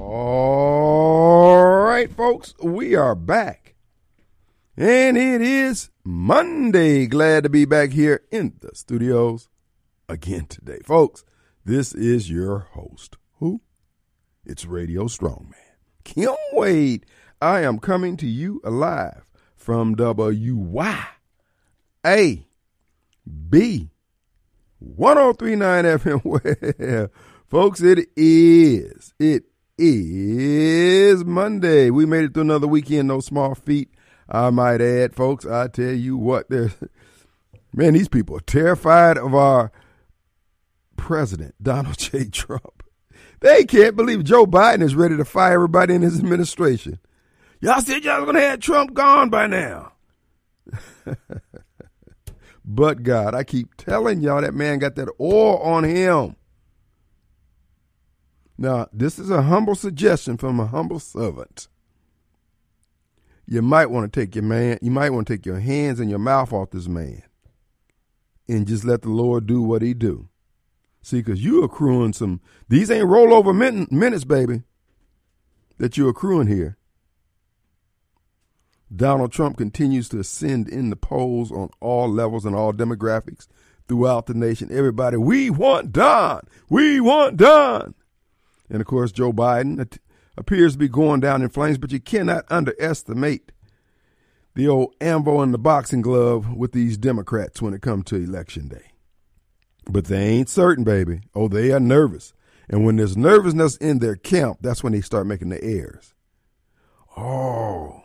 All 0.00 1.80
right, 1.82 2.08
folks, 2.08 2.54
we 2.62 2.94
are 2.94 3.16
back. 3.16 3.74
And 4.76 5.18
it 5.18 5.42
is 5.42 5.90
Monday. 6.04 7.08
Glad 7.08 7.42
to 7.42 7.48
be 7.48 7.64
back 7.64 7.90
here 7.90 8.20
in 8.30 8.54
the 8.60 8.76
studios 8.76 9.48
again 10.08 10.46
today. 10.46 10.78
Folks, 10.84 11.24
this 11.64 11.92
is 11.96 12.30
your 12.30 12.60
host. 12.74 13.16
Who? 13.40 13.60
It's 14.46 14.66
Radio 14.66 15.06
Strongman. 15.06 15.54
Kim 16.04 16.36
Wade. 16.52 17.04
I 17.42 17.62
am 17.62 17.80
coming 17.80 18.16
to 18.18 18.26
you 18.28 18.60
alive 18.62 19.26
from 19.56 19.96
WYAB 19.96 21.02
1039 24.78 25.84
FM. 25.84 26.22
Well, 26.78 27.08
folks, 27.48 27.80
it 27.80 28.08
is. 28.16 29.12
It 29.18 29.46
is 29.78 31.24
Monday. 31.24 31.90
We 31.90 32.06
made 32.06 32.24
it 32.24 32.34
through 32.34 32.42
another 32.42 32.66
weekend, 32.66 33.08
no 33.08 33.20
small 33.20 33.54
feat. 33.54 33.90
I 34.28 34.50
might 34.50 34.80
add, 34.80 35.14
folks, 35.14 35.46
I 35.46 35.68
tell 35.68 35.92
you 35.92 36.16
what, 36.16 36.50
man, 36.50 37.94
these 37.94 38.08
people 38.08 38.36
are 38.36 38.40
terrified 38.40 39.16
of 39.16 39.34
our 39.34 39.72
president, 40.96 41.54
Donald 41.62 41.98
J. 41.98 42.26
Trump. 42.26 42.82
They 43.40 43.64
can't 43.64 43.96
believe 43.96 44.24
Joe 44.24 44.46
Biden 44.46 44.82
is 44.82 44.94
ready 44.94 45.16
to 45.16 45.24
fire 45.24 45.54
everybody 45.54 45.94
in 45.94 46.02
his 46.02 46.18
administration. 46.18 46.98
Y'all 47.60 47.80
said 47.80 48.04
y'all 48.04 48.20
was 48.20 48.26
gonna 48.26 48.40
have 48.40 48.60
Trump 48.60 48.94
gone 48.94 49.30
by 49.30 49.46
now. 49.46 49.92
but 52.64 53.02
God, 53.02 53.34
I 53.34 53.44
keep 53.44 53.76
telling 53.76 54.20
y'all 54.20 54.42
that 54.42 54.54
man 54.54 54.78
got 54.78 54.96
that 54.96 55.08
oil 55.20 55.58
on 55.58 55.84
him. 55.84 56.36
Now, 58.58 58.88
this 58.92 59.20
is 59.20 59.30
a 59.30 59.42
humble 59.42 59.76
suggestion 59.76 60.36
from 60.36 60.58
a 60.58 60.66
humble 60.66 60.98
servant. 60.98 61.68
You 63.46 63.62
might 63.62 63.86
want 63.86 64.12
to 64.12 64.20
take 64.20 64.34
your 64.34 64.44
man, 64.44 64.78
you 64.82 64.90
might 64.90 65.10
want 65.10 65.28
to 65.28 65.32
take 65.32 65.46
your 65.46 65.60
hands 65.60 66.00
and 66.00 66.10
your 66.10 66.18
mouth 66.18 66.52
off 66.52 66.70
this 66.70 66.88
man 66.88 67.22
and 68.48 68.66
just 68.66 68.84
let 68.84 69.02
the 69.02 69.10
Lord 69.10 69.46
do 69.46 69.62
what 69.62 69.80
he 69.80 69.94
do. 69.94 70.28
See, 71.02 71.18
because 71.18 71.42
you 71.42 71.62
accruing 71.62 72.12
some, 72.12 72.40
these 72.68 72.90
ain't 72.90 73.06
rollover 73.06 73.56
min- 73.56 73.86
minutes, 73.90 74.24
baby, 74.24 74.64
that 75.78 75.96
you 75.96 76.08
accruing 76.08 76.48
here. 76.48 76.76
Donald 78.94 79.32
Trump 79.32 79.56
continues 79.56 80.08
to 80.08 80.18
ascend 80.18 80.68
in 80.68 80.90
the 80.90 80.96
polls 80.96 81.52
on 81.52 81.70
all 81.80 82.08
levels 82.08 82.44
and 82.44 82.56
all 82.56 82.72
demographics 82.72 83.46
throughout 83.86 84.26
the 84.26 84.34
nation. 84.34 84.68
Everybody, 84.72 85.16
we 85.16 85.50
want 85.50 85.92
Don. 85.92 86.40
We 86.68 87.00
want 87.00 87.36
Don. 87.36 87.94
And 88.70 88.80
of 88.80 88.86
course, 88.86 89.12
Joe 89.12 89.32
Biden 89.32 89.98
appears 90.36 90.72
to 90.72 90.78
be 90.78 90.88
going 90.88 91.20
down 91.20 91.42
in 91.42 91.48
flames, 91.48 91.78
but 91.78 91.92
you 91.92 92.00
cannot 92.00 92.44
underestimate 92.50 93.52
the 94.54 94.68
old 94.68 94.94
ambo 95.00 95.40
and 95.40 95.54
the 95.54 95.58
boxing 95.58 96.02
glove 96.02 96.54
with 96.54 96.72
these 96.72 96.96
Democrats 96.96 97.62
when 97.62 97.74
it 97.74 97.82
comes 97.82 98.04
to 98.06 98.16
election 98.16 98.68
day. 98.68 98.92
But 99.88 100.06
they 100.06 100.26
ain't 100.26 100.48
certain, 100.48 100.84
baby. 100.84 101.20
Oh, 101.34 101.48
they 101.48 101.70
are 101.72 101.80
nervous. 101.80 102.34
And 102.68 102.84
when 102.84 102.96
there's 102.96 103.16
nervousness 103.16 103.76
in 103.76 104.00
their 104.00 104.16
camp, 104.16 104.58
that's 104.60 104.82
when 104.82 104.92
they 104.92 105.00
start 105.00 105.26
making 105.26 105.48
the 105.48 105.62
errors. 105.62 106.12
Oh, 107.16 108.02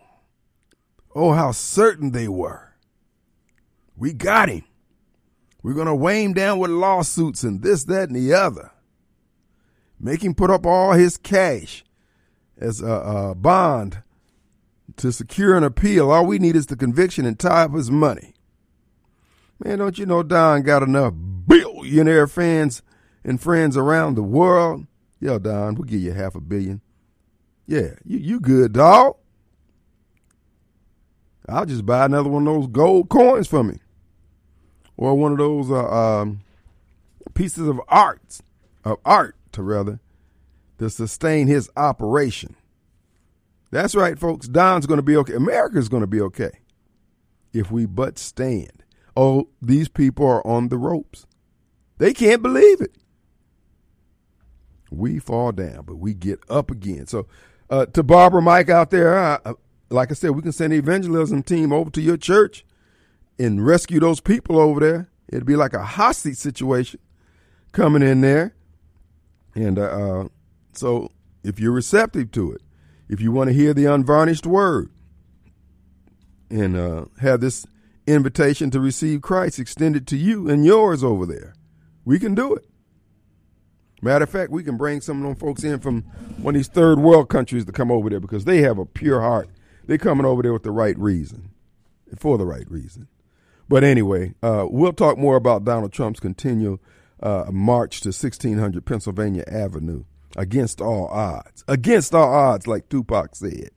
oh, 1.13 1.33
how 1.33 1.51
certain 1.51 2.11
they 2.11 2.27
were. 2.27 2.73
We 3.97 4.13
got 4.13 4.49
him. 4.49 4.63
We're 5.61 5.73
going 5.73 5.87
to 5.87 5.95
weigh 5.95 6.23
him 6.23 6.33
down 6.33 6.59
with 6.59 6.71
lawsuits 6.71 7.43
and 7.43 7.61
this, 7.61 7.83
that, 7.85 8.09
and 8.09 8.15
the 8.15 8.33
other. 8.33 8.71
Make 10.03 10.21
him 10.21 10.35
put 10.35 10.51
up 10.51 10.65
all 10.65 10.91
his 10.91 11.15
cash 11.15 11.85
as 12.57 12.81
a, 12.81 12.91
a 12.91 13.35
bond 13.35 14.03
to 14.97 15.13
secure 15.13 15.55
an 15.55 15.63
appeal. 15.63 16.11
All 16.11 16.25
we 16.25 16.39
need 16.39 16.57
is 16.57 16.65
the 16.65 16.75
conviction 16.75 17.25
and 17.25 17.39
tie 17.39 17.63
up 17.63 17.73
his 17.73 17.89
money. 17.89 18.33
Man, 19.63 19.79
don't 19.79 19.97
you 19.97 20.05
know 20.05 20.21
Don 20.21 20.63
got 20.63 20.83
enough 20.83 21.13
billionaire 21.15 22.27
fans 22.27 22.81
and 23.23 23.39
friends 23.39 23.77
around 23.77 24.15
the 24.15 24.23
world? 24.23 24.87
Yeah, 25.21 25.37
Don, 25.37 25.75
we'll 25.75 25.85
give 25.85 26.01
you 26.01 26.11
half 26.11 26.35
a 26.35 26.41
billion. 26.41 26.81
Yeah, 27.65 27.93
you, 28.03 28.17
you 28.17 28.39
good, 28.41 28.73
dog. 28.73 29.15
I'll 31.47 31.65
just 31.65 31.85
buy 31.85 32.03
another 32.03 32.29
one 32.29 32.45
of 32.45 32.53
those 32.53 32.67
gold 32.67 33.07
coins 33.07 33.47
for 33.47 33.63
me. 33.63 33.79
Or 34.97 35.15
one 35.15 35.31
of 35.31 35.37
those 35.37 35.71
uh, 35.71 35.87
um, 35.87 36.41
pieces 37.33 37.69
of 37.69 37.79
art, 37.87 38.41
of 38.83 38.97
art 39.05 39.37
to 39.53 39.63
rather, 39.63 39.99
to 40.79 40.89
sustain 40.89 41.47
his 41.47 41.69
operation. 41.75 42.55
That's 43.71 43.95
right, 43.95 44.19
folks. 44.19 44.47
Don's 44.47 44.85
going 44.85 44.99
to 44.99 45.03
be 45.03 45.17
okay. 45.17 45.33
America's 45.33 45.89
going 45.89 46.01
to 46.01 46.07
be 46.07 46.21
okay 46.21 46.59
if 47.53 47.71
we 47.71 47.85
but 47.85 48.19
stand. 48.19 48.83
Oh, 49.15 49.49
these 49.61 49.87
people 49.87 50.27
are 50.27 50.45
on 50.45 50.69
the 50.69 50.77
ropes. 50.77 51.25
They 51.97 52.13
can't 52.13 52.41
believe 52.41 52.81
it. 52.81 52.95
We 54.91 55.19
fall 55.19 55.51
down, 55.51 55.85
but 55.85 55.95
we 55.95 56.13
get 56.13 56.39
up 56.49 56.69
again. 56.69 57.07
So, 57.07 57.27
uh, 57.69 57.87
to 57.87 58.03
Barbara 58.03 58.41
Mike 58.41 58.69
out 58.69 58.91
there, 58.91 59.17
uh, 59.17 59.53
like 59.89 60.11
I 60.11 60.13
said, 60.13 60.31
we 60.31 60.41
can 60.41 60.51
send 60.51 60.73
the 60.73 60.77
evangelism 60.77 61.43
team 61.43 61.71
over 61.71 61.89
to 61.91 62.01
your 62.01 62.17
church 62.17 62.65
and 63.39 63.65
rescue 63.65 63.99
those 63.99 64.19
people 64.19 64.59
over 64.59 64.79
there. 64.79 65.09
It'd 65.29 65.45
be 65.45 65.55
like 65.55 65.73
a 65.73 65.83
hostage 65.83 66.37
situation 66.37 66.99
coming 67.71 68.03
in 68.03 68.21
there. 68.21 68.53
And 69.55 69.77
uh, 69.77 69.83
uh, 69.83 70.27
so, 70.73 71.11
if 71.43 71.59
you're 71.59 71.71
receptive 71.71 72.31
to 72.31 72.51
it, 72.53 72.61
if 73.09 73.21
you 73.21 73.31
want 73.31 73.49
to 73.49 73.53
hear 73.53 73.73
the 73.73 73.85
unvarnished 73.85 74.45
word 74.45 74.89
and 76.49 76.75
uh, 76.75 77.05
have 77.21 77.41
this 77.41 77.65
invitation 78.07 78.71
to 78.71 78.79
receive 78.79 79.21
Christ 79.21 79.59
extended 79.59 80.07
to 80.07 80.17
you 80.17 80.49
and 80.49 80.65
yours 80.65 81.03
over 81.03 81.25
there, 81.25 81.53
we 82.05 82.19
can 82.19 82.33
do 82.33 82.55
it. 82.55 82.65
Matter 84.01 84.23
of 84.23 84.29
fact, 84.29 84.51
we 84.51 84.63
can 84.63 84.75
bring 84.75 84.99
some 84.99 85.17
of 85.17 85.23
them 85.23 85.35
folks 85.35 85.63
in 85.63 85.79
from 85.79 86.01
one 86.41 86.55
of 86.55 86.59
these 86.59 86.67
third 86.67 86.99
world 86.99 87.29
countries 87.29 87.63
to 87.65 87.71
come 87.71 87.89
over 87.89 88.09
there 88.09 88.19
because 88.19 88.43
they 88.43 88.61
have 88.61 88.77
a 88.77 88.85
pure 88.85 89.21
heart. 89.21 89.49
They're 89.85 89.97
coming 89.97 90.25
over 90.25 90.41
there 90.41 90.51
with 90.51 90.63
the 90.63 90.71
right 90.71 90.97
reason, 90.97 91.51
for 92.17 92.37
the 92.37 92.45
right 92.45 92.69
reason. 92.69 93.07
But 93.69 93.85
anyway, 93.85 94.33
uh, 94.43 94.67
we'll 94.69 94.93
talk 94.93 95.17
more 95.17 95.37
about 95.37 95.63
Donald 95.63 95.93
Trump's 95.93 96.19
continual 96.19 96.81
uh, 97.23 97.45
march 97.51 98.01
to 98.01 98.09
1600 98.09 98.85
Pennsylvania 98.85 99.43
Avenue 99.47 100.03
against 100.37 100.81
all 100.81 101.07
odds. 101.07 101.63
Against 101.67 102.13
all 102.13 102.31
odds, 102.31 102.67
like 102.67 102.89
Tupac 102.89 103.35
said. 103.35 103.71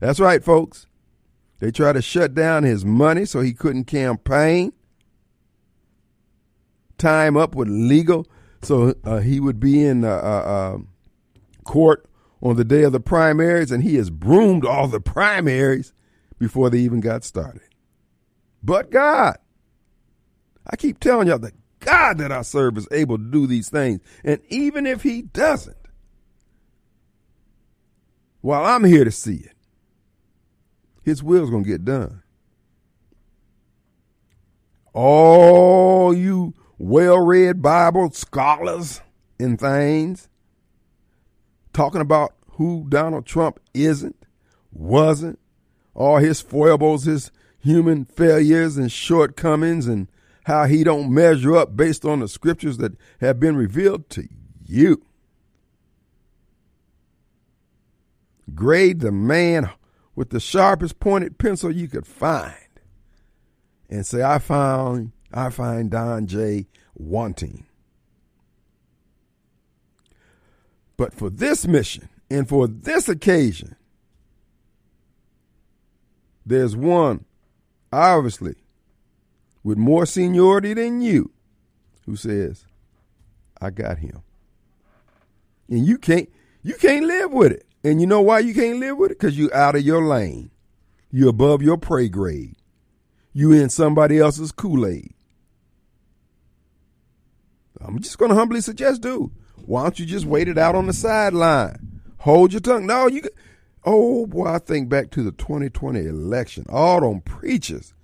That's 0.00 0.18
right, 0.18 0.42
folks. 0.42 0.86
They 1.60 1.70
tried 1.70 1.92
to 1.92 2.02
shut 2.02 2.34
down 2.34 2.64
his 2.64 2.84
money 2.84 3.24
so 3.26 3.40
he 3.40 3.52
couldn't 3.52 3.84
campaign. 3.84 4.72
Him 6.98 7.36
up 7.36 7.54
with 7.54 7.68
legal 7.68 8.26
so 8.62 8.94
uh, 9.04 9.18
he 9.18 9.40
would 9.40 9.58
be 9.58 9.84
in 9.84 10.04
uh, 10.04 10.08
uh, 10.08 10.78
court 11.64 12.06
on 12.42 12.56
the 12.56 12.64
day 12.64 12.82
of 12.82 12.92
the 12.92 13.00
primaries, 13.00 13.70
and 13.70 13.82
he 13.82 13.96
has 13.96 14.10
broomed 14.10 14.64
all 14.64 14.86
the 14.88 15.00
primaries 15.00 15.92
before 16.38 16.70
they 16.70 16.78
even 16.78 17.00
got 17.00 17.24
started. 17.24 17.62
But 18.62 18.90
God, 18.90 19.38
I 20.66 20.76
keep 20.76 21.00
telling 21.00 21.28
y'all 21.28 21.38
that 21.38 21.54
God 21.80 22.18
that 22.18 22.30
I 22.30 22.42
serve 22.42 22.78
is 22.78 22.88
able 22.92 23.18
to 23.18 23.24
do 23.24 23.46
these 23.46 23.68
things. 23.68 24.00
And 24.24 24.40
even 24.48 24.86
if 24.86 25.02
he 25.02 25.22
doesn't, 25.22 25.76
while 28.40 28.64
I'm 28.64 28.84
here 28.84 29.04
to 29.04 29.10
see 29.10 29.36
it, 29.36 29.56
his 31.02 31.22
will's 31.22 31.50
going 31.50 31.64
to 31.64 31.70
get 31.70 31.84
done. 31.84 32.22
All 34.92 36.14
you 36.14 36.54
well 36.78 37.18
read 37.18 37.62
Bible 37.62 38.10
scholars 38.12 39.00
and 39.38 39.58
things 39.58 40.28
talking 41.72 42.00
about 42.00 42.34
who 42.52 42.86
Donald 42.88 43.26
Trump 43.26 43.60
isn't, 43.72 44.16
wasn't, 44.72 45.38
all 45.94 46.18
his 46.18 46.40
foibles, 46.40 47.04
his 47.04 47.30
human 47.58 48.04
failures 48.04 48.76
and 48.76 48.90
shortcomings 48.90 49.86
and 49.86 50.08
how 50.44 50.64
he 50.64 50.84
don't 50.84 51.12
measure 51.12 51.56
up 51.56 51.76
based 51.76 52.04
on 52.04 52.20
the 52.20 52.28
scriptures 52.28 52.78
that 52.78 52.92
have 53.20 53.38
been 53.38 53.56
revealed 53.56 54.08
to 54.10 54.28
you. 54.66 55.02
Grade 58.54 59.00
the 59.00 59.12
man 59.12 59.70
with 60.14 60.30
the 60.30 60.40
sharpest 60.40 60.98
pointed 60.98 61.38
pencil 61.38 61.70
you 61.70 61.88
could 61.88 62.06
find 62.06 62.54
and 63.88 64.06
say, 64.06 64.22
I 64.22 64.38
found 64.38 65.12
I 65.32 65.50
find 65.50 65.90
Don 65.90 66.26
J 66.26 66.66
wanting. 66.94 67.66
But 70.96 71.14
for 71.14 71.30
this 71.30 71.66
mission 71.66 72.08
and 72.30 72.48
for 72.48 72.66
this 72.66 73.08
occasion, 73.08 73.76
there's 76.44 76.76
one, 76.76 77.24
obviously, 77.92 78.56
with 79.62 79.78
more 79.78 80.06
seniority 80.06 80.74
than 80.74 81.00
you 81.00 81.30
who 82.06 82.16
says, 82.16 82.66
I 83.60 83.70
got 83.70 83.98
him. 83.98 84.22
And 85.68 85.86
you 85.86 85.98
can't 85.98 86.28
You 86.62 86.74
can't 86.74 87.06
live 87.06 87.32
with 87.32 87.52
it. 87.52 87.66
And 87.82 88.00
you 88.00 88.06
know 88.06 88.20
why 88.20 88.40
you 88.40 88.52
can't 88.52 88.78
live 88.78 88.98
with 88.98 89.12
it? 89.12 89.18
Because 89.18 89.38
you're 89.38 89.54
out 89.54 89.76
of 89.76 89.82
your 89.82 90.04
lane. 90.04 90.50
You're 91.10 91.30
above 91.30 91.62
your 91.62 91.78
pay 91.78 92.08
grade. 92.08 92.56
You 93.32 93.52
in 93.52 93.70
somebody 93.70 94.18
else's 94.18 94.52
Kool-Aid. 94.52 95.14
I'm 97.80 97.98
just 97.98 98.18
to 98.18 98.34
humbly 98.34 98.60
suggest, 98.60 99.00
dude, 99.00 99.30
why 99.64 99.84
don't 99.84 99.98
you 99.98 100.04
just 100.04 100.26
wait 100.26 100.48
it 100.48 100.58
out 100.58 100.74
on 100.74 100.86
the 100.86 100.92
sideline? 100.92 102.02
Hold 102.18 102.52
your 102.52 102.60
tongue. 102.60 102.86
No, 102.86 103.06
you. 103.06 103.22
Oh 103.84 104.26
boy, 104.26 104.46
I 104.46 104.58
think 104.58 104.90
back 104.90 105.10
to 105.12 105.22
the 105.22 105.32
2020 105.32 106.00
election. 106.00 106.66
All 106.68 107.00
them 107.00 107.22
preachers. 107.22 107.94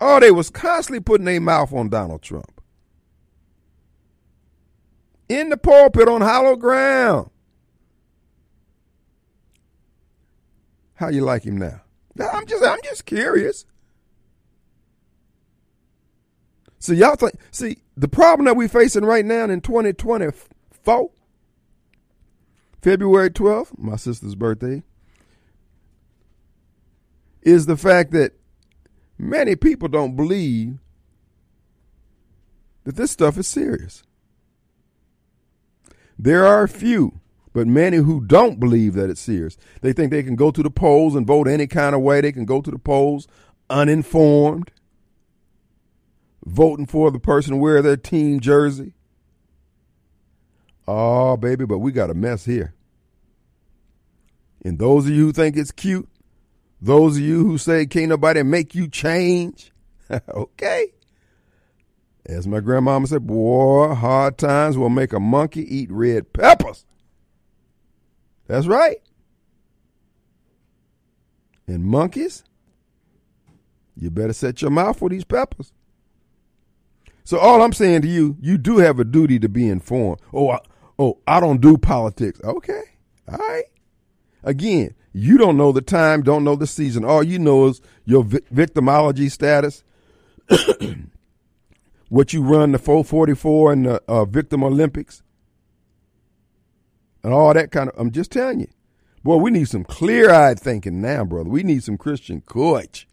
Oh, 0.00 0.20
they 0.20 0.30
was 0.30 0.50
constantly 0.50 1.00
putting 1.00 1.24
their 1.24 1.40
mouth 1.40 1.72
on 1.72 1.88
Donald 1.88 2.22
Trump. 2.22 2.60
In 5.28 5.48
the 5.48 5.56
pulpit 5.56 6.08
on 6.08 6.20
hollow 6.20 6.56
ground. 6.56 7.30
How 10.94 11.08
you 11.08 11.22
like 11.22 11.44
him 11.44 11.58
now? 11.58 11.80
I'm 12.20 12.46
just 12.46 12.64
I'm 12.64 12.78
just 12.84 13.04
curious. 13.04 13.64
See, 16.78 16.96
y'all 16.96 17.16
think 17.16 17.34
see 17.50 17.78
the 17.96 18.08
problem 18.08 18.44
that 18.44 18.56
we're 18.56 18.68
facing 18.68 19.04
right 19.04 19.24
now 19.24 19.44
in 19.44 19.60
2024, 19.60 21.10
February 22.82 23.30
12th, 23.30 23.78
my 23.78 23.96
sister's 23.96 24.34
birthday, 24.34 24.82
is 27.42 27.66
the 27.66 27.76
fact 27.76 28.12
that 28.12 28.32
many 29.18 29.56
people 29.56 29.88
don't 29.88 30.16
believe 30.16 30.78
that 32.84 32.96
this 32.96 33.10
stuff 33.10 33.38
is 33.38 33.46
serious. 33.46 34.02
There 36.18 36.46
are 36.46 36.62
a 36.62 36.68
few, 36.68 37.20
but 37.52 37.66
many 37.66 37.98
who 37.98 38.20
don't 38.20 38.60
believe 38.60 38.94
that 38.94 39.10
it's 39.10 39.20
serious. 39.20 39.56
They 39.80 39.92
think 39.92 40.10
they 40.10 40.22
can 40.22 40.36
go 40.36 40.50
to 40.50 40.62
the 40.62 40.70
polls 40.70 41.14
and 41.14 41.26
vote 41.26 41.48
any 41.48 41.66
kind 41.66 41.94
of 41.94 42.02
way. 42.02 42.20
They 42.20 42.32
can 42.32 42.44
go 42.44 42.60
to 42.60 42.70
the 42.70 42.78
polls 42.78 43.26
uninformed 43.70 44.70
voting 46.44 46.86
for 46.86 47.10
the 47.10 47.18
person 47.18 47.58
wear 47.58 47.82
their 47.82 47.96
team 47.96 48.40
jersey. 48.40 48.94
Oh, 50.86 51.36
baby, 51.36 51.64
but 51.64 51.78
we 51.78 51.92
got 51.92 52.10
a 52.10 52.14
mess 52.14 52.44
here. 52.44 52.74
And 54.64 54.78
those 54.78 55.06
of 55.06 55.12
you 55.12 55.26
who 55.26 55.32
think 55.32 55.56
it's 55.56 55.70
cute, 55.70 56.08
those 56.84 57.16
of 57.16 57.22
you 57.22 57.46
who 57.46 57.56
say 57.56 57.86
can't 57.86 58.10
nobody 58.10 58.42
make 58.42 58.74
you 58.74 58.88
change, 58.88 59.72
okay. 60.28 60.92
As 62.26 62.46
my 62.46 62.60
grandmama 62.60 63.06
said, 63.06 63.26
boy, 63.26 63.94
hard 63.94 64.36
times 64.36 64.76
will 64.76 64.90
make 64.90 65.14
a 65.14 65.20
monkey 65.20 65.62
eat 65.62 65.90
red 65.90 66.32
peppers. 66.34 66.84
That's 68.46 68.66
right. 68.66 68.98
And 71.66 71.84
monkeys, 71.84 72.44
you 73.96 74.10
better 74.10 74.34
set 74.34 74.60
your 74.60 74.70
mouth 74.70 74.98
for 74.98 75.08
these 75.08 75.24
peppers. 75.24 75.72
So 77.24 77.38
all 77.38 77.62
I'm 77.62 77.72
saying 77.72 78.02
to 78.02 78.08
you, 78.08 78.36
you 78.40 78.58
do 78.58 78.76
have 78.78 78.98
a 78.98 79.04
duty 79.04 79.38
to 79.38 79.48
be 79.48 79.68
informed. 79.68 80.20
Oh, 80.34 80.50
I, 80.50 80.58
oh, 80.98 81.18
I 81.26 81.40
don't 81.40 81.62
do 81.62 81.78
politics. 81.78 82.40
Okay, 82.44 82.82
all 83.26 83.38
right. 83.38 83.64
Again, 84.42 84.94
you 85.16 85.38
don't 85.38 85.56
know 85.56 85.70
the 85.70 85.80
time, 85.80 86.22
don't 86.22 86.42
know 86.42 86.56
the 86.56 86.66
season. 86.66 87.04
All 87.04 87.22
you 87.22 87.38
know 87.38 87.68
is 87.68 87.80
your 88.04 88.24
vi- 88.24 88.40
victimology 88.52 89.30
status, 89.30 89.84
what 92.08 92.32
you 92.32 92.42
run 92.42 92.72
the 92.72 92.78
444 92.80 93.72
and 93.72 93.86
the 93.86 94.02
uh, 94.08 94.24
Victim 94.24 94.64
Olympics, 94.64 95.22
and 97.22 97.32
all 97.32 97.54
that 97.54 97.70
kind 97.70 97.88
of. 97.88 97.94
I'm 97.96 98.10
just 98.10 98.32
telling 98.32 98.58
you, 98.58 98.68
boy, 99.22 99.36
we 99.36 99.52
need 99.52 99.68
some 99.68 99.84
clear-eyed 99.84 100.58
thinking 100.58 101.00
now, 101.00 101.24
brother. 101.24 101.48
We 101.48 101.62
need 101.62 101.84
some 101.84 101.96
Christian 101.96 102.40
courage. 102.40 103.08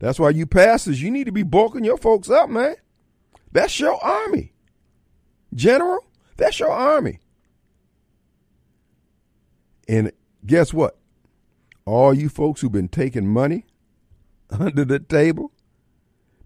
That's 0.00 0.20
why 0.20 0.30
you 0.30 0.44
pastors, 0.44 1.00
you 1.00 1.10
need 1.10 1.24
to 1.24 1.32
be 1.32 1.44
bulking 1.44 1.84
your 1.84 1.96
folks 1.96 2.28
up, 2.28 2.50
man. 2.50 2.74
That's 3.52 3.80
your 3.80 4.02
army. 4.04 4.52
General, 5.54 6.04
that's 6.36 6.60
your 6.60 6.70
army. 6.70 7.20
And 9.88 10.12
guess 10.44 10.74
what? 10.74 10.98
All 11.84 12.14
you 12.14 12.28
folks 12.28 12.60
who've 12.60 12.72
been 12.72 12.88
taking 12.88 13.26
money 13.26 13.66
under 14.50 14.84
the 14.84 14.98
table, 14.98 15.52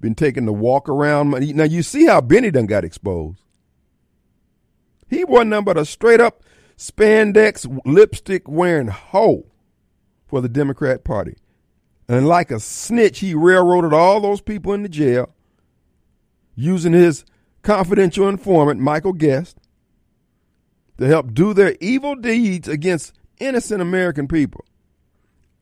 been 0.00 0.15
taking 0.15 0.47
the 0.47 0.53
walk 0.53 0.88
around 0.88 1.31
money. 1.31 1.53
Now 1.53 1.65
you 1.65 1.83
see 1.83 2.06
how 2.06 2.21
Benny 2.21 2.50
done 2.50 2.67
got 2.67 2.85
exposed. 2.85 3.43
He 5.09 5.25
wasn't 5.25 5.50
nothing 5.50 5.65
but 5.65 5.79
a 5.79 5.85
straight 5.85 6.21
up 6.21 6.43
spandex 6.77 7.81
lipstick 7.85 8.49
wearing 8.49 8.88
hoe 8.88 9.47
for 10.27 10.41
the 10.41 10.49
Democrat 10.49 11.05
Party. 11.05 11.37
And 12.09 12.29
like 12.29 12.50
a 12.50 12.61
snitch, 12.61 13.21
he 13.21 13.35
railroaded 13.35 13.93
all 13.93 14.21
those 14.21 14.41
people 14.41 14.73
into 14.73 14.88
jail 14.88 15.35
using 16.55 16.93
his 16.93 17.25
confidential 17.62 18.29
informant, 18.29 18.81
Michael 18.81 19.12
Guest, 19.12 19.59
to 20.99 21.06
help 21.06 21.35
do 21.35 21.53
their 21.53 21.77
evil 21.81 22.15
deeds 22.15 22.69
against 22.69 23.12
innocent 23.38 23.83
American 23.83 24.29
people. 24.29 24.65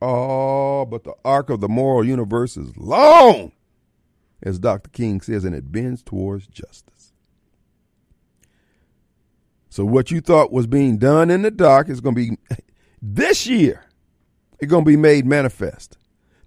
Oh, 0.07 0.85
but 0.85 1.03
the 1.03 1.15
arc 1.25 1.49
of 1.49 1.61
the 1.61 1.67
moral 1.67 2.05
universe 2.05 2.57
is 2.57 2.77
long, 2.77 3.53
as 4.43 4.59
Dr. 4.59 4.91
King 4.91 5.19
says, 5.19 5.43
and 5.43 5.55
it 5.55 5.71
bends 5.71 6.03
towards 6.03 6.45
justice. 6.45 7.11
So, 9.67 9.83
what 9.83 10.11
you 10.11 10.21
thought 10.21 10.51
was 10.51 10.67
being 10.67 10.99
done 10.99 11.31
in 11.31 11.41
the 11.41 11.49
dark 11.49 11.89
is 11.89 12.01
going 12.01 12.13
to 12.13 12.21
be 12.21 12.37
this 13.01 13.47
year, 13.47 13.83
it's 14.59 14.69
going 14.69 14.85
to 14.85 14.87
be 14.87 14.95
made 14.95 15.25
manifest. 15.25 15.97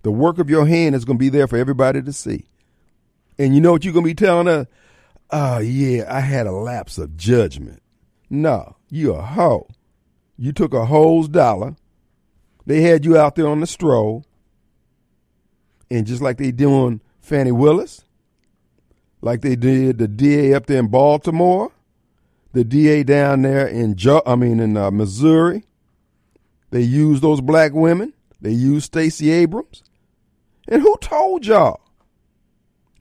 The 0.03 0.13
work 0.13 0.39
of 0.39 0.49
your 0.49 0.65
hand 0.65 0.95
is 0.95 1.05
going 1.05 1.19
to 1.19 1.25
be 1.25 1.29
there 1.29 1.49
for 1.49 1.57
everybody 1.57 2.01
to 2.01 2.13
see. 2.13 2.45
And 3.41 3.57
you 3.57 3.61
know 3.61 3.73
what 3.73 3.85
you're 3.85 3.93
going 3.93 4.05
to 4.05 4.11
be 4.11 4.15
telling 4.15 4.47
her? 4.47 4.69
Oh, 5.31 5.59
yeah, 5.59 6.05
I 6.09 6.21
had 6.21 6.47
a 6.47 6.53
lapse 6.53 6.97
of 6.97 7.17
judgment. 7.17 7.83
No, 8.31 8.77
you 8.89 9.15
a 9.15 9.21
hoe. 9.21 9.67
You 10.37 10.53
took 10.53 10.73
a 10.73 10.87
hoe's 10.87 11.27
dollar. 11.27 11.75
They 12.69 12.83
had 12.83 13.07
you 13.07 13.17
out 13.17 13.35
there 13.35 13.49
on 13.49 13.61
the 13.61 13.67
stroll. 13.67 14.27
And 15.91 16.07
just 16.07 16.21
like 16.21 16.37
they 16.37 16.51
doing 16.51 17.01
Fani 17.19 17.51
Willis, 17.51 18.05
like 19.23 19.41
they 19.41 19.57
did 19.57 19.97
the 19.97 20.07
DA 20.07 20.53
up 20.53 20.67
there 20.67 20.81
in 20.81 20.89
Baltimore, 20.89 21.73
the 22.53 22.65
DA 22.65 23.05
down 23.05 23.41
there 23.41 23.67
in 23.67 23.97
I 24.27 24.37
mean 24.37 24.61
in 24.61 24.77
uh, 24.77 24.91
Missouri, 24.91 25.65
they 26.71 26.83
used 26.83 27.23
those 27.23 27.41
black 27.41 27.73
women. 27.73 28.13
They 28.39 28.53
used 28.53 28.85
Stacey 28.85 29.31
Abrams. 29.31 29.83
And 30.69 30.83
who 30.83 30.95
told 31.01 31.47
y'all? 31.47 31.81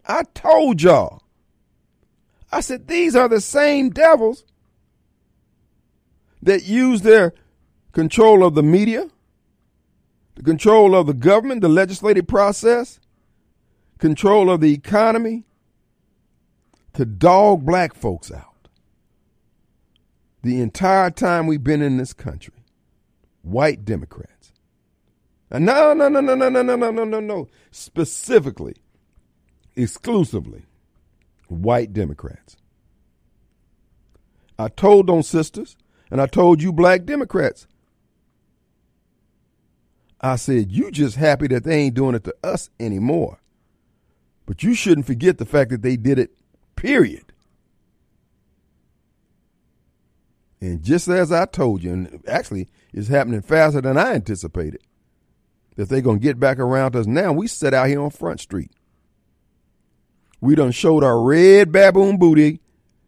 I 0.08 0.24
told 0.34 0.82
y'all. 0.82 1.24
I 2.54 2.62
said, 2.62 2.88
these 2.88 3.18
are 3.18 3.28
the 3.28 3.42
same 3.42 3.90
devils 3.90 4.46
that 6.42 6.64
use 6.64 7.02
their 7.02 7.34
control 7.92 8.46
of 8.46 8.56
the 8.56 8.64
media, 8.64 9.10
the 10.38 10.44
control 10.44 10.96
of 10.96 11.08
the 11.08 11.16
government, 11.16 11.62
the 11.62 11.68
legislative 11.68 12.28
process, 12.28 13.00
control 13.98 14.52
of 14.52 14.62
the 14.62 14.72
economy 14.72 15.46
to 16.94 17.06
dog 17.06 17.66
black 17.66 17.96
folks 17.96 18.32
out. 18.32 18.70
The 20.44 20.62
entire 20.62 21.10
time 21.10 21.48
we've 21.48 21.64
been 21.64 21.82
in 21.82 21.98
this 21.98 22.14
country, 22.14 22.54
white 23.42 23.84
Democrats. 23.84 24.54
No, 25.52 25.94
no, 25.94 26.08
no, 26.08 26.22
no, 26.22 26.36
no, 26.36 26.50
no, 26.50 26.62
no, 26.62 26.76
no, 26.76 26.92
no, 26.92 27.04
no, 27.04 27.20
no. 27.20 27.48
Specifically, 27.72 28.76
exclusively 29.76 30.66
white 31.48 31.94
Democrats. 31.94 32.58
I 34.60 34.68
told 34.68 35.10
on 35.10 35.24
sisters, 35.24 35.76
and 36.12 36.22
I 36.22 36.28
told 36.28 36.62
you 36.62 36.72
black 36.72 37.06
Democrats. 37.06 37.66
I 40.20 40.36
said, 40.36 40.72
you 40.72 40.92
just 40.92 41.16
happy 41.16 41.48
that 41.48 41.64
they 41.64 41.76
ain't 41.82 41.96
doing 41.96 42.16
it 42.16 42.24
to 42.24 42.36
us 42.44 42.70
anymore. 42.80 43.40
But 44.46 44.64
you 44.64 44.74
shouldn't 44.74 45.06
forget 45.06 45.38
the 45.38 45.46
fact 45.46 45.70
that 45.72 45.82
they 45.82 45.98
did 45.98 46.18
it, 46.18 46.32
period. 46.76 47.34
And 50.60 50.82
just 50.82 51.08
as 51.08 51.32
I 51.32 51.46
told 51.46 51.84
you, 51.84 51.94
and 51.94 52.24
actually 52.28 52.68
it's 52.94 53.10
happening 53.10 53.42
faster 53.42 53.82
than 53.82 53.98
I 53.98 54.14
anticipated, 54.14 54.82
that 55.76 55.90
they're 55.90 56.02
going 56.02 56.20
to 56.20 56.24
get 56.24 56.40
back 56.40 56.58
around 56.58 56.96
us 56.96 57.06
now. 57.06 57.32
We 57.32 57.48
sit 57.48 57.74
out 57.74 57.88
here 57.88 58.02
on 58.02 58.10
Front 58.10 58.40
Street. 58.40 58.72
We 60.42 60.56
done 60.56 60.72
showed 60.72 61.04
our 61.04 61.22
red 61.22 61.72
baboon 61.72 62.18
booty 62.18 62.62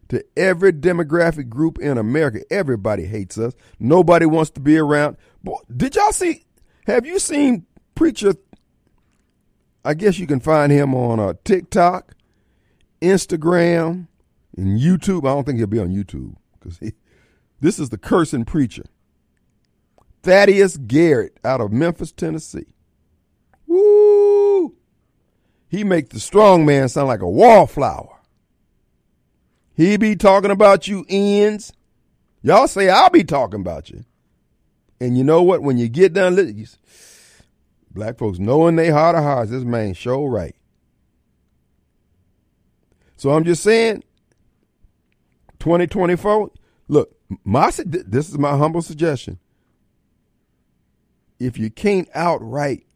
to 0.08 0.24
every 0.36 0.72
demographic 0.72 1.48
group 1.48 1.78
in 1.78 1.98
America. 1.98 2.40
Everybody 2.50 3.06
hates 3.06 3.38
us. 3.38 3.54
Nobody 3.78 4.26
wants 4.26 4.50
to 4.52 4.60
be 4.60 4.76
around. 4.78 5.16
Boy, 5.42 5.58
did 5.74 5.96
y'all 5.96 6.12
see? 6.12 6.44
Have 6.90 7.06
you 7.06 7.20
seen 7.20 7.66
preacher? 7.94 8.34
I 9.84 9.94
guess 9.94 10.18
you 10.18 10.26
can 10.26 10.40
find 10.40 10.72
him 10.72 10.92
on 10.92 11.20
uh, 11.20 11.34
TikTok, 11.44 12.16
Instagram, 13.00 14.08
and 14.56 14.80
YouTube. 14.80 15.20
I 15.20 15.32
don't 15.32 15.44
think 15.44 15.58
he'll 15.58 15.68
be 15.68 15.78
on 15.78 15.90
YouTube 15.90 16.34
because 16.58 16.80
This 17.60 17.78
is 17.78 17.90
the 17.90 17.98
cursing 17.98 18.44
preacher. 18.44 18.84
Thaddeus 20.24 20.76
Garrett 20.78 21.38
out 21.44 21.60
of 21.60 21.72
Memphis, 21.72 22.10
Tennessee. 22.10 22.74
Woo! 23.68 24.74
He 25.68 25.84
make 25.84 26.08
the 26.08 26.18
strong 26.18 26.66
man 26.66 26.88
sound 26.88 27.06
like 27.06 27.22
a 27.22 27.28
wallflower. 27.28 28.18
He 29.74 29.96
be 29.96 30.16
talking 30.16 30.50
about 30.50 30.88
you 30.88 31.06
ends. 31.08 31.72
Y'all 32.42 32.66
say 32.66 32.88
I'll 32.88 33.10
be 33.10 33.22
talking 33.22 33.60
about 33.60 33.90
you. 33.90 34.04
And 35.00 35.16
you 35.16 35.24
know 35.24 35.42
what? 35.42 35.62
When 35.62 35.78
you 35.78 35.88
get 35.88 36.12
done, 36.12 36.66
black 37.90 38.18
folks 38.18 38.38
knowing 38.38 38.76
they 38.76 38.90
heart 38.90 39.16
of 39.16 39.22
hearts, 39.22 39.50
this 39.50 39.64
man 39.64 39.94
show 39.94 40.26
right. 40.26 40.54
So 43.16 43.30
I'm 43.30 43.44
just 43.44 43.62
saying, 43.62 44.02
2024, 45.58 46.50
look, 46.88 47.16
my 47.44 47.70
this 47.84 48.28
is 48.28 48.38
my 48.38 48.56
humble 48.56 48.82
suggestion. 48.82 49.38
If 51.38 51.58
you 51.58 51.70
can't 51.70 52.08
outright 52.14 52.86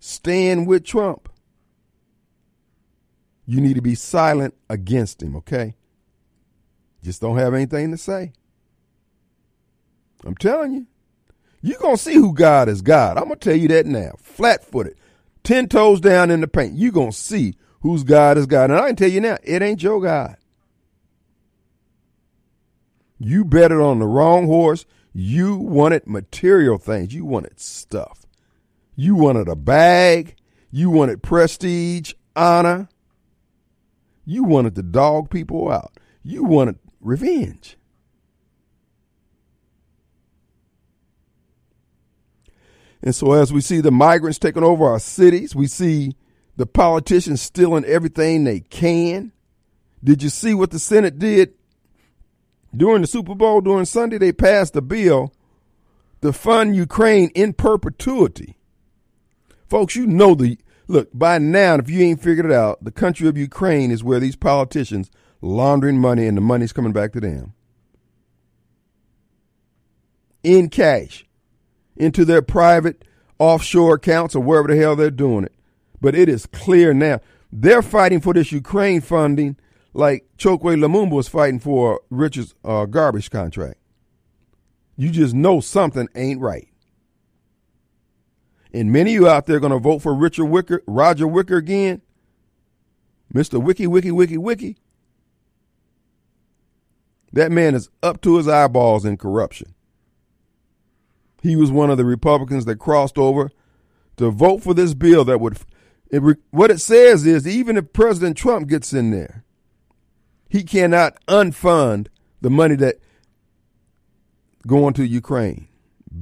stand 0.00 0.66
with 0.66 0.84
Trump, 0.84 1.28
you 3.46 3.60
need 3.60 3.74
to 3.74 3.82
be 3.82 3.94
silent 3.94 4.54
against 4.68 5.22
him, 5.22 5.36
okay? 5.36 5.76
Just 7.02 7.20
don't 7.20 7.36
have 7.36 7.54
anything 7.54 7.90
to 7.90 7.98
say. 7.98 8.32
I'm 10.24 10.36
telling 10.36 10.72
you. 10.72 10.86
You're 11.64 11.78
going 11.78 11.96
to 11.96 12.02
see 12.02 12.12
who 12.12 12.34
God 12.34 12.68
is 12.68 12.82
God. 12.82 13.16
I'm 13.16 13.24
going 13.24 13.38
to 13.38 13.48
tell 13.48 13.56
you 13.56 13.68
that 13.68 13.86
now. 13.86 14.16
Flat 14.22 14.62
footed, 14.62 14.98
10 15.44 15.68
toes 15.68 15.98
down 15.98 16.30
in 16.30 16.42
the 16.42 16.46
paint. 16.46 16.76
You're 16.76 16.92
going 16.92 17.12
to 17.12 17.16
see 17.16 17.54
whose 17.80 18.04
God 18.04 18.36
is 18.36 18.44
God. 18.44 18.70
And 18.70 18.78
I 18.78 18.88
can 18.88 18.96
tell 18.96 19.08
you 19.08 19.22
now, 19.22 19.38
it 19.42 19.62
ain't 19.62 19.82
your 19.82 19.98
God. 20.02 20.36
You 23.18 23.46
betted 23.46 23.80
on 23.80 23.98
the 23.98 24.06
wrong 24.06 24.44
horse. 24.44 24.84
You 25.14 25.56
wanted 25.56 26.06
material 26.06 26.76
things. 26.76 27.14
You 27.14 27.24
wanted 27.24 27.58
stuff. 27.58 28.26
You 28.94 29.14
wanted 29.14 29.48
a 29.48 29.56
bag. 29.56 30.36
You 30.70 30.90
wanted 30.90 31.22
prestige, 31.22 32.12
honor. 32.36 32.90
You 34.26 34.44
wanted 34.44 34.74
to 34.74 34.82
dog 34.82 35.30
people 35.30 35.70
out. 35.70 35.92
You 36.22 36.44
wanted 36.44 36.78
revenge. 37.00 37.78
And 43.04 43.14
so, 43.14 43.32
as 43.32 43.52
we 43.52 43.60
see 43.60 43.82
the 43.82 43.90
migrants 43.90 44.38
taking 44.38 44.64
over 44.64 44.86
our 44.86 44.98
cities, 44.98 45.54
we 45.54 45.66
see 45.66 46.16
the 46.56 46.64
politicians 46.64 47.42
stealing 47.42 47.84
everything 47.84 48.44
they 48.44 48.60
can. 48.60 49.30
Did 50.02 50.22
you 50.22 50.30
see 50.30 50.54
what 50.54 50.70
the 50.70 50.78
Senate 50.78 51.18
did 51.18 51.52
during 52.74 53.02
the 53.02 53.06
Super 53.06 53.34
Bowl? 53.34 53.60
During 53.60 53.84
Sunday, 53.84 54.16
they 54.16 54.32
passed 54.32 54.74
a 54.74 54.80
bill 54.80 55.34
to 56.22 56.32
fund 56.32 56.74
Ukraine 56.74 57.28
in 57.34 57.52
perpetuity. 57.52 58.56
Folks, 59.68 59.94
you 59.94 60.06
know 60.06 60.34
the 60.34 60.56
look 60.88 61.10
by 61.12 61.36
now. 61.36 61.74
If 61.74 61.90
you 61.90 62.00
ain't 62.00 62.22
figured 62.22 62.46
it 62.46 62.52
out, 62.52 62.82
the 62.82 62.90
country 62.90 63.28
of 63.28 63.36
Ukraine 63.36 63.90
is 63.90 64.02
where 64.02 64.18
these 64.18 64.36
politicians 64.36 65.10
laundering 65.42 66.00
money 66.00 66.26
and 66.26 66.38
the 66.38 66.40
money's 66.40 66.72
coming 66.72 66.92
back 66.92 67.12
to 67.12 67.20
them 67.20 67.52
in 70.42 70.70
cash 70.70 71.26
into 71.96 72.24
their 72.24 72.42
private 72.42 73.04
offshore 73.38 73.94
accounts 73.94 74.34
or 74.34 74.40
wherever 74.40 74.68
the 74.68 74.76
hell 74.76 74.96
they're 74.96 75.10
doing 75.10 75.44
it. 75.44 75.52
But 76.00 76.14
it 76.14 76.28
is 76.28 76.46
clear 76.46 76.92
now. 76.94 77.20
They're 77.52 77.82
fighting 77.82 78.20
for 78.20 78.34
this 78.34 78.52
Ukraine 78.52 79.00
funding 79.00 79.56
like 79.92 80.26
Chokwe 80.38 80.76
Lumumba 80.76 81.12
was 81.12 81.28
fighting 81.28 81.60
for 81.60 82.00
Richard's 82.10 82.54
uh, 82.64 82.86
garbage 82.86 83.30
contract. 83.30 83.78
You 84.96 85.10
just 85.10 85.34
know 85.34 85.60
something 85.60 86.08
ain't 86.14 86.40
right. 86.40 86.68
And 88.72 88.92
many 88.92 89.14
of 89.14 89.22
you 89.22 89.28
out 89.28 89.46
there 89.46 89.56
are 89.56 89.60
going 89.60 89.72
to 89.72 89.78
vote 89.78 90.00
for 90.00 90.12
Richard 90.12 90.46
Wicker, 90.46 90.82
Roger 90.86 91.28
Wicker 91.28 91.56
again. 91.56 92.02
Mr. 93.32 93.62
Wiki, 93.62 93.86
Wiki, 93.86 94.10
Wiki, 94.10 94.36
Wiki. 94.36 94.76
That 97.32 97.50
man 97.50 97.74
is 97.74 97.88
up 98.02 98.20
to 98.22 98.36
his 98.36 98.46
eyeballs 98.46 99.04
in 99.04 99.16
corruption. 99.16 99.73
He 101.44 101.56
was 101.56 101.70
one 101.70 101.90
of 101.90 101.98
the 101.98 102.06
Republicans 102.06 102.64
that 102.64 102.76
crossed 102.76 103.18
over 103.18 103.50
to 104.16 104.30
vote 104.30 104.62
for 104.62 104.72
this 104.72 104.94
bill 104.94 105.26
that 105.26 105.40
would. 105.40 105.58
It, 106.10 106.22
what 106.50 106.70
it 106.70 106.80
says 106.80 107.26
is 107.26 107.46
even 107.46 107.76
if 107.76 107.92
President 107.92 108.38
Trump 108.38 108.66
gets 108.66 108.94
in 108.94 109.10
there, 109.10 109.44
he 110.48 110.62
cannot 110.62 111.18
unfund 111.26 112.06
the 112.40 112.48
money 112.48 112.76
that 112.76 112.96
going 114.66 114.94
to 114.94 115.06
Ukraine. 115.06 115.68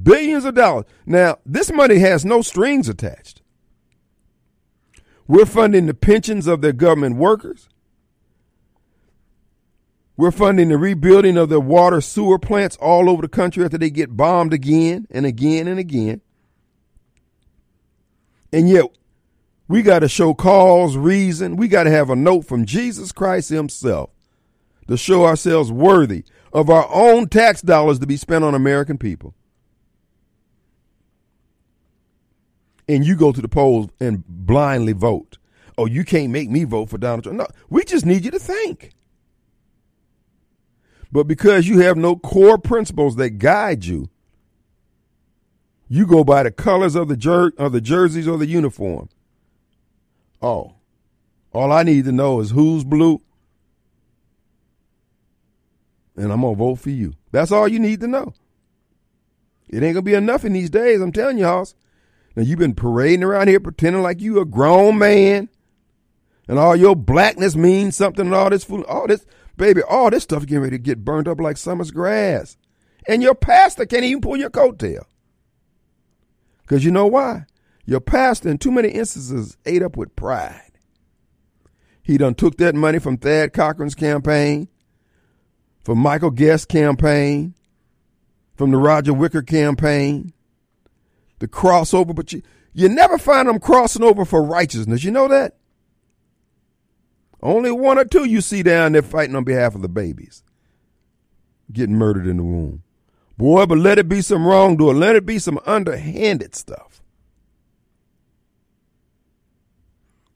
Billions 0.03 0.43
of 0.43 0.55
dollars. 0.55 0.85
Now, 1.05 1.37
this 1.45 1.71
money 1.71 1.99
has 1.99 2.25
no 2.25 2.41
strings 2.41 2.89
attached. 2.89 3.41
We're 5.25 5.45
funding 5.45 5.85
the 5.85 5.93
pensions 5.93 6.47
of 6.47 6.59
their 6.59 6.73
government 6.73 7.15
workers. 7.15 7.69
We're 10.15 10.31
funding 10.31 10.69
the 10.69 10.77
rebuilding 10.77 11.37
of 11.37 11.49
the 11.49 11.59
water 11.59 11.99
sewer 11.99 12.37
plants 12.37 12.77
all 12.77 13.09
over 13.09 13.21
the 13.21 13.27
country 13.27 13.65
after 13.65 13.77
they 13.77 13.89
get 13.89 14.15
bombed 14.15 14.53
again 14.53 15.07
and 15.09 15.25
again 15.25 15.67
and 15.67 15.79
again. 15.79 16.21
And 18.51 18.69
yet, 18.69 18.85
we 19.67 19.81
got 19.81 19.99
to 19.99 20.07
show 20.07 20.35
cause, 20.35 20.95
reason. 20.95 21.55
We 21.55 21.67
got 21.67 21.85
to 21.85 21.91
have 21.91 22.11
a 22.11 22.15
note 22.15 22.45
from 22.45 22.65
Jesus 22.65 23.11
Christ 23.11 23.49
Himself 23.49 24.11
to 24.87 24.97
show 24.97 25.25
ourselves 25.25 25.71
worthy 25.71 26.25
of 26.51 26.69
our 26.69 26.87
own 26.93 27.27
tax 27.27 27.63
dollars 27.63 27.97
to 27.99 28.05
be 28.05 28.17
spent 28.17 28.43
on 28.43 28.53
American 28.53 28.99
people. 28.99 29.33
And 32.87 33.03
you 33.03 33.15
go 33.15 33.31
to 33.31 33.41
the 33.41 33.47
polls 33.47 33.89
and 33.99 34.23
blindly 34.27 34.93
vote. 34.93 35.37
Oh, 35.77 35.87
you 35.87 36.03
can't 36.03 36.31
make 36.31 36.51
me 36.51 36.65
vote 36.65 36.89
for 36.89 36.99
Donald 36.99 37.23
Trump. 37.23 37.39
No, 37.39 37.47
we 37.69 37.83
just 37.83 38.05
need 38.05 38.25
you 38.25 38.31
to 38.31 38.39
think. 38.39 38.91
But 41.13 41.27
because 41.27 41.67
you 41.67 41.77
have 41.81 41.95
no 41.95 42.15
core 42.15 42.57
principles 42.57 43.17
that 43.17 43.37
guide 43.37 43.85
you, 43.85 44.09
you 45.87 46.07
go 46.07 46.23
by 46.23 46.41
the 46.41 46.49
colors 46.49 46.95
of 46.95 47.07
the 47.07 47.15
jer- 47.15 47.53
of 47.55 47.71
the 47.71 47.81
jerseys 47.81 48.27
or 48.27 48.39
the 48.39 48.47
uniform. 48.47 49.09
Oh, 50.41 50.73
all 51.53 51.71
I 51.71 51.83
need 51.83 52.05
to 52.05 52.11
know 52.11 52.39
is 52.39 52.49
who's 52.49 52.83
blue, 52.83 53.21
and 56.15 56.31
I'm 56.31 56.41
gonna 56.41 56.55
vote 56.55 56.79
for 56.79 56.89
you. 56.89 57.13
That's 57.31 57.51
all 57.51 57.67
you 57.67 57.77
need 57.77 57.99
to 57.99 58.07
know. 58.07 58.33
It 59.69 59.83
ain't 59.83 59.93
gonna 59.93 60.01
be 60.01 60.15
enough 60.15 60.43
in 60.43 60.53
these 60.53 60.71
days. 60.71 60.99
I'm 60.99 61.11
telling 61.11 61.37
you, 61.37 61.45
Hoss. 61.45 61.75
Now 62.35 62.41
you've 62.41 62.57
been 62.57 62.73
parading 62.73 63.23
around 63.23 63.49
here 63.49 63.59
pretending 63.59 64.01
like 64.01 64.19
you 64.19 64.39
a 64.39 64.45
grown 64.45 64.97
man, 64.97 65.49
and 66.47 66.57
all 66.57 66.75
your 66.75 66.95
blackness 66.95 67.55
means 67.55 67.95
something, 67.95 68.25
and 68.25 68.33
all 68.33 68.49
this 68.49 68.63
fool, 68.63 68.81
all 68.85 69.05
this 69.05 69.27
Baby, 69.57 69.81
all 69.83 70.09
this 70.09 70.23
stuff 70.23 70.45
getting 70.45 70.63
ready 70.63 70.77
to 70.77 70.83
get 70.83 71.05
burned 71.05 71.27
up 71.27 71.39
like 71.39 71.57
summer's 71.57 71.91
grass. 71.91 72.57
And 73.07 73.21
your 73.21 73.35
pastor 73.35 73.85
can't 73.85 74.03
even 74.03 74.21
pull 74.21 74.37
your 74.37 74.49
coattail. 74.49 75.03
Because 76.61 76.85
you 76.85 76.91
know 76.91 77.07
why? 77.07 77.45
Your 77.85 77.99
pastor, 77.99 78.49
in 78.49 78.57
too 78.57 78.71
many 78.71 78.89
instances, 78.89 79.57
ate 79.65 79.83
up 79.83 79.97
with 79.97 80.15
pride. 80.15 80.71
He 82.01 82.17
done 82.17 82.35
took 82.35 82.57
that 82.57 82.75
money 82.75 82.99
from 82.99 83.17
Thad 83.17 83.53
Cochran's 83.53 83.95
campaign, 83.95 84.69
from 85.83 85.99
Michael 85.99 86.31
Guest's 86.31 86.65
campaign, 86.65 87.55
from 88.55 88.71
the 88.71 88.77
Roger 88.77 89.13
Wicker 89.13 89.41
campaign, 89.41 90.33
the 91.39 91.47
crossover, 91.47 92.15
but 92.15 92.31
you, 92.31 92.41
you 92.73 92.89
never 92.89 93.17
find 93.17 93.47
them 93.47 93.59
crossing 93.59 94.03
over 94.03 94.25
for 94.25 94.43
righteousness. 94.43 95.03
You 95.03 95.11
know 95.11 95.27
that? 95.27 95.57
Only 97.43 97.71
one 97.71 97.99
or 97.99 98.05
two 98.05 98.23
you 98.23 98.39
see 98.39 98.63
down 98.63 98.93
there 98.93 99.01
fighting 99.01 99.35
on 99.35 99.43
behalf 99.43 99.75
of 99.75 99.81
the 99.81 99.89
babies 99.89 100.43
getting 101.71 101.95
murdered 101.95 102.25
in 102.25 102.37
the 102.37 102.43
womb. 102.43 102.83
Boy, 103.37 103.65
but 103.65 103.79
let 103.79 103.99
it 103.99 104.07
be 104.07 104.21
some 104.21 104.47
wrongdoing. 104.47 104.99
Let 104.99 105.15
it 105.15 105.25
be 105.25 105.39
some 105.39 105.59
underhanded 105.65 106.55
stuff. 106.55 107.01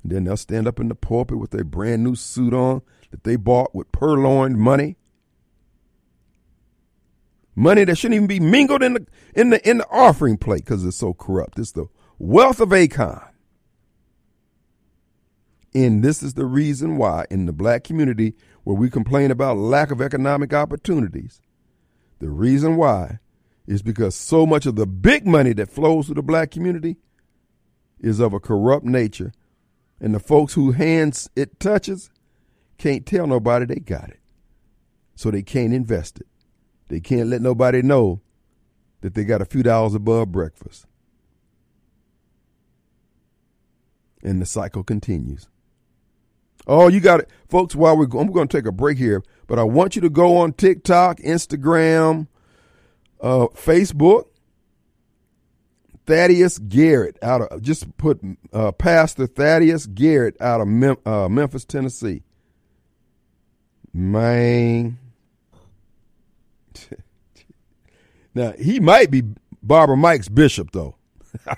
And 0.04 0.12
then 0.12 0.24
they'll 0.26 0.36
stand 0.36 0.68
up 0.68 0.80
in 0.80 0.90
the 0.90 0.96
pulpit 0.96 1.38
with 1.38 1.52
their 1.52 1.64
brand 1.64 2.04
new 2.04 2.16
suit 2.16 2.54
on 2.54 2.82
that 3.12 3.24
they 3.24 3.36
bought 3.36 3.74
with 3.74 3.92
purloined 3.92 4.58
money. 4.58 4.98
Money 7.56 7.86
that 7.86 7.98
shouldn't 7.98 8.16
even 8.16 8.28
be 8.28 8.40
mingled 8.40 8.84
in 8.84 8.94
the 8.94 9.08
in 9.34 9.50
the 9.50 9.70
in 9.70 9.78
the 9.80 9.88
offering 9.90 10.38
plate 10.38 10.66
because 10.66 10.86
it's 10.86 10.98
so 10.98 11.14
corrupt. 11.14 11.58
It's 11.58 11.72
the 11.72 11.88
wealth 12.20 12.60
of 12.60 12.74
Achan. 12.74 13.22
And 15.74 16.04
this 16.04 16.24
is 16.24 16.34
the 16.34 16.46
reason 16.46 16.98
why, 16.98 17.26
in 17.30 17.46
the 17.46 17.54
black 17.54 17.84
community, 17.84 18.34
where 18.64 18.76
we 18.76 18.90
complain 18.90 19.32
about 19.32 19.58
lack 19.58 19.92
of 19.92 20.02
economic 20.02 20.54
opportunities, 20.54 21.42
the 22.20 22.30
reason 22.30 22.78
why 22.78 23.20
is 23.68 23.82
because 23.82 24.16
so 24.16 24.46
much 24.46 24.66
of 24.66 24.76
the 24.76 24.88
big 24.88 25.28
money 25.28 25.54
that 25.54 25.70
flows 25.70 26.06
through 26.06 26.16
the 26.16 26.24
black 26.24 26.52
community 26.52 26.98
is 28.00 28.20
of 28.20 28.34
a 28.34 28.40
corrupt 28.40 28.86
nature. 28.86 29.34
And 30.00 30.16
the 30.16 30.20
folks 30.20 30.54
who 30.54 30.72
hands 30.72 31.30
it 31.36 31.60
touches 31.60 32.10
can't 32.78 33.06
tell 33.06 33.28
nobody 33.28 33.66
they 33.66 33.80
got 33.80 34.10
it. 34.10 34.20
So 35.16 35.32
they 35.32 35.44
can't 35.44 35.74
invest 35.74 36.20
it. 36.20 36.28
they 36.88 37.00
can't 37.00 37.28
let 37.28 37.42
nobody 37.42 37.82
know 37.82 38.22
that 39.02 39.14
they 39.14 39.24
got 39.24 39.42
a 39.42 39.46
few 39.46 39.64
dollars 39.64 39.94
above 39.94 40.32
breakfast. 40.32 40.86
And 44.24 44.42
the 44.42 44.46
cycle 44.46 44.84
continues. 44.84 45.48
Oh, 46.68 46.90
you 46.90 47.00
got 47.00 47.22
it. 47.22 47.30
Folks, 47.48 47.76
while 47.76 47.98
we're 47.98 48.04
I'm 48.04 48.32
going 48.32 48.48
to 48.48 48.58
take 48.58 48.66
a 48.68 48.72
break 48.74 48.98
here, 48.98 49.24
but 49.48 49.58
I 49.58 49.64
want 49.64 49.96
you 49.96 50.02
to 50.02 50.10
go 50.10 50.38
on 50.38 50.52
TikTok, 50.54 51.20
Instagram, 51.20 52.28
uh, 53.22 53.48
Facebook. 53.48 54.26
Thaddeus 56.06 56.58
Garrett 56.58 57.18
out 57.22 57.42
of 57.42 57.62
just 57.62 57.98
put 57.98 58.22
uh, 58.54 58.72
Pastor 58.72 59.28
Thaddeus 59.28 59.88
Garrett 59.88 60.40
out 60.42 60.62
of 60.62 60.68
Mem- 60.68 60.98
uh, 61.06 61.28
Memphis, 61.28 61.66
Tennessee. 61.66 62.24
Man, 63.94 65.00
now 68.34 68.54
he 68.54 68.80
might 68.80 69.12
be 69.12 69.24
Barbara 69.62 69.98
Mike's 69.98 70.30
bishop 70.30 70.72
though. 70.72 70.96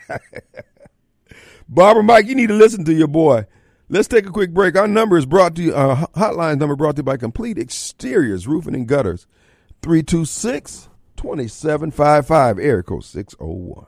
Barbara 1.69 2.01
Mike, 2.03 2.25
you 2.25 2.33
need 2.33 2.47
to 2.47 2.55
listen 2.55 2.83
to 2.85 2.93
your 2.93 3.07
boy. 3.07 3.45
Let's 3.91 4.07
take 4.07 4.27
a 4.27 4.31
quick 4.31 4.53
break. 4.53 4.77
Our 4.77 4.87
number 4.87 5.17
is 5.17 5.25
brought 5.25 5.55
to 5.55 5.63
you, 5.63 5.73
uh, 5.73 6.05
hotline 6.15 6.59
number 6.59 6.75
brought 6.75 6.95
to 6.97 6.99
you 6.99 7.03
by 7.03 7.17
Complete 7.17 7.57
Exteriors, 7.57 8.47
Roofing 8.47 8.75
and 8.75 8.87
Gutters, 8.87 9.25
326 9.81 10.89
2755, 11.17 12.59
area 12.59 12.83
code 12.83 13.03
601. 13.03 13.87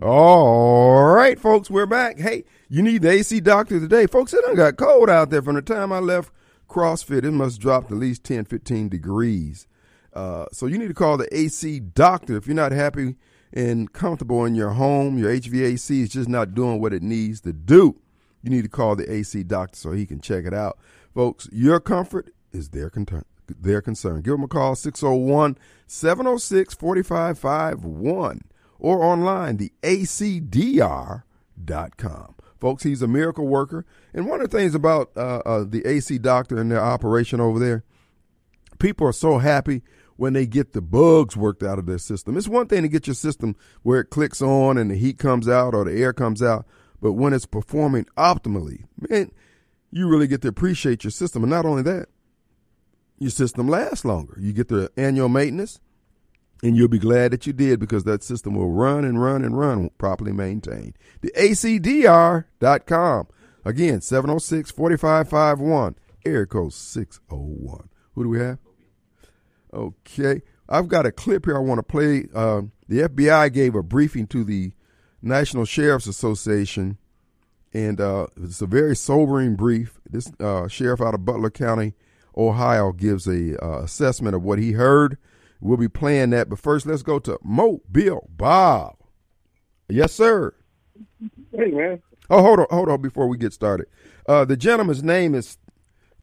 All 0.00 1.02
right, 1.12 1.40
folks, 1.40 1.68
we're 1.68 1.84
back. 1.84 2.20
Hey, 2.20 2.44
you 2.68 2.80
need 2.80 3.02
the 3.02 3.10
AC 3.10 3.40
doctor 3.40 3.80
today. 3.80 4.06
Folks, 4.06 4.32
it 4.32 4.40
done 4.42 4.54
got 4.54 4.76
cold 4.76 5.10
out 5.10 5.30
there 5.30 5.42
from 5.42 5.56
the 5.56 5.62
time 5.62 5.90
I 5.90 5.98
left 5.98 6.32
CrossFit. 6.68 7.24
It 7.24 7.32
must 7.32 7.60
dropped 7.60 7.90
at 7.90 7.98
least 7.98 8.22
10, 8.22 8.44
15 8.44 8.88
degrees. 8.88 9.66
Uh, 10.12 10.46
so 10.52 10.66
you 10.66 10.78
need 10.78 10.88
to 10.88 10.94
call 10.94 11.16
the 11.16 11.36
AC 11.36 11.80
doctor 11.80 12.36
if 12.36 12.46
you're 12.46 12.54
not 12.54 12.70
happy 12.70 13.16
and 13.54 13.90
comfortable 13.92 14.44
in 14.44 14.54
your 14.54 14.70
home. 14.70 15.16
Your 15.16 15.30
HVAC 15.30 16.02
is 16.02 16.10
just 16.10 16.28
not 16.28 16.54
doing 16.54 16.80
what 16.80 16.92
it 16.92 17.02
needs 17.02 17.40
to 17.42 17.52
do. 17.52 17.96
You 18.42 18.50
need 18.50 18.62
to 18.62 18.68
call 18.68 18.96
the 18.96 19.10
AC 19.10 19.44
doctor 19.44 19.76
so 19.76 19.92
he 19.92 20.04
can 20.04 20.20
check 20.20 20.44
it 20.44 20.52
out. 20.52 20.78
Folks, 21.14 21.48
your 21.50 21.80
comfort 21.80 22.34
is 22.52 22.68
their 22.70 22.90
concern. 22.90 23.24
Their 23.46 23.80
concern. 23.80 24.22
Give 24.22 24.34
them 24.34 24.42
a 24.42 24.48
call 24.48 24.74
601 24.74 25.56
706 25.86 26.74
4551 26.74 28.42
or 28.78 29.02
online, 29.02 29.56
the 29.56 29.72
acdr.com. 29.82 31.22
Folks, 32.60 32.82
he's 32.82 33.02
a 33.02 33.06
miracle 33.06 33.46
worker. 33.46 33.86
And 34.12 34.26
one 34.26 34.40
of 34.40 34.50
the 34.50 34.58
things 34.58 34.74
about 34.74 35.10
uh, 35.16 35.42
uh, 35.44 35.64
the 35.64 35.86
AC 35.86 36.18
doctor 36.18 36.58
and 36.58 36.70
their 36.70 36.82
operation 36.82 37.40
over 37.40 37.58
there, 37.58 37.84
people 38.78 39.06
are 39.06 39.12
so 39.12 39.38
happy 39.38 39.82
when 40.16 40.32
they 40.32 40.46
get 40.46 40.72
the 40.72 40.80
bugs 40.80 41.36
worked 41.36 41.62
out 41.62 41.78
of 41.78 41.86
their 41.86 41.98
system. 41.98 42.36
It's 42.36 42.48
one 42.48 42.66
thing 42.66 42.82
to 42.82 42.88
get 42.88 43.06
your 43.06 43.14
system 43.14 43.56
where 43.82 44.00
it 44.00 44.10
clicks 44.10 44.40
on 44.40 44.78
and 44.78 44.90
the 44.90 44.96
heat 44.96 45.18
comes 45.18 45.48
out 45.48 45.74
or 45.74 45.84
the 45.84 46.00
air 46.00 46.12
comes 46.12 46.42
out, 46.42 46.66
but 47.00 47.12
when 47.12 47.32
it's 47.32 47.46
performing 47.46 48.06
optimally, 48.16 48.84
man, 49.08 49.30
you 49.90 50.08
really 50.08 50.26
get 50.26 50.42
to 50.42 50.48
appreciate 50.48 51.04
your 51.04 51.10
system. 51.10 51.42
And 51.42 51.50
not 51.50 51.64
only 51.64 51.82
that, 51.82 52.08
your 53.18 53.30
system 53.30 53.68
lasts 53.68 54.04
longer. 54.04 54.36
You 54.38 54.52
get 54.52 54.68
the 54.68 54.90
annual 54.96 55.28
maintenance, 55.28 55.80
and 56.62 56.76
you'll 56.76 56.88
be 56.88 56.98
glad 56.98 57.30
that 57.32 57.46
you 57.46 57.52
did 57.52 57.78
because 57.78 58.04
that 58.04 58.22
system 58.22 58.54
will 58.54 58.70
run 58.70 59.04
and 59.04 59.22
run 59.22 59.44
and 59.44 59.56
run 59.56 59.90
properly 59.98 60.32
maintained. 60.32 60.94
The 61.20 61.32
ACDR.com. 61.36 63.28
Again, 63.66 64.00
706 64.00 64.70
4551, 64.72 65.96
air 66.26 66.46
code 66.46 66.72
601. 66.72 67.88
Who 68.14 68.22
do 68.24 68.28
we 68.28 68.38
have? 68.40 68.58
Okay. 69.74 70.42
I've 70.68 70.88
got 70.88 71.06
a 71.06 71.12
clip 71.12 71.44
here 71.44 71.56
I 71.56 71.60
want 71.60 71.78
to 71.78 71.82
play. 71.82 72.28
Uh, 72.34 72.62
the 72.88 73.00
FBI 73.00 73.52
gave 73.52 73.74
a 73.74 73.82
briefing 73.82 74.26
to 74.28 74.44
the 74.44 74.72
National 75.20 75.64
Sheriff's 75.64 76.06
Association, 76.06 76.98
and 77.72 78.00
uh, 78.00 78.28
it's 78.40 78.62
a 78.62 78.66
very 78.66 78.96
sobering 78.96 79.56
brief. 79.56 80.00
This 80.08 80.30
uh, 80.40 80.68
sheriff 80.68 81.00
out 81.00 81.14
of 81.14 81.24
Butler 81.24 81.50
County, 81.50 81.94
Ohio, 82.36 82.92
gives 82.92 83.26
a 83.26 83.62
uh, 83.62 83.80
assessment 83.80 84.34
of 84.34 84.42
what 84.42 84.58
he 84.58 84.72
heard 84.72 85.18
We'll 85.64 85.78
be 85.78 85.88
playing 85.88 86.30
that. 86.30 86.50
But 86.50 86.58
first, 86.58 86.84
let's 86.84 87.02
go 87.02 87.18
to 87.20 87.38
Mobile 87.42 88.28
Bob. 88.36 88.96
Yes, 89.88 90.12
sir. 90.12 90.54
Hey, 91.52 91.70
man. 91.70 92.02
Oh, 92.28 92.42
hold 92.42 92.60
on, 92.60 92.66
hold 92.70 92.88
on 92.90 93.00
before 93.00 93.26
we 93.26 93.38
get 93.38 93.54
started. 93.54 93.86
Uh, 94.28 94.44
the 94.44 94.58
gentleman's 94.58 95.02
name 95.02 95.34
is 95.34 95.56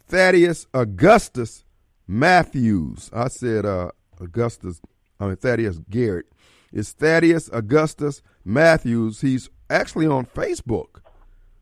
Thaddeus 0.07 0.67
Augustus 0.75 1.63
Matthews. 2.11 3.09
I 3.13 3.29
said 3.29 3.65
uh, 3.65 3.91
Augustus, 4.19 4.81
I 5.19 5.27
mean 5.27 5.37
Thaddeus 5.37 5.79
Garrett. 5.89 6.25
It's 6.73 6.91
Thaddeus 6.91 7.49
Augustus 7.53 8.21
Matthews. 8.43 9.21
He's 9.21 9.49
actually 9.69 10.07
on 10.07 10.25
Facebook 10.25 11.01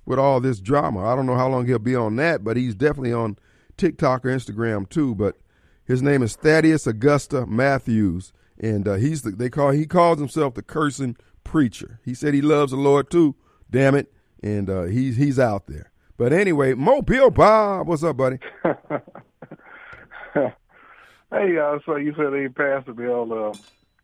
with 0.07 0.17
all 0.17 0.39
this 0.39 0.59
drama. 0.59 1.05
I 1.05 1.15
don't 1.15 1.27
know 1.27 1.35
how 1.35 1.49
long 1.49 1.67
he'll 1.67 1.77
be 1.77 1.95
on 1.95 2.15
that, 2.15 2.43
but 2.43 2.57
he's 2.57 2.73
definitely 2.73 3.13
on 3.13 3.37
TikTok 3.77 4.25
or 4.25 4.29
Instagram 4.29 4.89
too. 4.89 5.13
But 5.13 5.37
his 5.85 6.01
name 6.01 6.23
is 6.23 6.35
Thaddeus 6.35 6.87
Augusta 6.87 7.45
Matthews, 7.45 8.33
and 8.59 8.87
uh, 8.87 8.95
he's 8.95 9.21
the, 9.21 9.31
they 9.31 9.51
call 9.51 9.69
he 9.69 9.85
calls 9.85 10.17
himself 10.17 10.55
the 10.55 10.63
cursing 10.63 11.15
preacher. 11.43 11.99
He 12.03 12.15
said 12.15 12.33
he 12.33 12.41
loves 12.41 12.71
the 12.71 12.77
Lord 12.77 13.11
too. 13.11 13.35
Damn 13.69 13.93
it, 13.93 14.11
and 14.41 14.67
uh, 14.67 14.83
he's 14.83 15.17
he's 15.17 15.37
out 15.37 15.67
there. 15.67 15.91
But 16.17 16.33
anyway, 16.33 16.73
Mobile 16.73 17.29
Bob, 17.29 17.87
what's 17.87 18.03
up, 18.03 18.17
buddy? 18.17 18.39
hey, 21.31 21.57
uh, 21.57 21.79
so 21.85 21.95
you 21.95 22.13
said 22.15 22.33
they 22.33 22.47
passed 22.47 22.87
the 22.87 22.93
bill 22.93 23.31
uh, 23.31 23.53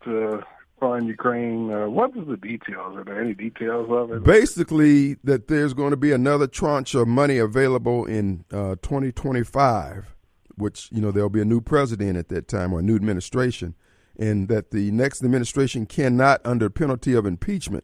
to 0.06 0.44
fund 0.80 1.08
Ukraine. 1.08 1.72
Uh, 1.72 1.90
what 1.90 2.16
is 2.16 2.28
the 2.28 2.38
details? 2.38 2.98
Are 2.98 3.04
there 3.04 3.22
any 3.22 3.34
details 3.34 3.88
of 3.90 4.12
it? 4.12 4.24
Basically, 4.24 5.16
that 5.24 5.48
there's 5.48 5.74
going 5.74 5.92
to 5.92 5.98
be 5.98 6.12
another 6.12 6.48
tranche 6.48 6.96
of 6.96 7.08
money 7.08 7.38
available 7.38 8.06
in 8.06 8.46
uh, 8.52 8.76
2025 8.82 10.16
which 10.58 10.90
you 10.92 11.02
know 11.02 11.12
there'll 11.12 11.30
be 11.30 11.42
a 11.42 11.46
new 11.46 11.62
president 11.62 12.18
at 12.18 12.30
that 12.30 12.48
time 12.48 12.74
or 12.74 12.80
a 12.80 12.84
new 12.84 12.96
administration, 12.96 13.76
and 14.18 14.48
that 14.48 14.72
the 14.72 14.92
next 14.92 15.24
administration 15.24 15.86
cannot, 15.86 16.42
under 16.46 16.70
penalty 16.70 17.14
of 17.14 17.26
impeachment, 17.26 17.84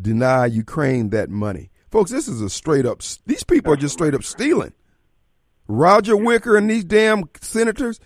deny 0.00 0.46
Ukraine 0.46 1.10
that 1.10 1.30
money. 1.30 1.70
Folks, 1.90 2.10
this 2.10 2.28
is 2.28 2.40
a 2.40 2.50
straight 2.50 2.86
up. 2.86 3.02
These 3.26 3.44
people 3.44 3.72
are 3.72 3.76
just 3.76 3.94
straight 3.94 4.14
up 4.14 4.24
stealing. 4.24 4.72
Roger 5.68 6.16
Wicker 6.16 6.56
and 6.56 6.70
these 6.70 6.84
damn 6.84 7.24
senators. 7.40 8.00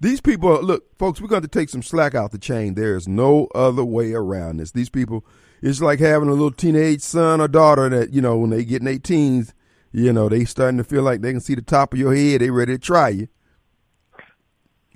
These 0.00 0.20
people, 0.22 0.62
look, 0.62 0.96
folks, 0.98 1.20
we're 1.20 1.28
going 1.28 1.42
to 1.42 1.48
take 1.48 1.68
some 1.68 1.82
slack 1.82 2.14
out 2.14 2.30
the 2.30 2.38
chain. 2.38 2.74
There 2.74 2.96
is 2.96 3.06
no 3.06 3.48
other 3.54 3.84
way 3.84 4.14
around 4.14 4.56
this. 4.56 4.70
These 4.70 4.88
people, 4.88 5.26
it's 5.60 5.82
like 5.82 5.98
having 5.98 6.28
a 6.28 6.32
little 6.32 6.50
teenage 6.50 7.02
son 7.02 7.40
or 7.40 7.48
daughter 7.48 7.88
that, 7.90 8.14
you 8.14 8.22
know, 8.22 8.38
when 8.38 8.50
they 8.50 8.64
get 8.64 8.80
in 8.80 8.86
their 8.86 8.98
teens, 8.98 9.52
you 9.92 10.12
know, 10.12 10.28
they 10.28 10.44
starting 10.44 10.78
to 10.78 10.84
feel 10.84 11.02
like 11.02 11.20
they 11.20 11.32
can 11.32 11.40
see 11.40 11.54
the 11.54 11.62
top 11.62 11.92
of 11.92 11.98
your 11.98 12.14
head. 12.14 12.40
They 12.40 12.50
ready 12.50 12.74
to 12.74 12.78
try 12.78 13.10
you. 13.10 13.28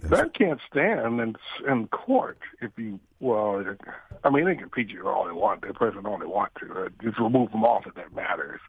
That 0.05 0.35
can't 0.35 0.61
stand 0.71 1.21
in 1.21 1.35
in 1.67 1.89
court 1.89 2.39
if 2.61 2.71
you 2.77 3.01
well. 3.21 3.65
I 4.23 4.31
mean, 4.31 4.45
they 4.45 4.55
can 4.55 4.65
impeach 4.65 4.91
you 4.91 5.09
all 5.09 5.25
they 5.25 5.33
want. 5.33 5.63
The 5.63 5.73
president 5.73 6.07
all 6.07 6.19
they 6.19 6.27
want 6.27 6.53
to. 6.61 6.73
Uh, 6.73 6.89
just 7.03 7.19
remove 7.19 7.53
them 7.53 7.65
off 7.65 7.87
if 7.87 7.95
that 7.95 8.15
matters. 8.15 8.61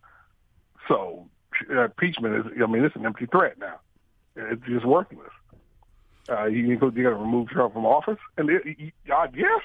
So 0.88 1.28
uh, 1.70 1.86
impeachment 1.86 2.46
is. 2.46 2.52
I 2.62 2.66
mean, 2.68 2.84
it's 2.84 2.96
an 2.96 3.06
empty 3.06 3.26
threat 3.26 3.58
now. 3.60 3.80
It's 4.36 4.62
just 4.66 4.86
worthless. 4.86 5.32
Uh, 6.28 6.46
you 6.46 6.66
you 6.66 6.78
got 6.78 6.94
to 6.94 7.16
remove 7.16 7.50
Trump 7.50 7.74
from 7.74 7.86
office, 7.86 8.18
and 8.38 8.50
it, 8.50 8.94
I 9.14 9.28
guess 9.28 9.62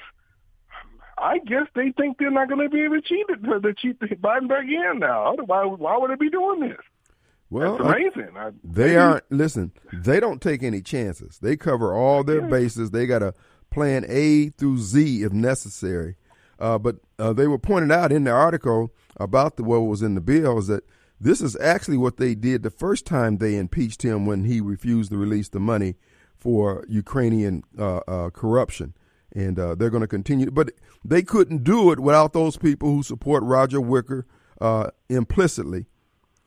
I 1.17 1.39
guess 1.39 1.67
they 1.75 1.91
think 1.91 2.17
they're 2.17 2.31
not 2.31 2.49
going 2.49 2.61
to 2.61 2.69
be 2.69 2.83
able 2.83 2.95
to 2.95 3.01
cheat 3.01 3.25
it 3.29 3.43
to 3.43 3.73
cheat 3.73 3.99
Biden 3.99 4.47
back 4.47 4.65
in 4.65 4.99
now. 4.99 5.33
Otherwise, 5.33 5.77
why 5.77 5.97
would 5.97 6.11
they 6.11 6.15
be 6.15 6.29
doing 6.29 6.61
this? 6.61 6.77
Well, 7.49 7.77
That's 7.77 7.89
amazing. 7.89 8.37
I, 8.37 8.51
they 8.63 8.95
aren't. 8.95 9.29
Listen, 9.29 9.71
they 9.91 10.19
don't 10.19 10.41
take 10.41 10.63
any 10.63 10.81
chances. 10.81 11.37
They 11.39 11.57
cover 11.57 11.93
all 11.93 12.23
their 12.23 12.41
bases. 12.41 12.91
They 12.91 13.05
got 13.05 13.21
a 13.21 13.33
plan 13.71 14.05
A 14.07 14.49
through 14.49 14.77
Z 14.79 15.23
if 15.23 15.33
necessary. 15.33 16.15
Uh, 16.59 16.77
but 16.77 16.97
uh, 17.19 17.33
they 17.33 17.47
were 17.47 17.57
pointed 17.57 17.91
out 17.91 18.11
in 18.11 18.23
the 18.23 18.31
article 18.31 18.93
about 19.17 19.57
the, 19.57 19.63
what 19.63 19.79
was 19.79 20.01
in 20.01 20.15
the 20.15 20.21
bill 20.21 20.59
is 20.59 20.67
that 20.67 20.83
this 21.21 21.41
is 21.41 21.55
actually 21.59 21.97
what 21.97 22.17
they 22.17 22.35
did 22.35 22.63
the 22.63 22.69
first 22.69 23.05
time 23.05 23.37
they 23.37 23.55
impeached 23.55 24.01
him 24.01 24.25
when 24.25 24.45
he 24.45 24.59
refused 24.59 25.11
to 25.11 25.17
release 25.17 25.49
the 25.49 25.59
money 25.59 25.95
for 26.35 26.83
Ukrainian 26.89 27.63
uh, 27.77 27.97
uh 28.07 28.29
corruption 28.31 28.95
and 29.33 29.57
uh, 29.59 29.75
they're 29.75 29.89
going 29.89 30.01
to 30.01 30.07
continue. 30.07 30.51
But 30.51 30.71
they 31.03 31.21
couldn't 31.21 31.63
do 31.63 31.91
it 31.91 31.99
without 31.99 32.33
those 32.33 32.57
people 32.57 32.89
who 32.89 33.03
support 33.03 33.43
Roger 33.43 33.79
Wicker 33.79 34.25
uh, 34.59 34.91
implicitly. 35.09 35.85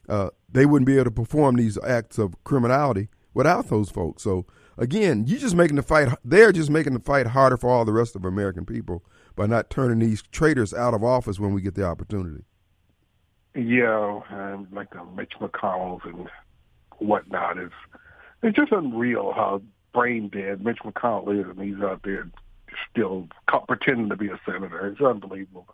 Uh, 0.08 0.30
they 0.50 0.66
wouldn't 0.66 0.86
be 0.86 0.94
able 0.94 1.04
to 1.04 1.10
perform 1.10 1.56
these 1.56 1.78
acts 1.82 2.18
of 2.18 2.42
criminality 2.44 3.08
without 3.32 3.68
those 3.68 3.90
folks. 3.90 4.22
So 4.22 4.46
again, 4.76 5.24
you're 5.26 5.40
just 5.40 5.56
making 5.56 5.76
the 5.76 5.82
fight. 5.82 6.08
They're 6.24 6.52
just 6.52 6.70
making 6.70 6.92
the 6.92 7.00
fight 7.00 7.28
harder 7.28 7.56
for 7.56 7.70
all 7.70 7.84
the 7.84 7.92
rest 7.92 8.14
of 8.14 8.24
American 8.24 8.66
people 8.66 9.02
by 9.34 9.46
not 9.46 9.70
turning 9.70 9.98
these 9.98 10.22
traitors 10.22 10.74
out 10.74 10.94
of 10.94 11.02
office 11.02 11.40
when 11.40 11.54
we 11.54 11.62
get 11.62 11.74
the 11.74 11.84
opportunity. 11.84 12.44
Yeah, 13.54 14.20
and 14.30 14.66
like 14.72 14.90
the 14.90 15.04
Mitch 15.16 15.34
McConnells 15.40 16.04
and 16.04 16.28
whatnot 16.98 17.58
is 17.58 17.70
it's 18.42 18.56
just 18.56 18.72
unreal 18.72 19.32
how 19.32 19.62
brain 19.92 20.28
dead 20.28 20.64
Mitch 20.64 20.80
McConnell 20.84 21.40
is, 21.40 21.46
and 21.48 21.60
he's 21.60 21.82
out 21.82 22.02
there 22.02 22.28
still 22.90 23.28
pretending 23.68 24.08
to 24.08 24.16
be 24.16 24.28
a 24.28 24.40
senator. 24.44 24.88
It's 24.88 25.00
unbelievable. 25.00 25.68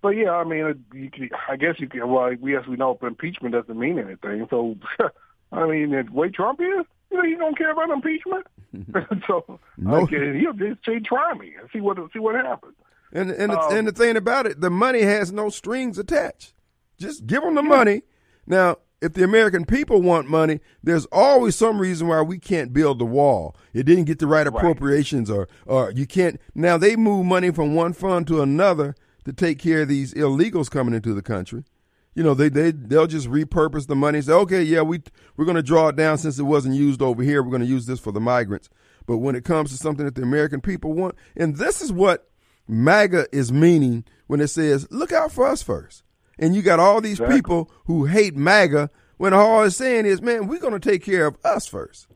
But 0.00 0.10
yeah, 0.10 0.32
I 0.32 0.44
mean, 0.44 0.84
you 0.92 1.10
can, 1.10 1.30
I 1.48 1.56
guess 1.56 1.80
you 1.80 1.88
can. 1.88 2.08
Well, 2.08 2.30
yes, 2.30 2.40
we 2.40 2.56
as 2.56 2.66
we 2.66 2.76
know 2.76 2.98
impeachment 3.02 3.54
doesn't 3.54 3.78
mean 3.78 3.98
anything. 3.98 4.46
So, 4.50 4.76
I 5.52 5.66
mean, 5.66 5.90
the 5.90 6.06
way 6.12 6.28
Trump 6.28 6.60
is, 6.60 6.84
you 7.10 7.16
know, 7.16 7.24
he 7.24 7.34
don't 7.36 7.56
care 7.56 7.72
about 7.72 7.90
impeachment. 7.90 8.46
so, 9.26 9.58
no. 9.78 9.94
okay, 10.02 10.38
he'll 10.38 10.52
just 10.52 10.84
say, 10.84 11.00
"Try 11.00 11.34
me 11.34 11.54
and 11.58 11.68
see 11.72 11.80
what 11.80 11.96
see 12.12 12.18
what 12.18 12.34
happens." 12.34 12.74
And 13.12 13.30
and 13.30 13.52
the, 13.52 13.58
um, 13.58 13.76
and 13.76 13.88
the 13.88 13.92
thing 13.92 14.16
about 14.16 14.46
it, 14.46 14.60
the 14.60 14.70
money 14.70 15.02
has 15.02 15.32
no 15.32 15.48
strings 15.48 15.98
attached. 15.98 16.52
Just 16.98 17.26
give 17.26 17.42
them 17.42 17.54
the 17.54 17.62
money. 17.62 18.02
Now, 18.46 18.78
if 19.04 19.12
the 19.12 19.22
American 19.22 19.66
people 19.66 20.00
want 20.00 20.30
money, 20.30 20.60
there's 20.82 21.04
always 21.06 21.54
some 21.54 21.78
reason 21.78 22.08
why 22.08 22.22
we 22.22 22.38
can't 22.38 22.72
build 22.72 22.98
the 22.98 23.04
wall. 23.04 23.54
It 23.74 23.84
didn't 23.84 24.04
get 24.04 24.18
the 24.18 24.26
right 24.26 24.46
appropriations, 24.46 25.30
right. 25.30 25.46
or 25.66 25.86
or 25.86 25.90
you 25.90 26.06
can't. 26.06 26.40
Now 26.54 26.78
they 26.78 26.96
move 26.96 27.26
money 27.26 27.50
from 27.50 27.74
one 27.74 27.92
fund 27.92 28.26
to 28.28 28.40
another 28.40 28.94
to 29.26 29.32
take 29.32 29.58
care 29.58 29.82
of 29.82 29.88
these 29.88 30.14
illegals 30.14 30.70
coming 30.70 30.94
into 30.94 31.12
the 31.12 31.22
country. 31.22 31.64
You 32.14 32.22
know, 32.22 32.32
they 32.32 32.48
they 32.48 32.70
they'll 32.70 33.06
just 33.06 33.28
repurpose 33.28 33.88
the 33.88 33.96
money. 33.96 34.22
Say, 34.22 34.32
okay, 34.32 34.62
yeah, 34.62 34.80
we 34.80 35.02
we're 35.36 35.44
going 35.44 35.56
to 35.56 35.62
draw 35.62 35.88
it 35.88 35.96
down 35.96 36.16
since 36.16 36.38
it 36.38 36.44
wasn't 36.44 36.74
used 36.74 37.02
over 37.02 37.22
here. 37.22 37.42
We're 37.42 37.50
going 37.50 37.60
to 37.60 37.68
use 37.68 37.84
this 37.84 38.00
for 38.00 38.12
the 38.12 38.20
migrants. 38.20 38.70
But 39.06 39.18
when 39.18 39.34
it 39.34 39.44
comes 39.44 39.70
to 39.70 39.76
something 39.76 40.06
that 40.06 40.14
the 40.14 40.22
American 40.22 40.62
people 40.62 40.94
want, 40.94 41.14
and 41.36 41.56
this 41.56 41.82
is 41.82 41.92
what 41.92 42.30
MAGA 42.66 43.26
is 43.32 43.52
meaning 43.52 44.04
when 44.28 44.40
it 44.40 44.48
says, 44.48 44.86
"Look 44.90 45.12
out 45.12 45.30
for 45.30 45.46
us 45.46 45.62
first 45.62 46.04
and 46.38 46.54
you 46.54 46.62
got 46.62 46.80
all 46.80 47.00
these 47.00 47.20
exactly. 47.20 47.36
people 47.36 47.70
who 47.86 48.06
hate 48.06 48.36
MAGA 48.36 48.90
when 49.16 49.32
all 49.32 49.62
it's 49.64 49.76
saying 49.76 50.06
is, 50.06 50.20
man, 50.20 50.48
we're 50.48 50.58
going 50.58 50.78
to 50.78 50.90
take 50.90 51.04
care 51.04 51.26
of 51.26 51.36
us 51.44 51.66
first. 51.66 52.08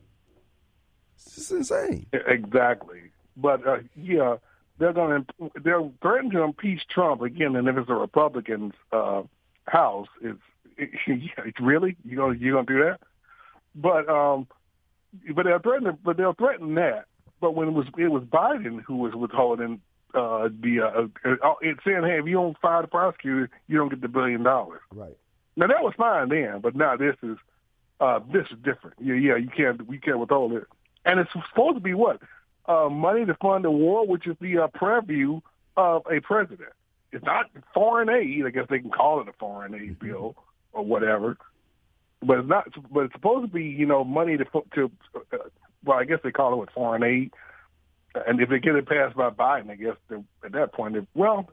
It's 1.17 1.35
just 1.37 1.51
insane. 1.53 2.07
Exactly. 2.13 3.01
But 3.37 3.67
uh, 3.67 3.79
yeah, 3.95 4.37
they're 4.79 4.93
going 4.93 5.25
to 5.25 5.51
they're 5.63 5.89
threatening 6.03 6.33
to 6.33 6.43
impeach 6.43 6.83
Trump 6.89 7.23
again, 7.23 7.57
and 7.57 7.69
if 7.69 7.77
it's 7.77 7.91
a 7.91 7.95
Republican's 7.95 8.75
uh, 8.93 9.23
house, 9.67 10.09
it's 10.21 10.41
it, 10.77 10.91
yeah, 11.07 11.45
really 11.61 11.97
you 12.05 12.17
going 12.17 12.39
you 12.41 12.53
going 12.53 12.67
to 12.67 12.73
do 12.73 12.85
that? 12.85 13.01
But 13.75 14.09
um, 14.09 14.49
but 15.35 15.45
they're 15.45 15.59
threatening, 15.61 15.99
but 16.05 16.17
they'll 16.17 16.35
threaten 16.35 16.75
that. 16.75 17.07
But 17.41 17.55
when 17.55 17.69
it 17.69 17.73
was 17.73 17.87
it 17.97 18.09
was 18.09 18.25
Biden 18.25 18.83
who 18.83 18.97
was 18.97 19.15
withholding 19.15 19.81
uh, 20.15 20.49
the 20.61 20.81
uh, 20.81 21.29
uh, 21.29 21.55
it's 21.61 21.81
saying, 21.85 22.03
hey, 22.03 22.19
if 22.19 22.27
you 22.27 22.33
don't 22.33 22.59
fire 22.59 22.83
the 22.83 22.89
prosecutor, 22.89 23.51
you 23.67 23.77
don't 23.77 23.91
get 23.91 24.01
the 24.01 24.09
billion 24.09 24.43
dollars. 24.43 24.81
Right. 24.93 25.17
Now 25.57 25.67
that 25.67 25.83
was 25.83 25.95
fine 25.97 26.29
then, 26.29 26.61
but 26.61 26.75
now 26.75 26.97
this 26.97 27.17
is 27.23 27.37
uh, 28.01 28.21
this 28.33 28.47
is 28.51 28.59
different. 28.65 28.97
Yeah, 29.01 29.15
yeah, 29.15 29.37
you 29.37 29.49
can't 29.49 29.87
we 29.87 29.99
can't 29.99 30.19
withhold 30.19 30.53
it, 30.53 30.65
and 31.05 31.21
it's 31.21 31.31
supposed 31.33 31.77
to 31.77 31.81
be 31.81 31.95
what 31.95 32.21
uh, 32.67 32.89
money 32.89 33.27
to 33.27 33.35
fund 33.35 33.65
the 33.65 33.71
war, 33.71 34.07
which 34.07 34.27
is 34.27 34.37
the 34.41 34.59
uh, 34.59 34.69
preview 34.69 35.43
of 35.77 36.03
a 36.11 36.21
president. 36.21 36.71
It's 37.13 37.25
not 37.25 37.47
foreign 37.75 38.09
aid. 38.09 38.47
I 38.47 38.51
guess 38.51 38.67
they 38.71 38.79
can 38.79 38.91
call 38.91 39.21
it 39.21 39.29
a 39.29 39.33
foreign 39.33 39.75
aid 39.75 39.99
mm-hmm. 39.99 40.07
bill 40.07 40.37
or 40.73 40.85
whatever, 40.85 41.37
but 42.23 42.39
it's 42.39 42.49
not. 42.49 42.69
But 42.93 43.07
it's 43.07 43.15
supposed 43.15 43.47
to 43.47 43.53
be 43.53 43.65
you 43.65 43.87
know 43.87 44.05
money 44.05 44.37
to 44.37 44.45
to. 44.75 44.91
Uh, 45.15 45.39
well, 45.85 45.99
I 45.99 46.05
guess 46.05 46.19
they 46.23 46.31
call 46.31 46.53
it 46.53 46.57
what 46.57 46.73
foreign 46.73 47.03
aid 47.03 47.33
and 48.27 48.41
if 48.41 48.49
they 48.49 48.59
get 48.59 48.75
it 48.75 48.89
passed 48.89 49.17
by 49.17 49.31
Biden, 49.31 49.71
I 49.71 49.77
guess 49.77 49.97
at 50.45 50.53
that 50.53 50.73
point, 50.73 50.95
they, 50.95 51.07
well, 51.15 51.49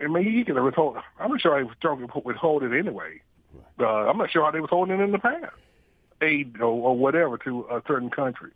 I 0.00 0.06
mean, 0.06 0.24
he 0.24 0.44
could 0.44 0.56
have 0.56 0.64
withhold. 0.64 0.96
I'm 1.18 1.30
not 1.30 1.40
sure 1.40 1.58
he 1.58 1.64
was 1.64 1.76
trying 1.80 2.06
to 2.06 2.22
withhold 2.24 2.62
it 2.62 2.76
anyway. 2.76 3.20
Uh, 3.78 3.84
I'm 3.84 4.18
not 4.18 4.30
sure 4.30 4.44
how 4.44 4.50
they 4.50 4.60
was 4.60 4.70
holding 4.70 4.98
it 4.98 5.02
in 5.02 5.12
the 5.12 5.18
past, 5.18 5.52
aid 6.22 6.56
or, 6.60 6.66
or 6.66 6.96
whatever 6.96 7.38
to 7.38 7.66
a 7.70 7.82
certain 7.86 8.10
country. 8.10 8.50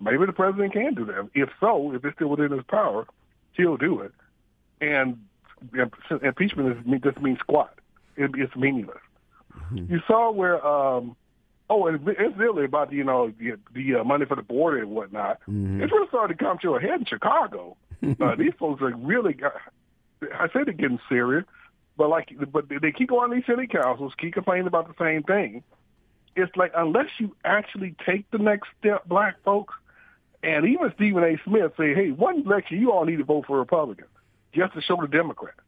Maybe 0.00 0.24
the 0.24 0.32
president 0.32 0.72
can 0.72 0.94
do 0.94 1.04
that. 1.06 1.28
If 1.34 1.50
so, 1.60 1.92
if 1.94 2.04
it's 2.04 2.16
still 2.16 2.28
within 2.28 2.52
his 2.52 2.64
power, 2.68 3.06
he'll 3.52 3.76
do 3.76 4.00
it. 4.00 4.12
And 4.80 5.18
impeachment 6.22 6.78
is, 6.78 7.00
just 7.02 7.20
means 7.20 7.38
squat. 7.40 7.78
It, 8.16 8.30
it's 8.34 8.54
meaningless. 8.56 8.98
Mm-hmm. 9.72 9.92
You 9.92 10.00
saw 10.06 10.30
where 10.32 10.66
um, 10.66 11.16
Oh, 11.70 11.86
and 11.86 12.06
it's 12.08 12.36
really 12.36 12.64
about 12.64 12.92
you 12.92 13.04
know 13.04 13.32
the, 13.38 13.52
the 13.72 14.00
uh, 14.00 14.04
money 14.04 14.26
for 14.26 14.34
the 14.34 14.42
border 14.42 14.78
and 14.78 14.90
whatnot. 14.90 15.38
Mm-hmm. 15.42 15.80
It's 15.80 15.92
really 15.92 16.08
starting 16.08 16.36
to 16.36 16.44
come 16.44 16.58
to 16.62 16.74
a 16.74 16.80
head 16.80 16.98
in 16.98 17.06
Chicago. 17.06 17.76
uh, 18.20 18.34
these 18.34 18.52
folks 18.58 18.82
are 18.82 18.94
really. 18.96 19.36
I 20.34 20.48
say 20.48 20.64
they're 20.64 20.72
getting 20.74 20.98
serious, 21.08 21.44
but 21.96 22.10
like, 22.10 22.34
but 22.52 22.66
they 22.68 22.90
keep 22.90 23.10
going 23.10 23.30
to 23.30 23.36
these 23.36 23.46
city 23.46 23.68
councils, 23.68 24.12
keep 24.18 24.34
complaining 24.34 24.66
about 24.66 24.88
the 24.88 25.02
same 25.02 25.22
thing. 25.22 25.62
It's 26.34 26.54
like 26.56 26.72
unless 26.76 27.06
you 27.18 27.36
actually 27.44 27.94
take 28.04 28.28
the 28.32 28.38
next 28.38 28.68
step, 28.80 29.06
black 29.06 29.36
folks, 29.44 29.74
and 30.42 30.66
even 30.66 30.92
Stephen 30.96 31.22
A. 31.22 31.38
Smith 31.44 31.72
say, 31.78 31.94
"Hey, 31.94 32.10
one 32.10 32.40
election, 32.40 32.80
you 32.80 32.90
all 32.90 33.04
need 33.04 33.18
to 33.18 33.24
vote 33.24 33.46
for 33.46 33.56
Republicans 33.56 34.10
just 34.52 34.74
to 34.74 34.82
show 34.82 34.96
the 35.00 35.06
Democrats." 35.06 35.60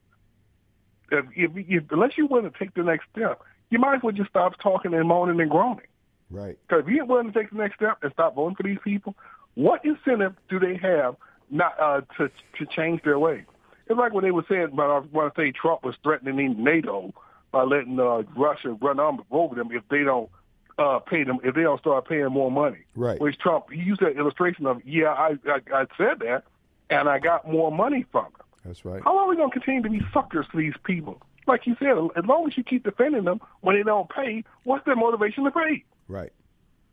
If, 1.12 1.26
if, 1.36 1.50
if 1.54 1.84
unless 1.92 2.18
you 2.18 2.26
want 2.26 2.52
to 2.52 2.58
take 2.58 2.74
the 2.74 2.82
next 2.82 3.06
step, 3.14 3.40
you 3.70 3.78
might 3.78 3.96
as 3.96 4.02
well 4.02 4.12
just 4.12 4.30
stop 4.30 4.58
talking 4.60 4.94
and 4.94 5.06
moaning 5.06 5.40
and 5.40 5.50
groaning. 5.50 5.86
Right. 6.32 6.58
Because 6.66 6.84
if 6.84 6.90
you 6.90 7.00
ain't 7.00 7.08
willing 7.08 7.32
to 7.32 7.38
take 7.38 7.50
the 7.50 7.56
next 7.56 7.76
step 7.76 7.98
and 8.02 8.12
stop 8.12 8.34
voting 8.34 8.56
for 8.56 8.62
these 8.62 8.78
people, 8.82 9.14
what 9.54 9.84
incentive 9.84 10.34
do 10.48 10.58
they 10.58 10.76
have 10.76 11.16
not 11.50 11.78
uh, 11.78 12.00
to 12.16 12.28
to 12.58 12.66
change 12.74 13.02
their 13.02 13.18
way? 13.18 13.44
It's 13.86 13.98
like 13.98 14.12
when 14.12 14.24
they 14.24 14.30
were 14.30 14.44
saying, 14.48 14.70
but 14.74 14.90
I 14.90 14.98
want 15.00 15.34
to 15.34 15.40
say 15.40 15.52
Trump 15.52 15.84
was 15.84 15.94
threatening 16.02 16.62
NATO 16.62 17.12
by 17.50 17.64
letting 17.64 18.00
uh, 18.00 18.22
Russia 18.34 18.76
run 18.80 18.98
over 18.98 19.54
them 19.54 19.68
if 19.70 19.82
they 19.90 20.02
don't 20.02 20.30
uh, 20.78 20.98
pay 21.00 21.24
them, 21.24 21.38
if 21.44 21.54
they 21.54 21.62
don't 21.62 21.80
start 21.80 22.08
paying 22.08 22.30
more 22.30 22.50
money. 22.50 22.84
Right. 22.96 23.20
Which 23.20 23.38
Trump 23.38 23.66
he 23.70 23.80
used 23.80 24.00
that 24.00 24.16
illustration 24.16 24.66
of, 24.66 24.80
yeah, 24.86 25.08
I, 25.08 25.36
I 25.46 25.60
I 25.74 25.86
said 25.98 26.20
that, 26.20 26.44
and 26.88 27.08
I 27.08 27.18
got 27.18 27.50
more 27.50 27.70
money 27.70 28.06
from 28.10 28.24
them. 28.24 28.46
That's 28.64 28.84
right. 28.84 29.02
How 29.04 29.14
long 29.14 29.26
are 29.26 29.30
we 29.30 29.36
going 29.36 29.50
to 29.50 29.60
continue 29.60 29.82
to 29.82 29.90
be 29.90 30.00
suckers 30.14 30.46
to 30.52 30.58
these 30.58 30.74
people? 30.84 31.20
Like 31.46 31.66
you 31.66 31.76
said, 31.78 31.98
as 32.16 32.24
long 32.24 32.46
as 32.46 32.56
you 32.56 32.62
keep 32.62 32.84
defending 32.84 33.24
them 33.24 33.40
when 33.60 33.76
they 33.76 33.82
don't 33.82 34.08
pay, 34.08 34.44
what's 34.62 34.84
their 34.84 34.94
motivation 34.94 35.44
to 35.44 35.50
pay? 35.50 35.84
Right. 36.08 36.32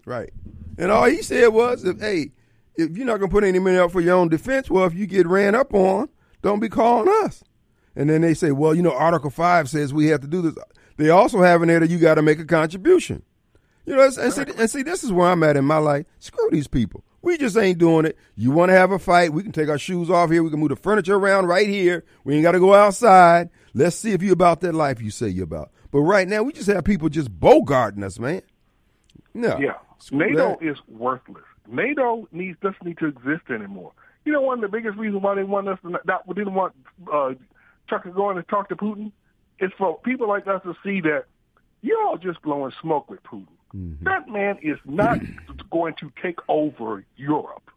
Right. 0.06 0.32
And 0.78 0.92
all 0.92 1.06
he 1.06 1.22
said 1.22 1.48
was, 1.50 1.84
if, 1.84 2.00
hey, 2.00 2.32
if 2.76 2.98
you're 2.98 3.06
not 3.06 3.18
going 3.18 3.30
to 3.30 3.34
put 3.34 3.44
any 3.44 3.60
money 3.60 3.78
up 3.78 3.92
for 3.92 4.02
your 4.02 4.16
own 4.16 4.30
defense, 4.30 4.70
well, 4.70 4.86
if 4.86 4.94
you 4.94 5.06
get 5.06 5.28
ran 5.28 5.56
up 5.56 5.74
on, 5.74 6.10
don't 6.42 6.60
be 6.60 6.70
calling 6.70 7.14
us. 7.26 7.44
And 7.96 8.10
then 8.10 8.22
they 8.22 8.34
say, 8.34 8.52
well, 8.52 8.74
you 8.74 8.82
know, 8.82 8.94
Article 8.94 9.30
5 9.30 9.70
says 9.70 9.94
we 9.94 10.08
have 10.08 10.22
to 10.22 10.28
do 10.28 10.42
this. 10.42 10.56
They 10.98 11.10
also 11.10 11.42
have 11.42 11.62
in 11.62 11.68
there 11.68 11.80
that 11.80 11.90
you 11.90 11.98
got 11.98 12.16
to 12.16 12.22
make 12.22 12.40
a 12.40 12.46
contribution. 12.46 13.24
You 13.86 13.96
know, 13.96 14.04
and 14.04 14.34
see, 14.34 14.44
and 14.58 14.70
see, 14.70 14.84
this 14.84 15.04
is 15.04 15.12
where 15.12 15.28
I'm 15.30 15.44
at 15.44 15.58
in 15.58 15.66
my 15.66 15.78
life. 15.78 16.06
Screw 16.20 16.50
these 16.52 16.68
people. 16.68 17.04
We 17.22 17.38
just 17.38 17.58
ain't 17.58 17.80
doing 17.80 18.06
it. 18.06 18.18
You 18.36 18.52
want 18.52 18.70
to 18.70 18.76
have 18.76 18.92
a 18.92 19.00
fight? 19.00 19.34
We 19.34 19.44
can 19.44 19.52
take 19.52 19.68
our 19.68 19.78
shoes 19.78 20.10
off 20.10 20.30
here. 20.30 20.44
We 20.44 20.50
can 20.50 20.60
move 20.60 20.70
the 20.70 20.76
furniture 20.76 21.16
around 21.16 21.48
right 21.48 21.68
here. 21.68 22.06
We 22.24 22.36
ain't 22.36 22.44
got 22.44 22.54
to 22.54 22.60
go 22.60 22.74
outside. 22.74 23.50
Let's 23.74 23.96
see 23.96 24.12
if 24.12 24.24
you 24.24 24.32
about 24.32 24.62
that 24.62 24.74
life 24.74 25.02
you 25.02 25.12
say 25.12 25.28
you 25.28 25.44
about. 25.44 25.72
But 25.92 26.02
right 26.02 26.28
now, 26.28 26.44
we 26.44 26.54
just 26.54 26.68
have 26.68 26.86
people 26.86 27.10
just 27.10 27.38
bogarting 27.40 28.04
us, 28.04 28.20
man. 28.20 28.42
No. 29.40 29.58
Yeah. 29.58 29.76
NATO 30.12 30.58
that. 30.60 30.68
is 30.68 30.78
worthless. 30.88 31.44
NATO 31.68 32.28
needs 32.32 32.58
doesn't 32.62 32.84
need 32.84 32.98
to 32.98 33.08
exist 33.08 33.50
anymore. 33.50 33.94
You 34.26 34.34
know, 34.34 34.42
one 34.42 34.64
of 34.64 34.70
the 34.70 34.76
biggest 34.78 34.98
reasons 34.98 35.24
why 35.24 35.36
they 35.36 35.44
want 35.44 35.70
us 35.70 35.80
to 35.84 35.92
not, 36.06 36.28
didn't 36.28 36.54
want 36.54 36.74
uh, 37.12 37.34
Chuck 37.90 38.04
to 38.04 38.12
go 38.12 38.30
in 38.32 38.38
and 38.38 38.48
talk 38.48 38.70
to 38.70 38.76
Putin 38.76 39.12
is 39.60 39.72
for 39.78 39.98
people 40.00 40.28
like 40.28 40.46
us 40.48 40.62
to 40.64 40.76
see 40.84 41.02
that 41.02 41.26
you're 41.82 42.02
all 42.06 42.18
just 42.18 42.42
blowing 42.42 42.74
smoke 42.82 43.10
with 43.10 43.24
Putin. 43.24 43.48
Mm-hmm. 43.74 44.04
That 44.04 44.28
man 44.28 44.58
is 44.62 44.78
not 44.86 45.20
going 45.72 45.96
to 45.96 46.12
take 46.22 46.40
over 46.48 47.06
Europe. 47.16 47.72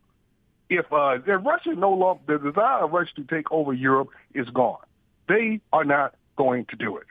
If 0.68 0.92
uh, 0.92 1.18
Russia 1.18 1.74
no 1.74 1.92
longer 1.92 2.38
the 2.38 2.50
desire 2.50 2.84
of 2.84 2.92
Russia 2.92 3.14
to 3.16 3.24
take 3.24 3.52
over 3.52 3.72
Europe 3.72 4.08
is 4.34 4.48
gone, 4.50 4.80
they 5.28 5.60
are 5.72 5.84
not 5.84 6.14
going 6.36 6.64
to 6.66 6.76
do 6.76 6.96
it. 6.96 7.06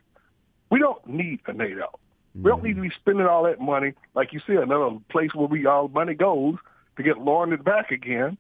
We 0.72 0.80
don't 0.80 1.06
need 1.08 1.42
a 1.46 1.54
NATO. 1.54 2.00
We 2.36 2.50
don't 2.50 2.64
need 2.64 2.76
to 2.76 2.82
be 2.82 2.92
spending 2.92 3.26
all 3.26 3.44
that 3.44 3.60
money, 3.60 3.94
like 4.16 4.32
you 4.32 4.40
said, 4.48 4.58
another 4.58 4.98
place 5.10 5.34
where 5.34 5.48
we 5.48 5.66
all 5.66 5.90
money 5.90 6.14
goes 6.14 6.56
to 6.98 7.04
get 7.04 7.18
laundered 7.18 7.64
back 7.64 7.92
again. 7.92 8.38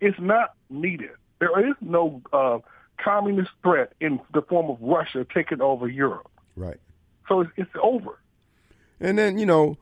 It's 0.00 0.18
not 0.18 0.54
needed. 0.70 1.10
There 1.38 1.68
is 1.68 1.76
no 1.80 2.20
uh, 2.32 2.58
communist 2.98 3.50
threat 3.62 3.92
in 4.00 4.20
the 4.34 4.42
form 4.42 4.70
of 4.70 4.78
Russia 4.80 5.24
taking 5.32 5.60
over 5.60 5.88
Europe. 5.88 6.30
Right. 6.56 6.78
So 7.28 7.40
it's, 7.40 7.50
it's 7.56 7.70
over. 7.80 8.18
And 9.00 9.18
then 9.18 9.38
you 9.38 9.46
know, 9.46 9.76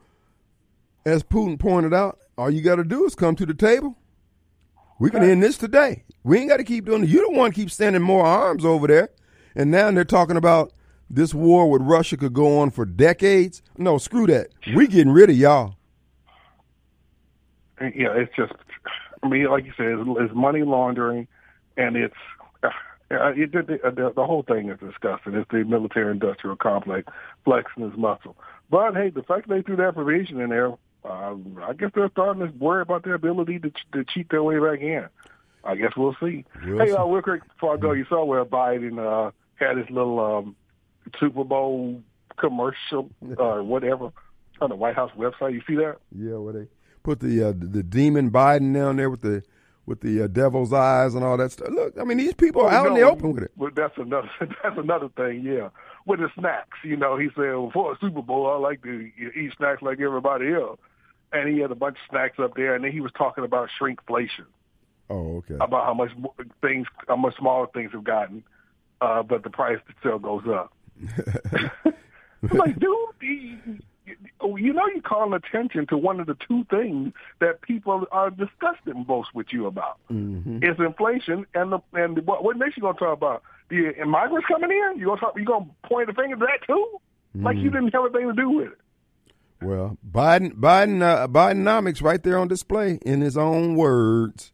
as 1.05 1.23
Putin 1.23 1.59
pointed 1.59 1.93
out, 1.93 2.19
all 2.37 2.49
you 2.49 2.61
got 2.61 2.75
to 2.75 2.83
do 2.83 3.05
is 3.05 3.15
come 3.15 3.35
to 3.35 3.45
the 3.45 3.53
table. 3.53 3.97
We 4.99 5.09
can 5.09 5.23
end 5.23 5.41
this 5.41 5.57
today. 5.57 6.03
We 6.23 6.37
ain't 6.37 6.49
got 6.49 6.57
to 6.57 6.63
keep 6.63 6.85
doing 6.85 7.03
it. 7.03 7.09
You 7.09 7.21
don't 7.21 7.35
want 7.35 7.55
to 7.55 7.59
keep 7.59 7.71
sending 7.71 8.03
more 8.03 8.23
arms 8.23 8.63
over 8.63 8.85
there. 8.85 9.09
And 9.55 9.71
now 9.71 9.89
they're 9.89 10.05
talking 10.05 10.37
about 10.37 10.73
this 11.13 11.33
war 11.33 11.69
with 11.69 11.81
Russia 11.81 12.17
could 12.17 12.33
go 12.33 12.59
on 12.59 12.71
for 12.71 12.85
decades. 12.85 13.61
No, 13.77 13.97
screw 13.97 14.27
that. 14.27 14.47
We 14.75 14.87
getting 14.87 15.11
rid 15.11 15.29
of 15.29 15.37
y'all. 15.37 15.75
Yeah, 17.79 18.13
it's 18.15 18.35
just. 18.35 18.53
I 19.23 19.27
mean, 19.27 19.45
like 19.45 19.65
you 19.65 19.73
said, 19.77 19.87
it's, 19.87 20.09
it's 20.19 20.35
money 20.35 20.63
laundering, 20.63 21.27
and 21.77 21.95
it's 21.95 22.15
Uh, 23.11 23.33
it, 23.35 23.51
the, 23.51 23.61
the, 23.61 24.13
the 24.15 24.25
whole 24.25 24.41
thing 24.41 24.69
is 24.69 24.79
disgusting. 24.79 25.33
It's 25.33 25.49
the 25.51 25.65
military-industrial 25.65 26.55
complex 26.55 27.11
flexing 27.43 27.83
his 27.83 27.97
muscle. 27.97 28.37
But 28.69 28.93
hey, 28.93 29.09
the 29.09 29.23
fact 29.23 29.49
they 29.49 29.61
threw 29.61 29.75
that 29.75 29.95
provision 29.95 30.39
in 30.39 30.49
there, 30.49 30.71
uh, 31.03 31.35
I 31.61 31.73
guess 31.77 31.91
they're 31.93 32.09
starting 32.11 32.47
to 32.47 32.53
worry 32.57 32.81
about 32.81 33.03
their 33.03 33.15
ability 33.15 33.59
to, 33.59 33.71
to 33.91 34.05
cheat 34.05 34.29
their 34.29 34.41
way 34.41 34.59
back 34.59 34.79
in. 34.79 35.07
I 35.65 35.75
guess 35.75 35.91
we'll 35.97 36.15
see. 36.21 36.45
Hey, 36.63 36.87
see. 36.87 36.93
Uh, 36.93 37.03
real 37.05 37.21
quick 37.21 37.45
before 37.49 37.73
I 37.73 37.77
go, 37.77 37.91
you 37.91 38.05
saw 38.07 38.23
where 38.23 38.45
Biden 38.45 38.97
uh, 38.97 39.31
had 39.55 39.75
his 39.75 39.89
little 39.89 40.19
um, 40.19 40.55
Super 41.19 41.43
Bowl 41.43 42.01
commercial 42.37 43.09
or 43.37 43.59
uh, 43.59 43.63
whatever 43.63 44.11
on 44.59 44.69
the 44.69 44.75
White 44.75 44.95
House 44.95 45.11
website. 45.17 45.53
You 45.53 45.61
see 45.67 45.75
that? 45.75 45.97
Yeah, 46.15 46.37
where 46.37 46.53
they 46.53 46.67
put 47.03 47.19
the 47.19 47.49
uh, 47.49 47.53
the 47.57 47.83
demon 47.83 48.31
Biden 48.31 48.73
down 48.73 48.97
there 48.97 49.09
with 49.09 49.21
the 49.21 49.43
with 49.85 50.01
the 50.01 50.23
uh, 50.23 50.27
devil's 50.27 50.71
eyes 50.71 51.15
and 51.15 51.23
all 51.23 51.37
that 51.37 51.51
stuff. 51.51 51.69
Look, 51.71 51.97
I 51.99 52.03
mean, 52.03 52.17
these 52.17 52.33
people 52.33 52.61
are 52.63 52.71
out 52.71 52.87
in 52.87 52.93
the 52.93 53.01
open 53.01 53.33
with 53.33 53.43
it. 53.43 53.51
But 53.57 53.75
that's 53.75 53.97
another 53.97 54.29
that's 54.39 54.77
another 54.77 55.09
thing. 55.09 55.43
Yeah, 55.43 55.69
with 56.05 56.19
the 56.19 56.29
snacks, 56.37 56.77
you 56.83 56.95
know, 56.95 57.17
he 57.17 57.27
said 57.35 57.55
well, 57.55 57.71
for 57.73 57.93
a 57.93 57.97
Super 57.99 58.21
Bowl, 58.21 58.47
I 58.47 58.57
like 58.57 58.83
to 58.83 59.09
eat 59.17 59.51
snacks 59.57 59.81
like 59.81 59.99
everybody 59.99 60.53
else, 60.53 60.79
and 61.33 61.49
he 61.49 61.59
had 61.59 61.71
a 61.71 61.75
bunch 61.75 61.97
of 61.97 62.09
snacks 62.09 62.39
up 62.39 62.55
there, 62.55 62.75
and 62.75 62.83
then 62.83 62.91
he 62.91 63.01
was 63.01 63.11
talking 63.17 63.43
about 63.43 63.69
shrinkflation. 63.79 64.45
Oh, 65.09 65.37
okay. 65.37 65.55
About 65.59 65.85
how 65.85 65.93
much 65.93 66.11
things, 66.61 66.87
how 67.07 67.17
much 67.17 67.35
smaller 67.37 67.67
things 67.73 67.91
have 67.91 68.05
gotten, 68.05 68.43
uh, 69.01 69.23
but 69.23 69.43
the 69.43 69.49
price 69.49 69.79
still 69.99 70.19
goes 70.19 70.43
up. 70.47 70.71
Like, 72.51 72.79
dude, 72.79 73.81
you 74.61 74.73
know 74.73 74.87
you're 74.87 75.01
calling 75.01 75.33
attention 75.33 75.87
to 75.87 75.97
one 75.97 76.19
of 76.19 76.27
the 76.27 76.35
two 76.47 76.63
things 76.69 77.13
that 77.39 77.61
people 77.61 78.05
are 78.11 78.29
disgusted 78.29 78.95
most 79.07 79.33
with 79.33 79.47
you 79.51 79.65
about. 79.65 79.97
Mm-hmm. 80.11 80.59
It's 80.61 80.79
inflation 80.79 81.45
and 81.53 81.71
the 81.71 81.79
and 81.93 82.25
what, 82.25 82.43
what 82.43 82.57
next 82.57 82.77
you 82.77 82.81
gonna 82.81 82.97
talk 82.97 83.17
about? 83.17 83.43
The 83.69 83.93
migrants 84.05 84.47
coming 84.47 84.71
in? 84.71 84.99
You 84.99 85.05
gonna 85.07 85.21
talk? 85.21 85.33
You 85.37 85.45
gonna 85.45 85.67
point 85.83 86.07
the 86.07 86.13
finger 86.13 86.35
at 86.35 86.39
that 86.39 86.67
too? 86.67 86.87
Mm-hmm. 87.35 87.45
Like 87.45 87.57
you 87.57 87.69
mm-hmm. 87.69 87.85
didn't 87.85 87.93
have 87.93 88.03
anything 88.15 88.35
to 88.35 88.41
do 88.41 88.49
with 88.49 88.67
it. 88.67 88.77
Well, 89.61 89.97
Biden, 90.09 90.53
Biden, 90.53 91.03
uh, 91.03 91.27
Bidenomics 91.27 92.01
right 92.01 92.21
there 92.21 92.37
on 92.37 92.47
display 92.47 92.97
in 93.03 93.21
his 93.21 93.37
own 93.37 93.75
words. 93.75 94.51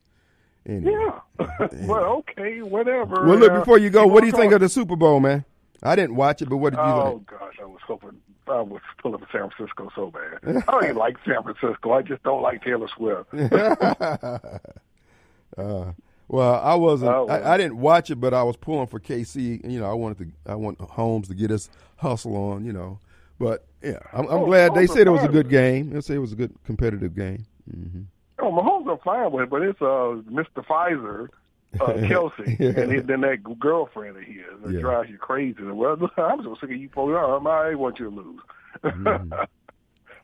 Anyway. 0.66 0.92
Yeah. 0.92 1.58
well, 1.86 2.24
okay, 2.30 2.62
whatever. 2.62 3.26
Well, 3.26 3.38
look, 3.38 3.54
before 3.54 3.78
you 3.78 3.90
go, 3.90 4.06
what 4.06 4.20
do 4.20 4.28
you 4.28 4.34
think 4.34 4.52
of 4.52 4.60
the 4.60 4.68
Super 4.68 4.98
Bowl, 4.98 5.22
man? 5.22 5.46
I 5.84 5.96
didn't 5.96 6.16
watch 6.16 6.42
it, 6.42 6.50
but 6.50 6.58
what 6.58 6.72
did 6.72 6.78
you 6.78 6.84
oh, 6.84 7.18
think? 7.18 7.32
Oh 7.32 7.38
gosh, 7.40 7.56
I 7.62 7.66
was 7.66 7.82
hoping 7.86 8.22
I 8.48 8.62
was 8.62 8.82
pulling 9.02 9.20
for 9.20 9.28
San 9.32 9.50
Francisco 9.50 9.92
so 9.96 10.12
bad. 10.12 10.64
I 10.68 10.72
don't 10.72 10.84
even 10.84 10.96
like 10.96 11.18
San 11.26 11.44
Francisco. 11.44 11.94
I 11.94 12.02
just 12.02 12.24
don't 12.24 12.42
like 12.42 12.64
Taylor 12.64 12.88
Swift. 12.96 13.34
uh, 15.58 15.92
well, 16.28 16.56
I 16.56 16.76
wasn't. 16.76 17.12
Oh. 17.12 17.28
I, 17.28 17.54
I, 17.54 17.58
didn't 17.58 17.78
watch 17.78 18.10
it, 18.10 18.16
but 18.16 18.34
I 18.34 18.44
was 18.44 18.58
pulling 18.58 18.88
for 18.88 19.00
KC. 19.00 19.70
You 19.70 19.80
know, 19.80 19.90
I 19.90 19.94
wanted 19.94 20.18
to. 20.20 20.52
I 20.52 20.56
want 20.56 20.80
Holmes 20.80 21.28
to 21.30 21.36
get 21.36 21.50
his 21.50 21.70
hustle 21.98 22.36
on. 22.36 22.66
You 22.66 22.74
know, 22.74 23.00
but 23.40 23.66
yeah, 23.82 24.00
I'm, 24.12 24.28
I'm 24.28 24.40
oh, 24.40 24.46
glad 24.46 24.74
they 24.74 24.88
said 24.88 25.08
it 25.08 25.12
was 25.12 25.24
a 25.24 25.30
good 25.30 25.50
game. 25.50 25.92
They 25.92 26.02
say 26.02 26.16
it 26.16 26.20
was 26.20 26.34
a 26.34 26.36
good 26.36 26.54
competitive 26.66 27.16
game. 27.16 27.46
Mm-hmm. 27.74 28.02
Oh, 28.40 28.52
Mahomes 28.52 28.88
are 28.88 29.00
fine 29.04 29.32
with 29.32 29.44
it, 29.44 29.50
but 29.50 29.62
it's 29.62 29.82
uh, 29.82 30.22
Mr. 30.30 30.66
Pfizer 30.66 31.30
uh, 31.76 31.94
Kelce, 31.94 32.60
yeah. 32.60 32.82
and 32.82 33.08
then 33.08 33.22
that 33.22 33.60
girlfriend 33.60 34.18
of 34.18 34.24
his 34.24 34.46
that 34.64 34.74
yeah. 34.74 34.80
drives 34.80 35.10
you 35.10 35.18
crazy. 35.18 35.64
Well, 35.64 35.98
I'm 36.18 36.44
so 36.44 36.56
sick 36.56 36.72
of 36.72 36.78
you 36.78 36.90
folks. 36.90 37.14
I 37.16 37.76
want 37.76 38.00
you 38.00 38.10
to 38.10 38.16
lose. 38.16 38.40
mm-hmm. 38.84 39.32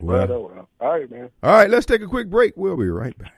well, 0.00 0.32
oh, 0.32 0.50
well, 0.54 0.68
all 0.80 0.98
right, 0.98 1.10
man. 1.10 1.30
All 1.42 1.52
right, 1.52 1.70
let's 1.70 1.86
take 1.86 2.02
a 2.02 2.06
quick 2.06 2.30
break. 2.30 2.54
We'll 2.56 2.76
be 2.76 2.88
right 2.88 3.16
back. 3.16 3.34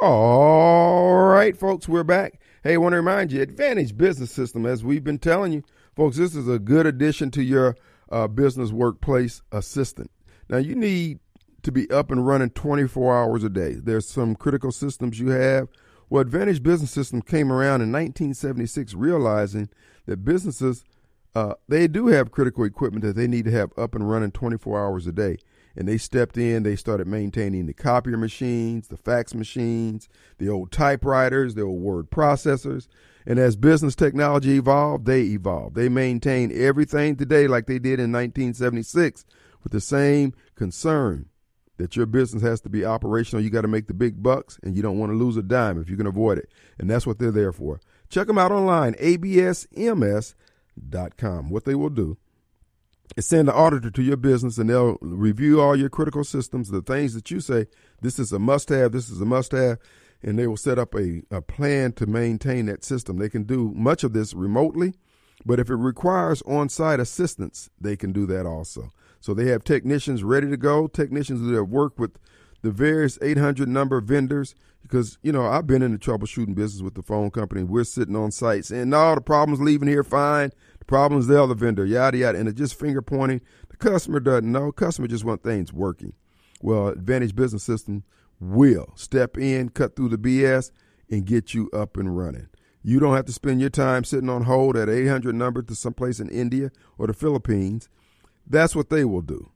All 0.00 1.14
right, 1.14 1.56
folks, 1.56 1.88
we're 1.88 2.02
back. 2.02 2.40
Hey, 2.64 2.74
I 2.74 2.76
want 2.78 2.92
to 2.92 2.96
remind 2.96 3.30
you, 3.30 3.40
Advantage 3.40 3.96
Business 3.96 4.32
System, 4.32 4.66
as 4.66 4.82
we've 4.82 5.04
been 5.04 5.18
telling 5.18 5.52
you, 5.52 5.62
folks, 5.94 6.16
this 6.16 6.34
is 6.34 6.48
a 6.48 6.58
good 6.58 6.86
addition 6.86 7.30
to 7.32 7.42
your 7.42 7.76
uh, 8.10 8.26
business 8.26 8.72
workplace 8.72 9.42
assistant. 9.52 10.10
Now, 10.48 10.58
you 10.58 10.74
need 10.74 11.20
to 11.62 11.72
be 11.72 11.90
up 11.90 12.10
and 12.10 12.26
running 12.26 12.50
24 12.50 13.16
hours 13.16 13.44
a 13.44 13.48
day. 13.48 13.74
There's 13.74 14.08
some 14.08 14.34
critical 14.34 14.72
systems 14.72 15.18
you 15.18 15.30
have. 15.30 15.68
Well, 16.10 16.22
Advantage 16.22 16.62
Business 16.62 16.90
System 16.90 17.22
came 17.22 17.50
around 17.50 17.80
in 17.80 17.92
1976, 17.92 18.94
realizing 18.94 19.68
that 20.06 20.24
businesses 20.24 20.84
uh, 21.34 21.54
they 21.68 21.88
do 21.88 22.08
have 22.08 22.30
critical 22.30 22.64
equipment 22.64 23.04
that 23.04 23.16
they 23.16 23.26
need 23.26 23.46
to 23.46 23.50
have 23.50 23.70
up 23.78 23.94
and 23.94 24.08
running 24.08 24.30
24 24.30 24.78
hours 24.78 25.06
a 25.06 25.12
day. 25.12 25.38
And 25.74 25.88
they 25.88 25.96
stepped 25.96 26.36
in. 26.36 26.62
They 26.62 26.76
started 26.76 27.06
maintaining 27.06 27.64
the 27.64 27.72
copier 27.72 28.18
machines, 28.18 28.88
the 28.88 28.98
fax 28.98 29.34
machines, 29.34 30.08
the 30.36 30.50
old 30.50 30.70
typewriters, 30.70 31.54
the 31.54 31.62
old 31.62 31.80
word 31.80 32.10
processors. 32.10 32.88
And 33.24 33.38
as 33.38 33.56
business 33.56 33.94
technology 33.94 34.56
evolved, 34.56 35.06
they 35.06 35.22
evolved. 35.22 35.74
They 35.74 35.88
maintain 35.88 36.52
everything 36.54 37.16
today 37.16 37.46
like 37.46 37.66
they 37.66 37.78
did 37.78 37.98
in 38.00 38.12
1976 38.12 39.24
with 39.62 39.72
the 39.72 39.80
same 39.80 40.34
concern 40.54 41.30
that 41.78 41.96
your 41.96 42.06
business 42.06 42.42
has 42.42 42.60
to 42.62 42.68
be 42.68 42.84
operational. 42.84 43.42
You 43.42 43.50
got 43.50 43.62
to 43.62 43.68
make 43.68 43.86
the 43.88 43.94
big 43.94 44.22
bucks, 44.22 44.58
and 44.62 44.76
you 44.76 44.82
don't 44.82 44.98
want 44.98 45.10
to 45.10 45.16
lose 45.16 45.36
a 45.36 45.42
dime 45.42 45.80
if 45.80 45.88
you 45.88 45.96
can 45.96 46.06
avoid 46.06 46.38
it. 46.38 46.48
And 46.78 46.88
that's 46.90 47.06
what 47.06 47.18
they're 47.18 47.30
there 47.30 47.52
for. 47.52 47.80
Check 48.08 48.26
them 48.26 48.38
out 48.38 48.52
online, 48.52 48.94
absms.com. 48.94 50.34
What 51.50 51.64
they 51.64 51.74
will 51.74 51.90
do 51.90 52.18
is 53.16 53.26
send 53.26 53.48
an 53.48 53.54
auditor 53.54 53.90
to 53.90 54.02
your 54.02 54.16
business, 54.16 54.58
and 54.58 54.68
they'll 54.68 54.98
review 55.00 55.60
all 55.60 55.74
your 55.76 55.88
critical 55.88 56.24
systems, 56.24 56.70
the 56.70 56.82
things 56.82 57.14
that 57.14 57.30
you 57.30 57.40
say, 57.40 57.66
this 58.00 58.18
is 58.18 58.32
a 58.32 58.38
must 58.38 58.68
have, 58.68 58.92
this 58.92 59.08
is 59.08 59.20
a 59.20 59.24
must 59.24 59.52
have, 59.52 59.78
and 60.22 60.38
they 60.38 60.46
will 60.46 60.56
set 60.56 60.78
up 60.78 60.94
a, 60.94 61.22
a 61.30 61.40
plan 61.42 61.92
to 61.92 62.06
maintain 62.06 62.66
that 62.66 62.84
system. 62.84 63.18
They 63.18 63.28
can 63.28 63.42
do 63.44 63.72
much 63.74 64.04
of 64.04 64.12
this 64.12 64.34
remotely, 64.34 64.94
but 65.44 65.58
if 65.58 65.68
it 65.68 65.76
requires 65.76 66.42
on 66.42 66.68
site 66.68 67.00
assistance, 67.00 67.70
they 67.80 67.96
can 67.96 68.12
do 68.12 68.26
that 68.26 68.46
also. 68.46 68.92
So 69.22 69.34
they 69.34 69.46
have 69.50 69.62
technicians 69.62 70.24
ready 70.24 70.50
to 70.50 70.56
go, 70.56 70.88
technicians 70.88 71.40
that 71.40 71.54
have 71.54 71.68
worked 71.68 71.98
with 71.98 72.18
the 72.62 72.72
various 72.72 73.20
800 73.22 73.68
number 73.68 74.00
vendors. 74.00 74.56
Because, 74.82 75.16
you 75.22 75.30
know, 75.30 75.46
I've 75.46 75.66
been 75.66 75.80
in 75.80 75.92
the 75.92 75.98
troubleshooting 75.98 76.56
business 76.56 76.82
with 76.82 76.94
the 76.94 77.02
phone 77.02 77.30
company. 77.30 77.62
We're 77.62 77.84
sitting 77.84 78.16
on 78.16 78.32
sites 78.32 78.72
and 78.72 78.92
all 78.92 79.14
the 79.14 79.20
problems 79.20 79.60
leaving 79.60 79.86
here 79.86 80.02
fine. 80.02 80.50
The 80.80 80.84
problems 80.84 81.28
the 81.28 81.40
other 81.40 81.54
vendor, 81.54 81.86
yada, 81.86 82.18
yada. 82.18 82.36
And 82.36 82.48
it's 82.48 82.58
just 82.58 82.78
finger 82.78 83.00
pointing. 83.00 83.40
The 83.70 83.76
customer 83.76 84.18
doesn't 84.18 84.50
know. 84.50 84.72
Customer 84.72 85.06
just 85.06 85.24
want 85.24 85.44
things 85.44 85.72
working. 85.72 86.14
Well, 86.60 86.88
Advantage 86.88 87.36
Business 87.36 87.62
System 87.62 88.02
will 88.40 88.92
step 88.96 89.38
in, 89.38 89.68
cut 89.68 89.94
through 89.94 90.08
the 90.08 90.18
BS, 90.18 90.72
and 91.08 91.24
get 91.24 91.54
you 91.54 91.70
up 91.72 91.96
and 91.96 92.18
running. 92.18 92.48
You 92.82 92.98
don't 92.98 93.14
have 93.14 93.26
to 93.26 93.32
spend 93.32 93.60
your 93.60 93.70
time 93.70 94.02
sitting 94.02 94.28
on 94.28 94.42
hold 94.42 94.76
at 94.76 94.88
800 94.88 95.32
number 95.32 95.62
to 95.62 95.74
someplace 95.76 96.18
in 96.18 96.28
India 96.28 96.72
or 96.98 97.06
the 97.06 97.14
Philippines. 97.14 97.88
That's 98.46 98.76
what 98.76 98.90
they 98.90 99.04
will 99.04 99.22
do. 99.22 99.50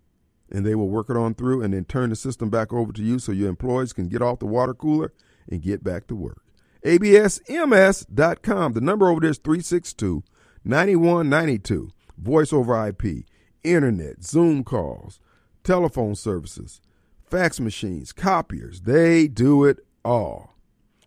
And 0.51 0.65
they 0.65 0.75
will 0.75 0.89
work 0.89 1.11
it 1.11 1.17
on 1.17 1.35
through 1.35 1.63
and 1.63 1.75
then 1.75 1.85
turn 1.85 2.11
the 2.11 2.17
system 2.17 2.51
back 2.51 2.73
over 2.73 2.93
to 2.93 3.03
you 3.03 3.19
so 3.19 3.33
your 3.33 3.49
employees 3.49 3.93
can 3.93 4.09
get 4.09 4.23
off 4.23 4.39
the 4.39 4.47
water 4.47 4.75
cooler 4.75 5.13
and 5.49 5.63
get 5.63 5.83
back 5.83 6.07
to 6.07 6.15
work. 6.15 6.43
ABSMS.com. 6.85 8.73
The 8.73 8.81
number 8.81 9.09
over 9.09 9.21
there 9.21 9.31
is 9.31 9.39
362 9.39 10.23
9192. 10.65 11.91
Voice 12.19 12.53
over 12.53 12.87
IP, 12.89 13.27
internet, 13.63 14.23
Zoom 14.25 14.65
calls, 14.65 15.21
telephone 15.65 16.15
services, 16.15 16.81
fax 17.25 17.61
machines, 17.61 18.13
copiers. 18.13 18.83
They 18.83 19.29
do 19.29 19.65
it 19.65 19.79
all. 20.05 20.55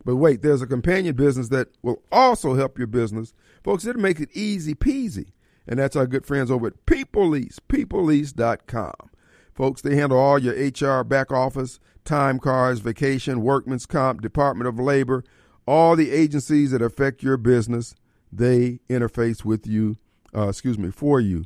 But 0.04 0.16
wait, 0.16 0.42
there's 0.42 0.62
a 0.62 0.66
companion 0.66 1.14
business 1.14 1.48
that 1.48 1.68
will 1.82 2.02
also 2.12 2.54
help 2.54 2.78
your 2.78 2.86
business. 2.86 3.34
Folks, 3.64 3.84
it'll 3.84 4.00
make 4.00 4.20
it 4.20 4.30
easy 4.32 4.74
peasy 4.74 5.32
and 5.66 5.78
that's 5.78 5.96
our 5.96 6.06
good 6.06 6.26
friends 6.26 6.50
over 6.50 6.68
at 6.68 6.86
PeopleLease, 6.86 7.58
peoplelease.com. 7.68 9.10
Folks, 9.54 9.82
they 9.82 9.96
handle 9.96 10.18
all 10.18 10.38
your 10.38 10.54
HR 10.54 11.04
back 11.04 11.30
office, 11.30 11.78
time 12.04 12.38
cards, 12.38 12.80
vacation, 12.80 13.42
workman's 13.42 13.86
comp, 13.86 14.22
Department 14.22 14.68
of 14.68 14.78
Labor, 14.78 15.24
all 15.66 15.96
the 15.96 16.10
agencies 16.10 16.70
that 16.70 16.82
affect 16.82 17.22
your 17.22 17.36
business, 17.36 17.94
they 18.32 18.80
interface 18.88 19.44
with 19.44 19.66
you, 19.66 19.96
uh, 20.34 20.48
excuse 20.48 20.78
me, 20.78 20.90
for 20.90 21.20
you. 21.20 21.44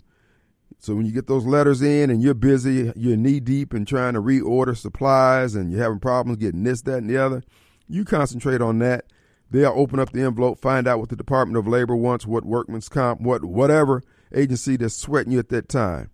So 0.78 0.94
when 0.94 1.06
you 1.06 1.12
get 1.12 1.26
those 1.26 1.46
letters 1.46 1.82
in 1.82 2.10
and 2.10 2.22
you're 2.22 2.34
busy, 2.34 2.92
you're 2.94 3.16
knee 3.16 3.40
deep 3.40 3.72
in 3.72 3.86
trying 3.86 4.14
to 4.14 4.20
reorder 4.20 4.76
supplies 4.76 5.54
and 5.54 5.72
you're 5.72 5.82
having 5.82 5.98
problems 5.98 6.38
getting 6.38 6.62
this, 6.62 6.82
that, 6.82 6.98
and 6.98 7.08
the 7.08 7.16
other, 7.16 7.42
you 7.88 8.04
concentrate 8.04 8.60
on 8.60 8.78
that. 8.80 9.06
They'll 9.54 9.72
open 9.76 10.00
up 10.00 10.10
the 10.10 10.22
envelope, 10.22 10.58
find 10.58 10.88
out 10.88 10.98
what 10.98 11.10
the 11.10 11.16
Department 11.16 11.56
of 11.56 11.68
Labor 11.68 11.94
wants, 11.94 12.26
what 12.26 12.44
workman's 12.44 12.88
comp, 12.88 13.20
what 13.20 13.44
whatever, 13.44 14.02
agency 14.34 14.76
that's 14.76 14.96
sweating 14.96 15.32
you 15.32 15.38
at 15.38 15.48
that 15.50 15.68
time. 15.68 16.10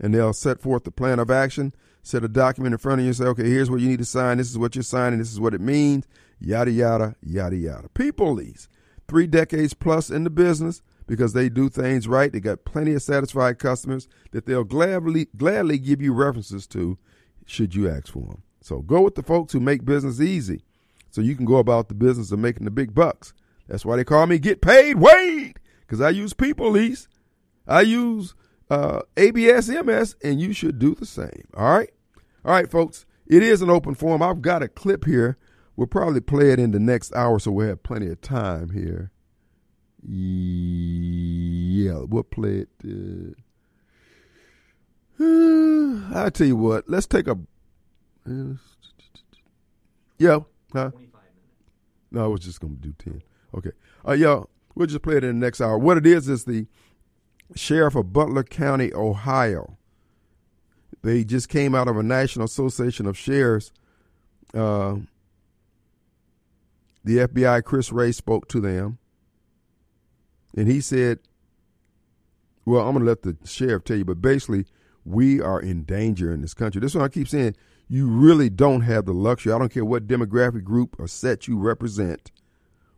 And 0.00 0.14
they'll 0.14 0.32
set 0.32 0.62
forth 0.62 0.84
the 0.84 0.90
plan 0.90 1.18
of 1.18 1.30
action, 1.30 1.74
set 2.02 2.24
a 2.24 2.28
document 2.28 2.72
in 2.72 2.78
front 2.78 3.00
of 3.00 3.04
you 3.04 3.10
and 3.10 3.16
say, 3.18 3.24
okay, 3.24 3.50
here's 3.50 3.70
what 3.70 3.80
you 3.80 3.88
need 3.90 3.98
to 3.98 4.06
sign. 4.06 4.38
This 4.38 4.48
is 4.48 4.56
what 4.56 4.74
you're 4.74 4.82
signing. 4.82 5.18
This 5.18 5.30
is 5.30 5.38
what 5.38 5.52
it 5.52 5.60
means. 5.60 6.06
Yada, 6.40 6.70
yada, 6.70 7.16
yada, 7.20 7.54
yada. 7.54 7.88
PeopleLease, 7.90 8.66
three 9.06 9.26
decades 9.26 9.74
plus 9.74 10.08
in 10.08 10.24
the 10.24 10.30
business 10.30 10.80
because 11.06 11.34
they 11.34 11.50
do 11.50 11.68
things 11.68 12.08
right. 12.08 12.32
They 12.32 12.40
got 12.40 12.64
plenty 12.64 12.94
of 12.94 13.02
satisfied 13.02 13.58
customers 13.58 14.08
that 14.30 14.46
they'll 14.46 14.64
gladly, 14.64 15.28
gladly 15.36 15.76
give 15.76 16.00
you 16.00 16.14
references 16.14 16.66
to 16.68 16.96
should 17.44 17.74
you 17.74 17.90
ask 17.90 18.06
for 18.06 18.20
them. 18.20 18.42
So 18.62 18.80
go 18.80 19.02
with 19.02 19.16
the 19.16 19.22
folks 19.22 19.52
who 19.52 19.60
make 19.60 19.84
business 19.84 20.18
easy. 20.18 20.62
So 21.10 21.20
you 21.20 21.34
can 21.34 21.44
go 21.44 21.56
about 21.56 21.88
the 21.88 21.94
business 21.94 22.32
of 22.32 22.38
making 22.38 22.64
the 22.64 22.70
big 22.70 22.94
bucks. 22.94 23.32
That's 23.68 23.84
why 23.84 23.96
they 23.96 24.04
call 24.04 24.26
me 24.26 24.38
Get 24.38 24.60
Paid 24.60 24.96
Wade, 24.96 25.58
because 25.82 26.00
I 26.00 26.10
use 26.10 26.32
people 26.32 26.70
lease. 26.70 27.08
I 27.66 27.82
use 27.82 28.34
uh, 28.68 29.02
ABS-MS, 29.16 30.16
and 30.22 30.40
you 30.40 30.52
should 30.52 30.78
do 30.78 30.94
the 30.94 31.06
same. 31.06 31.46
All 31.54 31.72
right? 31.72 31.90
All 32.44 32.52
right, 32.52 32.70
folks. 32.70 33.06
It 33.26 33.42
is 33.44 33.62
an 33.62 33.70
open 33.70 33.94
forum. 33.94 34.22
I've 34.22 34.42
got 34.42 34.62
a 34.62 34.68
clip 34.68 35.04
here. 35.04 35.36
We'll 35.76 35.86
probably 35.86 36.20
play 36.20 36.50
it 36.50 36.58
in 36.58 36.72
the 36.72 36.80
next 36.80 37.14
hour, 37.14 37.38
so 37.38 37.52
we'll 37.52 37.68
have 37.68 37.82
plenty 37.82 38.08
of 38.08 38.20
time 38.20 38.70
here. 38.70 39.12
Yeah, 40.02 42.00
we'll 42.08 42.24
play 42.24 42.66
it. 42.66 42.68
Uh, 42.84 43.34
I'll 46.14 46.30
tell 46.30 46.46
you 46.46 46.56
what. 46.56 46.88
Let's 46.88 47.06
take 47.06 47.28
a. 47.28 47.38
Yeah. 50.18 50.40
Huh? 50.72 50.90
No, 52.10 52.24
I 52.24 52.26
was 52.26 52.40
just 52.40 52.60
going 52.60 52.76
to 52.76 52.82
do 52.82 52.92
10. 52.98 53.22
Okay. 53.54 53.70
Uh, 54.06 54.12
yeah, 54.12 54.42
we'll 54.74 54.86
just 54.86 55.02
play 55.02 55.16
it 55.16 55.24
in 55.24 55.38
the 55.38 55.46
next 55.46 55.60
hour. 55.60 55.78
What 55.78 55.96
it 55.96 56.06
is 56.06 56.28
is 56.28 56.44
the 56.44 56.66
sheriff 57.54 57.94
of 57.94 58.12
Butler 58.12 58.42
County, 58.42 58.92
Ohio. 58.92 59.76
They 61.02 61.24
just 61.24 61.48
came 61.48 61.74
out 61.74 61.88
of 61.88 61.96
a 61.96 62.02
National 62.02 62.44
Association 62.44 63.06
of 63.06 63.16
Sheriffs. 63.16 63.72
Uh, 64.52 64.96
the 67.04 67.18
FBI, 67.18 67.64
Chris 67.64 67.90
Wray, 67.92 68.12
spoke 68.12 68.48
to 68.48 68.60
them. 68.60 68.98
And 70.56 70.68
he 70.68 70.80
said, 70.80 71.20
well, 72.64 72.86
I'm 72.86 72.92
going 72.94 73.04
to 73.04 73.08
let 73.08 73.22
the 73.22 73.36
sheriff 73.44 73.84
tell 73.84 73.96
you, 73.96 74.04
but 74.04 74.20
basically, 74.20 74.66
we 75.04 75.40
are 75.40 75.60
in 75.60 75.84
danger 75.84 76.32
in 76.32 76.42
this 76.42 76.54
country. 76.54 76.80
This 76.80 76.92
is 76.92 76.96
what 76.96 77.04
I 77.04 77.08
keep 77.08 77.28
saying. 77.28 77.56
You 77.92 78.06
really 78.06 78.48
don't 78.48 78.82
have 78.82 79.04
the 79.04 79.12
luxury. 79.12 79.52
I 79.52 79.58
don't 79.58 79.72
care 79.72 79.84
what 79.84 80.06
demographic 80.06 80.62
group 80.62 80.94
or 81.00 81.08
set 81.08 81.48
you 81.48 81.58
represent, 81.58 82.30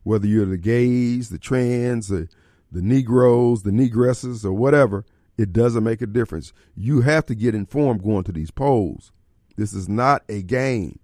whether 0.02 0.26
you're 0.26 0.44
the 0.44 0.58
gays, 0.58 1.30
the 1.30 1.38
trans, 1.38 2.08
the, 2.08 2.28
the 2.70 2.82
Negroes, 2.82 3.62
the 3.62 3.70
Negresses, 3.70 4.44
or 4.44 4.52
whatever, 4.52 5.06
it 5.38 5.50
doesn't 5.50 5.82
make 5.82 6.02
a 6.02 6.06
difference. 6.06 6.52
You 6.76 7.00
have 7.00 7.24
to 7.26 7.34
get 7.34 7.54
informed 7.54 8.02
going 8.02 8.24
to 8.24 8.32
these 8.32 8.50
polls. 8.50 9.12
This 9.56 9.72
is 9.72 9.88
not 9.88 10.24
a 10.28 10.42
game. 10.42 10.98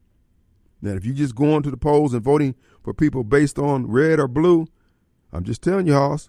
Now, 0.82 0.90
if 0.92 1.06
you're 1.06 1.14
just 1.14 1.34
going 1.34 1.62
to 1.62 1.70
the 1.70 1.78
polls 1.78 2.12
and 2.12 2.22
voting 2.22 2.56
for 2.84 2.92
people 2.92 3.24
based 3.24 3.58
on 3.58 3.90
red 3.90 4.20
or 4.20 4.28
blue, 4.28 4.66
I'm 5.32 5.44
just 5.44 5.62
telling 5.62 5.86
you, 5.86 5.94
Hoss, 5.94 6.28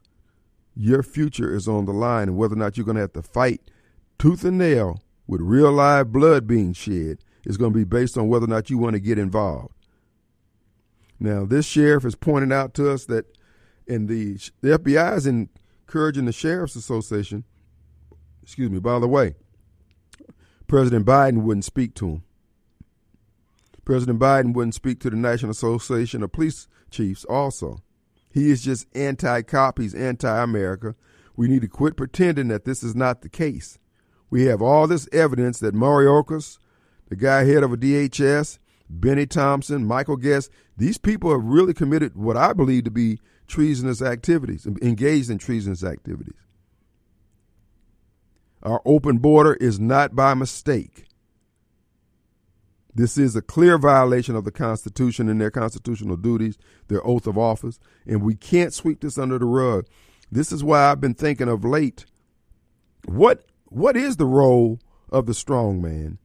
your 0.78 1.04
future 1.04 1.54
is 1.54 1.67
on 1.67 1.84
the 1.84 1.91
line, 1.91 2.30
and 2.30 2.38
whether 2.38 2.54
or 2.54 2.58
not 2.58 2.78
you're 2.78 2.86
going 2.86 2.95
to 2.95 3.02
have 3.02 3.13
to 3.13 3.22
fight 3.22 3.69
tooth 4.17 4.45
and 4.45 4.58
nail 4.58 5.02
with 5.28 5.41
real 5.41 5.74
live 5.74 6.13
blood 6.13 6.48
being 6.48 6.72
shed 6.72 7.19
is 7.45 7.58
going 7.58 7.73
to 7.73 7.78
be 7.78 7.86
based 7.86 8.17
on 8.17 8.28
whether 8.28 8.45
or 8.45 8.49
not 8.49 8.69
you 8.69 8.78
want 8.78 8.93
to 8.93 8.99
get 8.99 9.17
involved. 9.17 9.73
Now, 11.19 11.45
this 11.45 11.65
sheriff 11.65 12.04
has 12.04 12.15
pointed 12.15 12.52
out 12.52 12.73
to 12.75 12.89
us 12.89 13.06
that 13.06 13.25
in 13.88 14.08
the 14.08 14.38
the 14.62 14.78
FBI 14.78 15.17
is 15.17 15.28
encouraging 15.28 16.25
the 16.25 16.32
sheriff's 16.32 16.75
association. 16.75 17.43
Excuse 18.43 18.69
me. 18.69 18.80
By 18.80 18.99
the 18.99 19.08
way, 19.08 19.36
President 20.67 21.06
Biden 21.06 21.43
wouldn't 21.43 21.65
speak 21.65 21.93
to 21.95 22.08
him. 22.08 22.23
President 23.84 24.19
Biden 24.19 24.54
wouldn't 24.54 24.75
speak 24.75 24.99
to 24.99 25.10
the 25.10 25.15
National 25.15 25.52
Association 25.52 26.21
of 26.21 26.32
Police 26.32 26.67
Chiefs. 26.91 27.25
Also, 27.25 27.80
he 28.32 28.52
is 28.52 28.62
just 28.62 28.86
anti-cop. 28.95 29.80
He's 29.80 29.95
anti-America. 29.95 30.95
We 31.36 31.47
need 31.47 31.62
to 31.62 31.67
quit 31.67 31.97
pretending 31.97 32.49
that 32.49 32.65
this 32.65 32.84
is 32.84 32.95
not 32.95 33.21
the 33.21 33.30
case. 33.30 33.80
We 34.30 34.45
have 34.45 34.62
all 34.62 34.86
this 34.86 35.10
evidence 35.12 35.60
that 35.60 35.73
Mayorkas, 35.73 36.60
the 37.10 37.15
guy 37.15 37.43
head 37.43 37.63
of 37.63 37.74
a 37.74 37.78
DHS, 37.78 38.60
Bennie 38.89 39.26
Thompson, 39.26 39.86
Michael 39.86 40.17
Guest, 40.17 40.50
these 40.78 40.98
people 40.98 41.32
have 41.32 41.43
really 41.43 41.74
committed 41.74 42.15
what 42.15 42.38
I 42.38 42.54
believe 42.54 42.86
to 42.86 42.91
be 42.91 43.19
treasonous 43.48 44.02
activities, 44.02 44.65
engaged 44.82 45.30
in 45.30 45.38
treasonous 45.38 45.84
activities. 45.84 46.36
Our 48.63 48.82
open 48.86 49.17
border 49.17 49.54
is 49.56 49.80
not 49.80 50.15
by 50.15 50.34
mistake. 50.34 51.06
This 52.93 53.17
is 53.17 53.36
a 53.36 53.41
clear 53.41 53.78
violation 53.78 54.36
of 54.36 54.43
the 54.43 54.52
Constitution 54.52 55.30
and 55.30 55.39
their 55.39 55.52
constitutional 55.52 56.17
duties, 56.17 56.58
their 56.88 57.06
oath 57.06 57.28
of 57.28 57.38
office, 57.38 57.80
and 58.06 58.22
we 58.22 58.36
can't 58.36 58.74
sweep 58.74 59.02
this 59.02 59.17
under 59.17 59.38
the 59.38 59.45
rug. 59.45 59.86
This 60.32 60.52
is 60.52 60.63
why 60.63 60.91
I've 60.91 61.00
been 61.00 61.13
thinking 61.13 61.48
of 61.48 61.63
late 61.63 62.06
what 63.06 63.45
what 63.65 63.95
is 63.95 64.17
the 64.17 64.26
role 64.26 64.80
of 65.10 65.26
the 65.26 65.34
strong 65.34 65.82
man 65.82 66.17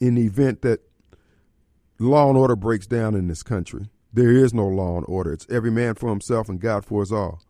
in 0.00 0.16
the 0.16 0.24
event 0.24 0.62
that 0.62 0.80
law 1.98 2.28
and 2.28 2.38
order 2.38 2.56
breaks 2.56 2.86
down 2.86 3.14
in 3.14 3.28
this 3.28 3.42
country? 3.42 3.90
There 4.12 4.32
is 4.32 4.52
no 4.52 4.66
law 4.66 4.96
and 4.96 5.06
order. 5.08 5.32
It's 5.32 5.46
every 5.48 5.70
man 5.70 5.94
for 5.94 6.08
himself 6.08 6.48
and 6.48 6.60
God 6.60 6.84
for 6.84 7.02
us 7.02 7.12
all. 7.12 7.40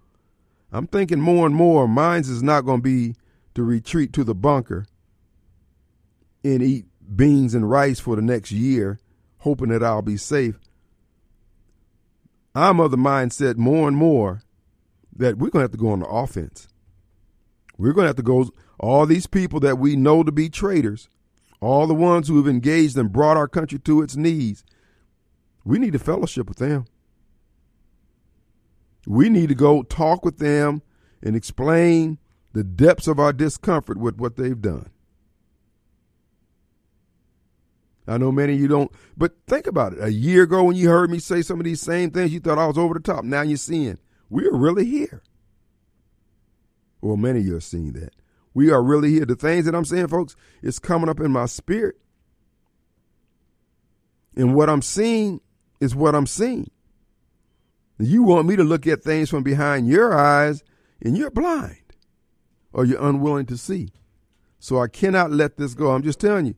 I'm 0.72 0.86
thinking 0.86 1.20
more 1.20 1.46
and 1.46 1.54
more, 1.54 1.88
mine's 1.88 2.28
is 2.28 2.42
not 2.42 2.64
going 2.64 2.78
to 2.78 2.82
be 2.82 3.14
to 3.54 3.62
retreat 3.62 4.12
to 4.12 4.24
the 4.24 4.34
bunker 4.34 4.86
and 6.44 6.62
eat 6.62 6.86
beans 7.14 7.54
and 7.54 7.68
rice 7.68 7.98
for 7.98 8.16
the 8.16 8.22
next 8.22 8.52
year, 8.52 9.00
hoping 9.38 9.70
that 9.70 9.82
I'll 9.82 10.02
be 10.02 10.16
safe. 10.16 10.58
I'm 12.54 12.80
of 12.80 12.90
the 12.90 12.96
mindset 12.96 13.56
more 13.56 13.88
and 13.88 13.96
more 13.96 14.42
that 15.16 15.38
we're 15.38 15.50
going 15.50 15.60
to 15.60 15.64
have 15.64 15.72
to 15.72 15.78
go 15.78 15.90
on 15.90 16.00
the 16.00 16.06
offense. 16.06 16.68
We're 17.78 17.92
going 17.92 18.04
to 18.04 18.08
have 18.08 18.16
to 18.16 18.22
go 18.22 18.50
all 18.78 19.06
these 19.06 19.26
people 19.26 19.60
that 19.60 19.78
we 19.78 19.96
know 19.96 20.22
to 20.22 20.32
be 20.32 20.48
traitors, 20.48 21.08
all 21.60 21.86
the 21.86 21.94
ones 21.94 22.28
who 22.28 22.36
have 22.38 22.48
engaged 22.48 22.96
and 22.96 23.12
brought 23.12 23.36
our 23.36 23.48
country 23.48 23.78
to 23.80 24.02
its 24.02 24.16
knees, 24.16 24.64
we 25.64 25.78
need 25.78 25.92
to 25.92 25.98
fellowship 25.98 26.48
with 26.48 26.58
them. 26.58 26.86
We 29.06 29.28
need 29.28 29.48
to 29.48 29.54
go 29.54 29.82
talk 29.82 30.24
with 30.24 30.38
them 30.38 30.82
and 31.22 31.36
explain 31.36 32.18
the 32.52 32.64
depths 32.64 33.06
of 33.06 33.18
our 33.18 33.32
discomfort 33.32 33.98
with 33.98 34.16
what 34.16 34.36
they've 34.36 34.60
done. 34.60 34.90
I 38.06 38.18
know 38.18 38.32
many 38.32 38.54
of 38.54 38.60
you 38.60 38.66
don't, 38.66 38.90
but 39.16 39.34
think 39.46 39.66
about 39.66 39.92
it. 39.92 40.02
A 40.02 40.10
year 40.10 40.42
ago, 40.42 40.64
when 40.64 40.76
you 40.76 40.88
heard 40.88 41.10
me 41.10 41.18
say 41.18 41.42
some 41.42 41.60
of 41.60 41.64
these 41.64 41.80
same 41.80 42.10
things, 42.10 42.32
you 42.32 42.40
thought 42.40 42.58
I 42.58 42.66
was 42.66 42.78
over 42.78 42.94
the 42.94 43.00
top. 43.00 43.24
Now 43.24 43.42
you're 43.42 43.56
seeing 43.56 43.98
we 44.28 44.46
are 44.46 44.56
really 44.56 44.84
here. 44.84 45.22
Well, 47.00 47.16
many 47.16 47.40
of 47.40 47.46
you 47.46 47.56
are 47.56 47.60
seeing 47.60 47.92
that. 47.92 48.14
We 48.54 48.70
are 48.70 48.82
really 48.82 49.10
here. 49.10 49.26
The 49.26 49.36
things 49.36 49.64
that 49.66 49.74
I'm 49.74 49.84
saying, 49.84 50.08
folks, 50.08 50.36
is 50.62 50.78
coming 50.78 51.08
up 51.08 51.20
in 51.20 51.30
my 51.30 51.46
spirit. 51.46 51.96
And 54.36 54.54
what 54.54 54.68
I'm 54.68 54.82
seeing 54.82 55.40
is 55.80 55.94
what 55.94 56.14
I'm 56.14 56.26
seeing. 56.26 56.70
You 57.98 58.22
want 58.22 58.48
me 58.48 58.56
to 58.56 58.64
look 58.64 58.86
at 58.86 59.02
things 59.02 59.28
from 59.28 59.42
behind 59.42 59.88
your 59.88 60.16
eyes, 60.16 60.64
and 61.02 61.16
you're 61.16 61.30
blind 61.30 61.76
or 62.72 62.84
you're 62.84 63.02
unwilling 63.02 63.46
to 63.46 63.56
see. 63.56 63.90
So 64.58 64.80
I 64.80 64.88
cannot 64.88 65.30
let 65.30 65.56
this 65.56 65.74
go. 65.74 65.90
I'm 65.90 66.02
just 66.02 66.20
telling 66.20 66.46
you, 66.46 66.54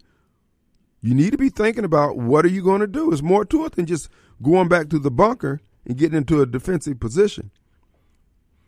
you 1.01 1.15
need 1.15 1.31
to 1.33 1.39
be 1.39 1.49
thinking 1.49 1.85
about 1.85 2.17
what 2.17 2.45
are 2.45 2.51
you 2.51 2.63
going 2.63 2.81
to 2.81 2.87
do. 2.87 3.13
It's 3.13 3.23
more 3.23 3.45
to 3.47 3.65
it 3.65 3.73
than 3.73 3.87
just 3.87 4.09
going 4.41 4.69
back 4.69 4.89
to 4.91 4.99
the 4.99 5.11
bunker 5.11 5.61
and 5.85 5.97
getting 5.97 6.17
into 6.17 6.41
a 6.41 6.47
defensive 6.47 7.01
position. 7.01 7.51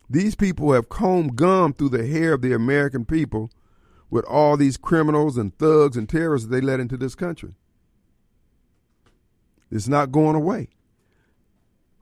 These 0.09 0.35
people 0.35 0.71
have 0.73 0.89
combed 0.89 1.35
gum 1.35 1.73
through 1.73 1.89
the 1.89 2.05
hair 2.05 2.33
of 2.33 2.41
the 2.41 2.53
American 2.53 3.05
people 3.05 3.49
with 4.09 4.25
all 4.25 4.55
these 4.55 4.77
criminals 4.77 5.37
and 5.37 5.57
thugs 5.57 5.97
and 5.97 6.07
terrorists 6.07 6.47
that 6.47 6.55
they 6.55 6.61
let 6.61 6.79
into 6.79 6.97
this 6.97 7.15
country. 7.15 7.53
It's 9.71 9.87
not 9.87 10.11
going 10.11 10.35
away. 10.35 10.69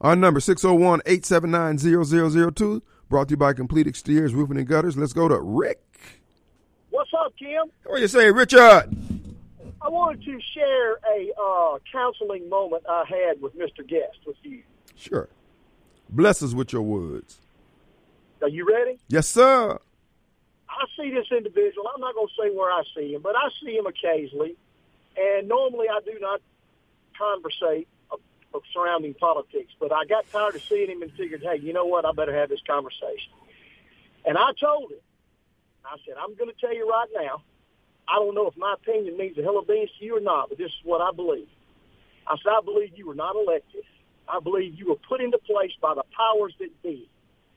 Our 0.02 0.16
number 0.18 0.42
601 0.42 1.02
879 1.06 1.78
0002, 2.54 2.84
brought 3.08 3.30
to 3.30 3.34
you 3.34 3.38
by 3.38 3.54
Complete 3.54 3.88
Exteriors 3.88 4.34
Roofing 4.34 4.58
and 4.58 4.68
Gutters. 4.68 4.98
Let's 4.98 5.14
go 5.14 5.30
to 5.30 5.40
Rick. 5.40 5.80
What's 6.90 7.12
up, 7.18 7.34
Kim? 7.40 7.72
What 7.86 7.96
do 7.96 8.02
you 8.02 8.08
say, 8.10 8.30
Richard? 8.30 8.90
I 9.82 9.90
wanted 9.90 10.24
to 10.26 10.40
share 10.54 10.94
a 10.94 11.32
uh, 11.42 11.80
counseling 11.92 12.50
moment 12.50 12.84
I 12.88 13.06
had 13.08 13.42
with 13.42 13.58
Mr. 13.58 13.88
Guest 13.88 14.18
with 14.26 14.36
you. 14.44 14.62
Sure. 14.96 15.30
Bless 16.10 16.44
us 16.44 16.54
with 16.54 16.74
your 16.74 16.84
words. 16.84 17.40
Are 18.44 18.50
you 18.50 18.68
ready? 18.68 19.00
Yes, 19.08 19.28
sir. 19.30 19.80
I 20.70 20.86
see 20.98 21.12
this 21.12 21.28
individual. 21.32 21.90
I'm 21.94 22.02
not 22.02 22.14
going 22.14 22.28
to 22.28 22.34
say 22.34 22.50
where 22.54 22.70
I 22.70 22.84
see 22.96 23.14
him, 23.14 23.22
but 23.22 23.36
I 23.38 23.50
see 23.64 23.78
him 23.78 23.86
occasionally. 23.86 24.58
And 25.16 25.48
normally 25.48 25.88
I 25.88 26.02
do 26.04 26.18
not 26.20 26.42
conversate 27.18 27.88
of, 28.12 28.20
of 28.54 28.64
surrounding 28.74 29.14
politics, 29.14 29.72
but 29.80 29.94
I 29.94 30.04
got 30.06 30.30
tired 30.30 30.56
of 30.56 30.64
seeing 30.64 30.90
him 30.90 31.02
and 31.02 31.12
figured, 31.14 31.42
hey, 31.42 31.60
you 31.62 31.72
know 31.72 31.86
what? 31.86 32.06
I 32.06 32.12
better 32.12 32.36
have 32.38 32.50
this 32.50 32.60
conversation. 32.68 33.32
And 34.26 34.38
I 34.38 34.52
told 34.60 34.92
him, 34.92 35.00
I 35.86 35.96
said, 36.06 36.16
I'm 36.22 36.36
going 36.36 36.50
to 36.50 36.60
tell 36.60 36.76
you 36.76 36.90
right 36.90 37.08
now, 37.16 37.44
I 38.10 38.16
don't 38.16 38.36
know 38.36 38.48
if 38.48 38.58
my 38.58 38.74
opinion 38.74 39.16
means 39.18 39.38
a 39.38 39.42
hell 39.44 39.58
of 39.58 39.68
beans 39.68 39.90
to 40.00 40.06
you 40.06 40.18
or 40.18 40.22
not, 40.22 40.50
but 40.50 40.58
this 40.58 40.68
is 40.68 40.84
what 40.84 41.00
I 41.00 41.12
believe. 41.16 41.48
I 42.28 42.36
said, 42.44 42.52
I 42.52 42.62
believe 42.62 42.92
you 42.98 43.08
were 43.08 43.16
not 43.16 43.36
elected. 43.36 43.84
I 44.28 44.40
believe 44.42 44.78
you 44.78 44.90
were 44.90 45.00
put 45.08 45.22
into 45.22 45.38
place 45.38 45.72
by 45.82 45.94
the 45.94 46.04
powers 46.18 46.54
that 46.60 46.70
be. 46.84 47.08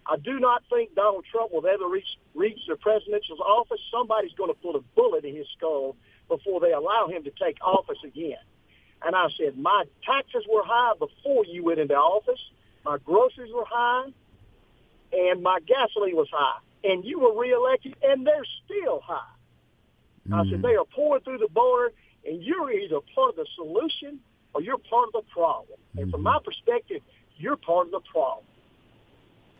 I 0.08 0.16
do 0.16 0.38
not 0.38 0.62
think 0.70 0.94
Donald 0.94 1.24
Trump 1.30 1.52
will 1.52 1.66
ever 1.66 1.88
reach, 1.88 2.06
reach 2.34 2.60
the 2.68 2.76
presidential 2.76 3.42
office. 3.42 3.80
Somebody's 3.90 4.32
going 4.32 4.50
to 4.50 4.60
put 4.60 4.76
a 4.76 4.80
bullet 4.94 5.24
in 5.24 5.34
his 5.34 5.46
skull 5.56 5.96
before 6.28 6.60
they 6.60 6.72
allow 6.72 7.08
him 7.08 7.24
to 7.24 7.30
take 7.30 7.56
office 7.60 7.98
again. 8.04 8.38
And 9.04 9.14
I 9.14 9.28
said, 9.36 9.58
my 9.58 9.84
taxes 10.04 10.44
were 10.50 10.62
high 10.64 10.92
before 10.98 11.44
you 11.44 11.64
went 11.64 11.80
into 11.80 11.94
office. 11.94 12.40
My 12.84 12.98
groceries 13.04 13.52
were 13.52 13.66
high, 13.68 14.06
and 15.12 15.42
my 15.42 15.58
gasoline 15.66 16.16
was 16.16 16.28
high. 16.32 16.58
And 16.84 17.04
you 17.04 17.18
were 17.18 17.38
reelected, 17.38 17.96
and 18.02 18.26
they're 18.26 18.46
still 18.64 19.00
high. 19.00 19.34
Mm-hmm. 20.28 20.34
I 20.34 20.38
said, 20.44 20.52
mm-hmm. 20.52 20.62
they 20.62 20.76
are 20.76 20.84
pouring 20.84 21.22
through 21.24 21.38
the 21.38 21.48
border, 21.48 21.92
and 22.24 22.42
you're 22.42 22.72
either 22.72 23.00
part 23.14 23.30
of 23.30 23.36
the 23.36 23.46
solution 23.56 24.20
or 24.54 24.62
you're 24.62 24.78
part 24.78 25.08
of 25.08 25.24
the 25.24 25.30
problem. 25.32 25.78
Mm-hmm. 25.78 25.98
And 25.98 26.10
from 26.10 26.20
mm-hmm. 26.20 26.28
my 26.34 26.38
perspective, 26.44 27.02
you're 27.36 27.56
part 27.56 27.86
of 27.86 27.92
the 27.92 28.00
problem. 28.00 28.44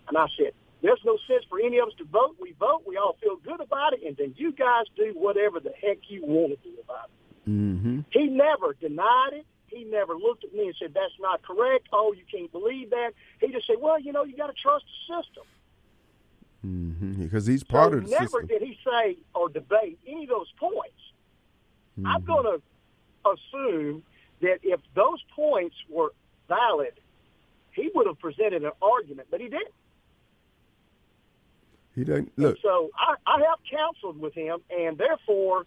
And 0.09 0.17
I 0.17 0.27
said, 0.39 0.53
there's 0.83 1.01
no 1.05 1.19
sense 1.27 1.45
for 1.49 1.59
any 1.59 1.79
of 1.79 1.89
us 1.89 1.95
to 1.99 2.05
vote. 2.05 2.37
We 2.41 2.53
vote. 2.53 2.83
We 2.87 2.97
all 2.97 3.17
feel 3.21 3.37
good 3.37 3.61
about 3.61 3.93
it. 3.95 4.03
And 4.07 4.17
then 4.17 4.35
you 4.37 4.53
guys 4.53 4.85
do 4.97 5.13
whatever 5.15 5.59
the 5.59 5.73
heck 5.83 5.99
you 6.09 6.25
want 6.25 6.51
to 6.51 6.69
do 6.69 6.77
about 6.85 7.07
it. 7.07 7.51
Mm-hmm. 7.51 8.01
He 8.11 8.27
never 8.27 8.75
denied 8.75 9.33
it. 9.33 9.47
He 9.69 9.85
never 9.85 10.15
looked 10.15 10.45
at 10.45 10.55
me 10.55 10.67
and 10.67 10.75
said, 10.79 10.95
that's 10.95 11.15
not 11.19 11.43
correct. 11.43 11.89
Oh, 11.93 12.13
you 12.13 12.23
can't 12.31 12.53
believe 12.53 12.91
that. 12.91 13.13
He 13.41 13.49
just 13.49 13.67
said, 13.67 13.77
well, 13.81 13.99
you 13.99 14.13
know, 14.13 14.25
you 14.25 14.37
got 14.37 14.47
to 14.47 14.53
trust 14.53 14.85
the 15.09 15.17
system. 15.17 15.45
Mm-hmm. 16.65 17.25
Because 17.25 17.47
he's 17.47 17.65
part 17.65 17.93
so 17.93 17.99
of 17.99 18.05
the 18.05 18.11
never 18.11 18.27
system. 18.27 18.47
did 18.47 18.63
he 18.63 18.79
say 18.85 19.17
or 19.35 19.49
debate 19.49 19.99
any 20.07 20.25
of 20.25 20.31
those 20.31 20.53
points. 20.59 21.01
Mm-hmm. 21.99 22.07
I'm 22.07 22.25
going 22.25 22.45
to 22.45 23.31
assume 23.31 24.03
that 24.41 24.59
if 24.63 24.81
those 24.95 25.23
points 25.35 25.77
were 25.89 26.13
valid, 26.49 26.93
he 27.73 27.91
would 27.95 28.07
have 28.07 28.19
presented 28.19 28.63
an 28.63 28.73
argument, 28.81 29.29
but 29.31 29.41
he 29.41 29.49
didn't. 29.49 29.75
He 31.97 32.05
doesn't 32.05 32.31
look. 32.37 32.57
And 32.57 32.59
so 32.63 32.91
I, 32.97 33.15
I 33.27 33.41
have 33.49 33.59
counseled 33.69 34.21
with 34.21 34.35
him, 34.35 34.59
and 34.71 34.99
therefore 34.99 35.65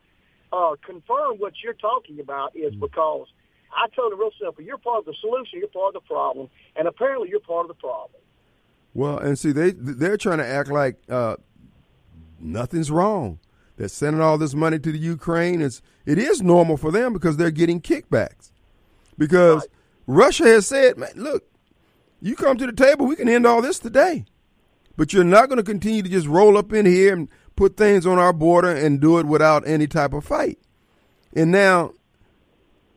uh, 0.54 0.76
confirm 0.86 1.38
what 1.38 1.54
you're 1.64 1.74
talking 1.74 2.20
about 2.20 2.56
is 2.56 2.74
mm. 2.76 2.80
because 2.80 3.28
I 3.74 3.88
told 3.96 4.14
him 4.14 4.20
real 4.20 4.32
simple: 4.40 4.64
you're 4.64 4.78
part 4.78 5.00
of 5.00 5.06
the 5.06 5.16
solution, 5.20 5.60
you're 5.60 5.68
part 5.68 5.96
of 5.96 6.04
the 6.04 6.08
problem, 6.08 6.50
and 6.76 6.88
apparently 6.88 7.30
you're 7.30 7.40
part 7.40 7.66
of 7.66 7.68
the 7.70 7.82
problem. 7.82 8.22
Well, 8.94 9.18
and 9.18 9.38
see, 9.38 9.52
they 9.52 9.72
they're 9.72 10.18
trying 10.18 10.38
to 10.38 10.46
act 10.46 10.70
like 10.70 10.98
uh, 11.10 11.38
nothing's 12.40 12.92
wrong. 12.92 13.40
They're 13.78 13.88
sending 13.88 14.22
all 14.22 14.38
this 14.38 14.54
money 14.54 14.78
to 14.78 14.92
the 14.92 15.00
Ukraine. 15.00 15.62
It's 15.62 15.82
it 16.06 16.20
is 16.20 16.44
normal 16.44 16.78
for 16.78 16.92
them 16.92 17.12
because 17.12 17.38
they're 17.38 17.50
getting 17.50 17.82
kickbacks. 17.82 18.52
Because 19.18 19.62
right. 19.62 19.70
Russia 20.06 20.44
has 20.44 20.68
said, 20.68 20.98
"Man, 20.98 21.12
look, 21.16 21.50
you 22.22 22.36
come 22.36 22.58
to 22.58 22.68
the 22.68 22.74
table, 22.74 23.08
we 23.08 23.16
can 23.16 23.28
end 23.28 23.48
all 23.48 23.64
this 23.64 23.80
today." 23.80 24.26
But 25.00 25.14
you're 25.14 25.24
not 25.24 25.48
going 25.48 25.56
to 25.60 25.64
continue 25.64 26.02
to 26.04 26.10
just 26.10 26.28
roll 26.28 26.58
up 26.58 26.74
in 26.74 26.86
here 26.86 27.14
and 27.14 27.30
put 27.56 27.78
things 27.78 28.06
on 28.06 28.20
our 28.20 28.34
border 28.34 28.76
and 28.76 29.00
do 29.00 29.18
it 29.18 29.26
without 29.26 29.66
any 29.66 29.88
type 29.88 30.12
of 30.12 30.26
fight. 30.26 30.60
And 31.34 31.54
now 31.54 31.94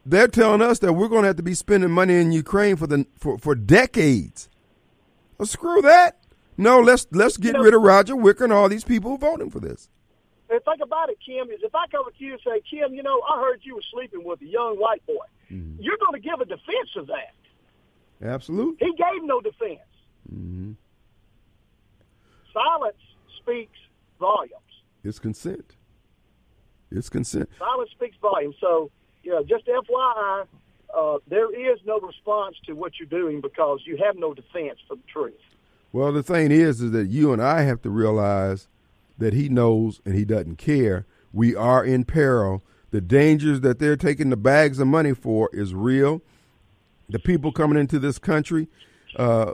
they're 0.05 0.27
telling 0.27 0.63
us 0.63 0.81
that 0.81 0.95
we're 0.95 1.07
going 1.07 1.23
to 1.23 1.29
have 1.29 1.37
to 1.37 1.45
be 1.45 1.55
spending 1.55 1.93
money 1.93 2.17
in 2.17 2.33
Ukraine 2.33 2.75
for 2.75 2.89
the 2.89 3.07
for, 3.17 3.39
for 3.39 3.55
decades. 3.55 4.49
Well, 5.39 5.47
screw 5.47 5.81
that. 5.83 6.19
No, 6.57 6.81
let's 6.81 7.07
let's 7.13 7.37
get 7.37 7.51
you 7.51 7.53
know, 7.53 7.63
rid 7.63 7.73
of 7.73 7.83
Roger 7.83 8.17
Wicker 8.17 8.43
and 8.43 8.53
all 8.53 8.69
these 8.69 8.83
people 8.83 9.17
voting 9.17 9.51
for 9.51 9.61
this. 9.61 9.89
And 10.51 10.61
think 10.65 10.81
about 10.83 11.09
it, 11.09 11.19
Kim, 11.25 11.53
is 11.53 11.61
if 11.63 11.73
I 11.73 11.87
come 11.87 12.05
to 12.05 12.25
you 12.25 12.33
and 12.33 12.41
say, 12.45 12.63
Kim, 12.69 12.95
you 12.95 13.05
know, 13.05 13.23
I 13.31 13.39
heard 13.39 13.61
you 13.63 13.77
were 13.77 13.85
sleeping 13.93 14.25
with 14.25 14.43
a 14.43 14.47
young 14.47 14.75
white 14.77 15.07
boy, 15.07 15.25
mm-hmm. 15.53 15.81
you're 15.81 15.99
going 15.99 16.21
to 16.21 16.29
give 16.29 16.41
a 16.41 16.47
defense 16.47 16.97
of 16.97 17.07
that. 17.07 17.33
Absolutely. 18.21 18.89
He 18.89 18.93
gave 18.97 19.23
no 19.23 19.41
defense. 19.41 19.79
Mm-hmm. 20.29 20.73
Silence 22.53 22.97
speaks 23.41 23.79
volumes. 24.19 24.53
It's 25.05 25.19
consent. 25.19 25.77
It's 26.91 27.09
consent. 27.09 27.49
Silence 27.59 27.91
speaks 27.91 28.17
volumes. 28.21 28.57
So, 28.61 28.91
you 29.23 29.33
know, 29.33 29.43
just 29.43 29.67
FYI, 29.67 30.47
uh, 30.95 31.19
there 31.29 31.73
is 31.73 31.81
no 31.85 31.99
response 32.01 32.57
to 32.67 32.75
what 32.75 32.93
you're 32.99 33.09
doing 33.09 33.41
because 33.41 33.81
you 33.85 33.97
have 34.05 34.17
no 34.17 34.35
defense 34.35 34.79
for 34.87 34.97
the 34.97 35.03
truth. 35.13 35.35
Well, 35.93 36.13
the 36.13 36.23
thing 36.23 36.51
is, 36.51 36.81
is 36.81 36.91
that 36.93 37.09
you 37.09 37.33
and 37.33 37.43
I 37.43 37.63
have 37.63 37.83
to 37.83 37.91
realize 37.91 38.69
that 39.19 39.35
he 39.35 39.49
knows 39.49 40.01
and 40.05 40.15
he 40.15 40.25
doesn't 40.25 40.57
care. 40.57 41.07
We 41.33 41.55
are 41.55 41.85
in 41.85 42.05
peril. 42.05 42.63
The 42.91 43.01
dangers 43.01 43.61
that 43.63 43.79
they're 43.79 43.97
taking 43.97 44.31
the 44.31 44.37
bags 44.37 44.79
of 44.79 44.87
money 44.87 45.15
for 45.15 45.49
is 45.53 45.75
real. 45.75 46.23
The 47.09 47.19
people 47.19 47.53
coming 47.53 47.79
into 47.79 47.99
this 47.99 48.19
country, 48.19 48.69
uh, 49.17 49.53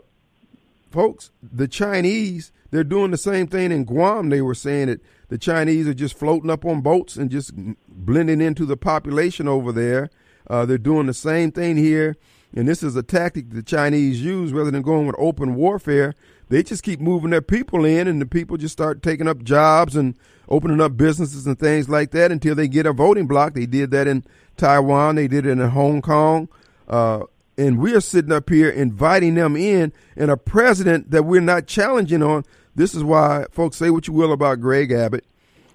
folks, 0.91 1.31
the 1.43 1.69
Chinese, 1.69 2.53
they're 2.71 2.85
doing 2.85 3.11
the 3.11 3.19
same 3.19 3.47
thing 3.47 3.73
in 3.73 3.85
Guam. 3.85 4.29
They 4.29 4.43
were 4.43 4.55
saying 4.55 4.89
that 4.89 5.01
the 5.29 5.39
Chinese 5.39 5.87
are 5.89 5.95
just 5.95 6.19
floating 6.19 6.51
up 6.51 6.65
on 6.65 6.81
boats 6.81 7.17
and 7.17 7.31
just 7.31 7.53
blending 7.89 8.41
into 8.41 8.65
the 8.67 8.77
population 8.77 9.49
over 9.49 9.73
there. 9.73 10.11
Uh, 10.49 10.65
they're 10.65 10.79
doing 10.79 11.07
the 11.07 11.15
same 11.15 11.53
thing 11.53 11.77
here. 11.77 12.17
And 12.55 12.67
this 12.67 12.83
is 12.83 12.97
a 12.97 13.03
tactic 13.03 13.51
the 13.51 13.63
Chinese 13.63 14.23
use 14.23 14.53
rather 14.53 14.71
than 14.71 14.83
going 14.83 15.07
with 15.07 15.17
open 15.19 15.55
warfare. 15.55 16.15
They 16.49 16.63
just 16.63 16.83
keep 16.83 16.99
moving 16.99 17.31
their 17.31 17.43
people 17.43 17.85
in, 17.85 18.09
and 18.09 18.23
the 18.23 18.27
people 18.27 18.57
just 18.57 18.73
start 18.73 19.03
taking 19.03 19.29
up 19.29 19.43
jobs 19.43 19.95
and 19.95 20.17
opening 20.49 20.81
up 20.81 20.97
businesses 20.97 21.47
and 21.47 21.59
things 21.59 21.91
like 21.91 22.11
that 22.13 22.33
until 22.33 22.55
they 22.55 22.67
get 22.67 22.87
a 22.87 22.93
voting 22.93 23.27
block. 23.27 23.53
They 23.53 23.67
did 23.67 23.91
that 23.91 24.09
in 24.09 24.25
Taiwan, 24.57 25.17
they 25.17 25.29
did 25.29 25.45
it 25.45 25.51
in 25.51 25.59
Hong 25.59 26.01
Kong. 26.01 26.49
Uh, 26.89 27.25
and 27.59 27.81
we're 27.81 28.01
sitting 28.01 28.31
up 28.31 28.49
here 28.49 28.71
inviting 28.71 29.35
them 29.35 29.57
in 29.57 29.93
and 30.17 30.31
a 30.31 30.37
president 30.37 31.11
that 31.11 31.25
we're 31.25 31.41
not 31.41 31.67
challenging 31.67 32.23
on. 32.23 32.45
This 32.77 32.95
is 32.95 33.03
why, 33.03 33.47
folks, 33.51 33.77
say 33.77 33.91
what 33.91 34.07
you 34.07 34.15
will 34.15 34.33
about 34.33 34.61
Greg 34.61 34.93
Abbott. 34.93 35.25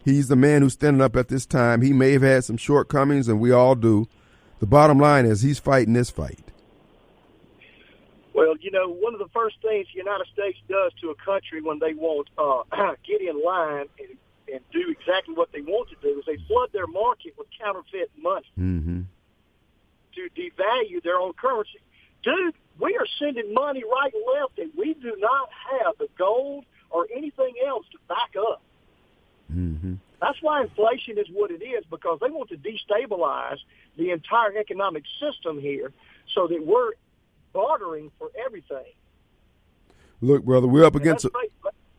He's 0.06 0.30
the 0.30 0.38
man 0.38 0.62
who's 0.62 0.74
standing 0.74 1.02
up 1.02 1.18
at 1.18 1.28
this 1.28 1.46
time. 1.46 1.82
He 1.82 1.92
may 1.92 2.14
have 2.14 2.22
had 2.22 2.46
some 2.46 2.58
shortcomings, 2.58 3.28
and 3.28 3.40
we 3.40 3.52
all 3.52 3.76
do. 3.76 4.08
The 4.60 4.66
bottom 4.66 4.98
line 4.98 5.26
is 5.26 5.42
he's 5.42 5.60
fighting 5.60 5.94
this 5.94 6.10
fight. 6.10 6.40
Well, 8.34 8.56
you 8.62 8.72
know, 8.72 8.88
one 8.88 9.14
of 9.14 9.20
the 9.20 9.30
first 9.34 9.58
things 9.62 9.88
the 9.94 10.00
United 10.00 10.28
States 10.34 10.58
does 10.70 10.94
to 11.02 11.10
a 11.10 11.16
country 11.16 11.62
when 11.62 11.80
they 11.80 11.94
won't 11.94 12.30
uh, 12.38 12.64
get 13.06 13.22
in 13.22 13.44
line 13.44 13.88
and, 14.00 14.18
and 14.52 14.62
do 14.72 14.90
exactly 14.90 15.36
what 15.36 15.52
they 15.52 15.62
want 15.62 15.90
to 15.90 15.96
do 16.02 16.18
is 16.18 16.26
they 16.26 16.38
flood 16.48 16.70
their 16.72 16.88
market 16.88 17.34
with 17.38 17.48
counterfeit 17.60 18.10
money. 18.18 18.50
Mm-hmm 18.58 19.02
to 20.16 20.30
devalue 20.40 21.02
their 21.04 21.18
own 21.18 21.34
currency. 21.34 21.80
Dude, 22.24 22.54
we 22.80 22.96
are 22.98 23.06
sending 23.20 23.54
money 23.54 23.84
right 23.84 24.14
and 24.14 24.24
left 24.40 24.60
and 24.60 24.72
we 24.78 24.94
do 24.96 25.16
not 25.20 25.50
have 25.72 25.98
the 26.00 26.08
gold 26.18 26.66
or 26.90 27.08
anything 27.16 27.56
else 27.66 27.86
to 27.92 27.98
back 28.08 28.32
up. 28.38 28.62
Mm-hmm. 29.52 29.96
That's 30.22 30.38
why 30.42 30.62
inflation 30.62 31.18
is 31.18 31.28
what 31.32 31.52
it 31.52 31.62
is 31.64 31.84
because 31.90 32.20
they 32.22 32.30
want 32.30 32.50
to 32.50 32.58
destabilize 32.58 33.58
the 33.98 34.12
entire 34.12 34.58
economic 34.58 35.04
system 35.20 35.60
here 35.60 35.92
so 36.34 36.48
that 36.48 36.66
we're 36.66 36.94
bartering 37.52 38.12
for 38.18 38.30
everything. 38.46 38.86
Look, 40.22 40.46
brother, 40.46 40.68
we're 40.68 40.86
up 40.86 40.96
against 40.96 41.26
a, 41.26 41.32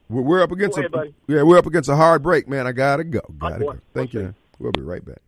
we're 0.08 0.42
up 0.42 0.52
against 0.52 0.78
ahead, 0.78 0.94
a, 0.94 1.06
yeah, 1.26 1.42
we're 1.42 1.58
up 1.58 1.66
against 1.66 1.90
a 1.90 1.96
hard 1.96 2.22
break, 2.22 2.48
man. 2.48 2.66
I 2.66 2.72
gotta 2.72 3.04
go. 3.04 3.20
Gotta 3.38 3.58
go. 3.58 3.78
Thank 3.92 4.14
you. 4.14 4.34
We'll 4.58 4.72
be 4.72 4.80
right 4.80 5.04
back. 5.04 5.20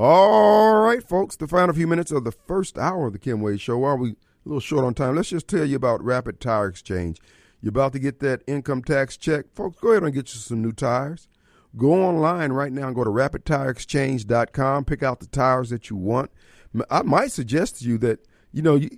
All 0.00 0.82
right, 0.82 1.02
folks, 1.02 1.34
the 1.34 1.48
final 1.48 1.74
few 1.74 1.88
minutes 1.88 2.12
of 2.12 2.22
the 2.22 2.30
first 2.30 2.78
hour 2.78 3.08
of 3.08 3.12
the 3.12 3.18
Kim 3.18 3.40
Wade 3.40 3.60
Show. 3.60 3.82
Are 3.82 3.96
we 3.96 4.10
a 4.10 4.14
little 4.44 4.60
short 4.60 4.84
on 4.84 4.94
time? 4.94 5.16
Let's 5.16 5.30
just 5.30 5.48
tell 5.48 5.64
you 5.64 5.74
about 5.74 6.04
Rapid 6.04 6.40
Tire 6.40 6.68
Exchange. 6.68 7.20
You're 7.60 7.70
about 7.70 7.94
to 7.94 7.98
get 7.98 8.20
that 8.20 8.44
income 8.46 8.84
tax 8.84 9.16
check. 9.16 9.46
Folks, 9.56 9.80
go 9.80 9.90
ahead 9.90 10.04
and 10.04 10.14
get 10.14 10.32
you 10.32 10.38
some 10.38 10.62
new 10.62 10.70
tires. 10.70 11.26
Go 11.76 11.94
online 11.94 12.52
right 12.52 12.72
now 12.72 12.86
and 12.86 12.94
go 12.94 13.02
to 13.02 13.10
rapidtireexchange.com. 13.10 14.84
Pick 14.84 15.02
out 15.02 15.18
the 15.18 15.26
tires 15.26 15.70
that 15.70 15.90
you 15.90 15.96
want. 15.96 16.30
I 16.88 17.02
might 17.02 17.32
suggest 17.32 17.80
to 17.80 17.84
you 17.84 17.98
that, 17.98 18.20
you 18.52 18.62
know, 18.62 18.76
you, 18.76 18.90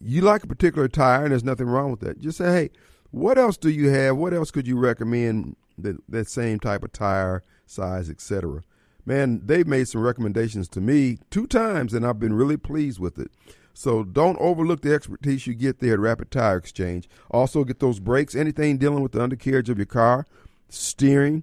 you 0.00 0.22
like 0.22 0.42
a 0.42 0.48
particular 0.48 0.88
tire 0.88 1.22
and 1.22 1.30
there's 1.30 1.44
nothing 1.44 1.68
wrong 1.68 1.92
with 1.92 2.00
that. 2.00 2.18
Just 2.18 2.38
say, 2.38 2.50
hey, 2.50 2.70
what 3.12 3.38
else 3.38 3.56
do 3.56 3.70
you 3.70 3.90
have? 3.90 4.16
What 4.16 4.34
else 4.34 4.50
could 4.50 4.66
you 4.66 4.76
recommend 4.76 5.54
that, 5.78 5.98
that 6.08 6.28
same 6.28 6.58
type 6.58 6.82
of 6.82 6.90
tire, 6.90 7.44
size, 7.64 8.10
etc.? 8.10 8.64
Man, 9.08 9.40
they've 9.44 9.66
made 9.66 9.88
some 9.88 10.02
recommendations 10.02 10.68
to 10.68 10.80
me 10.80 11.18
two 11.30 11.46
times, 11.46 11.94
and 11.94 12.06
I've 12.06 12.20
been 12.20 12.34
really 12.34 12.58
pleased 12.58 13.00
with 13.00 13.18
it. 13.18 13.32
So 13.72 14.04
don't 14.04 14.36
overlook 14.38 14.82
the 14.82 14.92
expertise 14.92 15.46
you 15.46 15.54
get 15.54 15.80
there 15.80 15.94
at 15.94 15.98
Rapid 15.98 16.30
Tire 16.30 16.58
Exchange. 16.58 17.08
Also, 17.30 17.64
get 17.64 17.80
those 17.80 18.00
brakes, 18.00 18.34
anything 18.34 18.76
dealing 18.76 19.02
with 19.02 19.12
the 19.12 19.22
undercarriage 19.22 19.70
of 19.70 19.78
your 19.78 19.86
car, 19.86 20.26
steering, 20.68 21.42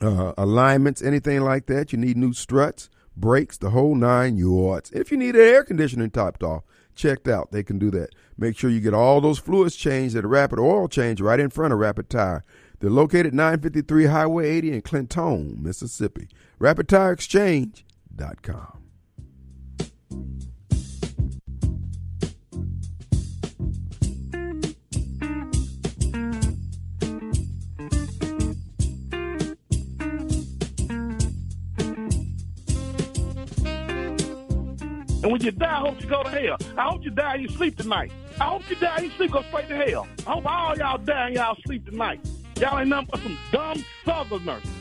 uh, 0.00 0.32
alignments, 0.38 1.02
anything 1.02 1.42
like 1.42 1.66
that. 1.66 1.92
You 1.92 1.98
need 1.98 2.16
new 2.16 2.32
struts, 2.32 2.88
brakes, 3.16 3.58
the 3.58 3.70
whole 3.70 3.94
nine 3.94 4.38
yards. 4.38 4.90
If 4.92 5.10
you 5.10 5.18
need 5.18 5.34
an 5.34 5.42
air 5.42 5.64
conditioning 5.64 6.10
topped 6.10 6.42
off, 6.42 6.62
checked 6.94 7.28
out, 7.28 7.52
they 7.52 7.62
can 7.62 7.78
do 7.78 7.90
that. 7.90 8.10
Make 8.38 8.56
sure 8.56 8.70
you 8.70 8.80
get 8.80 8.94
all 8.94 9.20
those 9.20 9.38
fluids 9.38 9.76
changed 9.76 10.16
at 10.16 10.24
a 10.24 10.28
Rapid 10.28 10.58
Oil 10.58 10.88
Change 10.88 11.20
right 11.20 11.40
in 11.40 11.50
front 11.50 11.74
of 11.74 11.78
Rapid 11.78 12.08
Tire. 12.08 12.42
They're 12.80 12.90
located 12.90 13.34
953 13.34 14.06
Highway 14.06 14.48
80 14.48 14.72
in 14.72 14.80
Clinton, 14.82 15.58
Mississippi. 15.60 16.28
RapidTireExchange.com. 16.60 18.74
And 35.20 35.32
when 35.32 35.42
you 35.42 35.50
die, 35.50 35.66
I 35.66 35.80
hope 35.80 36.00
you 36.00 36.06
go 36.08 36.22
to 36.22 36.30
hell. 36.30 36.56
I 36.76 36.84
hope 36.84 37.04
you 37.04 37.10
die 37.10 37.34
and 37.34 37.42
you 37.42 37.48
sleep 37.48 37.76
tonight. 37.76 38.12
I 38.40 38.44
hope 38.44 38.70
you 38.70 38.76
die 38.76 38.94
and 38.96 39.06
you 39.06 39.10
sleep 39.16 39.32
go 39.32 39.42
straight 39.42 39.68
to 39.68 39.76
hell. 39.76 40.06
I 40.26 40.30
hope 40.30 40.46
all 40.46 40.78
y'all 40.78 40.96
die 40.96 41.26
and 41.26 41.34
y'all 41.34 41.56
sleep 41.66 41.84
tonight. 41.84 42.20
Y'all 42.60 42.80
ain't 42.80 42.88
nothing 42.88 43.08
but 43.08 43.20
some 43.20 43.38
dumb 43.52 43.84
southerners. 44.04 44.77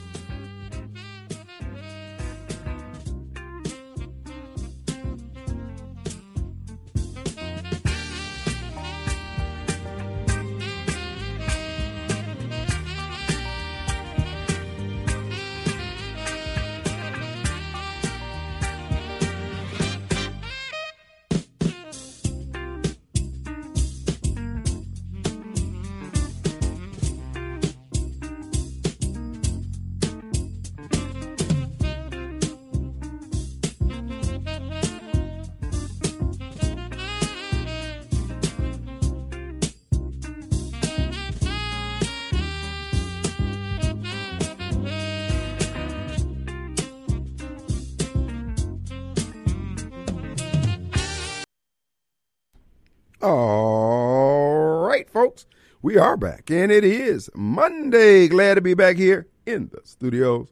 All 53.20 54.86
right, 54.86 55.10
folks, 55.10 55.48
we 55.82 55.98
are 55.98 56.16
back, 56.16 56.52
and 56.52 56.72
it 56.72 56.84
is 56.84 57.32
Monday. 57.34 58.28
Glad 58.28 58.54
to 58.56 58.62
be 58.62 58.76
back 58.76 58.98
here 58.98 59.26
in 59.44 59.70
the 59.70 59.82
studios 59.86 60.50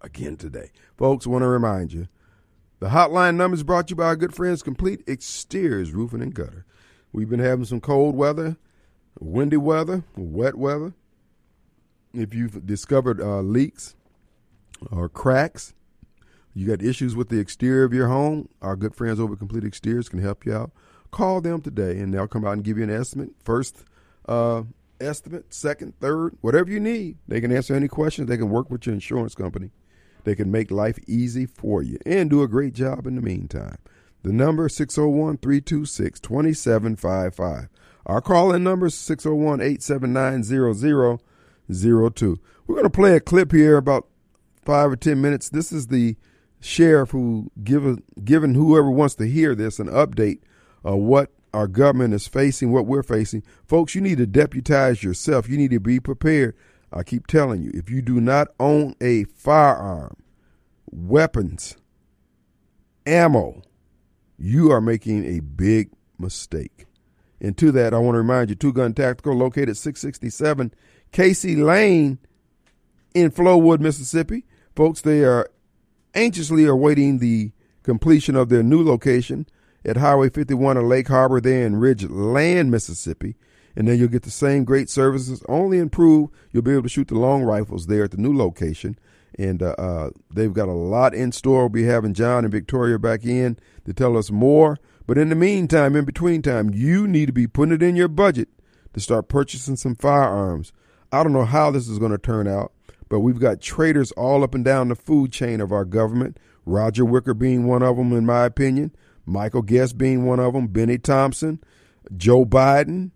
again 0.00 0.36
today. 0.36 0.70
Folks, 0.96 1.26
want 1.26 1.42
to 1.42 1.48
remind 1.48 1.92
you 1.92 2.06
the 2.78 2.90
hotline 2.90 3.34
number 3.34 3.56
is 3.56 3.64
brought 3.64 3.88
to 3.88 3.92
you 3.92 3.96
by 3.96 4.04
our 4.04 4.14
good 4.14 4.32
friends 4.32 4.62
Complete 4.62 5.02
Exteriors 5.08 5.90
Roofing 5.90 6.22
and 6.22 6.32
Gutter. 6.32 6.64
We've 7.12 7.28
been 7.28 7.40
having 7.40 7.64
some 7.64 7.80
cold 7.80 8.14
weather, 8.14 8.56
windy 9.18 9.56
weather, 9.56 10.04
wet 10.14 10.54
weather. 10.54 10.94
If 12.14 12.34
you've 12.34 12.64
discovered 12.64 13.20
uh, 13.20 13.40
leaks 13.40 13.96
or 14.92 15.08
cracks, 15.08 15.74
you 16.54 16.68
got 16.68 16.82
issues 16.82 17.16
with 17.16 17.30
the 17.30 17.40
exterior 17.40 17.82
of 17.82 17.92
your 17.92 18.06
home, 18.06 18.48
our 18.62 18.76
good 18.76 18.94
friends 18.94 19.18
over 19.18 19.32
at 19.32 19.40
Complete 19.40 19.64
Exteriors 19.64 20.08
can 20.08 20.20
help 20.20 20.46
you 20.46 20.54
out. 20.54 20.70
Call 21.10 21.40
them 21.40 21.60
today 21.60 21.98
and 21.98 22.12
they'll 22.12 22.28
come 22.28 22.44
out 22.44 22.52
and 22.52 22.64
give 22.64 22.78
you 22.78 22.84
an 22.84 22.90
estimate. 22.90 23.30
First 23.42 23.84
uh, 24.28 24.62
estimate, 25.00 25.52
second, 25.52 25.98
third, 26.00 26.36
whatever 26.40 26.70
you 26.70 26.80
need. 26.80 27.18
They 27.28 27.40
can 27.40 27.52
answer 27.52 27.74
any 27.74 27.88
questions. 27.88 28.28
They 28.28 28.36
can 28.36 28.50
work 28.50 28.70
with 28.70 28.86
your 28.86 28.94
insurance 28.94 29.34
company. 29.34 29.70
They 30.24 30.34
can 30.34 30.50
make 30.50 30.70
life 30.70 30.98
easy 31.06 31.46
for 31.46 31.82
you 31.82 31.98
and 32.04 32.28
do 32.28 32.42
a 32.42 32.48
great 32.48 32.74
job 32.74 33.06
in 33.06 33.14
the 33.14 33.22
meantime. 33.22 33.78
The 34.22 34.32
number 34.32 34.68
601 34.68 35.38
326 35.38 36.18
2755. 36.18 37.68
Our 38.06 38.20
call 38.20 38.52
in 38.52 38.64
number 38.64 38.86
is 38.86 38.94
601 38.94 39.60
879 39.60 40.42
0002. 41.72 42.40
We're 42.66 42.74
going 42.74 42.84
to 42.84 42.90
play 42.90 43.14
a 43.14 43.20
clip 43.20 43.52
here 43.52 43.76
about 43.76 44.08
five 44.64 44.90
or 44.90 44.96
10 44.96 45.20
minutes. 45.20 45.48
This 45.48 45.70
is 45.70 45.86
the 45.88 46.16
sheriff 46.60 47.10
who 47.10 47.52
given 47.62 48.02
given 48.24 48.54
whoever 48.54 48.90
wants 48.90 49.14
to 49.16 49.28
hear 49.28 49.54
this 49.54 49.78
an 49.78 49.86
update 49.88 50.40
of 50.86 51.00
what 51.00 51.32
our 51.52 51.66
government 51.66 52.14
is 52.14 52.28
facing, 52.28 52.72
what 52.72 52.86
we're 52.86 53.02
facing. 53.02 53.42
Folks, 53.66 53.94
you 53.94 54.00
need 54.00 54.18
to 54.18 54.26
deputize 54.26 55.02
yourself. 55.02 55.48
You 55.48 55.58
need 55.58 55.72
to 55.72 55.80
be 55.80 55.98
prepared. 55.98 56.54
I 56.92 57.02
keep 57.02 57.26
telling 57.26 57.62
you, 57.62 57.72
if 57.74 57.90
you 57.90 58.00
do 58.00 58.20
not 58.20 58.48
own 58.60 58.94
a 59.00 59.24
firearm, 59.24 60.16
weapons, 60.86 61.76
ammo, 63.04 63.62
you 64.38 64.70
are 64.70 64.80
making 64.80 65.24
a 65.24 65.40
big 65.40 65.90
mistake. 66.18 66.86
And 67.40 67.58
to 67.58 67.72
that, 67.72 67.92
I 67.92 67.98
want 67.98 68.14
to 68.14 68.18
remind 68.18 68.50
you, 68.50 68.54
Two 68.54 68.72
Gun 68.72 68.94
Tactical, 68.94 69.34
located 69.34 69.76
667 69.76 70.72
Casey 71.10 71.56
Lane 71.56 72.18
in 73.12 73.32
Flowood, 73.32 73.80
Mississippi. 73.80 74.44
Folks, 74.76 75.00
they 75.00 75.24
are 75.24 75.50
anxiously 76.14 76.64
awaiting 76.64 77.18
the 77.18 77.50
completion 77.82 78.36
of 78.36 78.50
their 78.50 78.62
new 78.62 78.84
location 78.84 79.46
at 79.86 79.96
Highway 79.96 80.28
51 80.28 80.76
in 80.76 80.88
Lake 80.88 81.08
Harbor 81.08 81.40
there 81.40 81.64
in 81.64 81.74
Ridgeland, 81.76 82.68
Mississippi. 82.68 83.36
And 83.76 83.86
then 83.86 83.98
you'll 83.98 84.08
get 84.08 84.22
the 84.22 84.30
same 84.30 84.64
great 84.64 84.90
services, 84.90 85.42
only 85.48 85.78
improved. 85.78 86.32
You'll 86.50 86.62
be 86.62 86.72
able 86.72 86.84
to 86.84 86.88
shoot 86.88 87.08
the 87.08 87.14
long 87.14 87.42
rifles 87.42 87.86
there 87.86 88.04
at 88.04 88.10
the 88.10 88.16
new 88.16 88.36
location. 88.36 88.98
And 89.38 89.62
uh, 89.62 89.74
uh, 89.78 90.10
they've 90.32 90.52
got 90.52 90.68
a 90.68 90.72
lot 90.72 91.14
in 91.14 91.30
store. 91.30 91.60
We'll 91.60 91.68
be 91.68 91.84
having 91.84 92.14
John 92.14 92.44
and 92.44 92.52
Victoria 92.52 92.98
back 92.98 93.24
in 93.24 93.58
to 93.84 93.92
tell 93.92 94.16
us 94.16 94.30
more. 94.30 94.78
But 95.06 95.18
in 95.18 95.28
the 95.28 95.34
meantime, 95.36 95.94
in 95.94 96.04
between 96.04 96.42
time, 96.42 96.70
you 96.72 97.06
need 97.06 97.26
to 97.26 97.32
be 97.32 97.46
putting 97.46 97.74
it 97.74 97.82
in 97.82 97.96
your 97.96 98.08
budget 98.08 98.48
to 98.94 99.00
start 99.00 99.28
purchasing 99.28 99.76
some 99.76 99.94
firearms. 99.94 100.72
I 101.12 101.22
don't 101.22 101.34
know 101.34 101.44
how 101.44 101.70
this 101.70 101.86
is 101.86 101.98
going 101.98 102.12
to 102.12 102.18
turn 102.18 102.48
out, 102.48 102.72
but 103.08 103.20
we've 103.20 103.38
got 103.38 103.60
traitors 103.60 104.10
all 104.12 104.42
up 104.42 104.54
and 104.54 104.64
down 104.64 104.88
the 104.88 104.96
food 104.96 105.32
chain 105.32 105.60
of 105.60 105.70
our 105.70 105.84
government. 105.84 106.38
Roger 106.64 107.04
Wicker 107.04 107.34
being 107.34 107.66
one 107.66 107.82
of 107.82 107.96
them, 107.96 108.12
in 108.12 108.26
my 108.26 108.46
opinion. 108.46 108.90
Michael 109.26 109.62
Guest 109.62 109.98
being 109.98 110.24
one 110.24 110.40
of 110.40 110.54
them, 110.54 110.68
Bennie 110.68 110.98
Thompson, 110.98 111.60
Joe 112.16 112.44
Biden, 112.44 113.10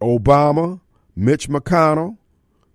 Obama, 0.00 0.80
Mitch 1.16 1.48
McConnell, 1.48 2.18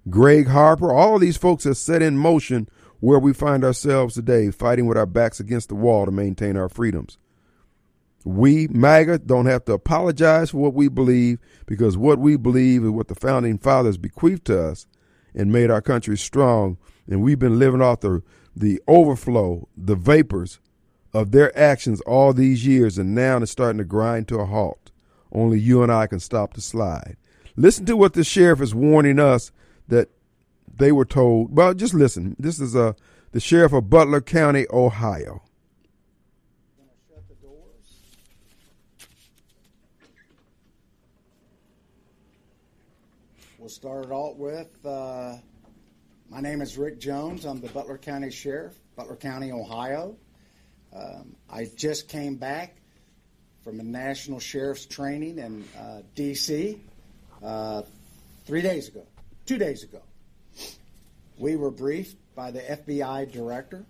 Gregg 0.10 0.48
Harper, 0.48 0.92
all 0.92 1.20
these 1.20 1.38
folks 1.38 1.64
have 1.64 1.78
set 1.78 2.02
in 2.02 2.18
motion 2.18 2.68
where 3.00 3.20
we 3.20 3.34
find 3.34 3.64
ourselves 3.64 4.16
today, 4.16 4.50
fighting 4.52 4.86
with 4.88 4.98
our 4.98 5.06
backs 5.06 5.40
against 5.40 5.70
the 5.70 5.76
wall 5.76 6.06
to 6.06 6.12
maintain 6.12 6.58
our 6.58 6.70
freedoms. 6.70 7.18
We, 8.24 8.68
MAGA, 8.68 9.20
don't 9.20 9.46
have 9.46 9.66
to 9.66 9.74
apologize 9.74 10.50
for 10.50 10.58
what 10.58 10.74
we 10.74 10.88
believe 10.88 11.38
because 11.68 11.96
what 11.96 12.18
we 12.18 12.38
believe 12.38 12.84
is 12.84 12.90
what 12.90 13.08
the 13.08 13.16
founding 13.16 13.60
fathers 13.60 13.98
bequeathed 13.98 14.46
to 14.46 14.60
us 14.60 14.88
and 15.36 15.52
made 15.52 15.70
our 15.70 15.82
country 15.82 16.18
strong. 16.18 16.78
And 17.08 17.22
we've 17.22 17.38
been 17.38 17.60
living 17.60 17.84
off 17.84 18.00
the, 18.00 18.24
the 18.56 18.82
overflow, 18.88 19.68
the 19.78 19.96
vapors 19.96 20.60
of 21.16 21.32
their 21.32 21.58
actions 21.58 22.02
all 22.02 22.34
these 22.34 22.66
years, 22.66 22.98
and 22.98 23.16
now 23.16 23.38
it's 23.38 23.52
starting 23.52 23.78
to 23.78 23.86
grind 23.86 24.28
to 24.28 24.40
a 24.40 24.46
halt. 24.46 24.92
Only 25.32 25.60
you 25.60 25.82
and 25.82 25.92
I 25.92 26.08
can 26.08 26.20
stop 26.20 26.54
the 26.54 26.62
slide. 26.62 27.16
Listen 27.56 27.86
to 27.86 27.96
what 27.96 28.14
the 28.14 28.24
sheriff 28.24 28.62
is 28.62 28.76
warning 28.76 29.18
us 29.18 29.52
that 29.88 30.10
they 30.78 30.92
were 30.92 31.06
told. 31.06 31.56
Well, 31.56 31.74
just 31.74 31.94
listen. 31.94 32.36
This 32.38 32.60
is 32.60 32.76
uh, 32.76 32.94
the 33.32 33.40
sheriff 33.40 33.72
of 33.72 33.90
Butler 33.90 34.20
County, 34.20 34.66
Ohio. 34.72 35.42
We'll 43.58 43.70
start 43.70 44.06
it 44.06 44.12
out 44.12 44.38
with 44.38 44.86
uh, 44.86 45.38
my 46.30 46.42
name 46.42 46.62
is 46.62 46.78
Rick 46.78 47.00
Jones. 47.00 47.46
I'm 47.46 47.62
the 47.62 47.70
Butler 47.70 47.98
County 47.98 48.30
Sheriff, 48.30 48.74
Butler 48.96 49.16
County, 49.16 49.52
Ohio. 49.52 50.18
Um, 50.96 51.36
I 51.50 51.66
just 51.76 52.08
came 52.08 52.36
back 52.36 52.76
from 53.64 53.80
a 53.80 53.84
national 53.84 54.40
sheriff's 54.40 54.86
training 54.86 55.40
in 55.40 55.64
uh, 55.78 56.02
D.C. 56.16 56.80
Uh, 57.44 57.82
three 58.46 58.62
days 58.62 58.88
ago, 58.88 59.04
two 59.46 59.58
days 59.58 59.84
ago. 59.84 60.02
We 61.38 61.58
were 61.58 61.72
briefed 61.72 62.16
by 62.36 62.52
the 62.52 62.62
FBI 62.62 63.32
director, 63.32 63.86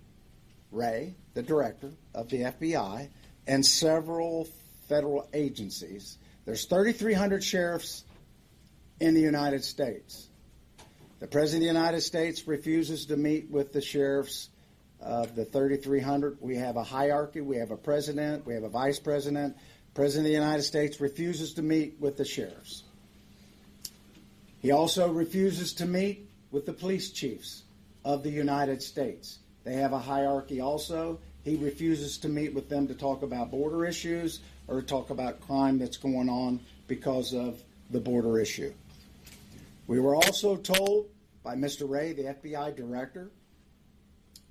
Wray, 0.72 1.14
the 1.34 1.42
director 1.42 1.92
of 2.14 2.28
the 2.28 2.38
FBI, 2.38 3.08
and 3.46 3.64
several 3.64 4.48
federal 4.88 5.28
agencies. 5.32 6.18
There's 6.44 6.64
3,300 6.64 7.44
sheriffs 7.44 8.04
in 8.98 9.14
the 9.14 9.20
United 9.20 9.62
States. 9.62 10.28
The 11.20 11.26
President 11.26 11.62
of 11.62 11.74
the 11.74 11.78
United 11.78 12.00
States 12.00 12.46
refuses 12.48 13.06
to 13.06 13.16
meet 13.16 13.50
with 13.50 13.72
the 13.72 13.80
sheriffs 13.80 14.48
of 15.00 15.34
the 15.34 15.44
3,300. 15.44 16.38
We 16.40 16.56
have 16.56 16.76
a 16.76 16.82
hierarchy. 16.82 17.40
We 17.40 17.56
have 17.56 17.70
a 17.70 17.76
president. 17.76 18.46
We 18.46 18.54
have 18.54 18.64
a 18.64 18.68
vice 18.68 18.98
president. 18.98 19.56
President 19.94 20.26
of 20.26 20.30
the 20.30 20.38
United 20.38 20.62
States 20.62 21.00
refuses 21.00 21.54
to 21.54 21.62
meet 21.62 21.96
with 22.00 22.16
the 22.16 22.24
sheriffs. 22.24 22.82
He 24.60 24.70
also 24.70 25.10
refuses 25.10 25.74
to 25.74 25.86
meet 25.86 26.28
with 26.50 26.66
the 26.66 26.72
police 26.72 27.10
chiefs 27.10 27.62
of 28.04 28.22
the 28.22 28.30
United 28.30 28.82
States. 28.82 29.38
They 29.64 29.74
have 29.74 29.92
a 29.92 29.98
hierarchy 29.98 30.60
also. 30.60 31.18
He 31.44 31.56
refuses 31.56 32.18
to 32.18 32.28
meet 32.28 32.54
with 32.54 32.68
them 32.68 32.88
to 32.88 32.94
talk 32.94 33.22
about 33.22 33.50
border 33.50 33.86
issues 33.86 34.40
or 34.68 34.82
talk 34.82 35.10
about 35.10 35.40
crime 35.40 35.78
that's 35.78 35.96
going 35.96 36.28
on 36.28 36.60
because 36.88 37.32
of 37.32 37.62
the 37.90 38.00
border 38.00 38.38
issue. 38.38 38.72
We 39.86 40.00
were 40.00 40.14
also 40.14 40.56
told 40.56 41.06
by 41.42 41.54
Mr. 41.54 41.88
Wray, 41.88 42.12
the 42.12 42.24
FBI 42.24 42.74
director, 42.76 43.30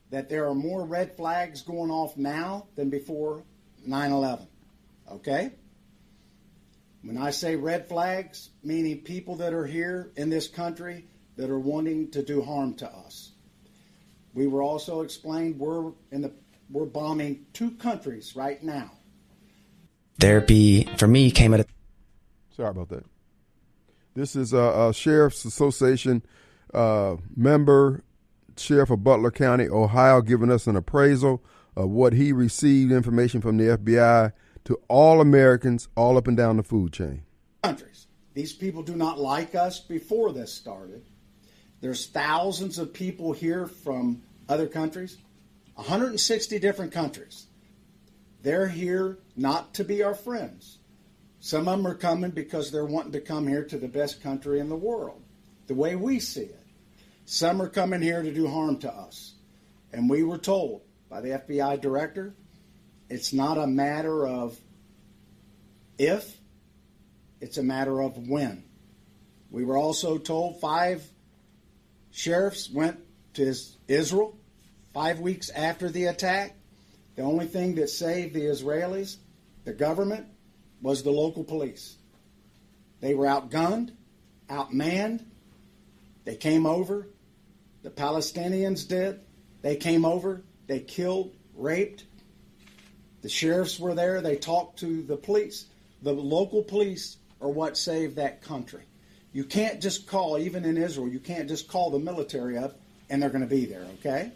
that 0.10 0.30
there 0.30 0.48
are 0.48 0.56
more 0.56 0.86
red 0.86 1.16
flags 1.16 1.62
going 1.62 1.92
off 1.92 2.18
now 2.18 2.68
than 2.76 2.90
before 2.90 3.44
9 3.86 4.12
11. 4.12 4.48
Okay? 5.12 5.52
When 7.02 7.18
I 7.18 7.32
say 7.32 7.56
red 7.56 7.88
flags, 7.88 8.50
meaning 8.64 9.02
people 9.02 9.36
that 9.38 9.54
are 9.54 9.66
here 9.66 10.12
in 10.16 10.30
this 10.30 10.48
country 10.48 11.06
that 11.38 11.50
are 11.50 11.60
wanting 11.60 12.12
to 12.12 12.24
do 12.24 12.42
harm 12.42 12.74
to 12.76 12.90
us. 12.90 13.32
We 14.34 14.48
were 14.48 14.64
also 14.64 15.02
explained 15.02 15.60
we're 15.60 15.92
in 16.12 16.22
the 16.22 16.34
we're 16.70 16.86
bombing 16.86 17.46
two 17.54 17.72
countries 17.72 18.36
right 18.36 18.62
now. 18.64 18.92
There 20.18 20.42
be 20.42 20.90
for 20.98 21.08
me 21.08 21.30
came 21.30 21.54
at 21.54 21.60
a 21.60 21.66
Sorry 22.56 22.70
about 22.70 22.90
that. 22.90 23.06
This 24.16 24.36
is 24.36 24.54
a, 24.54 24.88
a 24.90 24.94
Sheriff's 24.94 25.44
Association 25.44 26.24
uh, 26.74 27.18
member, 27.36 28.04
Sheriff 28.58 28.90
of 28.90 29.04
Butler 29.04 29.32
County, 29.32 29.68
Ohio, 29.68 30.22
giving 30.22 30.52
us 30.52 30.68
an 30.68 30.76
appraisal 30.76 31.44
of 31.76 31.90
what 31.90 32.14
he 32.14 32.32
received 32.32 32.92
information 32.92 33.42
from 33.42 33.58
the 33.58 33.78
FBI 33.78 34.32
to 34.66 34.80
all 34.88 35.22
Americans 35.22 35.88
all 35.96 36.18
up 36.18 36.28
and 36.28 36.38
down 36.38 36.58
the 36.58 36.64
food 36.64 36.94
chain. 36.94 37.24
Countries. 37.64 38.08
These 38.34 38.54
people 38.54 38.84
do 38.84 38.96
not 38.96 39.20
like 39.20 39.56
us 39.56 39.80
before 39.80 40.34
this 40.34 40.54
started. 40.54 41.06
There's 41.82 42.08
thousands 42.08 42.80
of 42.80 42.94
people 42.94 43.34
here 43.34 43.68
from 43.68 44.24
other 44.50 44.68
countries, 44.68 45.18
160 45.76 46.60
different 46.60 46.92
countries. 46.92 47.48
They're 48.42 48.68
here 48.68 49.20
not 49.36 49.74
to 49.76 49.84
be 49.84 50.04
our 50.04 50.16
friends. 50.16 50.80
Some 51.40 51.68
of 51.68 51.78
them 51.78 51.88
are 51.88 51.96
coming 51.96 52.32
because 52.32 52.72
they're 52.72 52.86
wanting 52.86 53.12
to 53.12 53.22
come 53.22 53.48
here 53.48 53.64
to 53.66 53.78
the 53.78 53.88
best 53.88 54.22
country 54.22 54.60
in 54.60 54.70
the 54.70 54.76
world, 54.76 55.22
the 55.68 55.76
way 55.76 55.96
we 55.96 56.20
see 56.20 56.42
it. 56.42 56.65
Some 57.26 57.62
are 57.62 57.70
coming 57.70 58.02
here 58.02 58.22
to 58.22 58.32
do 58.32 58.48
harm 58.48 58.78
to 58.80 58.92
us. 58.94 59.34
And 59.92 60.10
we 60.10 60.24
were 60.24 60.38
told 60.38 60.82
by 61.10 61.22
the 61.22 61.30
FBI 61.30 61.82
director 61.82 62.36
it's 63.10 63.34
not 63.34 63.58
a 63.58 63.68
matter 63.68 64.26
of 64.26 64.58
if, 65.98 66.38
it's 67.42 67.58
a 67.58 67.64
matter 67.64 68.02
of 68.02 68.28
when. 68.28 68.64
We 69.50 69.64
were 69.64 69.78
also 69.78 70.18
told 70.18 70.60
five 70.60 71.04
sheriffs 72.12 72.70
went 72.70 73.00
to 73.34 73.54
Israel 73.88 74.38
five 74.94 75.20
weeks 75.20 75.50
after 75.50 75.90
the 75.90 76.06
attack. 76.06 76.56
The 77.16 77.22
only 77.22 77.46
thing 77.46 77.76
that 77.76 77.90
saved 77.90 78.34
the 78.34 78.46
Israelis, 78.46 79.18
the 79.64 79.74
government, 79.74 80.28
was 80.82 81.04
the 81.04 81.12
local 81.12 81.44
police. 81.44 81.96
They 83.02 83.14
were 83.14 83.26
outgunned, 83.26 83.92
outmanned. 84.50 85.24
They 86.24 86.36
came 86.36 86.66
over. 86.66 87.08
The 87.86 87.92
Palestinians 87.92 88.88
did. 88.88 89.20
They 89.62 89.76
came 89.76 90.06
over. 90.06 90.42
They 90.66 90.80
killed, 90.80 91.36
raped. 91.54 92.06
The 93.22 93.30
sheriffs 93.30 93.80
were 93.80 93.94
there. 93.94 94.22
They 94.22 94.38
talked 94.38 94.80
to 94.80 95.04
the 95.04 95.16
police. 95.16 95.66
The 96.02 96.12
local 96.12 96.64
police 96.64 97.18
are 97.40 97.48
what 97.48 97.78
saved 97.78 98.16
that 98.16 98.42
country. 98.42 98.82
You 99.34 99.44
can't 99.44 99.84
just 99.84 100.08
call, 100.08 100.40
even 100.40 100.66
in 100.66 100.78
Israel, 100.78 101.08
you 101.08 101.20
can't 101.20 101.48
just 101.48 101.68
call 101.68 101.92
the 101.92 102.00
military 102.00 102.58
up 102.58 102.80
and 103.12 103.22
they're 103.22 103.30
going 103.30 103.48
to 103.48 103.56
be 103.56 103.66
there, 103.66 103.86
okay? 104.00 104.32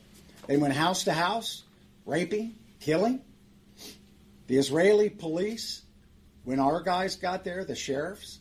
They 0.46 0.58
went 0.58 0.76
house 0.76 1.06
to 1.06 1.14
house, 1.14 1.64
raping, 2.06 2.54
killing. 2.80 3.20
The 4.46 4.58
Israeli 4.58 5.10
police 5.10 5.82
when 6.44 6.60
our 6.60 6.84
guys 6.84 7.16
got 7.16 7.44
there, 7.44 7.66
the 7.66 7.76
sheriffs 7.76 8.38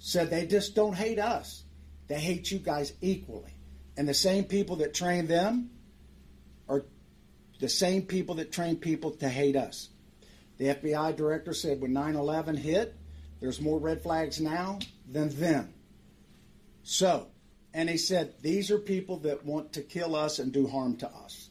said 0.00 0.30
they 0.30 0.46
just 0.46 0.74
don't 0.74 0.94
hate 0.94 1.20
us. 1.20 1.62
They 2.08 2.18
hate 2.18 2.50
you 2.50 2.58
guys 2.58 2.92
equally. 3.00 3.52
And 3.98 4.08
the 4.08 4.14
same 4.14 4.44
people 4.44 4.76
that 4.76 4.94
train 4.94 5.26
them 5.26 5.70
are 6.68 6.84
the 7.58 7.68
same 7.68 8.02
people 8.02 8.36
that 8.36 8.52
train 8.52 8.76
people 8.76 9.10
to 9.10 9.28
hate 9.28 9.56
us. 9.56 9.88
The 10.58 10.66
FBI 10.66 11.16
director 11.16 11.52
said 11.52 11.80
when 11.80 11.94
9 11.94 12.14
11 12.14 12.56
hit, 12.56 12.94
there's 13.40 13.60
more 13.60 13.80
red 13.80 14.00
flags 14.00 14.40
now 14.40 14.78
than 15.10 15.30
then. 15.30 15.74
So, 16.84 17.26
and 17.74 17.90
he 17.90 17.96
said, 17.96 18.34
these 18.40 18.70
are 18.70 18.78
people 18.78 19.16
that 19.18 19.44
want 19.44 19.72
to 19.72 19.82
kill 19.82 20.14
us 20.14 20.38
and 20.38 20.52
do 20.52 20.68
harm 20.68 20.96
to 20.98 21.08
us. 21.08 21.50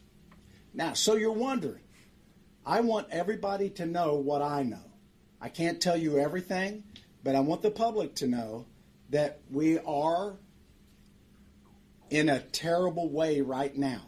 Now, 0.73 0.93
so 0.93 1.17
you're 1.17 1.33
wondering, 1.33 1.83
I 2.65 2.79
want 2.79 3.07
everybody 3.11 3.71
to 3.71 3.85
know 3.85 4.15
what 4.15 4.41
I 4.41 4.63
know. 4.63 4.91
I 5.41 5.49
can't 5.49 5.81
tell 5.81 5.97
you 5.97 6.17
everything, 6.17 6.85
but 7.25 7.35
I 7.35 7.41
want 7.41 7.61
the 7.61 7.71
public 7.71 8.15
to 8.15 8.27
know 8.27 8.67
that 9.09 9.41
we 9.51 9.79
are 9.79 10.37
in 12.09 12.29
a 12.29 12.39
terrible 12.39 13.09
way 13.09 13.41
right 13.41 13.75
now. 13.75 14.01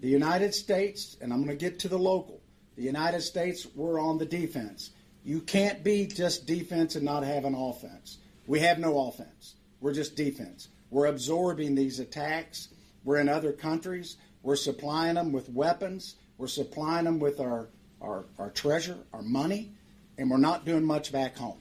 The 0.00 0.08
United 0.08 0.54
States, 0.54 1.16
and 1.20 1.32
I'm 1.32 1.44
going 1.44 1.56
to 1.56 1.64
get 1.64 1.78
to 1.80 1.88
the 1.88 1.98
local, 1.98 2.42
the 2.76 2.82
United 2.82 3.22
States, 3.22 3.66
we're 3.74 4.00
on 4.00 4.18
the 4.18 4.26
defense. 4.26 4.90
You 5.24 5.40
can't 5.40 5.82
be 5.82 6.06
just 6.06 6.46
defense 6.46 6.94
and 6.94 7.04
not 7.04 7.24
have 7.24 7.44
an 7.44 7.54
offense. 7.54 8.18
We 8.46 8.60
have 8.60 8.78
no 8.78 9.08
offense. 9.08 9.54
We're 9.80 9.94
just 9.94 10.14
defense. 10.14 10.68
We're 10.90 11.06
absorbing 11.06 11.74
these 11.74 11.98
attacks. 11.98 12.68
We're 13.04 13.18
in 13.18 13.28
other 13.28 13.52
countries. 13.52 14.16
We're 14.42 14.56
supplying 14.56 15.14
them 15.14 15.32
with 15.32 15.48
weapons. 15.48 16.16
We're 16.38 16.46
supplying 16.46 17.06
them 17.06 17.18
with 17.18 17.40
our, 17.40 17.68
our, 18.00 18.26
our 18.38 18.50
treasure, 18.50 18.98
our 19.12 19.22
money 19.22 19.72
and 20.18 20.30
we're 20.30 20.36
not 20.38 20.64
doing 20.64 20.84
much 20.84 21.12
back 21.12 21.36
home. 21.36 21.58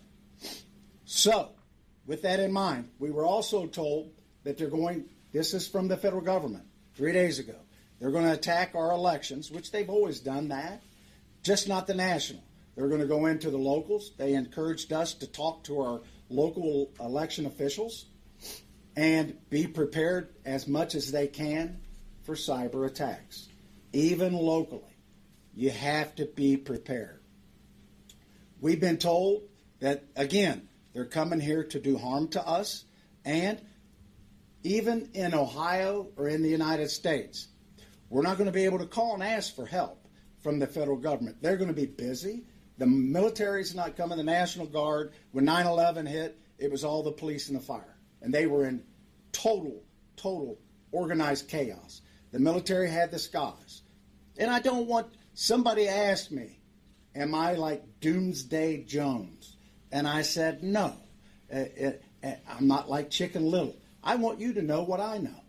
So, 1.06 1.50
with 2.06 2.22
that 2.24 2.40
in 2.40 2.52
mind, 2.52 2.90
we 3.00 3.12
were 3.12 3.26
also 3.26 3.68
told 3.68 4.12
that 4.44 4.58
they're 4.58 4.70
going, 4.70 5.06
this 5.36 5.54
is 5.54 5.68
from 5.68 5.90
the 5.90 5.98
federal 5.98 6.22
government 6.22 6.64
three 6.96 7.12
days 7.12 7.40
ago. 7.40 7.58
They're 8.00 8.12
going 8.12 8.24
to 8.24 8.32
attack 8.32 8.74
our 8.74 8.94
elections, 8.94 9.52
which 9.52 9.70
they've 9.70 9.90
always 9.90 10.22
done 10.22 10.48
that, 10.48 10.82
just 11.44 11.68
not 11.68 11.88
the 11.88 11.94
national. 11.94 12.42
They're 12.74 12.88
going 12.88 13.02
to 13.02 13.08
go 13.08 13.26
into 13.26 13.50
the 13.50 13.58
locals. 13.58 14.14
They 14.18 14.34
encouraged 14.34 14.94
us 14.94 15.14
to 15.16 15.28
talk 15.28 15.66
to 15.66 15.82
our 15.82 16.02
local 16.30 16.90
election 17.02 17.46
officials 17.46 18.06
and 18.96 19.38
be 19.50 19.68
prepared 19.68 20.30
as 20.46 20.70
much 20.70 20.96
as 20.96 21.12
they 21.12 21.28
can 21.28 21.82
for 22.24 22.36
cyber 22.36 22.88
attacks, 22.88 23.50
even 23.92 24.32
locally. 24.32 24.96
You 25.54 25.70
have 25.72 26.16
to 26.16 26.28
be 26.28 26.56
prepared. 26.56 27.20
We've 28.62 28.80
been 28.80 29.00
told 29.00 29.44
that, 29.82 30.06
again, 30.16 30.70
they're 30.94 31.04
coming 31.04 31.42
here 31.42 31.66
to 31.66 31.80
do 31.82 31.98
harm 31.98 32.30
to 32.30 32.48
us. 32.48 32.86
And 33.26 33.60
even 34.66 35.10
in 35.14 35.36
Ohio 35.36 36.08
or 36.18 36.28
in 36.28 36.42
the 36.42 36.50
United 36.50 36.90
States, 36.90 37.50
we're 38.10 38.24
not 38.24 38.38
going 38.38 38.48
to 38.48 38.54
be 38.54 38.66
able 38.66 38.80
to 38.80 38.88
call 38.88 39.14
and 39.14 39.24
ask 39.24 39.56
for 39.56 39.66
help 39.66 40.08
from 40.42 40.58
the 40.58 40.66
federal 40.66 40.98
government. 40.98 41.38
They're 41.40 41.56
going 41.56 41.70
to 41.70 41.74
be 41.74 41.86
busy. 41.86 42.46
The 42.80 42.88
military's 42.88 43.76
not 43.76 43.96
coming, 43.96 44.18
the 44.18 44.24
National 44.24 44.66
Guard. 44.66 45.14
When 45.32 45.46
9 45.46 45.68
11 45.68 46.08
hit, 46.08 46.40
it 46.58 46.72
was 46.72 46.84
all 46.84 47.04
the 47.04 47.12
police 47.12 47.48
and 47.48 47.58
the 47.58 47.64
fire. 47.64 47.96
And 48.24 48.34
they 48.34 48.48
were 48.48 48.66
in 48.66 48.84
total, 49.32 49.84
total 50.16 50.58
organized 50.92 51.48
chaos. 51.48 52.02
The 52.32 52.40
military 52.40 52.90
had 52.90 53.12
the 53.12 53.20
skies. 53.20 53.84
And 54.38 54.50
I 54.50 54.60
don't 54.60 54.88
want 54.88 55.08
somebody 55.36 55.88
asked 55.88 56.32
me, 56.32 56.60
Am 57.14 57.36
I 57.36 57.54
like 57.54 57.84
Doomsday 58.02 58.84
Jones? 58.86 59.58
And 59.92 60.08
I 60.08 60.24
said, 60.24 60.64
No. 60.64 60.96
Uh, 61.54 61.66
uh, 61.82 61.92
uh, 62.24 62.32
I'm 62.50 62.68
not 62.68 62.90
like 62.90 63.12
Chicken 63.12 63.46
Little. 63.46 63.76
I 64.06 64.16
want 64.16 64.40
you 64.40 64.54
to 64.54 64.62
know 64.62 64.84
what 64.84 65.00
I 65.00 65.18
know. 65.18 65.42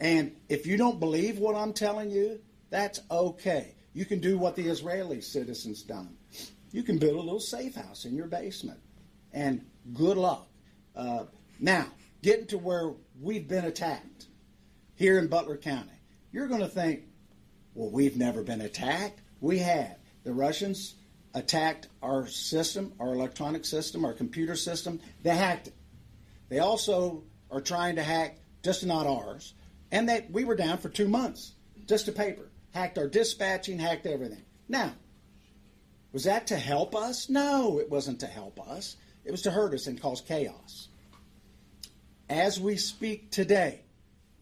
And 0.00 0.34
if 0.48 0.66
you 0.66 0.76
don't 0.76 0.98
believe 0.98 1.38
what 1.38 1.54
I'm 1.54 1.72
telling 1.72 2.10
you, 2.10 2.40
that's 2.70 3.00
okay. 3.10 3.74
You 3.92 4.04
can 4.04 4.18
do 4.18 4.38
what 4.38 4.56
the 4.56 4.66
Israeli 4.66 5.20
citizens 5.20 5.82
done. 5.82 6.16
You 6.72 6.82
can 6.82 6.98
build 6.98 7.16
a 7.16 7.20
little 7.20 7.40
safe 7.40 7.74
house 7.74 8.04
in 8.04 8.14
your 8.14 8.26
basement. 8.26 8.80
And 9.32 9.64
good 9.94 10.16
luck. 10.16 10.48
Uh, 10.94 11.24
now, 11.60 11.86
getting 12.22 12.46
to 12.48 12.58
where 12.58 12.92
we've 13.20 13.46
been 13.46 13.64
attacked 13.66 14.26
here 14.94 15.18
in 15.18 15.28
Butler 15.28 15.56
County, 15.56 16.00
you're 16.32 16.48
going 16.48 16.60
to 16.60 16.68
think, 16.68 17.04
well, 17.74 17.90
we've 17.90 18.16
never 18.16 18.42
been 18.42 18.62
attacked. 18.62 19.20
We 19.40 19.58
have. 19.58 19.96
The 20.24 20.32
Russians 20.32 20.94
attacked 21.34 21.88
our 22.02 22.26
system, 22.26 22.92
our 22.98 23.14
electronic 23.14 23.64
system, 23.64 24.04
our 24.04 24.14
computer 24.14 24.56
system. 24.56 25.00
They 25.22 25.36
hacked 25.36 25.68
it. 25.68 25.74
They 26.48 26.58
also 26.58 27.24
are 27.50 27.60
trying 27.60 27.96
to 27.96 28.02
hack 28.02 28.38
just 28.62 28.84
not 28.84 29.06
ours. 29.06 29.54
And 29.92 30.08
that 30.08 30.30
we 30.30 30.44
were 30.44 30.56
down 30.56 30.78
for 30.78 30.88
two 30.88 31.08
months, 31.08 31.52
just 31.86 32.08
a 32.08 32.12
paper. 32.12 32.48
Hacked 32.72 32.98
our 32.98 33.08
dispatching, 33.08 33.78
hacked 33.78 34.06
everything. 34.06 34.42
Now, 34.68 34.92
was 36.12 36.24
that 36.24 36.48
to 36.48 36.56
help 36.56 36.94
us? 36.94 37.28
No, 37.28 37.78
it 37.78 37.90
wasn't 37.90 38.20
to 38.20 38.26
help 38.26 38.60
us. 38.68 38.96
It 39.24 39.30
was 39.30 39.42
to 39.42 39.50
hurt 39.50 39.74
us 39.74 39.86
and 39.86 40.00
cause 40.00 40.20
chaos. 40.20 40.88
As 42.28 42.60
we 42.60 42.76
speak 42.76 43.30
today, 43.30 43.82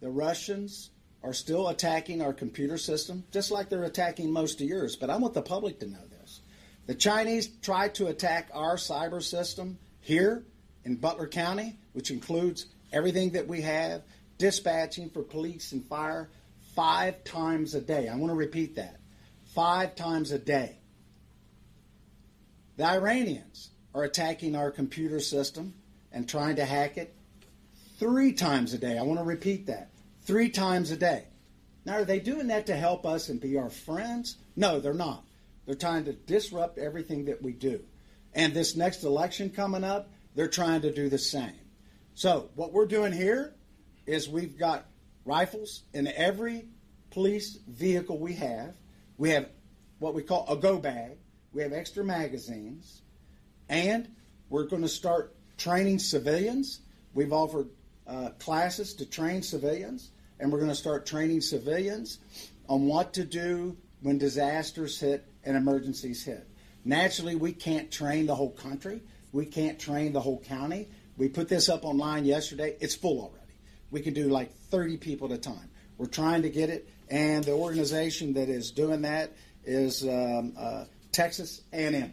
the 0.00 0.10
Russians 0.10 0.90
are 1.22 1.32
still 1.32 1.68
attacking 1.68 2.22
our 2.22 2.32
computer 2.32 2.78
system, 2.78 3.24
just 3.30 3.50
like 3.50 3.68
they're 3.68 3.84
attacking 3.84 4.30
most 4.30 4.60
of 4.60 4.66
yours. 4.66 4.96
But 4.96 5.10
I 5.10 5.16
want 5.16 5.34
the 5.34 5.42
public 5.42 5.80
to 5.80 5.86
know 5.86 6.06
this. 6.20 6.40
The 6.86 6.94
Chinese 6.94 7.48
tried 7.62 7.94
to 7.96 8.08
attack 8.08 8.50
our 8.52 8.76
cyber 8.76 9.22
system 9.22 9.78
here 10.00 10.44
in 10.84 10.96
Butler 10.96 11.26
County, 11.26 11.78
which 11.92 12.10
includes 12.10 12.66
everything 12.94 13.30
that 13.30 13.48
we 13.48 13.60
have, 13.62 14.02
dispatching 14.38 15.10
for 15.10 15.22
police 15.22 15.72
and 15.72 15.84
fire, 15.84 16.30
five 16.74 17.24
times 17.24 17.74
a 17.74 17.80
day. 17.80 18.08
I 18.08 18.16
want 18.16 18.30
to 18.30 18.36
repeat 18.36 18.76
that. 18.76 19.00
Five 19.54 19.96
times 19.96 20.30
a 20.30 20.38
day. 20.38 20.78
The 22.76 22.86
Iranians 22.86 23.70
are 23.94 24.04
attacking 24.04 24.56
our 24.56 24.70
computer 24.70 25.20
system 25.20 25.74
and 26.12 26.28
trying 26.28 26.56
to 26.56 26.64
hack 26.64 26.96
it 26.96 27.14
three 27.98 28.32
times 28.32 28.72
a 28.74 28.78
day. 28.78 28.96
I 28.98 29.02
want 29.02 29.18
to 29.20 29.24
repeat 29.24 29.66
that 29.66 29.90
three 30.22 30.48
times 30.48 30.90
a 30.90 30.96
day. 30.96 31.24
Now, 31.84 31.94
are 31.94 32.04
they 32.04 32.18
doing 32.18 32.46
that 32.46 32.66
to 32.66 32.76
help 32.76 33.04
us 33.04 33.28
and 33.28 33.40
be 33.40 33.58
our 33.58 33.70
friends? 33.70 34.36
No, 34.56 34.80
they're 34.80 34.94
not. 34.94 35.24
They're 35.66 35.74
trying 35.74 36.04
to 36.06 36.12
disrupt 36.12 36.78
everything 36.78 37.26
that 37.26 37.42
we 37.42 37.52
do. 37.52 37.80
And 38.34 38.54
this 38.54 38.74
next 38.74 39.04
election 39.04 39.50
coming 39.50 39.84
up, 39.84 40.10
they're 40.34 40.48
trying 40.48 40.80
to 40.82 40.92
do 40.92 41.08
the 41.08 41.18
same. 41.18 41.52
So, 42.14 42.50
what 42.54 42.72
we're 42.72 42.86
doing 42.86 43.12
here 43.12 43.54
is 44.06 44.28
we've 44.28 44.56
got 44.56 44.86
rifles 45.24 45.82
in 45.92 46.06
every 46.06 46.66
police 47.10 47.58
vehicle 47.68 48.18
we 48.18 48.34
have. 48.34 48.76
We 49.18 49.30
have 49.30 49.48
what 49.98 50.14
we 50.14 50.22
call 50.22 50.46
a 50.48 50.56
go 50.56 50.78
bag. 50.78 51.18
We 51.52 51.62
have 51.62 51.72
extra 51.72 52.04
magazines. 52.04 53.02
And 53.68 54.08
we're 54.48 54.66
going 54.66 54.82
to 54.82 54.88
start 54.88 55.34
training 55.58 55.98
civilians. 55.98 56.80
We've 57.14 57.32
offered 57.32 57.68
uh, 58.06 58.30
classes 58.38 58.94
to 58.94 59.06
train 59.06 59.42
civilians 59.42 60.10
and 60.38 60.52
we're 60.52 60.58
going 60.58 60.70
to 60.70 60.76
start 60.76 61.06
training 61.06 61.40
civilians 61.40 62.18
on 62.68 62.86
what 62.86 63.14
to 63.14 63.24
do 63.24 63.76
when 64.02 64.18
disasters 64.18 65.00
hit 65.00 65.26
and 65.44 65.56
emergencies 65.56 66.24
hit. 66.24 66.46
Naturally, 66.84 67.34
we 67.34 67.52
can't 67.52 67.90
train 67.90 68.26
the 68.26 68.34
whole 68.34 68.50
country. 68.50 69.00
We 69.32 69.46
can't 69.46 69.78
train 69.78 70.12
the 70.12 70.20
whole 70.20 70.40
county. 70.40 70.88
We 71.16 71.28
put 71.28 71.48
this 71.48 71.68
up 71.68 71.84
online 71.84 72.24
yesterday. 72.24 72.76
It's 72.80 72.94
full 72.94 73.20
already. 73.20 73.52
We 73.90 74.00
can 74.00 74.14
do 74.14 74.28
like 74.28 74.52
30 74.70 74.96
people 74.96 75.32
at 75.32 75.38
a 75.38 75.40
time. 75.40 75.70
We're 75.96 76.06
trying 76.06 76.42
to 76.42 76.50
get 76.50 76.70
it, 76.70 76.88
and 77.08 77.44
the 77.44 77.52
organization 77.52 78.34
that 78.34 78.48
is 78.48 78.72
doing 78.72 79.02
that 79.02 79.32
is 79.64 80.02
um, 80.02 80.54
uh, 80.58 80.84
Texas 81.12 81.62
A&M. 81.72 82.12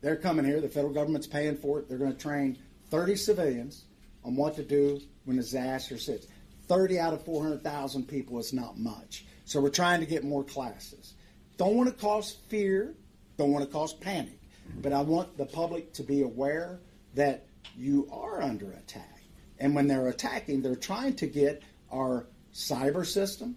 They're 0.00 0.16
coming 0.16 0.46
here. 0.46 0.60
The 0.60 0.68
federal 0.68 0.94
government's 0.94 1.26
paying 1.26 1.56
for 1.56 1.78
it. 1.78 1.88
They're 1.88 1.98
going 1.98 2.12
to 2.12 2.18
train 2.18 2.58
30 2.90 3.16
civilians 3.16 3.84
on 4.24 4.34
what 4.34 4.56
to 4.56 4.62
do 4.62 5.00
when 5.24 5.38
a 5.38 5.42
disaster 5.42 5.96
hits. 5.96 6.26
30 6.68 6.98
out 6.98 7.12
of 7.12 7.24
400,000 7.24 8.08
people 8.08 8.38
is 8.38 8.52
not 8.52 8.78
much. 8.78 9.26
So 9.44 9.60
we're 9.60 9.68
trying 9.68 10.00
to 10.00 10.06
get 10.06 10.24
more 10.24 10.42
classes. 10.42 11.14
Don't 11.58 11.76
want 11.76 11.90
to 11.90 11.94
cause 11.94 12.36
fear, 12.48 12.94
don't 13.36 13.52
want 13.52 13.64
to 13.64 13.70
cause 13.70 13.92
panic, 13.92 14.40
but 14.80 14.92
I 14.92 15.02
want 15.02 15.36
the 15.36 15.44
public 15.44 15.92
to 15.94 16.02
be 16.02 16.22
aware 16.22 16.80
that 17.14 17.46
you 17.76 18.08
are 18.12 18.42
under 18.42 18.72
attack. 18.72 19.22
And 19.58 19.74
when 19.74 19.86
they're 19.86 20.08
attacking, 20.08 20.62
they're 20.62 20.76
trying 20.76 21.14
to 21.16 21.26
get 21.26 21.62
our 21.90 22.26
cyber 22.52 23.06
system. 23.06 23.56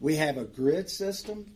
We 0.00 0.16
have 0.16 0.36
a 0.36 0.44
grid 0.44 0.90
system. 0.90 1.46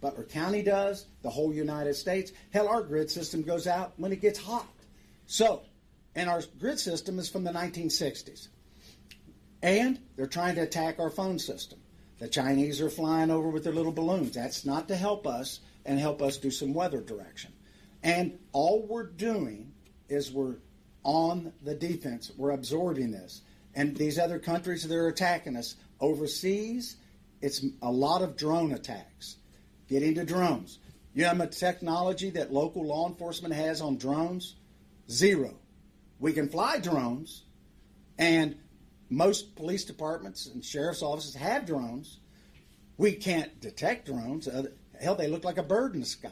Butler 0.00 0.24
County 0.24 0.62
does, 0.62 1.06
the 1.22 1.30
whole 1.30 1.52
United 1.52 1.94
States. 1.94 2.32
Hell, 2.52 2.68
our 2.68 2.82
grid 2.82 3.10
system 3.10 3.42
goes 3.42 3.66
out 3.66 3.94
when 3.96 4.12
it 4.12 4.20
gets 4.20 4.38
hot. 4.38 4.66
So, 5.26 5.62
and 6.14 6.30
our 6.30 6.42
grid 6.58 6.78
system 6.78 7.18
is 7.18 7.28
from 7.28 7.44
the 7.44 7.50
1960s. 7.50 8.48
And 9.62 9.98
they're 10.14 10.26
trying 10.26 10.54
to 10.56 10.62
attack 10.62 11.00
our 11.00 11.10
phone 11.10 11.38
system. 11.38 11.80
The 12.18 12.28
Chinese 12.28 12.80
are 12.80 12.90
flying 12.90 13.30
over 13.30 13.48
with 13.48 13.64
their 13.64 13.72
little 13.72 13.92
balloons. 13.92 14.34
That's 14.34 14.64
not 14.64 14.88
to 14.88 14.96
help 14.96 15.26
us 15.26 15.60
and 15.84 15.98
help 15.98 16.22
us 16.22 16.38
do 16.38 16.50
some 16.50 16.72
weather 16.72 17.00
direction. 17.00 17.52
And 18.02 18.38
all 18.52 18.86
we're 18.86 19.06
doing 19.06 19.72
is 20.08 20.30
we're 20.30 20.56
on 21.06 21.52
the 21.62 21.74
defense. 21.74 22.32
We're 22.36 22.50
absorbing 22.50 23.12
this. 23.12 23.42
And 23.74 23.96
these 23.96 24.18
other 24.18 24.40
countries 24.40 24.82
that 24.82 24.94
are 24.94 25.06
attacking 25.06 25.56
us 25.56 25.76
overseas, 26.00 26.96
it's 27.40 27.64
a 27.80 27.90
lot 27.90 28.22
of 28.22 28.36
drone 28.36 28.72
attacks. 28.72 29.36
Getting 29.88 30.16
to 30.16 30.24
drones. 30.24 30.80
You 31.14 31.22
know 31.22 31.28
how 31.28 31.34
much 31.34 31.58
technology 31.58 32.30
that 32.30 32.52
local 32.52 32.84
law 32.84 33.08
enforcement 33.08 33.54
has 33.54 33.80
on 33.80 33.98
drones? 33.98 34.56
Zero. 35.08 35.54
We 36.18 36.32
can 36.32 36.48
fly 36.48 36.80
drones, 36.80 37.44
and 38.18 38.56
most 39.08 39.54
police 39.54 39.84
departments 39.84 40.46
and 40.46 40.64
sheriff's 40.64 41.02
offices 41.02 41.36
have 41.36 41.66
drones. 41.66 42.18
We 42.98 43.12
can't 43.12 43.60
detect 43.60 44.06
drones. 44.06 44.48
Uh, 44.48 44.64
hell, 45.00 45.14
they 45.14 45.28
look 45.28 45.44
like 45.44 45.58
a 45.58 45.62
bird 45.62 45.94
in 45.94 46.00
the 46.00 46.06
sky. 46.06 46.30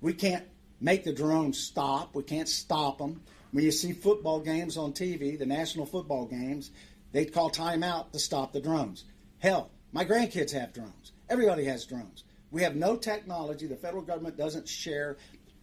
We 0.00 0.14
can't 0.14 0.44
make 0.80 1.04
the 1.04 1.12
drones 1.12 1.58
stop. 1.58 2.14
We 2.14 2.22
can't 2.22 2.48
stop 2.48 2.98
them. 2.98 3.20
When 3.54 3.62
you 3.62 3.70
see 3.70 3.92
football 3.92 4.40
games 4.40 4.76
on 4.76 4.94
TV, 4.94 5.38
the 5.38 5.46
national 5.46 5.86
football 5.86 6.26
games, 6.26 6.72
they 7.12 7.24
call 7.24 7.50
timeout 7.50 8.10
to 8.10 8.18
stop 8.18 8.52
the 8.52 8.58
drones. 8.58 9.04
Hell, 9.38 9.70
my 9.92 10.04
grandkids 10.04 10.50
have 10.50 10.72
drones. 10.72 11.12
Everybody 11.30 11.64
has 11.66 11.84
drones. 11.84 12.24
We 12.50 12.62
have 12.62 12.74
no 12.74 12.96
technology. 12.96 13.68
The 13.68 13.76
federal 13.76 14.02
government 14.02 14.36
doesn't 14.36 14.68
share 14.68 15.18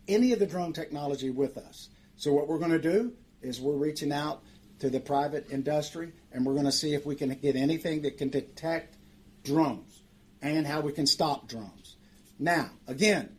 any 0.07 0.31
of 0.31 0.39
the 0.39 0.45
drone 0.45 0.71
technology 0.71 1.31
with 1.31 1.57
us. 1.57 1.89
So 2.15 2.31
what 2.31 2.47
we're 2.47 2.59
going 2.59 2.71
to 2.71 2.79
do 2.79 3.11
is 3.41 3.59
we're 3.59 3.75
reaching 3.75 4.13
out 4.13 4.41
to 4.79 4.89
the 4.89 5.01
private 5.01 5.51
industry, 5.51 6.13
and 6.31 6.45
we're 6.45 6.53
going 6.53 6.63
to 6.63 6.71
see 6.71 6.93
if 6.93 7.05
we 7.05 7.17
can 7.17 7.33
get 7.41 7.57
anything 7.57 8.03
that 8.03 8.17
can 8.17 8.29
detect 8.29 8.95
drones 9.43 10.01
and 10.41 10.65
how 10.65 10.79
we 10.79 10.93
can 10.93 11.07
stop 11.07 11.49
drones. 11.49 11.97
Now, 12.39 12.69
again, 12.87 13.35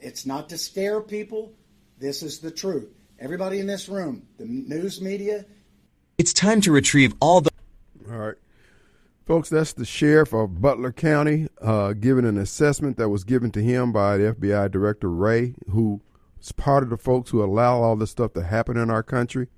it's 0.00 0.26
not 0.26 0.48
to 0.48 0.58
scare 0.58 1.00
people. 1.00 1.52
This 2.00 2.24
is 2.24 2.40
the 2.40 2.50
truth. 2.50 2.95
Everybody 3.18 3.60
in 3.60 3.66
this 3.66 3.88
room, 3.88 4.26
the 4.36 4.44
news 4.44 5.00
media. 5.00 5.46
It's 6.18 6.32
time 6.32 6.60
to 6.62 6.72
retrieve 6.72 7.14
all 7.20 7.40
the. 7.40 7.50
All 8.10 8.16
right. 8.18 8.34
Folks, 9.26 9.48
that's 9.48 9.72
the 9.72 9.84
sheriff 9.84 10.32
of 10.32 10.60
Butler 10.60 10.92
County 10.92 11.48
uh, 11.60 11.94
giving 11.94 12.26
an 12.26 12.38
assessment 12.38 12.96
that 12.98 13.08
was 13.08 13.24
given 13.24 13.50
to 13.52 13.62
him 13.62 13.90
by 13.90 14.18
the 14.18 14.34
FBI 14.34 14.70
Director 14.70 15.10
Wray, 15.10 15.54
who 15.70 16.00
is 16.40 16.52
part 16.52 16.82
of 16.82 16.90
the 16.90 16.96
folks 16.96 17.30
who 17.30 17.42
allow 17.42 17.82
all 17.82 17.96
this 17.96 18.12
stuff 18.12 18.34
to 18.34 18.44
happen 18.44 18.76
in 18.76 18.90
our 18.90 19.02
country. 19.02 19.48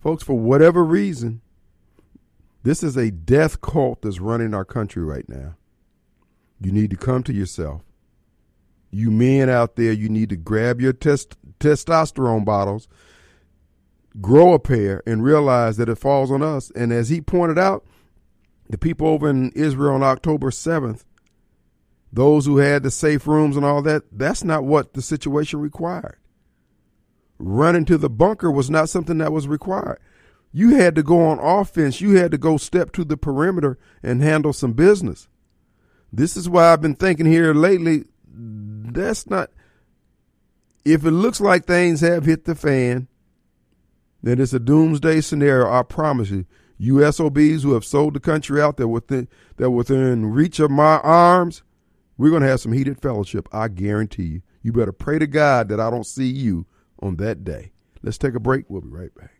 Folks, 0.00 0.22
for 0.22 0.38
whatever 0.38 0.84
reason, 0.84 1.40
this 2.62 2.82
is 2.82 2.96
a 2.96 3.10
death 3.10 3.60
cult 3.60 4.02
that's 4.02 4.20
running 4.20 4.54
our 4.54 4.64
country 4.64 5.02
right 5.02 5.28
now. 5.28 5.56
You 6.60 6.72
need 6.72 6.90
to 6.90 6.96
come 6.96 7.22
to 7.24 7.32
yourself. 7.32 7.82
You 8.90 9.10
men 9.10 9.48
out 9.48 9.76
there, 9.76 9.92
you 9.92 10.08
need 10.08 10.28
to 10.28 10.36
grab 10.36 10.80
your 10.80 10.92
test, 10.92 11.36
testosterone 11.58 12.44
bottles, 12.44 12.88
grow 14.20 14.54
a 14.54 14.58
pair, 14.58 15.02
and 15.06 15.24
realize 15.24 15.76
that 15.76 15.88
it 15.88 15.98
falls 15.98 16.30
on 16.30 16.42
us. 16.42 16.70
And 16.74 16.92
as 16.92 17.08
he 17.08 17.20
pointed 17.20 17.58
out, 17.58 17.84
the 18.68 18.78
people 18.78 19.06
over 19.06 19.28
in 19.28 19.50
Israel 19.52 19.94
on 19.94 20.02
October 20.02 20.50
7th, 20.50 21.04
those 22.12 22.46
who 22.46 22.58
had 22.58 22.82
the 22.82 22.90
safe 22.90 23.26
rooms 23.26 23.56
and 23.56 23.64
all 23.64 23.82
that, 23.82 24.04
that's 24.12 24.44
not 24.44 24.64
what 24.64 24.94
the 24.94 25.02
situation 25.02 25.60
required 25.60 26.18
running 27.38 27.84
to 27.86 27.96
the 27.96 28.10
bunker 28.10 28.50
was 28.50 28.70
not 28.70 28.88
something 28.88 29.18
that 29.18 29.32
was 29.32 29.48
required. 29.48 29.98
You 30.52 30.76
had 30.76 30.94
to 30.96 31.02
go 31.02 31.24
on 31.26 31.38
offense. 31.38 32.00
You 32.00 32.16
had 32.16 32.30
to 32.32 32.38
go 32.38 32.56
step 32.56 32.92
to 32.92 33.04
the 33.04 33.16
perimeter 33.16 33.78
and 34.02 34.22
handle 34.22 34.52
some 34.52 34.72
business. 34.72 35.28
This 36.12 36.36
is 36.36 36.48
why 36.48 36.72
I've 36.72 36.80
been 36.80 36.94
thinking 36.94 37.26
here 37.26 37.52
lately. 37.52 38.04
That's 38.26 39.28
not. 39.28 39.50
If 40.88 41.04
it 41.04 41.10
looks 41.10 41.38
like 41.38 41.66
things 41.66 42.00
have 42.00 42.24
hit 42.24 42.46
the 42.46 42.54
fan, 42.54 43.08
then 44.22 44.40
it's 44.40 44.54
a 44.54 44.58
doomsday 44.58 45.20
scenario. 45.20 45.70
I 45.70 45.82
promise 45.82 46.30
you. 46.30 46.46
USOBs 46.80 47.62
who 47.62 47.74
have 47.74 47.84
sold 47.84 48.14
the 48.14 48.20
country 48.20 48.62
out 48.62 48.78
there 48.78 48.88
within 48.88 49.28
that 49.56 49.70
within 49.70 50.26
reach 50.26 50.60
of 50.60 50.70
my 50.70 50.98
arms, 50.98 51.62
we're 52.16 52.30
gonna 52.30 52.46
have 52.46 52.60
some 52.60 52.72
heated 52.72 53.02
fellowship. 53.02 53.48
I 53.52 53.68
guarantee 53.68 54.24
you. 54.24 54.42
You 54.62 54.72
better 54.72 54.92
pray 54.92 55.18
to 55.18 55.26
God 55.26 55.68
that 55.68 55.80
I 55.80 55.90
don't 55.90 56.06
see 56.06 56.28
you 56.28 56.66
on 57.02 57.16
that 57.16 57.44
day. 57.44 57.72
Let's 58.02 58.16
take 58.16 58.34
a 58.34 58.40
break. 58.40 58.64
We'll 58.68 58.80
be 58.80 58.88
right 58.88 59.14
back. 59.14 59.37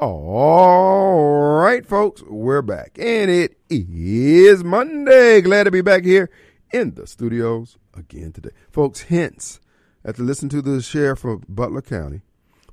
All 0.00 1.56
right, 1.60 1.84
folks, 1.84 2.22
we're 2.22 2.62
back. 2.62 2.96
And 3.00 3.28
it 3.28 3.58
is 3.68 4.62
Monday. 4.62 5.40
Glad 5.40 5.64
to 5.64 5.72
be 5.72 5.80
back 5.80 6.04
here 6.04 6.30
in 6.72 6.94
the 6.94 7.04
studios 7.04 7.78
again 7.94 8.30
today. 8.30 8.50
Folks, 8.70 9.02
hence, 9.02 9.58
after 10.04 10.22
listening 10.22 10.50
to 10.50 10.62
the 10.62 10.80
sheriff 10.82 11.24
of 11.24 11.42
Butler 11.48 11.82
County, 11.82 12.20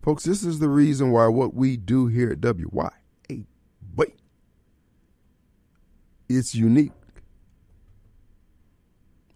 folks, 0.03 0.23
this 0.23 0.43
is 0.43 0.59
the 0.59 0.69
reason 0.69 1.09
why 1.09 1.27
what 1.27 1.55
we 1.55 1.77
do 1.77 2.05
here 2.05 2.31
at 2.31 2.41
WYAB 2.41 2.91
it's 6.27 6.55
unique 6.55 6.91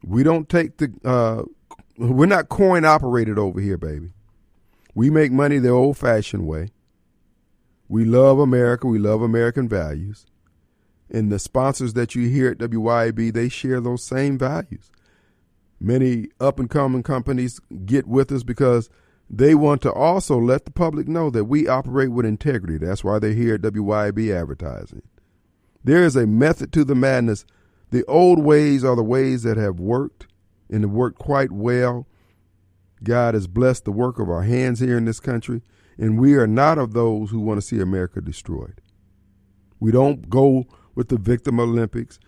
we 0.03 0.23
don't 0.23 0.49
take 0.49 0.77
the, 0.77 0.91
uh, 1.03 1.43
we're 1.97 2.25
not 2.25 2.49
coin 2.49 2.85
operated 2.85 3.37
over 3.37 3.59
here, 3.59 3.77
baby. 3.77 4.11
We 4.95 5.09
make 5.09 5.31
money 5.31 5.59
the 5.59 5.69
old 5.69 5.97
fashioned 5.97 6.47
way. 6.47 6.69
We 7.89 8.05
love 8.05 8.39
America. 8.39 8.87
We 8.87 8.99
love 8.99 9.21
American 9.21 9.67
values. 9.67 10.25
And 11.11 11.31
the 11.31 11.39
sponsors 11.39 11.93
that 11.93 12.15
you 12.15 12.29
hear 12.29 12.51
at 12.51 12.59
WYAB, 12.59 13.33
they 13.33 13.49
share 13.49 13.81
those 13.81 14.03
same 14.03 14.37
values. 14.37 14.91
Many 15.81 16.27
up 16.39 16.59
and 16.59 16.69
coming 16.69 17.03
companies 17.03 17.59
get 17.85 18.07
with 18.07 18.31
us 18.31 18.43
because 18.43 18.89
they 19.29 19.55
want 19.55 19.81
to 19.81 19.91
also 19.91 20.37
let 20.37 20.65
the 20.65 20.71
public 20.71 21.07
know 21.07 21.29
that 21.31 21.45
we 21.45 21.67
operate 21.67 22.11
with 22.11 22.25
integrity. 22.25 22.77
That's 22.77 23.03
why 23.03 23.19
they're 23.19 23.33
here 23.33 23.55
at 23.55 23.61
WYAB 23.61 24.33
advertising. 24.33 25.01
There 25.83 26.03
is 26.03 26.15
a 26.15 26.27
method 26.27 26.71
to 26.73 26.83
the 26.85 26.95
madness 26.95 27.45
the 27.91 28.05
old 28.05 28.39
ways 28.39 28.83
are 28.83 28.95
the 28.95 29.03
ways 29.03 29.43
that 29.43 29.57
have 29.57 29.79
worked. 29.79 30.27
and 30.71 30.83
it 30.83 30.87
worked 30.87 31.17
quite 31.17 31.51
well. 31.51 32.05
God 33.03 33.33
has 33.33 33.47
blessed 33.47 33.85
the 33.85 33.91
work 33.91 34.19
of 34.19 34.29
our 34.29 34.43
hands 34.43 34.79
here 34.79 34.97
in 34.97 35.05
this 35.05 35.19
country, 35.19 35.63
and 35.99 36.17
we 36.17 36.35
are 36.35 36.47
not 36.47 36.77
of 36.77 36.93
those 36.93 37.29
who 37.29 37.41
want 37.41 37.59
to 37.59 37.65
see 37.65 37.79
America 37.79 38.21
destroyed. 38.21 38.81
We 39.81 39.91
don't 39.91 40.29
go 40.29 40.65
with 40.95 41.09
the 41.09 41.17
victim 41.17 41.59
Olympics. 41.59 42.19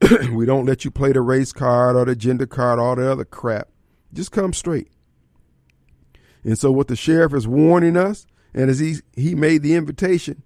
we 0.32 0.44
don't 0.44 0.66
let 0.66 0.84
you 0.84 0.90
play 0.90 1.12
the 1.12 1.20
race 1.20 1.52
card 1.52 1.94
or 1.94 2.04
the 2.04 2.16
gender 2.16 2.46
card, 2.46 2.80
all 2.80 2.96
the 2.96 3.10
other 3.10 3.24
crap. 3.24 3.68
Just 4.12 4.32
come 4.32 4.52
straight. 4.52 4.88
And 6.42 6.58
so, 6.58 6.72
what 6.72 6.88
the 6.88 6.96
sheriff 6.96 7.32
is 7.32 7.46
warning 7.46 7.96
us, 7.96 8.26
and 8.52 8.68
as 8.68 8.80
he, 8.80 8.96
he 9.14 9.34
made 9.34 9.62
the 9.62 9.74
invitation, 9.74 10.42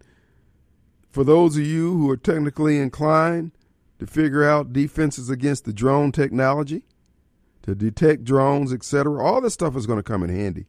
for 1.11 1.25
those 1.25 1.57
of 1.57 1.65
you 1.65 1.97
who 1.97 2.11
are 2.11 2.17
technically 2.17 2.79
inclined 2.79 3.53
to 3.99 4.07
figure 4.07 4.49
out 4.49 4.73
defenses 4.75 5.31
against 5.31 5.65
the 5.65 5.73
drone 5.73 6.13
technology, 6.13 6.85
to 7.63 7.75
detect 7.75 8.25
drones, 8.25 8.73
etc., 8.73 9.25
all 9.25 9.41
this 9.41 9.55
stuff 9.55 9.75
is 9.75 9.87
going 9.87 9.99
to 9.99 10.03
come 10.03 10.23
in 10.23 10.31
handy. 10.31 10.67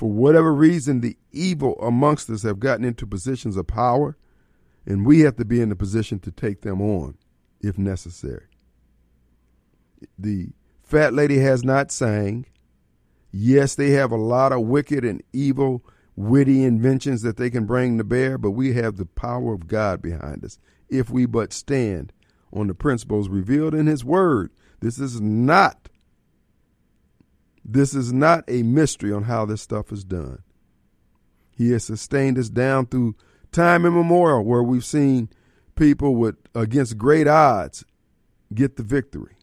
For 0.00 0.10
whatever 0.10 0.54
reason, 0.54 1.02
the 1.02 1.18
evil 1.30 1.78
amongst 1.78 2.30
us 2.30 2.42
have 2.44 2.58
gotten 2.58 2.86
into 2.86 3.06
positions 3.06 3.54
of 3.58 3.66
power, 3.66 4.16
and 4.86 5.04
we 5.04 5.20
have 5.20 5.36
to 5.36 5.44
be 5.44 5.60
in 5.60 5.68
the 5.68 5.76
position 5.76 6.18
to 6.20 6.30
take 6.30 6.62
them 6.62 6.80
on 6.80 7.18
if 7.60 7.76
necessary. 7.76 8.46
The 10.18 10.52
fat 10.82 11.12
lady 11.12 11.40
has 11.40 11.62
not 11.62 11.92
sang. 11.92 12.46
Yes, 13.30 13.74
they 13.74 13.90
have 13.90 14.10
a 14.10 14.16
lot 14.16 14.52
of 14.52 14.62
wicked 14.62 15.04
and 15.04 15.22
evil, 15.34 15.84
witty 16.16 16.64
inventions 16.64 17.20
that 17.20 17.36
they 17.36 17.50
can 17.50 17.66
bring 17.66 17.98
to 17.98 18.04
bear, 18.04 18.38
but 18.38 18.52
we 18.52 18.72
have 18.72 18.96
the 18.96 19.04
power 19.04 19.52
of 19.52 19.66
God 19.66 20.00
behind 20.00 20.46
us 20.46 20.58
if 20.88 21.10
we 21.10 21.26
but 21.26 21.52
stand 21.52 22.10
on 22.54 22.68
the 22.68 22.74
principles 22.74 23.28
revealed 23.28 23.74
in 23.74 23.86
His 23.86 24.02
Word. 24.02 24.50
This 24.80 24.98
is 24.98 25.20
not 25.20 25.89
this 27.64 27.94
is 27.94 28.12
not 28.12 28.44
a 28.48 28.62
mystery 28.62 29.12
on 29.12 29.24
how 29.24 29.44
this 29.44 29.62
stuff 29.62 29.92
is 29.92 30.04
done. 30.04 30.42
He 31.56 31.72
has 31.72 31.84
sustained 31.84 32.38
us 32.38 32.48
down 32.48 32.86
through 32.86 33.16
time 33.52 33.84
immemorial, 33.84 34.44
where 34.44 34.62
we've 34.62 34.84
seen 34.84 35.28
people 35.76 36.14
with 36.14 36.36
against 36.54 36.96
great 36.98 37.26
odds 37.26 37.84
get 38.54 38.76
the 38.76 38.82
victory. 38.82 39.36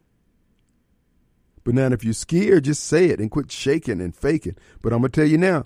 But 1.64 1.76
now, 1.76 1.88
if 1.88 2.04
you're 2.04 2.14
scared, 2.14 2.64
just 2.64 2.84
say 2.84 3.08
it 3.08 3.20
and 3.20 3.30
quit 3.30 3.52
shaking 3.52 4.00
and 4.00 4.16
faking. 4.16 4.56
But 4.82 4.94
I'm 4.94 5.00
gonna 5.00 5.10
tell 5.10 5.28
you 5.28 5.38
now, 5.38 5.66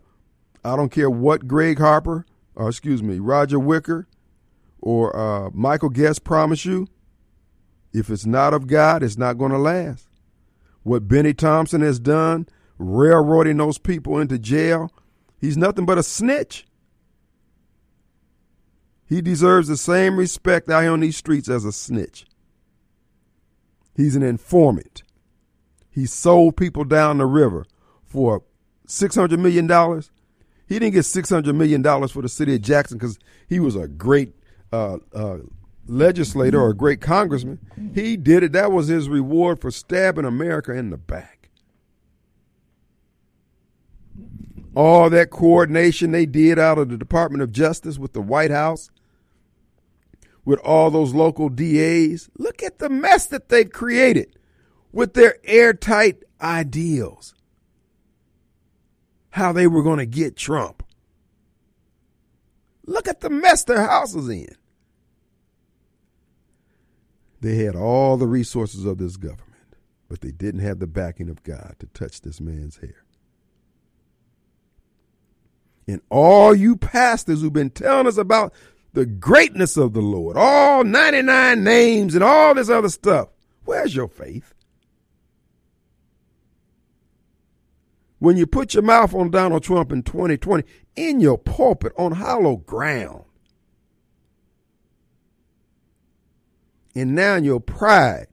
I 0.63 0.75
don't 0.75 0.91
care 0.91 1.09
what 1.09 1.47
Gregg 1.47 1.79
Harper, 1.79 2.25
or 2.55 2.69
excuse 2.69 3.01
me, 3.01 3.19
Roger 3.19 3.59
Wicker, 3.59 4.07
or 4.81 5.15
uh, 5.15 5.49
Michael 5.53 5.89
Guest 5.89 6.23
promise 6.23 6.65
you. 6.65 6.87
If 7.93 8.09
it's 8.09 8.25
not 8.25 8.53
of 8.53 8.67
God, 8.67 9.03
it's 9.03 9.17
not 9.17 9.37
going 9.37 9.51
to 9.51 9.57
last. 9.57 10.07
What 10.83 11.07
Bennie 11.07 11.33
Thompson 11.33 11.81
has 11.81 11.99
done, 11.99 12.47
railroading 12.77 13.57
those 13.57 13.77
people 13.77 14.19
into 14.19 14.39
jail, 14.39 14.91
he's 15.39 15.57
nothing 15.57 15.85
but 15.85 15.97
a 15.97 16.03
snitch. 16.03 16.65
He 19.05 19.21
deserves 19.21 19.67
the 19.67 19.77
same 19.77 20.17
respect 20.17 20.69
out 20.69 20.83
here 20.83 20.91
on 20.91 21.01
these 21.01 21.17
streets 21.17 21.49
as 21.49 21.65
a 21.65 21.71
snitch. 21.71 22.25
He's 23.95 24.15
an 24.15 24.23
informant. 24.23 25.03
He 25.89 26.05
sold 26.05 26.55
people 26.55 26.85
down 26.85 27.17
the 27.17 27.25
river 27.25 27.65
for 28.05 28.43
$600 28.87 29.37
million. 29.37 29.67
He 30.65 30.79
didn't 30.79 30.93
get 30.93 31.01
$600 31.01 31.53
million 31.53 31.83
for 32.07 32.21
the 32.21 32.29
city 32.29 32.55
of 32.55 32.61
Jackson 32.61 32.97
because 32.97 33.19
he 33.47 33.59
was 33.59 33.75
a 33.75 33.87
great 33.87 34.33
uh, 34.71 34.99
uh, 35.13 35.39
legislator 35.91 36.59
or 36.59 36.69
a 36.69 36.75
great 36.75 37.01
congressman. 37.01 37.59
Mm-hmm. 37.77 37.93
He 37.93 38.17
did 38.17 38.43
it. 38.43 38.51
That 38.53 38.71
was 38.71 38.87
his 38.87 39.09
reward 39.09 39.59
for 39.59 39.69
stabbing 39.71 40.25
America 40.25 40.73
in 40.73 40.89
the 40.89 40.97
back. 40.97 41.49
All 44.73 45.09
that 45.09 45.29
coordination 45.29 46.11
they 46.11 46.25
did 46.25 46.57
out 46.57 46.77
of 46.77 46.89
the 46.89 46.97
Department 46.97 47.43
of 47.43 47.51
Justice 47.51 47.99
with 47.99 48.13
the 48.13 48.21
White 48.21 48.51
House, 48.51 48.89
with 50.45 50.59
all 50.59 50.89
those 50.89 51.13
local 51.13 51.49
DAs. 51.49 52.29
Look 52.37 52.63
at 52.63 52.79
the 52.79 52.89
mess 52.89 53.27
that 53.27 53.49
they've 53.49 53.69
created 53.69 54.37
with 54.93 55.13
their 55.13 55.35
airtight 55.43 56.23
ideals. 56.41 57.35
How 59.31 59.51
they 59.51 59.67
were 59.67 59.83
going 59.83 59.99
to 59.99 60.05
get 60.05 60.35
Trump. 60.37 60.83
Look 62.85 63.07
at 63.07 63.21
the 63.21 63.29
mess 63.29 63.63
their 63.63 63.85
house 63.85 64.15
is 64.15 64.27
in. 64.27 64.55
They 67.41 67.55
had 67.55 67.75
all 67.75 68.17
the 68.17 68.27
resources 68.27 68.85
of 68.85 68.99
this 68.99 69.17
government, 69.17 69.75
but 70.07 70.21
they 70.21 70.31
didn't 70.31 70.61
have 70.61 70.79
the 70.79 70.87
backing 70.87 71.27
of 71.27 71.43
God 71.43 71.75
to 71.79 71.87
touch 71.87 72.21
this 72.21 72.39
man's 72.39 72.77
hair. 72.77 73.03
And 75.87 76.01
all 76.09 76.53
you 76.55 76.75
pastors 76.77 77.41
who've 77.41 77.51
been 77.51 77.71
telling 77.71 78.07
us 78.07 78.17
about 78.17 78.53
the 78.93 79.07
greatness 79.07 79.75
of 79.75 79.93
the 79.93 80.01
Lord, 80.01 80.37
all 80.37 80.83
99 80.83 81.63
names 81.63 82.13
and 82.13 82.23
all 82.23 82.53
this 82.53 82.69
other 82.69 82.89
stuff, 82.89 83.29
where's 83.65 83.95
your 83.95 84.07
faith? 84.07 84.53
When 88.19 88.37
you 88.37 88.45
put 88.45 88.75
your 88.75 88.83
mouth 88.83 89.15
on 89.15 89.31
Donald 89.31 89.63
Trump 89.63 89.91
in 89.91 90.03
2020 90.03 90.63
in 90.95 91.19
your 91.19 91.39
pulpit 91.39 91.91
on 91.97 92.11
hollow 92.11 92.57
ground, 92.57 93.23
And 96.95 97.15
now 97.15 97.35
your 97.35 97.59
pride 97.59 98.27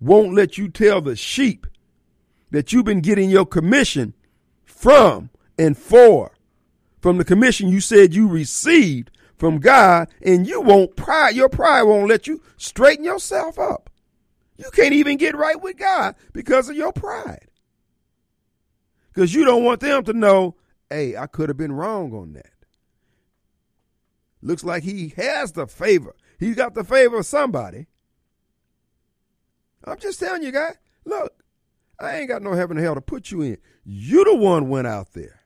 won't 0.00 0.34
let 0.34 0.58
you 0.58 0.68
tell 0.68 1.00
the 1.00 1.16
sheep 1.16 1.66
that 2.50 2.72
you've 2.72 2.84
been 2.84 3.00
getting 3.00 3.30
your 3.30 3.46
commission 3.46 4.14
from 4.64 5.30
and 5.58 5.76
for, 5.76 6.32
from 7.00 7.18
the 7.18 7.24
commission 7.24 7.68
you 7.68 7.80
said 7.80 8.14
you 8.14 8.28
received 8.28 9.10
from 9.36 9.60
God, 9.60 10.08
and 10.20 10.46
you 10.46 10.60
won't 10.60 10.96
pride, 10.96 11.36
your 11.36 11.48
pride 11.48 11.84
won't 11.84 12.08
let 12.08 12.26
you 12.26 12.42
straighten 12.56 13.04
yourself 13.04 13.58
up. 13.58 13.88
You 14.56 14.68
can't 14.72 14.94
even 14.94 15.16
get 15.16 15.36
right 15.36 15.60
with 15.60 15.76
God 15.76 16.16
because 16.32 16.68
of 16.68 16.76
your 16.76 16.92
pride. 16.92 17.46
Because 19.12 19.32
you 19.34 19.44
don't 19.44 19.64
want 19.64 19.80
them 19.80 20.02
to 20.04 20.12
know, 20.12 20.56
hey, 20.90 21.16
I 21.16 21.26
could 21.26 21.48
have 21.48 21.56
been 21.56 21.72
wrong 21.72 22.12
on 22.12 22.32
that. 22.32 22.50
Looks 24.42 24.64
like 24.64 24.82
he 24.82 25.12
has 25.16 25.52
the 25.52 25.66
favor. 25.66 26.14
He's 26.38 26.56
got 26.56 26.74
the 26.74 26.84
favor 26.84 27.18
of 27.18 27.26
somebody. 27.26 27.86
I'm 29.84 29.98
just 29.98 30.20
telling 30.20 30.42
you, 30.42 30.52
guys. 30.52 30.76
Look, 31.04 31.32
I 31.98 32.16
ain't 32.16 32.28
got 32.28 32.42
no 32.42 32.52
heaven 32.52 32.76
and 32.76 32.84
hell 32.84 32.94
to 32.94 33.00
put 33.00 33.30
you 33.30 33.42
in. 33.42 33.58
You 33.84 34.24
the 34.24 34.34
one 34.34 34.68
went 34.68 34.86
out 34.86 35.12
there. 35.14 35.40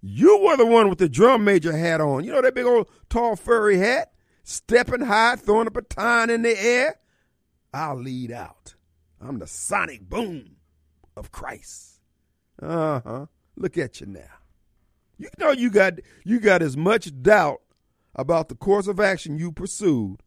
You 0.00 0.38
were 0.38 0.56
the 0.56 0.66
one 0.66 0.88
with 0.88 0.98
the 0.98 1.08
drum 1.08 1.44
major 1.44 1.76
hat 1.76 2.00
on. 2.00 2.22
You 2.24 2.32
know 2.32 2.42
that 2.42 2.54
big 2.54 2.66
old 2.66 2.88
tall 3.08 3.34
furry 3.34 3.78
hat? 3.78 4.12
Stepping 4.44 5.00
high, 5.00 5.34
throwing 5.34 5.66
a 5.66 5.70
baton 5.70 6.30
in 6.30 6.42
the 6.42 6.56
air. 6.56 6.96
I'll 7.74 8.00
lead 8.00 8.30
out. 8.30 8.74
I'm 9.20 9.40
the 9.40 9.46
sonic 9.46 10.08
boom 10.08 10.56
of 11.16 11.32
Christ. 11.32 12.00
Uh-huh. 12.62 13.26
Look 13.56 13.76
at 13.76 14.00
you 14.00 14.06
now. 14.06 14.20
You 15.18 15.28
know 15.38 15.50
you 15.50 15.70
got 15.70 15.94
you 16.24 16.38
got 16.38 16.62
as 16.62 16.76
much 16.76 17.10
doubt 17.22 17.62
about 18.16 18.48
the 18.48 18.54
course 18.54 18.88
of 18.88 18.98
action 18.98 19.38
you 19.38 19.52
pursued 19.52 20.22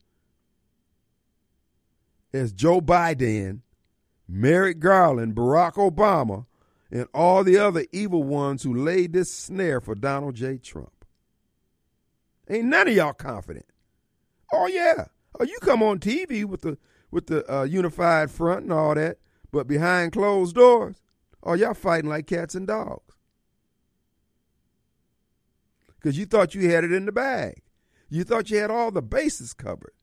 as 2.31 2.53
Joe 2.53 2.79
Biden, 2.79 3.61
Merrick 4.27 4.79
Garland, 4.79 5.35
Barack 5.35 5.73
Obama, 5.73 6.45
and 6.91 7.07
all 7.13 7.43
the 7.43 7.57
other 7.57 7.85
evil 7.91 8.23
ones 8.23 8.63
who 8.63 8.73
laid 8.73 9.13
this 9.13 9.33
snare 9.33 9.81
for 9.81 9.95
Donald 9.95 10.35
J. 10.35 10.57
Trump. 10.57 11.05
Ain't 12.49 12.65
none 12.65 12.87
of 12.87 12.95
y'all 12.95 13.13
confident. 13.13 13.65
Oh 14.53 14.67
yeah. 14.67 15.05
Oh, 15.39 15.43
you 15.43 15.57
come 15.61 15.83
on 15.83 15.99
TV 15.99 16.45
with 16.45 16.61
the 16.61 16.77
with 17.11 17.27
the 17.27 17.51
uh, 17.51 17.63
unified 17.63 18.29
front 18.29 18.63
and 18.63 18.73
all 18.73 18.95
that, 18.95 19.17
but 19.51 19.67
behind 19.67 20.11
closed 20.11 20.55
doors, 20.55 21.01
oh 21.43 21.53
y'all 21.53 21.73
fighting 21.73 22.09
like 22.09 22.27
cats 22.27 22.55
and 22.55 22.67
dogs. 22.67 23.15
Because 25.95 26.17
you 26.17 26.25
thought 26.25 26.55
you 26.55 26.69
had 26.69 26.83
it 26.83 26.91
in 26.91 27.05
the 27.05 27.11
bag. 27.11 27.61
You 28.09 28.23
thought 28.23 28.49
you 28.49 28.57
had 28.57 28.71
all 28.71 28.91
the 28.91 29.01
bases 29.01 29.53
covered. 29.53 29.93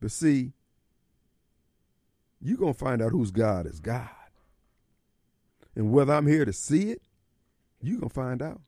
But 0.00 0.10
see, 0.10 0.52
you're 2.40 2.56
going 2.56 2.72
to 2.72 2.78
find 2.78 3.02
out 3.02 3.12
whose 3.12 3.30
God 3.30 3.66
is 3.66 3.80
God. 3.80 4.08
And 5.76 5.92
whether 5.92 6.14
I'm 6.14 6.26
here 6.26 6.46
to 6.46 6.52
see 6.52 6.90
it, 6.90 7.02
you're 7.82 7.98
going 7.98 8.08
to 8.08 8.14
find 8.14 8.42
out. 8.42 8.60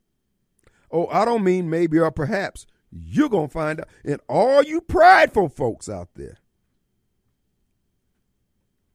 Oh, 0.90 1.06
I 1.06 1.24
don't 1.24 1.42
mean 1.42 1.70
maybe 1.70 1.98
or 1.98 2.10
perhaps. 2.10 2.66
You're 2.90 3.30
going 3.30 3.48
to 3.48 3.52
find 3.52 3.80
out. 3.80 3.88
And 4.04 4.20
all 4.28 4.62
you 4.62 4.82
prideful 4.82 5.48
folks 5.48 5.88
out 5.88 6.08
there 6.14 6.38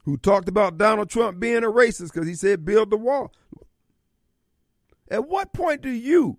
who 0.05 0.15
talked 0.15 0.47
about 0.47 0.77
Donald 0.77 1.09
Trump 1.09 1.39
being 1.39 1.63
a 1.63 1.71
racist 1.71 2.13
because 2.13 2.27
he 2.27 2.35
said 2.35 2.63
build 2.63 2.91
the 2.91 2.97
wall. 2.97 3.33
At 5.09 5.27
what 5.27 5.53
point 5.53 5.81
do 5.81 5.89
you 5.89 6.37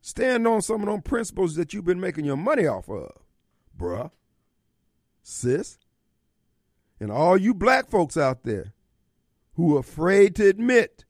stand 0.00 0.46
on 0.46 0.62
some 0.62 0.82
of 0.82 0.86
those 0.86 1.02
principles 1.04 1.54
that 1.56 1.72
you've 1.72 1.84
been 1.84 2.00
making 2.00 2.24
your 2.24 2.36
money 2.36 2.66
off 2.66 2.88
of? 2.88 3.12
bruh, 3.78 4.10
sis. 5.22 5.78
And 7.00 7.12
all 7.12 7.36
you 7.36 7.54
black 7.54 7.88
folks 7.88 8.16
out 8.16 8.42
there 8.42 8.74
who 9.54 9.76
are 9.76 9.80
afraid 9.80 10.34
to 10.36 10.48
admit, 10.48 11.04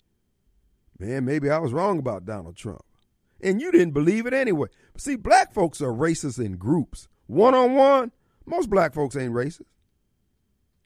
man, 0.99 1.25
maybe 1.25 1.49
I 1.49 1.59
was 1.59 1.73
wrong 1.73 1.99
about 1.99 2.27
Donald 2.27 2.57
Trump. 2.57 2.85
And 3.41 3.61
you 3.61 3.73
didn't 3.73 3.95
believe 3.95 4.27
it 4.27 4.35
anyway. 4.35 4.69
But 4.93 5.01
see, 5.01 5.17
black 5.17 5.55
folks 5.55 5.81
are 5.81 5.93
racist 5.93 6.45
in 6.45 6.57
groups. 6.57 7.09
One 7.27 7.55
on 7.55 7.75
one, 7.75 8.13
most 8.45 8.69
black 8.69 8.93
folks 8.93 9.17
ain't 9.17 9.33
racist. 9.33 9.63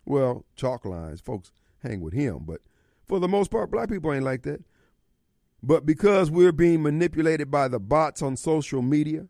Well, 0.04 0.44
chalk 0.54 0.84
lines, 0.84 1.20
folks 1.20 1.52
hang 1.82 2.00
with 2.00 2.12
him, 2.12 2.40
but 2.46 2.60
for 3.06 3.18
the 3.18 3.28
most 3.28 3.50
part, 3.50 3.70
black 3.70 3.88
people 3.88 4.12
ain't 4.12 4.24
like 4.24 4.42
that. 4.42 4.62
But 5.62 5.86
because 5.86 6.30
we're 6.30 6.52
being 6.52 6.82
manipulated 6.82 7.50
by 7.50 7.68
the 7.68 7.78
bots 7.78 8.20
on 8.20 8.36
social 8.36 8.82
media, 8.82 9.26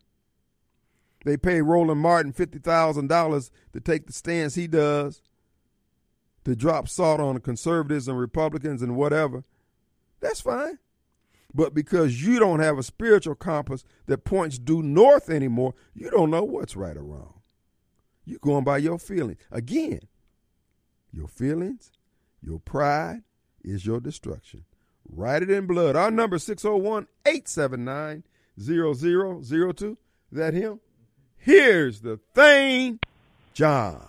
they 1.25 1.37
pay 1.37 1.61
Roland 1.61 2.01
Martin 2.01 2.33
$50,000 2.33 3.51
to 3.73 3.79
take 3.79 4.07
the 4.07 4.13
stance 4.13 4.55
he 4.55 4.67
does, 4.67 5.21
to 6.43 6.55
drop 6.55 6.89
salt 6.89 7.21
on 7.21 7.35
the 7.35 7.39
conservatives 7.39 8.07
and 8.07 8.17
Republicans 8.17 8.81
and 8.81 8.95
whatever. 8.95 9.43
That's 10.19 10.41
fine. 10.41 10.79
But 11.53 11.75
because 11.75 12.23
you 12.25 12.39
don't 12.39 12.59
have 12.59 12.79
a 12.79 12.83
spiritual 12.83 13.35
compass 13.35 13.85
that 14.07 14.25
points 14.25 14.57
due 14.57 14.81
north 14.81 15.29
anymore, 15.29 15.75
you 15.93 16.09
don't 16.09 16.31
know 16.31 16.43
what's 16.43 16.75
right 16.75 16.97
or 16.97 17.03
wrong. 17.03 17.41
You're 18.25 18.39
going 18.39 18.63
by 18.63 18.79
your 18.79 18.97
feelings. 18.97 19.39
Again, 19.51 20.01
your 21.11 21.27
feelings, 21.27 21.91
your 22.41 22.59
pride 22.59 23.21
is 23.63 23.85
your 23.85 23.99
destruction. 23.99 24.65
Write 25.09 25.43
it 25.43 25.51
in 25.51 25.67
blood. 25.67 25.95
Our 25.95 26.11
number 26.11 26.39
601 26.39 27.07
879 27.25 28.23
0002. 28.59 29.97
That 30.31 30.53
him? 30.53 30.79
Here's 31.37 32.01
the 32.01 32.19
thing, 32.33 32.99
John. 33.53 34.01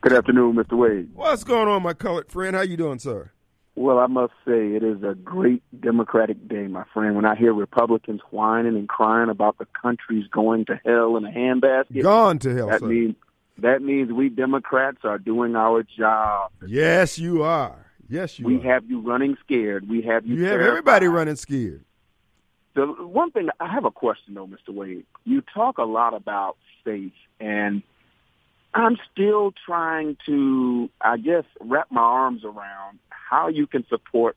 Good 0.00 0.12
afternoon, 0.12 0.54
Mr. 0.56 0.76
Wade. 0.76 1.10
What's 1.14 1.44
going 1.44 1.66
on, 1.66 1.82
my 1.82 1.94
colored 1.94 2.30
friend? 2.30 2.54
How 2.54 2.62
you 2.62 2.76
doing, 2.76 2.98
sir? 2.98 3.30
Well, 3.76 3.98
I 3.98 4.06
must 4.06 4.34
say 4.46 4.74
it 4.74 4.84
is 4.84 5.02
a 5.02 5.14
great 5.14 5.62
Democratic 5.80 6.46
day, 6.46 6.68
my 6.68 6.84
friend. 6.92 7.16
When 7.16 7.24
I 7.24 7.34
hear 7.34 7.52
Republicans 7.52 8.20
whining 8.30 8.76
and 8.76 8.88
crying 8.88 9.30
about 9.30 9.58
the 9.58 9.66
country's 9.80 10.28
going 10.28 10.66
to 10.66 10.80
hell 10.84 11.16
in 11.16 11.24
a 11.24 11.30
handbasket, 11.30 12.02
gone 12.02 12.38
to 12.40 12.54
hell, 12.54 12.68
that 12.68 12.80
sir. 12.80 12.86
means 12.86 13.16
that 13.58 13.82
means 13.82 14.12
we 14.12 14.28
Democrats 14.28 14.98
are 15.04 15.18
doing 15.18 15.56
our 15.56 15.82
job. 15.82 16.52
Yes, 16.66 17.18
you 17.18 17.42
are. 17.42 17.83
Yes, 18.08 18.38
you 18.38 18.46
we 18.46 18.56
are. 18.58 18.62
have 18.62 18.88
you 18.88 19.00
running 19.00 19.36
scared. 19.40 19.88
We 19.88 20.02
have 20.02 20.26
you. 20.26 20.36
you 20.36 20.44
have 20.44 20.60
everybody 20.60 21.06
running 21.06 21.36
scared. 21.36 21.84
The 22.74 22.86
one 22.86 23.30
thing 23.30 23.48
I 23.60 23.68
have 23.68 23.84
a 23.84 23.90
question 23.90 24.34
though, 24.34 24.46
Mr. 24.46 24.74
Wade. 24.74 25.06
You 25.24 25.42
talk 25.42 25.78
a 25.78 25.84
lot 25.84 26.14
about 26.14 26.56
faith, 26.84 27.12
and 27.40 27.82
I'm 28.74 28.98
still 29.12 29.52
trying 29.64 30.16
to, 30.26 30.90
I 31.00 31.16
guess, 31.16 31.44
wrap 31.60 31.90
my 31.90 32.00
arms 32.00 32.44
around 32.44 32.98
how 33.08 33.48
you 33.48 33.66
can 33.66 33.86
support 33.88 34.36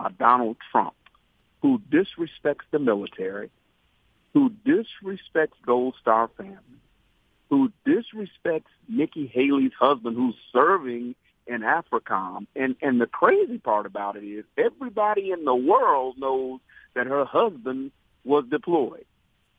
a 0.00 0.10
Donald 0.10 0.56
Trump 0.70 0.94
who 1.62 1.80
disrespects 1.90 2.66
the 2.70 2.78
military, 2.78 3.50
who 4.34 4.50
disrespects 4.66 5.54
Gold 5.64 5.94
Star 6.00 6.28
family, 6.36 6.56
who 7.48 7.72
disrespects 7.86 8.64
Nikki 8.88 9.26
Haley's 9.26 9.72
husband 9.78 10.16
who's 10.16 10.36
serving 10.52 11.14
in 11.46 11.62
AFRICOM. 11.62 12.46
And 12.54 12.76
and 12.82 13.00
the 13.00 13.06
crazy 13.06 13.58
part 13.58 13.86
about 13.86 14.16
it 14.16 14.24
is 14.24 14.44
everybody 14.58 15.30
in 15.30 15.44
the 15.44 15.54
world 15.54 16.16
knows 16.18 16.60
that 16.94 17.06
her 17.06 17.24
husband 17.24 17.92
was 18.24 18.44
deployed. 18.50 19.04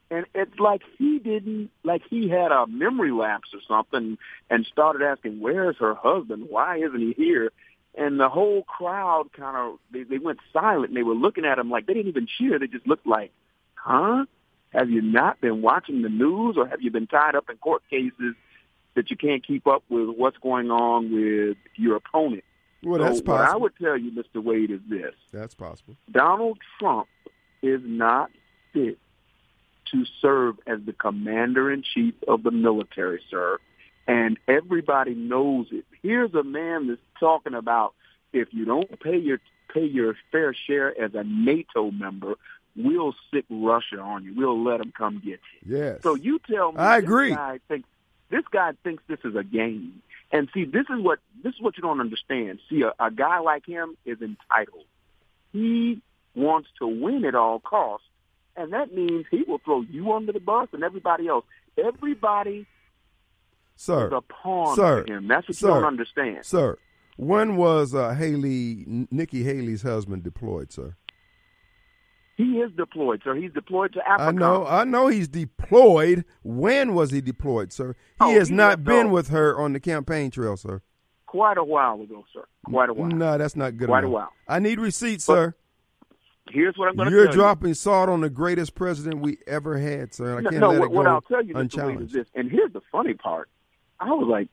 And 0.09 0.25
it's 0.33 0.57
like 0.59 0.81
he 0.97 1.19
didn't, 1.19 1.69
like 1.83 2.01
he 2.09 2.29
had 2.29 2.51
a 2.51 2.65
memory 2.67 3.11
lapse 3.11 3.49
or 3.53 3.59
something 3.67 4.17
and 4.49 4.65
started 4.71 5.01
asking, 5.01 5.41
where's 5.41 5.77
her 5.77 5.95
husband? 5.95 6.47
Why 6.49 6.77
isn't 6.77 6.99
he 6.99 7.13
here? 7.13 7.51
And 7.93 8.19
the 8.19 8.29
whole 8.29 8.63
crowd 8.63 9.33
kind 9.33 9.57
of, 9.57 9.79
they, 9.91 10.03
they 10.03 10.17
went 10.17 10.39
silent 10.53 10.89
and 10.89 10.97
they 10.97 11.03
were 11.03 11.15
looking 11.15 11.45
at 11.45 11.59
him 11.59 11.69
like 11.69 11.87
they 11.87 11.93
didn't 11.93 12.09
even 12.09 12.27
cheer. 12.37 12.57
They 12.57 12.67
just 12.67 12.87
looked 12.87 13.07
like, 13.07 13.31
huh? 13.73 14.25
Have 14.69 14.89
you 14.89 15.01
not 15.01 15.41
been 15.41 15.61
watching 15.61 16.03
the 16.03 16.09
news 16.09 16.55
or 16.57 16.67
have 16.67 16.81
you 16.81 16.91
been 16.91 17.07
tied 17.07 17.35
up 17.35 17.49
in 17.49 17.57
court 17.57 17.81
cases 17.89 18.35
that 18.97 19.11
you 19.11 19.15
can't 19.15 19.45
keep 19.45 19.67
up 19.67 19.83
with 19.89 20.09
what's 20.09 20.37
going 20.39 20.71
on 20.71 21.13
with 21.13 21.55
your 21.75 21.95
opponent? 21.95 22.43
Well, 22.83 22.97
so 22.97 23.03
that's 23.05 23.21
what 23.21 23.41
I 23.41 23.55
would 23.55 23.73
tell 23.79 23.95
you, 23.95 24.11
Mr. 24.11 24.43
Wade, 24.43 24.71
is 24.71 24.81
this. 24.89 25.13
That's 25.31 25.53
possible. 25.53 25.95
Donald 26.11 26.57
Trump 26.79 27.07
is 27.61 27.79
not 27.85 28.31
fit 28.73 28.97
to 29.91 30.03
serve 30.19 30.55
as 30.65 30.79
the 30.83 30.93
commander 30.93 31.71
in 31.71 31.83
chief 31.83 32.15
of 32.27 32.41
the 32.41 32.49
military, 32.49 33.21
sir. 33.29 33.59
And 34.07 34.39
everybody 34.47 35.13
knows 35.13 35.67
it. 35.71 35.85
Here's 36.01 36.33
a 36.33 36.43
man 36.43 36.87
that's 36.87 37.01
talking 37.19 37.53
about 37.53 37.93
if 38.33 38.47
you 38.51 38.65
don't 38.65 38.99
pay 38.99 39.17
your 39.17 39.39
pay 39.71 39.85
your 39.85 40.15
fair 40.31 40.55
share 40.55 40.99
as 40.99 41.13
a 41.13 41.23
NATO 41.23 41.91
member, 41.91 42.33
we'll 42.75 43.13
sick 43.31 43.45
Russia 43.49 43.99
on 43.99 44.23
you. 44.23 44.33
We'll 44.35 44.63
let 44.63 44.79
them 44.79 44.91
come 44.97 45.21
get 45.23 45.39
you. 45.61 45.77
Yes. 45.77 45.99
So 46.01 46.15
you 46.15 46.39
tell 46.49 46.71
me 46.71 46.79
I 46.79 46.97
agree. 46.97 47.31
guy 47.31 47.59
thinks 47.67 47.87
this 48.29 48.43
guy 48.51 48.71
thinks 48.83 49.03
this 49.07 49.19
is 49.23 49.35
a 49.35 49.43
game. 49.43 50.01
And 50.31 50.49
see, 50.53 50.65
this 50.65 50.85
is 50.89 50.99
what 50.99 51.19
this 51.43 51.53
is 51.53 51.61
what 51.61 51.77
you 51.77 51.83
don't 51.83 52.01
understand. 52.01 52.59
See, 52.69 52.81
a, 52.81 52.91
a 53.03 53.11
guy 53.11 53.39
like 53.39 53.65
him 53.65 53.95
is 54.05 54.17
entitled. 54.21 54.85
He 55.53 56.01
wants 56.35 56.69
to 56.79 56.87
win 56.87 57.23
at 57.25 57.35
all 57.35 57.59
costs, 57.59 58.07
and 58.55 58.73
that 58.73 58.93
means 58.93 59.25
he 59.31 59.43
will 59.47 59.59
throw 59.59 59.81
you 59.81 60.11
under 60.11 60.33
the 60.33 60.39
bus 60.39 60.67
and 60.73 60.83
everybody 60.83 61.27
else. 61.27 61.45
Everybody 61.77 62.65
sir, 63.75 64.07
is 64.07 64.13
a 64.13 64.21
pawn 64.21 64.75
sir, 64.75 65.05
for 65.05 65.13
him. 65.13 65.27
That's 65.27 65.47
what 65.47 65.55
sir, 65.55 65.67
you 65.67 65.73
don't 65.75 65.85
understand. 65.85 66.45
Sir, 66.45 66.77
when 67.15 67.55
was 67.55 67.95
uh, 67.95 68.13
Haley, 68.13 68.83
Nikki 69.09 69.43
Haley's 69.43 69.81
husband 69.81 70.23
deployed, 70.23 70.71
sir? 70.73 70.95
He 72.37 72.59
is 72.59 72.71
deployed, 72.77 73.21
sir. 73.23 73.33
He's 73.33 73.51
deployed 73.51 73.93
to 73.93 74.07
Africa. 74.07 74.23
I 74.23 74.31
know, 74.31 74.65
I 74.67 74.83
know 74.83 75.07
he's 75.07 75.27
deployed. 75.27 76.23
When 76.43 76.93
was 76.93 77.09
he 77.09 77.19
deployed, 77.19 77.73
sir? 77.73 77.95
He 78.19 78.25
Oh, 78.25 78.31
has 78.31 78.49
he 78.49 78.55
not 78.55 78.83
been 78.83 79.07
off. 79.07 79.11
with 79.11 79.27
her 79.29 79.59
on 79.59 79.73
the 79.73 79.79
campaign 79.79 80.29
trail, 80.29 80.55
sir. 80.55 80.81
Quite 81.25 81.57
a 81.57 81.63
while 81.63 81.99
ago, 81.99 82.23
sir. 82.31 82.45
Quite 82.65 82.89
a 82.89 82.93
while. 82.93 83.09
No, 83.09 83.37
that's 83.39 83.55
not 83.55 83.75
good 83.75 83.87
Quite 83.87 84.03
a 84.03 84.09
while. 84.09 84.31
I 84.47 84.59
need 84.59 84.79
receipts, 84.79 85.25
But 85.25 85.33
sir. 85.33 85.55
Here's 86.51 86.77
what 86.77 86.89
I'm 86.89 86.95
going 86.95 87.09
to 87.09 87.13
You're 87.15 87.27
dropping 87.27 87.73
salt 87.73 88.07
on 88.07 88.21
the 88.21 88.29
greatest 88.29 88.75
president 88.75 89.19
we 89.19 89.39
ever 89.47 89.77
had, 89.77 90.13
sir. 90.13 90.37
I 90.37 90.41
No, 90.41 90.49
can't 90.51 90.61
no 90.61 90.69
let 90.69 90.79
what, 90.79 90.85
it 90.85 90.89
go 90.89 90.95
what 90.95 91.07
I'll 91.07 91.21
tell 91.21 91.43
you, 91.43 91.57
is 91.99 92.11
this. 92.13 92.27
And 92.35 92.49
here's 92.51 92.71
the 92.71 92.81
funny 92.91 93.15
part. 93.15 93.49
I 93.99 94.11
was 94.11 94.27
like, 94.29 94.47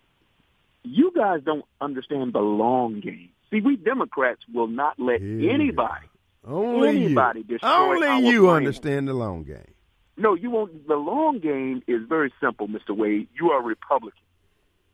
you 0.83 1.13
guys 1.15 1.41
don't 1.45 1.65
understand 1.81 2.33
the 2.33 2.41
long 2.41 3.01
game. 3.01 3.29
See, 3.51 3.61
we 3.61 3.77
Democrats 3.77 4.41
will 4.53 4.67
not 4.67 4.99
let 4.99 5.21
Here. 5.21 5.51
anybody, 5.51 6.07
Only 6.47 6.89
anybody 7.07 7.41
you. 7.41 7.45
destroy 7.45 7.71
Only 7.71 8.29
you 8.29 8.43
plan. 8.45 8.57
understand 8.57 9.09
the 9.09 9.15
long 9.15 9.45
game. 9.45 9.73
No, 10.17 10.35
you 10.35 10.51
won't. 10.51 10.87
The 10.87 10.97
long 10.97 11.41
game 11.41 11.83
is 11.87 12.03
very 12.09 12.33
simple, 12.41 12.69
Mr. 12.69 12.97
Wade. 12.97 13.29
You 13.35 13.51
are 13.51 13.61
a 13.61 13.65
Republican. 13.65 14.21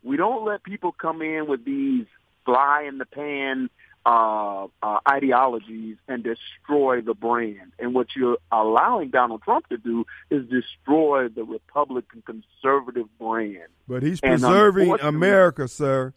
We 0.03 0.17
don't 0.17 0.45
let 0.45 0.63
people 0.63 0.91
come 0.91 1.21
in 1.21 1.47
with 1.47 1.63
these 1.63 2.05
fly 2.43 2.85
in 2.87 2.97
the 2.97 3.05
pan 3.05 3.69
uh, 4.03 4.65
uh, 4.81 4.99
ideologies 5.07 5.97
and 6.07 6.23
destroy 6.23 7.01
the 7.01 7.13
brand. 7.13 7.71
And 7.77 7.93
what 7.93 8.07
you're 8.15 8.37
allowing 8.51 9.11
Donald 9.11 9.43
Trump 9.43 9.67
to 9.69 9.77
do 9.77 10.05
is 10.31 10.43
destroy 10.49 11.27
the 11.27 11.43
Republican 11.43 12.23
conservative 12.25 13.05
brand. 13.19 13.67
But 13.87 14.01
he's 14.01 14.19
preserving 14.19 14.97
America, 15.01 15.67
sir. 15.67 16.13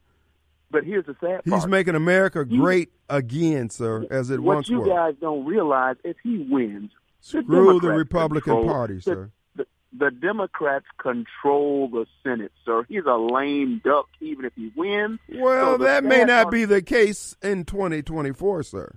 But 0.74 0.84
here's 0.84 1.06
the 1.06 1.14
sad 1.20 1.42
He's 1.44 1.52
part. 1.52 1.70
making 1.70 1.94
America 1.94 2.44
He- 2.48 2.56
great 2.58 2.90
again, 3.08 3.70
sir, 3.70 4.04
as 4.10 4.28
it 4.30 4.40
once 4.40 4.68
was. 4.68 4.76
what 4.78 4.86
you 4.88 4.92
guys 4.92 5.14
don't 5.20 5.44
realize 5.46 5.96
is 6.04 6.16
he 6.22 6.46
wins. 6.50 6.90
The 7.22 7.26
Screw 7.42 7.42
the 7.44 7.54
Democrats 7.80 7.96
Republican 7.98 8.52
control- 8.54 8.64
Party, 8.74 8.94
the- 8.96 9.00
sir. 9.02 9.30
The, 9.56 9.66
the 9.96 10.10
Democrats 10.10 10.86
control 10.98 11.88
the 11.88 12.06
Senate, 12.24 12.50
sir. 12.64 12.84
He's 12.88 13.04
a 13.06 13.14
lame 13.16 13.80
duck, 13.84 14.08
even 14.20 14.44
if 14.44 14.52
he 14.56 14.72
wins. 14.74 15.20
Well, 15.32 15.78
So 15.78 15.84
that 15.84 16.02
may 16.02 16.24
not 16.24 16.50
be 16.50 16.64
the 16.64 16.82
case 16.82 17.36
in 17.40 17.64
2024, 17.64 18.64
sir. 18.64 18.96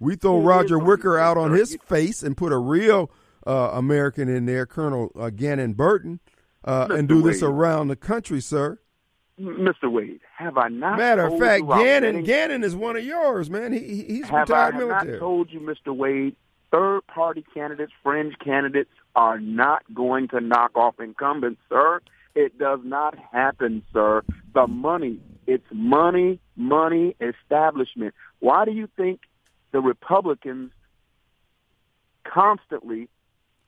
We 0.00 0.16
throw 0.16 0.40
Roger 0.40 0.78
Wicker 0.78 1.18
out 1.18 1.36
on 1.36 1.52
his 1.52 1.76
face 1.84 2.22
and 2.22 2.36
put 2.38 2.52
a 2.52 2.58
real 2.58 3.10
uh, 3.46 3.70
American 3.74 4.28
in 4.28 4.46
there, 4.46 4.64
Colonel 4.66 5.12
uh, 5.14 5.30
Ghannon 5.30 5.74
Burton, 5.74 6.20
uh, 6.64 6.88
and 6.90 7.06
do 7.06 7.20
this 7.22 7.42
around 7.42 7.88
the 7.88 7.96
country, 7.96 8.40
sir. 8.40 8.78
Mr. 9.40 9.90
Wade, 9.90 10.20
have 10.36 10.56
I 10.56 10.68
not? 10.68 10.96
Matter 10.98 11.26
of 11.26 11.38
fact, 11.38 11.66
Ghannon 11.66 12.02
Burton- 12.02 12.24
Ghannon 12.24 12.64
is 12.64 12.74
one 12.74 12.96
of 12.96 13.04
yours, 13.04 13.50
man. 13.50 13.72
He, 13.72 13.80
he- 13.80 14.04
he's 14.04 14.28
have 14.28 14.50
I 14.50 14.66
have 14.66 14.74
military. 14.74 15.12
not 15.12 15.18
told 15.18 15.50
you, 15.52 15.60
Mr. 15.60 15.94
Wade? 15.94 16.36
Third 16.72 17.06
party 17.06 17.44
candidates, 17.54 17.92
fringe 18.02 18.34
candidates 18.42 18.90
are 19.14 19.38
not 19.38 19.82
going 19.94 20.28
to 20.28 20.40
knock 20.40 20.72
off 20.76 20.98
incumbents, 21.00 21.60
sir. 21.68 22.00
It 22.34 22.58
does 22.58 22.80
not 22.82 23.16
happen, 23.32 23.82
sir. 23.92 24.22
The 24.54 24.66
money, 24.66 25.20
it's 25.46 25.66
money, 25.70 26.40
money, 26.56 27.14
establishment. 27.20 28.14
Why 28.40 28.64
do 28.64 28.72
you 28.72 28.88
think 28.96 29.20
the 29.72 29.80
Republicans 29.80 30.72
constantly 32.24 33.08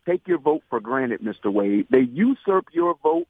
take 0.06 0.26
your 0.26 0.38
vote 0.38 0.62
for 0.68 0.80
granted, 0.80 1.20
Mr. 1.20 1.52
Wade? 1.52 1.86
They 1.90 2.00
usurp 2.00 2.66
your 2.72 2.96
vote 3.02 3.28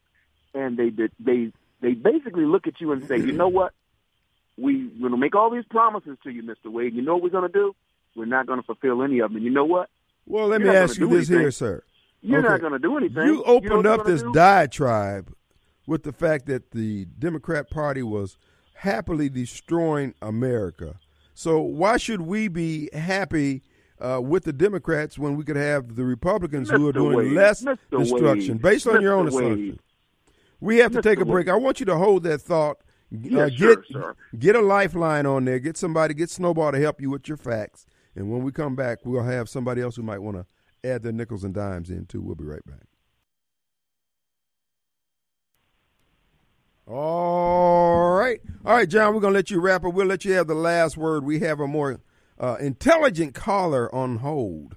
and 0.55 0.77
they 0.77 0.91
they 1.21 1.53
they 1.81 1.93
basically 1.93 2.45
look 2.45 2.67
at 2.67 2.81
you 2.81 2.93
and 2.93 3.07
say, 3.07 3.17
you 3.19 3.33
know 3.33 3.49
what? 3.49 3.73
We, 4.57 4.87
we're 4.95 5.09
going 5.09 5.13
to 5.13 5.19
make 5.19 5.35
all 5.37 5.51
these 5.51 5.65
promises 5.71 6.19
to 6.25 6.31
you, 6.31 6.43
Mr. 6.43 6.71
Wade. 6.73 6.95
You 6.95 7.03
know 7.03 7.15
what 7.15 7.23
we're 7.25 7.29
going 7.31 7.51
to 7.51 7.53
do? 7.53 7.75
We're 8.17 8.25
not 8.25 8.47
going 8.47 8.59
to 8.61 8.67
fulfill 8.67 9.03
any 9.03 9.21
of 9.21 9.31
them. 9.31 9.37
And 9.37 9.45
you 9.45 9.51
know 9.53 9.65
what? 9.65 9.89
Well, 10.27 10.49
let 10.49 10.61
You're 10.61 10.73
me 10.73 10.77
ask 10.79 10.99
you 10.99 11.07
this 11.09 11.29
anything. 11.29 11.39
here, 11.39 11.51
sir. 11.51 11.83
You're 12.21 12.41
okay. 12.41 12.49
not 12.49 12.61
going 12.61 12.73
to 12.73 12.79
do 12.79 12.97
anything. 12.97 13.23
You 13.25 13.45
opened 13.45 13.73
you 13.73 13.83
know 13.83 13.95
up 13.95 14.05
this 14.05 14.23
do? 14.23 14.33
diatribe 14.33 15.33
with 15.87 16.03
the 16.03 16.13
fact 16.13 16.47
that 16.47 16.73
the 16.73 17.05
Democrat 17.19 17.71
Party 17.71 18.03
was 18.03 18.37
happily 18.75 19.29
destroying 19.29 20.15
America. 20.21 20.99
So 21.35 21.61
why 21.61 21.97
should 21.97 22.23
we 22.23 22.49
be 22.49 22.91
happy 22.93 23.63
uh, 24.01 24.21
with 24.23 24.45
the 24.45 24.53
Democrats 24.53 25.19
when 25.19 25.37
we 25.37 25.45
could 25.45 25.57
have 25.57 25.95
the 25.97 26.05
Republicans 26.05 26.71
Mr. 26.71 26.77
who 26.77 26.89
are 26.89 26.93
doing 26.93 27.17
Wade. 27.17 27.33
less 27.33 27.63
Mr. 27.63 27.79
destruction, 27.99 28.55
Wade. 28.55 28.63
based 28.63 28.87
on 28.87 28.95
Mr. 28.97 29.03
your 29.03 29.15
own 29.15 29.27
Wade. 29.27 29.35
assumption? 29.35 29.81
We 30.61 30.79
have 30.79 30.93
to 30.93 31.03
take 31.03 31.21
a 31.21 31.25
break. 31.25 31.49
I 31.49 31.55
want 31.55 31.81
you 31.81 31.87
to 31.87 31.97
hold 31.97 32.25
that 32.25 32.41
thought. 32.41 32.79
Yes, 33.11 33.53
uh, 33.53 33.57
sure, 33.57 33.77
get 33.77 33.85
sir. 33.91 34.17
get 34.39 34.57
a 34.57 34.61
lifeline 34.61 35.25
on 35.25 35.45
there. 35.45 35.59
Get 35.59 35.77
somebody. 35.77 36.15
Get 36.15 36.31
Snowball 36.31 36.73
to 36.73 36.79
help 36.79 37.01
you 37.01 37.11
with 37.11 37.27
your 37.29 37.37
facts. 37.39 37.87
And 38.15 38.31
when 38.31 38.43
we 38.43 38.53
come 38.53 38.77
back, 38.77 38.99
we'll 39.05 39.23
have 39.23 39.49
somebody 39.49 39.81
else 39.81 39.97
who 39.97 40.03
might 40.03 40.19
want 40.19 40.37
to 40.37 40.91
add 40.91 41.03
their 41.03 41.13
nickels 41.13 41.45
and 41.45 41.55
dimes 41.55 41.91
in 41.91 42.07
too. 42.07 42.21
We'll 42.21 42.35
be 42.35 42.45
right 42.45 42.65
back. 42.67 42.83
All 46.87 48.13
right, 48.13 48.41
all 48.65 48.75
right, 48.75 48.89
John. 48.89 49.15
We're 49.15 49.21
gonna 49.21 49.35
let 49.35 49.51
you 49.51 49.61
wrap 49.61 49.85
up. 49.85 49.93
We'll 49.93 50.07
let 50.07 50.25
you 50.25 50.33
have 50.33 50.47
the 50.47 50.55
last 50.55 50.97
word. 50.97 51.23
We 51.23 51.41
have 51.41 51.61
a 51.61 51.67
more 51.67 52.01
uh, 52.39 52.57
intelligent 52.61 53.35
caller 53.35 53.95
on 53.95 54.19
hold. 54.19 54.77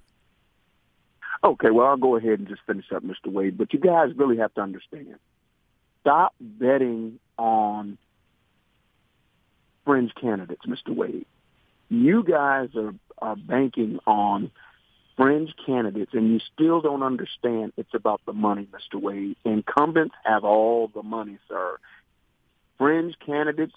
Okay, 1.43 1.71
well, 1.71 1.87
I'll 1.87 1.97
go 1.97 2.17
ahead 2.17 2.39
and 2.39 2.47
just 2.47 2.61
finish 2.67 2.85
up, 2.93 3.03
Mr. 3.03 3.31
Wade. 3.31 3.57
But 3.57 3.73
you 3.73 3.79
guys 3.79 4.09
really 4.15 4.37
have 4.37 4.53
to 4.55 4.61
understand. 4.61 5.15
Stop 6.01 6.33
betting 6.39 7.19
on 7.37 7.97
fringe 9.85 10.11
candidates, 10.19 10.65
Mr. 10.65 10.95
Wade. 10.95 11.25
You 11.89 12.23
guys 12.23 12.69
are, 12.75 12.93
are 13.19 13.35
banking 13.35 13.99
on 14.07 14.51
fringe 15.17 15.53
candidates, 15.65 16.11
and 16.13 16.31
you 16.31 16.39
still 16.53 16.81
don't 16.81 17.03
understand 17.03 17.73
it's 17.77 17.93
about 17.93 18.21
the 18.25 18.33
money, 18.33 18.67
Mr. 18.71 18.99
Wade. 18.99 19.35
Incumbents 19.43 20.15
have 20.23 20.43
all 20.43 20.87
the 20.87 21.03
money, 21.03 21.37
sir. 21.47 21.77
Fringe 22.77 23.15
candidates, 23.23 23.75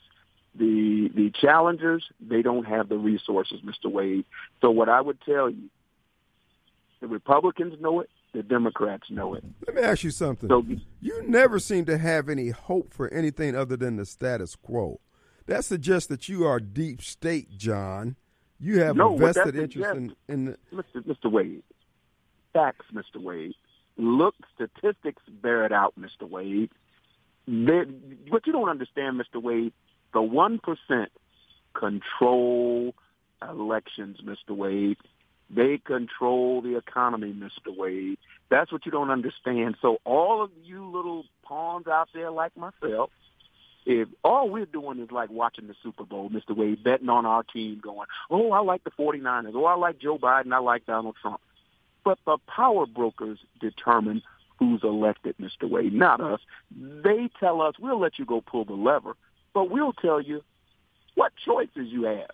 the 0.55 1.11
the 1.14 1.31
challengers, 1.31 2.05
they 2.20 2.41
don't 2.41 2.64
have 2.64 2.89
the 2.89 2.97
resources, 2.97 3.61
Mr. 3.61 3.91
Wade. 3.91 4.25
So 4.61 4.70
what 4.70 4.89
I 4.89 5.01
would 5.01 5.20
tell 5.22 5.51
you, 5.51 5.68
the 7.01 7.09
Republicans 7.09 7.75
know 7.81 8.01
it, 8.01 8.11
the 8.35 8.43
Democrats 8.43 9.05
know 9.11 9.35
it. 9.35 9.45
Let 9.66 9.76
me 9.76 9.82
ask 9.82 10.03
you 10.03 10.11
something. 10.11 10.49
So 10.49 10.64
you 11.01 11.22
never 11.26 11.59
seem 11.59 11.85
to 11.87 11.97
have 11.97 12.28
any 12.28 12.51
hope 12.51 12.93
for 12.93 13.09
anything 13.14 13.57
other 13.57 13.76
than 13.76 13.97
the 13.97 14.05
status 14.05 14.57
quo. 14.57 15.01
That 15.47 15.64
suggests 15.64 16.09
that 16.09 16.28
you 16.28 16.45
are 16.45 16.59
deep 16.59 17.01
state, 17.01 17.57
John. 17.57 18.16
You 18.59 18.80
have 18.80 18.97
No, 18.97 19.14
a 19.14 19.18
vested 19.18 19.57
interest 19.57 19.95
in, 19.95 20.16
in 20.28 20.45
the, 20.47 20.59
Mr. 20.72 21.05
Mr. 21.07 21.30
Wade, 21.30 21.62
facts, 22.53 22.87
Mr. 22.93 23.22
Wade. 23.22 23.55
Look, 23.97 24.35
statistics 24.55 25.22
bear 25.28 25.64
it 25.64 25.72
out, 25.72 25.95
Mr. 25.99 26.28
Wade. 26.28 26.70
They, 27.47 27.82
what 28.30 28.47
you 28.47 28.53
don't 28.53 28.68
understand, 28.68 29.20
Mr. 29.20 29.41
Wade, 29.41 29.72
the 30.12 30.22
one 30.22 30.59
percent 30.59 31.11
control 31.74 32.95
elections, 33.43 34.18
Mr. 34.24 34.57
Wade. 34.57 34.97
They 35.51 35.79
control 35.79 36.63
the 36.63 36.77
economy, 36.77 37.33
Mr. 37.33 37.77
Wade. 37.77 38.19
That's 38.51 38.73
what 38.73 38.87
you 38.87 38.93
don't 38.93 39.11
understand. 39.11 39.77
So 39.81 39.99
all 40.05 40.43
of 40.43 40.51
you 40.63 40.85
little 40.91 41.25
pawns 41.43 41.87
out 41.87 42.09
there 42.15 42.31
like 42.31 42.57
myself, 42.57 43.11
if 43.87 44.09
all 44.23 44.49
we're 44.49 44.67
doing 44.67 44.99
is 44.99 45.11
like 45.11 45.31
watching 45.31 45.67
the 45.67 45.75
Super 45.83 46.05
Bowl, 46.05 46.31
Mr. 46.31 46.57
Wade, 46.57 46.83
betting 46.83 47.09
on 47.09 47.27
our 47.27 47.43
team 47.43 47.81
going, 47.83 48.09
oh, 48.31 48.53
I 48.53 48.61
like 48.61 48.85
the 48.85 48.91
49ers. 48.91 49.53
Oh, 49.55 49.67
I 49.67 49.75
like 49.75 49.99
Joe 49.99 50.19
Biden. 50.19 50.53
I 50.53 50.59
like 50.59 50.87
Donald 50.87 51.17
Trump. 51.21 51.41
But 52.05 52.19
the 52.27 52.39
power 52.47 52.87
brokers 52.87 53.39
determine 53.61 54.23
who's 54.59 54.83
elected, 54.83 55.37
Mr. 55.39 55.69
Wade, 55.69 55.93
not 55.93 56.21
us. 56.21 56.41
They 56.77 57.29
tell 57.41 57.61
us, 57.61 57.75
we'll 57.79 58.01
let 58.01 58.19
you 58.19 58.25
go 58.25 58.41
pull 58.41 58.65
the 58.65 58.75
lever, 58.75 59.15
but 59.53 59.71
we'll 59.71 59.93
tell 59.93 60.21
you 60.21 60.43
what 61.15 61.33
choices 61.45 61.89
you 61.89 62.05
have. 62.05 62.31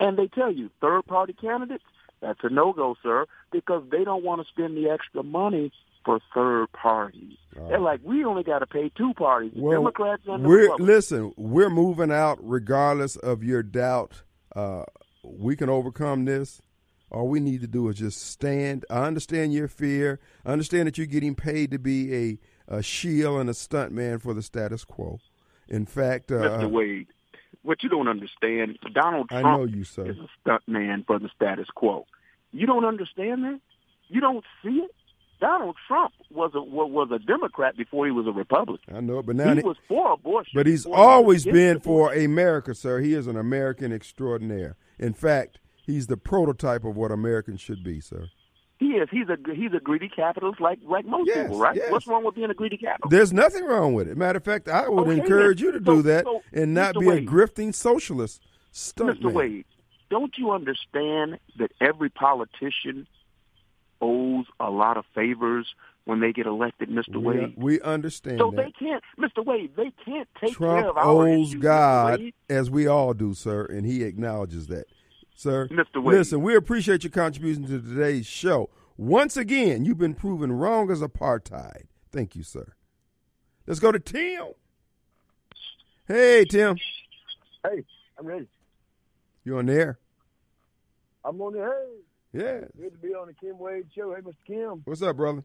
And 0.00 0.16
they 0.16 0.28
tell 0.28 0.52
you, 0.52 0.70
third-party 0.80 1.34
candidates, 1.34 1.84
that's 2.20 2.40
a 2.42 2.48
no-go, 2.50 2.96
sir, 3.02 3.26
because 3.52 3.82
they 3.90 4.04
don't 4.04 4.24
want 4.24 4.40
to 4.42 4.48
spend 4.48 4.76
the 4.76 4.90
extra 4.90 5.22
money 5.22 5.72
for 6.04 6.20
third 6.34 6.72
parties. 6.72 7.36
They're 7.54 7.80
like, 7.80 8.00
we 8.02 8.24
only 8.24 8.42
got 8.44 8.60
to 8.60 8.66
pay 8.66 8.90
two 8.96 9.12
parties, 9.14 9.52
Well, 9.56 9.78
Democrats 9.80 10.22
and 10.26 10.44
the 10.44 10.48
we're 10.48 10.62
Republicans. 10.62 10.86
listen. 10.88 11.32
We're 11.36 11.70
moving 11.70 12.12
out 12.12 12.38
regardless 12.40 13.16
of 13.16 13.42
your 13.42 13.62
doubt. 13.62 14.22
Uh, 14.54 14.84
we 15.22 15.56
can 15.56 15.68
overcome 15.68 16.24
this. 16.24 16.62
All 17.10 17.28
we 17.28 17.40
need 17.40 17.60
to 17.62 17.66
do 17.66 17.88
is 17.88 17.96
just 17.96 18.22
stand. 18.22 18.84
I 18.90 19.06
understand 19.06 19.52
your 19.52 19.66
fear. 19.68 20.20
I 20.44 20.52
understand 20.52 20.86
that 20.86 20.98
you're 20.98 21.06
getting 21.06 21.34
paid 21.34 21.70
to 21.72 21.78
be 21.78 22.14
a, 22.14 22.38
a 22.76 22.82
shield 22.82 23.40
and 23.40 23.50
a 23.50 23.54
stuntman 23.54 24.20
for 24.20 24.34
the 24.34 24.42
status 24.42 24.84
quo. 24.84 25.18
In 25.68 25.84
fact, 25.84 26.30
uh, 26.30 26.36
Mr. 26.36 26.70
Wade, 26.70 27.08
what 27.62 27.82
you 27.82 27.88
don't 27.88 28.08
understand, 28.08 28.78
Donald 28.92 29.28
Trump 29.28 29.46
I 29.46 29.56
know 29.56 29.64
you, 29.64 29.84
sir. 29.84 30.06
is 30.10 30.18
a 30.18 30.28
stunt 30.40 30.62
man 30.66 31.04
for 31.06 31.18
the 31.18 31.28
status 31.34 31.66
quo. 31.74 32.06
You 32.52 32.66
don't 32.66 32.84
understand 32.84 33.44
that? 33.44 33.60
You 34.08 34.20
don't 34.20 34.44
see 34.62 34.78
it? 34.78 34.90
Donald 35.40 35.76
Trump 35.86 36.12
was 36.30 36.50
a 36.54 36.60
was 36.60 37.10
a 37.12 37.18
Democrat 37.20 37.76
before 37.76 38.06
he 38.06 38.12
was 38.12 38.26
a 38.26 38.32
Republican. 38.32 38.96
I 38.96 39.00
know 39.00 39.22
but 39.22 39.36
now 39.36 39.54
he 39.54 39.62
was 39.62 39.76
for 39.86 40.12
abortion. 40.12 40.52
But 40.54 40.66
he's 40.66 40.84
he 40.84 40.92
always 40.92 41.44
been 41.44 41.80
for 41.80 42.12
America, 42.12 42.74
sir. 42.74 43.00
He 43.00 43.14
is 43.14 43.28
an 43.28 43.36
American 43.36 43.92
extraordinaire. 43.92 44.76
In 44.98 45.14
fact, 45.14 45.58
he's 45.86 46.08
the 46.08 46.16
prototype 46.16 46.84
of 46.84 46.96
what 46.96 47.12
Americans 47.12 47.60
should 47.60 47.84
be, 47.84 48.00
sir. 48.00 48.28
He 48.78 48.90
is. 48.92 49.08
He's 49.10 49.28
a 49.28 49.36
he's 49.54 49.72
a 49.74 49.80
greedy 49.80 50.08
capitalist 50.08 50.60
like 50.60 50.78
like 50.84 51.04
most 51.04 51.26
Yes, 51.26 51.42
people, 51.46 51.58
right? 51.58 51.74
yes. 51.76 51.90
What's 51.90 52.06
wrong 52.06 52.24
with 52.24 52.36
being 52.36 52.48
a 52.50 52.54
greedy 52.54 52.76
capitalist? 52.76 53.10
There's 53.10 53.32
nothing 53.32 53.64
wrong 53.64 53.92
with 53.94 54.08
it. 54.08 54.16
Matter 54.16 54.36
of 54.36 54.44
fact, 54.44 54.68
I 54.68 54.88
would 54.88 55.08
Okay, 55.08 55.18
encourage 55.20 55.60
you 55.60 55.72
to 55.72 55.78
So- 55.78 55.84
do 55.96 56.02
that 56.02 56.24
so, 56.24 56.42
and 56.52 56.74
not 56.74 56.94
Mr. 56.94 57.00
be 57.00 57.06
Wade. 57.08 57.22
a 57.24 57.26
grifting 57.30 57.74
socialist 57.74 58.40
stunt 58.70 59.18
Mr. 59.20 59.24
man. 59.24 59.34
Wade, 59.34 59.64
don't 60.10 60.38
you 60.38 60.52
understand 60.52 61.38
that 61.58 61.72
every 61.80 62.08
politician 62.08 63.06
owes 64.00 64.46
a 64.60 64.70
lot 64.70 64.96
of 64.96 65.04
favors 65.14 65.74
when 66.04 66.20
they 66.20 66.32
get 66.32 66.46
elected, 66.46 66.88
Mr. 66.88 67.16
We, 67.16 67.22
Wade? 67.40 67.54
we 67.56 67.80
understand 67.80 68.38
So 68.38 68.50
that. 68.52 68.56
they 68.64 68.70
can't, 68.72 69.02
Mr. 69.18 69.44
Wade, 69.44 69.72
they 69.76 69.92
can't 70.04 70.28
take 70.40 70.54
Trump 70.54 70.80
care 70.80 70.88
of 70.90 70.96
our 70.96 71.04
owes 71.28 71.48
issues. 71.50 71.62
God, 71.62 72.20
as 72.48 72.70
we 72.70 72.86
all 72.86 73.12
do, 73.12 73.34
sir, 73.34 73.64
and 73.66 73.84
he 73.84 74.04
acknowledges 74.04 74.68
that. 74.68 74.86
Sir, 75.38 75.68
Mr. 75.68 76.02
Wade. 76.02 76.18
listen, 76.18 76.42
we 76.42 76.56
appreciate 76.56 77.04
your 77.04 77.12
contribution 77.12 77.62
to 77.68 77.80
today's 77.80 78.26
show. 78.26 78.70
Once 78.96 79.36
again, 79.36 79.84
you've 79.84 79.96
been 79.96 80.14
proven 80.14 80.50
wrong 80.50 80.90
as 80.90 81.00
apartheid. 81.00 81.84
Thank 82.10 82.34
you, 82.34 82.42
sir. 82.42 82.72
Let's 83.64 83.78
go 83.78 83.92
to 83.92 84.00
Tim. 84.00 84.48
Hey, 86.08 86.44
Tim. 86.44 86.76
Hey, 87.62 87.84
I'm 88.18 88.26
ready. 88.26 88.48
You 89.44 89.58
on 89.58 89.66
there? 89.66 90.00
I'm 91.24 91.40
on 91.40 91.52
the 91.52 91.60
hey. 91.60 92.40
Yeah. 92.40 92.60
Good 92.76 92.94
to 92.94 92.98
be 92.98 93.14
on 93.14 93.28
the 93.28 93.34
Kim 93.34 93.60
Wade 93.60 93.86
show. 93.94 94.12
Hey, 94.12 94.22
Mr. 94.22 94.34
Kim, 94.44 94.82
What's 94.86 95.02
up, 95.02 95.16
brother? 95.16 95.44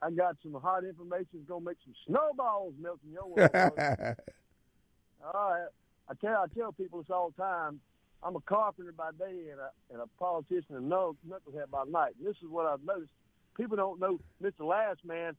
I 0.00 0.10
got 0.12 0.36
some 0.42 0.54
hot 0.54 0.84
information 0.84 1.28
that's 1.34 1.44
gonna 1.46 1.62
make 1.66 1.76
some 1.84 1.94
snowballs 2.06 2.72
melt 2.80 3.00
in 3.04 3.12
your 3.12 3.26
world. 3.26 3.50
all 3.54 5.50
right. 5.50 5.68
I 6.08 6.14
tell 6.22 6.38
I 6.38 6.46
tell 6.56 6.72
people 6.72 7.02
this 7.02 7.10
all 7.10 7.34
the 7.36 7.42
time. 7.42 7.80
I'm 8.22 8.36
a 8.36 8.40
carpenter 8.40 8.92
by 8.92 9.10
day 9.18 9.48
and 9.50 9.60
a 9.60 9.70
and 9.92 10.02
a 10.02 10.06
politician 10.18 10.76
and 10.76 10.88
no 10.88 11.16
knucklehead 11.26 11.70
by 11.70 11.84
night. 11.88 12.14
And 12.18 12.26
this 12.26 12.36
is 12.42 12.48
what 12.48 12.66
I've 12.66 12.84
noticed. 12.84 13.12
People 13.56 13.76
don't 13.76 13.98
know 13.98 14.20
Mr. 14.42 14.66
Last 14.66 15.04
Man, 15.04 15.36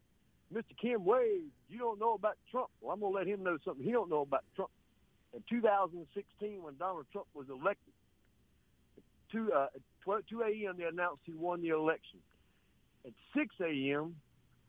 Mr. 0.54 0.76
Kim 0.82 1.06
Wade. 1.06 1.44
You 1.70 1.80
don't 1.80 2.00
know 2.00 2.14
about 2.14 2.38
Trump. 2.50 2.70
Well, 2.82 2.94
I'm 2.94 3.00
gonna 3.00 3.14
let 3.14 3.28
him 3.28 3.44
know 3.44 3.58
something 3.64 3.86
he 3.86 3.92
don't 3.92 4.10
know 4.10 4.22
about 4.22 4.44
Trump. 4.56 4.72
In 5.34 5.44
2016, 5.50 6.62
when 6.62 6.76
Donald 6.78 7.06
Trump 7.12 7.28
was 7.34 7.48
elected, 7.50 7.94
two 9.32 9.52
uh, 9.54 9.68
at 9.76 9.82
12, 10.04 10.24
2 10.30 10.42
a.m. 10.42 10.76
they 10.78 10.86
announced 10.86 11.22
he 11.26 11.34
won 11.34 11.62
the 11.62 11.70
election. 11.70 12.20
At 13.06 13.14
6 13.36 13.56
a.m., 13.62 14.16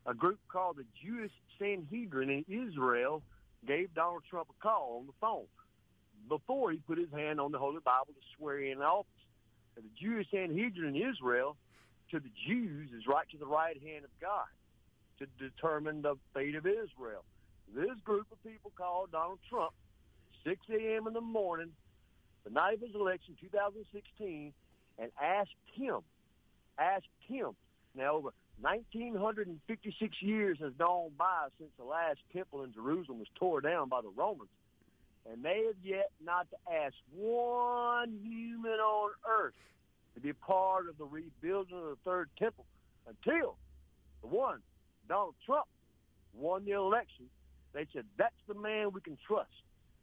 a 0.06 0.14
group 0.14 0.38
called 0.50 0.76
the 0.76 0.84
Jewish 1.02 1.32
Sanhedrin 1.58 2.28
in 2.28 2.68
Israel 2.68 3.22
gave 3.66 3.94
Donald 3.94 4.22
Trump 4.28 4.48
a 4.50 4.62
call 4.62 4.98
on 5.00 5.06
the 5.06 5.12
phone 5.20 5.46
before 6.28 6.70
he 6.70 6.78
put 6.78 6.98
his 6.98 7.10
hand 7.12 7.40
on 7.40 7.52
the 7.52 7.58
Holy 7.58 7.80
Bible 7.84 8.08
to 8.14 8.36
swear 8.36 8.60
in 8.60 8.80
office. 8.80 9.06
And 9.76 9.84
the 9.84 9.90
Jewish 10.00 10.26
Sanhedrin 10.30 10.94
in 10.94 11.10
Israel, 11.10 11.56
to 12.10 12.20
the 12.20 12.30
Jews, 12.46 12.90
is 12.92 13.06
right 13.06 13.28
to 13.30 13.38
the 13.38 13.46
right 13.46 13.80
hand 13.82 14.04
of 14.04 14.10
God 14.20 14.46
to 15.18 15.26
determine 15.38 16.02
the 16.02 16.16
fate 16.34 16.54
of 16.54 16.66
Israel. 16.66 17.24
This 17.74 17.96
group 18.04 18.26
of 18.30 18.42
people 18.44 18.72
called 18.76 19.12
Donald 19.12 19.38
Trump 19.48 19.72
6 20.44 20.60
a.m. 20.70 21.06
in 21.06 21.14
the 21.14 21.20
morning, 21.20 21.70
the 22.44 22.50
night 22.50 22.74
of 22.74 22.80
his 22.80 22.94
election, 22.94 23.36
2016, 23.40 24.52
and 24.98 25.10
asked 25.20 25.50
him, 25.74 26.00
asked 26.78 27.06
him. 27.28 27.50
Now, 27.94 28.14
over 28.16 28.32
1956 28.60 30.22
years 30.22 30.58
has 30.60 30.72
gone 30.78 31.12
by 31.16 31.48
since 31.58 31.70
the 31.78 31.84
last 31.84 32.18
temple 32.32 32.62
in 32.62 32.72
Jerusalem 32.72 33.18
was 33.18 33.28
tore 33.36 33.60
down 33.60 33.88
by 33.88 34.00
the 34.00 34.10
Romans, 34.14 34.50
and 35.30 35.42
they 35.42 35.64
have 35.66 35.76
yet 35.84 36.10
not 36.24 36.46
to 36.50 36.56
ask 36.72 36.94
one 37.14 38.18
human 38.22 38.72
on 38.72 39.10
earth 39.28 39.54
to 40.14 40.20
be 40.20 40.32
part 40.32 40.88
of 40.88 40.98
the 40.98 41.04
rebuilding 41.04 41.76
of 41.76 41.84
the 41.84 41.96
third 42.04 42.28
temple 42.38 42.66
until 43.08 43.56
the 44.20 44.28
one, 44.28 44.60
Donald 45.08 45.34
Trump, 45.44 45.66
won 46.34 46.64
the 46.64 46.72
election. 46.72 47.26
They 47.72 47.86
said, 47.92 48.04
that's 48.18 48.34
the 48.46 48.54
man 48.54 48.92
we 48.92 49.00
can 49.00 49.16
trust. 49.26 49.50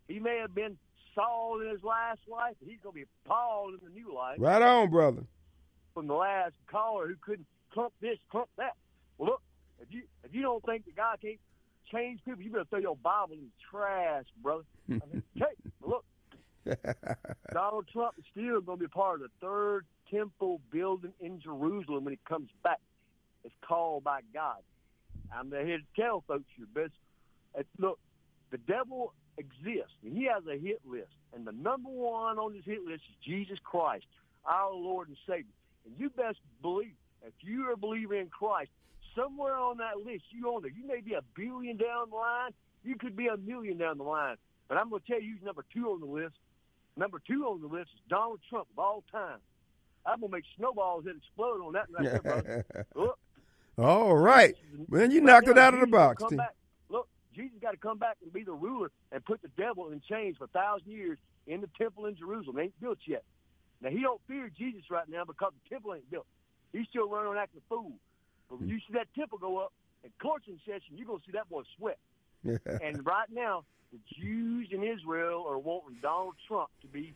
He 0.07 0.19
may 0.19 0.37
have 0.39 0.55
been 0.55 0.77
Saul 1.13 1.61
in 1.61 1.69
his 1.69 1.83
last 1.83 2.19
life, 2.27 2.55
but 2.59 2.69
he's 2.69 2.79
going 2.81 2.93
to 2.93 3.01
be 3.01 3.05
Paul 3.25 3.69
in 3.69 3.79
the 3.83 3.91
new 3.93 4.13
life. 4.13 4.37
Right 4.39 4.61
on, 4.61 4.89
brother. 4.89 5.23
From 5.93 6.07
the 6.07 6.15
last 6.15 6.53
caller 6.71 7.07
who 7.07 7.15
couldn't 7.21 7.47
clump 7.71 7.93
this, 8.01 8.17
clump 8.31 8.49
that. 8.57 8.73
Well, 9.17 9.31
look, 9.31 9.41
if 9.81 9.93
you 9.93 10.03
if 10.23 10.33
you 10.33 10.41
don't 10.41 10.63
think 10.65 10.85
that 10.85 10.95
God 10.95 11.19
can't 11.21 11.39
change 11.91 12.19
people, 12.25 12.41
you 12.41 12.51
better 12.51 12.65
throw 12.65 12.79
your 12.79 12.95
Bible 12.95 13.33
in 13.33 13.39
the 13.39 13.51
trash, 13.69 14.25
brother. 14.41 14.63
I 14.89 14.93
mean, 14.93 15.23
hey, 15.35 15.45
look, 15.85 16.05
Donald 17.53 17.87
Trump 17.91 18.15
is 18.17 18.25
still 18.31 18.61
going 18.61 18.79
to 18.79 18.85
be 18.85 18.87
part 18.87 19.21
of 19.21 19.21
the 19.21 19.45
third 19.45 19.85
temple 20.11 20.61
building 20.71 21.13
in 21.19 21.39
Jerusalem 21.39 22.05
when 22.05 22.13
he 22.13 22.19
comes 22.27 22.49
back. 22.63 22.79
It's 23.43 23.53
called 23.65 24.03
by 24.03 24.21
God. 24.33 24.57
I'm 25.33 25.51
here 25.51 25.77
to 25.77 26.01
tell 26.01 26.23
folks 26.27 26.45
your 26.57 26.67
best. 26.67 26.93
Look, 27.77 27.99
the 28.51 28.57
devil 28.57 29.13
exists, 29.37 29.93
and 30.03 30.15
he 30.15 30.25
has 30.25 30.43
a 30.47 30.57
hit 30.57 30.81
list. 30.85 31.11
And 31.33 31.45
the 31.45 31.51
number 31.51 31.89
one 31.89 32.37
on 32.37 32.53
his 32.53 32.65
hit 32.65 32.83
list 32.83 33.03
is 33.09 33.15
Jesus 33.23 33.59
Christ, 33.63 34.05
our 34.45 34.73
Lord 34.73 35.07
and 35.07 35.17
Savior. 35.27 35.53
And 35.85 35.95
you 35.97 36.09
best 36.09 36.39
believe, 36.61 36.93
if 37.25 37.33
you 37.41 37.67
are 37.67 37.73
a 37.73 37.77
believer 37.77 38.15
in 38.15 38.27
Christ, 38.27 38.71
somewhere 39.19 39.55
on 39.55 39.77
that 39.77 39.97
list, 40.05 40.23
you 40.29 40.47
on 40.49 40.61
there. 40.61 40.71
You 40.71 40.87
may 40.87 41.01
be 41.01 41.13
a 41.13 41.21
billion 41.35 41.77
down 41.77 42.09
the 42.09 42.15
line. 42.15 42.51
You 42.83 42.95
could 42.95 43.15
be 43.15 43.27
a 43.27 43.37
million 43.37 43.77
down 43.77 43.97
the 43.97 44.03
line. 44.03 44.37
But 44.67 44.77
I'm 44.77 44.89
going 44.89 45.01
to 45.01 45.11
tell 45.11 45.21
you 45.21 45.33
who's 45.33 45.43
number 45.43 45.65
two 45.73 45.89
on 45.89 45.99
the 45.99 46.05
list. 46.05 46.35
Number 46.95 47.21
two 47.25 47.45
on 47.45 47.61
the 47.61 47.67
list 47.67 47.89
is 47.93 48.01
Donald 48.09 48.39
Trump 48.49 48.67
of 48.71 48.79
all 48.79 49.03
time. 49.11 49.37
I'm 50.05 50.19
going 50.19 50.31
to 50.31 50.37
make 50.37 50.45
snowballs 50.57 51.03
that 51.05 51.15
explode 51.15 51.61
on 51.65 51.73
that 51.73 51.87
right 51.91 52.03
there, 52.03 52.21
brother. 52.21 52.65
All 53.77 54.15
right. 54.15 54.55
Man, 54.89 55.11
you 55.11 55.21
knocked 55.21 55.47
it 55.47 55.57
out 55.57 55.73
of 55.73 55.79
the 55.79 55.87
box. 55.87 56.23
Back. 56.31 56.55
Look, 56.89 57.07
Jesus 57.33 57.57
got 57.61 57.71
to 57.71 57.77
come 57.77 57.97
back 57.97 58.17
and 58.21 58.31
be 58.31 58.43
the 58.43 58.53
ruler 58.53 58.91
and 59.11 59.23
put 59.23 59.41
the 59.41 59.49
devil 59.57 59.89
in 59.91 60.01
chains 60.09 60.37
for 60.37 60.45
a 60.45 60.47
thousand 60.47 60.91
years 60.91 61.17
in 61.47 61.61
the 61.61 61.69
temple 61.77 62.05
in 62.05 62.15
Jerusalem. 62.17 62.57
It 62.57 62.63
ain't 62.63 62.81
built 62.81 62.97
yet. 63.05 63.23
Now, 63.81 63.89
he 63.89 64.01
don't 64.01 64.19
fear 64.27 64.49
Jesus 64.57 64.83
right 64.89 65.07
now 65.07 65.23
because 65.23 65.53
the 65.63 65.69
temple 65.69 65.93
ain't 65.95 66.09
built. 66.09 66.25
He's 66.73 66.87
still 66.89 67.07
running 67.07 67.27
around 67.27 67.37
acting 67.37 67.61
a 67.65 67.73
fool. 67.73 67.93
But 68.49 68.59
when 68.59 68.69
you 68.69 68.77
see 68.79 68.93
that 68.93 69.07
temple 69.15 69.37
go 69.37 69.57
up 69.57 69.73
in 70.03 70.11
courting 70.21 70.59
session, 70.65 70.95
you're 70.95 71.07
going 71.07 71.19
to 71.19 71.25
see 71.25 71.33
that 71.33 71.49
boy 71.49 71.63
sweat. 71.77 71.97
and 72.43 73.05
right 73.05 73.29
now, 73.31 73.63
the 73.91 73.99
Jews 74.19 74.69
in 74.71 74.83
Israel 74.83 75.45
are 75.47 75.57
wanting 75.57 75.99
Donald 76.01 76.35
Trump 76.47 76.69
to 76.81 76.87
be 76.87 77.13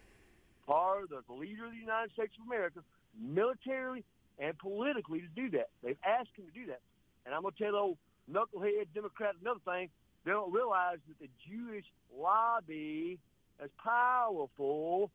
part 0.65 1.11
of 1.11 1.25
the 1.27 1.33
leader 1.33 1.65
of 1.65 1.71
the 1.71 1.77
United 1.77 2.11
States 2.13 2.33
of 2.39 2.47
America, 2.47 2.79
militarily 3.19 4.03
and 4.39 4.57
politically 4.57 5.21
to 5.21 5.27
do 5.35 5.49
that. 5.51 5.69
They've 5.83 5.97
asked 6.03 6.29
him 6.35 6.45
to 6.45 6.51
do 6.51 6.67
that. 6.67 6.81
And 7.25 7.33
I'm 7.33 7.41
going 7.41 7.53
to 7.57 7.63
tell 7.63 7.75
old 7.75 7.97
knucklehead 8.31 8.87
Democrat 8.93 9.35
another 9.41 9.59
thing. 9.65 9.89
They 10.25 10.31
don't 10.31 10.53
realize 10.53 10.97
that 11.07 11.19
the 11.19 11.29
Jewish 11.47 11.85
lobby 12.17 13.19
is 13.63 13.69
powerful, 13.83 15.11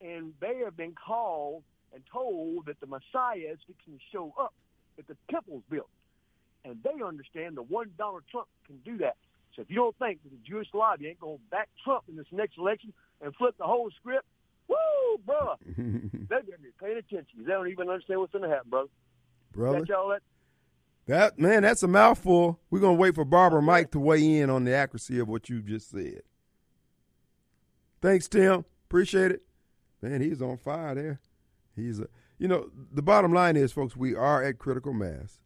and 0.00 0.32
they 0.40 0.58
have 0.64 0.76
been 0.76 0.94
called 0.94 1.62
and 1.94 2.02
told 2.12 2.66
that 2.66 2.80
the 2.80 2.86
Messiah 2.86 3.52
is 3.52 3.58
fixing 3.66 3.94
to 3.94 4.04
show 4.12 4.34
up, 4.38 4.52
that 4.98 5.08
the 5.08 5.16
temple's 5.30 5.62
built. 5.70 5.88
And 6.64 6.76
they 6.84 7.02
understand 7.02 7.56
the 7.56 7.62
one 7.62 7.90
Donald 7.96 8.24
Trump 8.30 8.46
can 8.66 8.76
do 8.84 8.98
that. 8.98 9.16
So 9.56 9.62
if 9.62 9.70
you 9.70 9.76
don't 9.76 9.96
think 9.98 10.22
that 10.24 10.30
the 10.30 10.38
Jewish 10.46 10.68
lobby 10.74 11.06
ain't 11.06 11.20
going 11.20 11.38
to 11.38 11.42
back 11.50 11.68
Trump 11.82 12.04
in 12.08 12.16
this 12.16 12.26
next 12.30 12.58
election 12.58 12.92
and 13.22 13.34
flip 13.36 13.54
the 13.58 13.64
whole 13.64 13.90
script, 13.98 14.26
woo, 14.68 14.76
bro, 15.24 15.54
they 15.66 16.18
better 16.28 16.44
be 16.62 16.68
paying 16.78 16.98
attention. 16.98 17.26
They 17.38 17.52
don't 17.52 17.68
even 17.68 17.88
understand 17.88 18.20
what's 18.20 18.32
going 18.32 18.48
to 18.48 18.50
happen, 18.50 18.68
brother. 18.68 18.88
Brother. 19.52 19.78
Got 19.78 19.88
y'all 19.88 20.08
that? 20.10 20.22
That 21.06 21.38
man, 21.38 21.62
that's 21.62 21.82
a 21.82 21.88
mouthful. 21.88 22.60
We're 22.68 22.80
gonna 22.80 22.92
wait 22.92 23.14
for 23.14 23.24
Barbara 23.24 23.62
Mike 23.62 23.92
to 23.92 23.98
weigh 23.98 24.40
in 24.40 24.50
on 24.50 24.64
the 24.64 24.74
accuracy 24.74 25.18
of 25.18 25.26
what 25.26 25.48
you 25.48 25.62
just 25.62 25.90
said. 25.90 26.20
Thanks, 28.02 28.28
Tim. 28.28 28.66
Appreciate 28.86 29.30
it. 29.30 29.42
Man, 30.02 30.20
he's 30.20 30.42
on 30.42 30.58
fire 30.58 30.94
there. 30.94 31.20
He's 31.74 31.98
a, 31.98 32.08
you 32.38 32.48
know, 32.48 32.70
the 32.92 33.02
bottom 33.02 33.32
line 33.32 33.56
is, 33.56 33.72
folks, 33.72 33.96
we 33.96 34.14
are 34.14 34.42
at 34.42 34.58
critical 34.58 34.92
mass. 34.92 35.40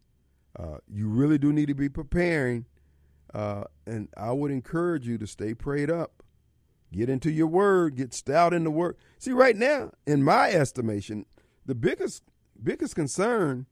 Uh, 0.57 0.77
you 0.87 1.07
really 1.07 1.37
do 1.37 1.51
need 1.51 1.67
to 1.67 1.73
be 1.73 1.89
preparing, 1.89 2.65
uh, 3.33 3.63
and 3.87 4.07
I 4.15 4.31
would 4.31 4.51
encourage 4.51 5.07
you 5.07 5.17
to 5.17 5.25
stay 5.25 5.53
prayed 5.53 5.89
up. 5.89 6.23
Get 6.91 7.09
into 7.09 7.31
your 7.31 7.47
word. 7.47 7.95
Get 7.95 8.13
stout 8.13 8.53
in 8.53 8.63
the 8.63 8.69
word. 8.69 8.97
See, 9.17 9.31
right 9.31 9.55
now, 9.55 9.91
in 10.05 10.23
my 10.23 10.51
estimation, 10.51 11.25
the 11.65 11.73
biggest 11.73 12.23
biggest 12.61 12.95
concern 12.95 13.65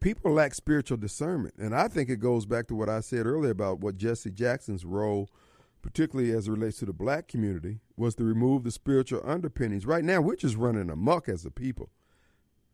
people 0.00 0.32
lack 0.32 0.54
spiritual 0.54 0.96
discernment. 0.96 1.54
And 1.58 1.74
I 1.74 1.88
think 1.88 2.10
it 2.10 2.16
goes 2.16 2.46
back 2.46 2.66
to 2.68 2.74
what 2.74 2.88
I 2.88 3.00
said 3.00 3.26
earlier 3.26 3.52
about 3.52 3.80
what 3.80 3.96
Jesse 3.96 4.30
Jackson's 4.30 4.84
role, 4.84 5.28
particularly 5.88 6.32
as 6.32 6.48
it 6.48 6.50
relates 6.50 6.78
to 6.78 6.84
the 6.84 6.92
black 6.92 7.28
community, 7.28 7.78
was 7.96 8.14
to 8.16 8.24
remove 8.24 8.62
the 8.62 8.70
spiritual 8.70 9.22
underpinnings. 9.24 9.86
Right 9.86 10.04
now, 10.04 10.20
we're 10.20 10.36
just 10.36 10.54
running 10.56 10.90
amok 10.90 11.30
as 11.30 11.46
a 11.46 11.50
people. 11.50 11.88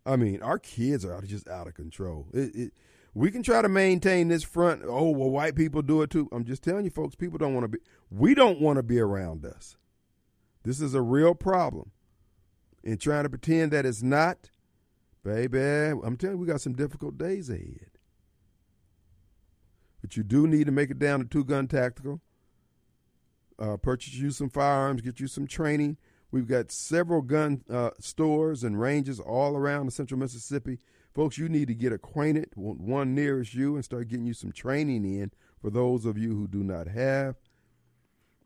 I 0.05 0.17
mean, 0.17 0.43
our 0.43 0.59
kids 0.59 1.05
are 1.05 1.23
just 1.23 1.49
out 1.49 1.69
of 1.69 1.75
control. 1.75 2.27
It, 2.35 2.55
it, 2.57 2.73
we 3.15 3.31
can 3.31 3.45
try 3.45 3.63
to 3.63 3.69
maintain 3.69 4.27
this 4.27 4.43
front. 4.43 4.83
Oh, 4.85 5.11
well, 5.11 5.31
white 5.31 5.55
people 5.55 5.81
do 5.81 6.03
it 6.03 6.11
too. 6.11 6.29
I'm 6.33 6.45
just 6.45 6.65
telling 6.65 6.85
you, 6.85 6.91
folks, 6.91 7.15
people 7.15 7.39
don't 7.39 7.55
want 7.55 7.63
to 7.63 7.69
be, 7.69 7.79
we 8.11 8.35
don't 8.35 8.61
want 8.61 8.79
to 8.79 8.83
be 8.83 8.99
around 8.99 9.47
us. 9.47 9.77
This 10.65 10.81
is 10.81 10.93
a 10.93 11.01
real 11.01 11.37
problem. 11.37 11.93
And 12.83 13.01
trying 13.01 13.23
to 13.23 13.31
pretend 13.31 13.71
that 13.71 13.87
it's 13.87 14.03
not, 14.03 14.51
Baby, 15.23 15.59
I'm 15.59 16.17
telling 16.17 16.37
you, 16.37 16.41
we 16.41 16.47
got 16.47 16.61
some 16.61 16.75
difficult 16.75 17.17
days 17.17 17.49
ahead. 17.49 17.93
But 20.03 20.19
you 20.19 20.25
do 20.25 20.47
need 20.49 20.67
to 20.67 20.73
make 20.73 20.91
it 20.91 20.99
down 20.99 21.21
to 21.21 21.25
two 21.25 21.45
gun 21.45 21.67
tactical. 21.67 22.21
Uh, 23.59 23.77
purchase 23.77 24.15
you 24.15 24.31
some 24.31 24.51
firearms, 24.51 25.01
get 25.01 25.21
you 25.21 25.29
some 25.29 25.47
training. 25.47 25.97
We've 26.31 26.49
got 26.49 26.73
several 26.73 27.23
gun 27.23 27.63
uh, 27.71 27.91
stores 28.01 28.65
and 28.65 28.81
ranges 28.81 29.21
all 29.21 29.57
around 29.57 29.87
the 29.87 29.93
central 29.93 30.19
Mississippi. 30.19 30.79
Folks, 31.15 31.39
you 31.39 31.49
need 31.49 31.69
to 31.69 31.75
get 31.75 31.93
acquainted 31.93 32.51
with 32.57 32.79
one 32.79 33.15
nearest 33.15 33.55
you 33.55 33.77
and 33.77 33.85
start 33.85 34.09
getting 34.09 34.27
you 34.27 34.35
some 34.35 34.51
training 34.51 35.05
in 35.05 35.31
for 35.61 35.71
those 35.71 36.05
of 36.05 36.19
you 36.19 36.35
who 36.35 36.49
do 36.49 36.65
not 36.65 36.89
have. 36.89 37.37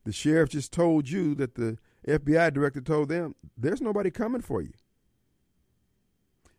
The 0.04 0.12
sheriff 0.12 0.50
just 0.50 0.72
told 0.72 1.08
you 1.08 1.34
that 1.36 1.54
the 1.54 1.78
FBI 2.06 2.52
director 2.52 2.82
told 2.82 3.08
them 3.08 3.34
there's 3.56 3.80
nobody 3.80 4.10
coming 4.10 4.42
for 4.42 4.60
you. 4.60 4.72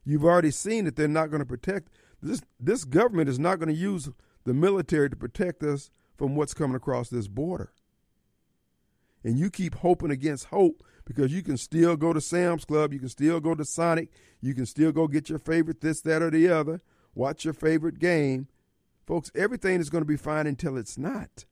You've 0.03 0.26
already 0.26 0.51
seen 0.51 0.85
that 0.85 0.95
they're 0.95 1.07
not 1.07 1.30
going 1.30 1.41
to 1.41 1.45
protect 1.45 1.89
this. 2.21 2.41
This 2.59 2.84
government 2.85 3.30
is 3.30 3.38
not 3.38 3.59
going 3.59 3.69
to 3.69 3.80
use 3.80 4.09
the 4.45 4.53
military 4.53 5.09
to 5.09 5.15
protect 5.15 5.61
us 5.61 5.91
from 6.17 6.35
what's 6.35 6.55
coming 6.55 6.76
across 6.76 7.09
this 7.09 7.27
border. 7.27 7.71
And 9.23 9.37
you 9.37 9.49
keep 9.49 9.75
hoping 9.75 10.11
against 10.11 10.45
hope 10.45 10.83
because 11.05 11.33
you 11.33 11.41
can 11.41 11.57
still 11.57 11.97
go 11.97 12.13
to 12.13 12.21
Sam's 12.21 12.65
Club, 12.65 12.93
you 12.93 12.99
can 12.99 13.09
still 13.09 13.39
go 13.39 13.55
to 13.55 13.65
Sonic, 13.65 14.09
you 14.41 14.53
can 14.53 14.65
still 14.65 14.91
go 14.91 15.07
get 15.07 15.29
your 15.29 15.39
favorite 15.39 15.81
this, 15.81 16.01
that, 16.01 16.21
or 16.21 16.29
the 16.29 16.47
other, 16.47 16.81
watch 17.15 17.43
your 17.43 17.53
favorite 17.53 17.99
game. 17.99 18.47
Folks, 19.05 19.31
everything 19.35 19.81
is 19.81 19.89
going 19.89 20.03
to 20.03 20.07
be 20.07 20.17
fine 20.17 20.47
until 20.47 20.77
it's 20.77 20.97
not. 20.97 21.45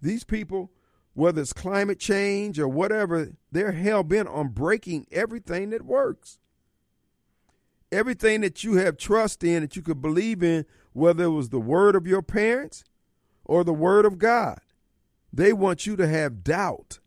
These 0.00 0.24
people, 0.24 0.72
whether 1.12 1.42
it's 1.42 1.52
climate 1.52 2.00
change 2.00 2.58
or 2.58 2.66
whatever, 2.66 3.32
they're 3.52 3.72
hell 3.72 4.02
bent 4.02 4.28
on 4.28 4.48
breaking 4.48 5.06
everything 5.12 5.70
that 5.70 5.82
works 5.82 6.38
everything 7.92 8.40
that 8.42 8.62
you 8.64 8.74
have 8.74 8.96
trust 8.96 9.42
in, 9.44 9.62
that 9.62 9.76
you 9.76 9.82
could 9.82 10.00
believe 10.00 10.42
in, 10.42 10.64
whether 10.92 11.24
it 11.24 11.30
was 11.30 11.48
the 11.48 11.60
word 11.60 11.94
of 11.94 12.06
your 12.06 12.22
parents 12.22 12.84
or 13.44 13.64
the 13.64 13.72
word 13.72 14.04
of 14.04 14.18
God. 14.18 14.60
They 15.32 15.52
want 15.52 15.86
you 15.86 15.96
to 15.96 16.06
have 16.06 16.42
doubt. 16.42 16.98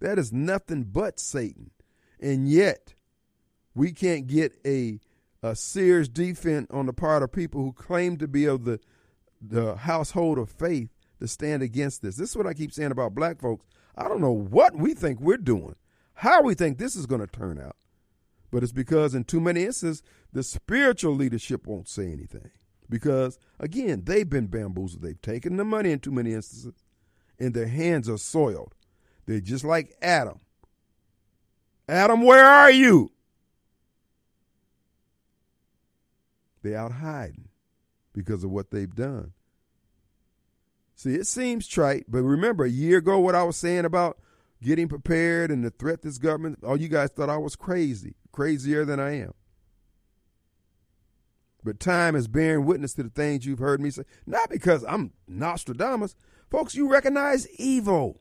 That 0.00 0.18
is 0.18 0.32
nothing 0.32 0.84
but 0.84 1.18
Satan. 1.18 1.70
And 2.20 2.48
yet, 2.48 2.94
we 3.74 3.92
can't 3.92 4.26
get 4.26 4.58
a, 4.66 5.00
a 5.42 5.54
serious 5.54 6.08
defense 6.08 6.66
on 6.70 6.86
the 6.86 6.92
part 6.92 7.22
of 7.22 7.32
people 7.32 7.62
who 7.62 7.72
claim 7.72 8.16
to 8.18 8.28
be 8.28 8.46
of 8.46 8.64
the, 8.64 8.80
the 9.40 9.76
household 9.76 10.38
of 10.38 10.50
faith 10.50 10.90
to 11.20 11.28
stand 11.28 11.62
against 11.62 12.02
this. 12.02 12.16
This 12.16 12.30
is 12.30 12.36
what 12.36 12.46
I 12.46 12.54
keep 12.54 12.72
saying 12.72 12.90
about 12.90 13.14
black 13.14 13.40
folks. 13.40 13.66
I 13.96 14.08
don't 14.08 14.20
know 14.20 14.32
what 14.32 14.76
we 14.76 14.94
think 14.94 15.20
we're 15.20 15.36
doing, 15.38 15.76
how 16.14 16.42
we 16.42 16.54
think 16.54 16.78
this 16.78 16.96
is 16.96 17.06
going 17.06 17.22
to 17.22 17.26
turn 17.26 17.60
out. 17.60 17.76
But 18.50 18.62
it's 18.62 18.72
because 18.72 19.14
in 19.14 19.24
too 19.24 19.40
many 19.40 19.64
instances, 19.64 20.02
the 20.32 20.42
spiritual 20.42 21.14
leadership 21.14 21.66
won't 21.66 21.88
say 21.88 22.12
anything. 22.12 22.50
Because, 22.88 23.38
again, 23.58 24.02
they've 24.04 24.28
been 24.28 24.46
bamboozled. 24.46 25.02
They've 25.02 25.20
taken 25.20 25.56
the 25.56 25.64
money 25.64 25.90
in 25.90 25.98
too 25.98 26.12
many 26.12 26.32
instances, 26.32 26.72
and 27.38 27.54
their 27.54 27.68
hands 27.68 28.08
are 28.08 28.18
soiled. 28.18 28.74
They're 29.26 29.40
just 29.40 29.64
like 29.64 29.96
Adam. 30.00 30.40
Adam, 31.88 32.22
where 32.22 32.44
are 32.44 32.70
you? 32.70 33.12
They're 36.62 36.78
out 36.78 36.92
hiding 36.92 37.48
because 38.12 38.42
of 38.42 38.50
what 38.50 38.70
they've 38.70 38.94
done. 38.94 39.32
See, 40.94 41.14
it 41.14 41.26
seems 41.26 41.68
trite, 41.68 42.06
but 42.08 42.22
remember 42.22 42.64
a 42.64 42.70
year 42.70 42.98
ago 42.98 43.18
what 43.18 43.34
I 43.34 43.42
was 43.42 43.56
saying 43.56 43.84
about 43.84 44.18
getting 44.62 44.88
prepared 44.88 45.50
and 45.50 45.62
the 45.62 45.70
threat 45.70 46.02
this 46.02 46.18
government, 46.18 46.60
all 46.64 46.80
you 46.80 46.88
guys 46.88 47.10
thought 47.10 47.28
I 47.28 47.36
was 47.36 47.54
crazy, 47.54 48.14
crazier 48.32 48.84
than 48.84 48.98
I 48.98 49.20
am. 49.20 49.34
But 51.62 51.80
time 51.80 52.16
is 52.16 52.28
bearing 52.28 52.64
witness 52.64 52.94
to 52.94 53.02
the 53.02 53.10
things 53.10 53.44
you've 53.44 53.58
heard 53.58 53.80
me 53.80 53.90
say. 53.90 54.04
Not 54.24 54.48
because 54.48 54.84
I'm 54.84 55.12
Nostradamus. 55.28 56.14
Folks, 56.50 56.74
you 56.74 56.88
recognize 56.88 57.48
evil 57.58 58.20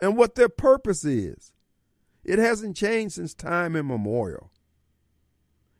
and 0.00 0.16
what 0.16 0.34
their 0.34 0.48
purpose 0.48 1.04
is. 1.04 1.52
It 2.24 2.38
hasn't 2.38 2.76
changed 2.76 3.14
since 3.14 3.34
time 3.34 3.76
immemorial. 3.76 4.50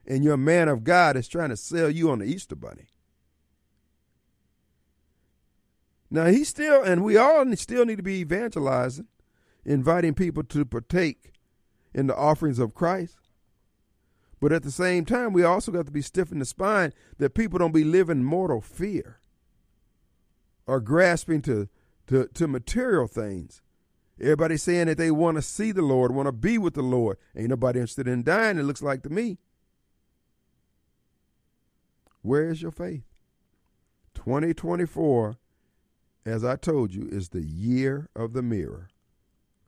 And 0.07 0.25
your 0.25 0.37
man 0.37 0.69
of 0.69 0.85
God 0.85 1.17
is 1.17 1.29
trying 1.29 1.49
to 1.51 1.57
sell 1.57 1.89
you 1.89 2.11
on 2.11 2.19
the 2.19 2.27
Easter 2.27 2.55
Bunny. 2.55 2.89
Now 6.11 6.27
he 6.27 6.45
still, 6.45 6.83
and 6.83 7.03
we 7.03 7.17
all 7.17 7.45
still 7.57 7.85
need 7.85 7.97
to 7.97 8.03
be 8.03 8.21
evangelizing, 8.21 9.09
inviting 9.65 10.15
people 10.15 10.45
to 10.45 10.65
partake 10.65 11.33
in 11.93 12.07
the 12.07 12.17
offerings 12.17 12.59
of 12.59 12.75
Christ. 12.75 13.17
But 14.41 14.53
at 14.53 14.63
the 14.63 14.71
same 14.71 15.07
time, 15.07 15.33
we 15.33 15.43
also 15.43 15.73
got 15.73 15.87
to 15.87 15.93
be 15.93 16.03
stiff 16.03 16.31
in 16.31 16.39
the 16.39 16.45
spine 16.45 16.93
that 17.19 17.35
people 17.35 17.59
don't 17.59 17.73
be 17.73 17.85
living 17.85 18.23
mortal 18.23 18.61
fear 18.61 19.21
or 20.67 20.81
grasping 20.81 21.43
to, 21.43 21.69
to, 22.07 22.29
to 22.35 22.49
material 22.49 23.07
things. 23.07 23.63
Everybody 24.21 24.57
saying 24.57 24.87
that 24.87 24.99
they 24.99 25.11
want 25.11 25.37
to 25.37 25.43
see 25.43 25.73
the 25.73 25.83
Lord, 25.83 26.15
want 26.15 26.27
to 26.27 26.33
be 26.33 26.57
with 26.57 26.75
the 26.75 26.83
Lord. 26.83 27.19
Ain't 27.37 27.49
nobody 27.49 27.81
interested 27.81 28.07
in 28.07 28.23
dying, 28.23 28.59
it 28.59 28.63
looks 28.63 28.83
like 28.83 29.03
to 29.03 29.11
me. 29.11 29.39
Where 32.23 32.49
is 32.49 32.63
your 32.63 32.71
faith? 32.71 33.05
2024 34.15 35.37
as 36.27 36.45
I 36.45 36.57
told 36.57 36.95
you, 36.95 37.09
is 37.11 37.29
the 37.29 37.43
year 37.43 38.09
of 38.17 38.33
the 38.33 38.43
mirror. 38.43 38.89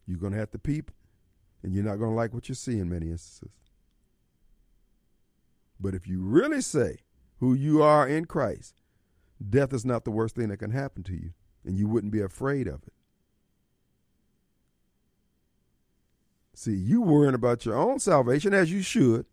You're 0.06 0.18
going 0.18 0.32
to 0.32 0.38
have 0.38 0.50
to 0.52 0.58
peep, 0.58 0.90
and 1.62 1.74
you're 1.74 1.84
not 1.84 1.96
going 1.96 2.10
to 2.10 2.16
like 2.16 2.32
what 2.32 2.48
you 2.48 2.54
see 2.54 2.78
in 2.78 2.88
many 2.88 3.10
instances. 3.10 3.50
But 5.78 5.94
if 5.94 6.06
you 6.06 6.22
really 6.22 6.62
say 6.62 6.98
who 7.40 7.52
you 7.52 7.82
are 7.82 8.08
in 8.08 8.24
Christ, 8.24 8.80
death 9.48 9.72
is 9.72 9.84
not 9.84 10.04
the 10.04 10.10
worst 10.10 10.36
thing 10.36 10.48
that 10.48 10.58
can 10.58 10.70
happen 10.70 11.02
to 11.04 11.14
you, 11.14 11.30
and 11.64 11.78
you 11.78 11.88
wouldn't 11.88 12.12
be 12.12 12.20
afraid 12.20 12.66
of 12.66 12.82
it. 12.86 12.92
See, 16.54 16.74
you 16.74 17.02
worrying 17.02 17.34
about 17.34 17.66
your 17.66 17.76
own 17.76 17.98
salvation 17.98 18.54
as 18.54 18.72
you 18.72 18.82
should. 18.82 19.26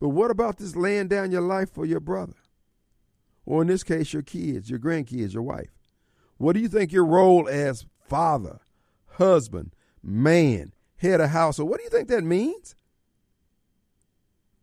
But 0.00 0.08
what 0.08 0.30
about 0.30 0.58
this 0.58 0.74
laying 0.74 1.08
down 1.08 1.30
your 1.30 1.40
life 1.40 1.70
for 1.72 1.86
your 1.86 2.00
brother? 2.00 2.34
or 3.46 3.62
in 3.62 3.68
this 3.68 3.82
case, 3.82 4.12
your 4.12 4.22
kids, 4.22 4.70
your 4.70 4.78
grandkids, 4.78 5.34
your 5.34 5.42
wife. 5.42 5.70
What 6.36 6.54
do 6.54 6.60
you 6.60 6.68
think 6.68 6.92
your 6.92 7.04
role 7.04 7.48
as 7.48 7.86
father, 8.00 8.60
husband, 9.12 9.74
man, 10.02 10.72
head 10.96 11.20
of 11.20 11.30
household, 11.30 11.70
what 11.70 11.78
do 11.78 11.84
you 11.84 11.90
think 11.90 12.08
that 12.08 12.24
means? 12.24 12.74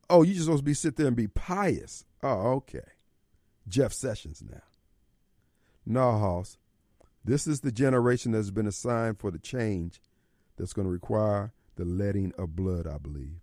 Oh, 0.09 0.23
you 0.23 0.33
just 0.33 0.45
supposed 0.45 0.61
to 0.61 0.65
be 0.65 0.73
sit 0.73 0.97
there 0.97 1.07
and 1.07 1.15
be 1.15 1.27
pious. 1.27 2.05
Oh, 2.21 2.53
okay. 2.53 2.79
Jeff 3.67 3.93
Sessions 3.93 4.43
now. 4.47 4.61
No, 5.85 6.17
Hoss. 6.17 6.57
This 7.23 7.45
is 7.45 7.61
the 7.61 7.71
generation 7.71 8.31
that's 8.31 8.51
been 8.51 8.67
assigned 8.67 9.19
for 9.19 9.31
the 9.31 9.39
change 9.39 10.01
that's 10.57 10.73
going 10.73 10.85
to 10.87 10.91
require 10.91 11.53
the 11.75 11.85
letting 11.85 12.33
of 12.37 12.55
blood, 12.55 12.87
I 12.87 12.97
believe. 12.97 13.39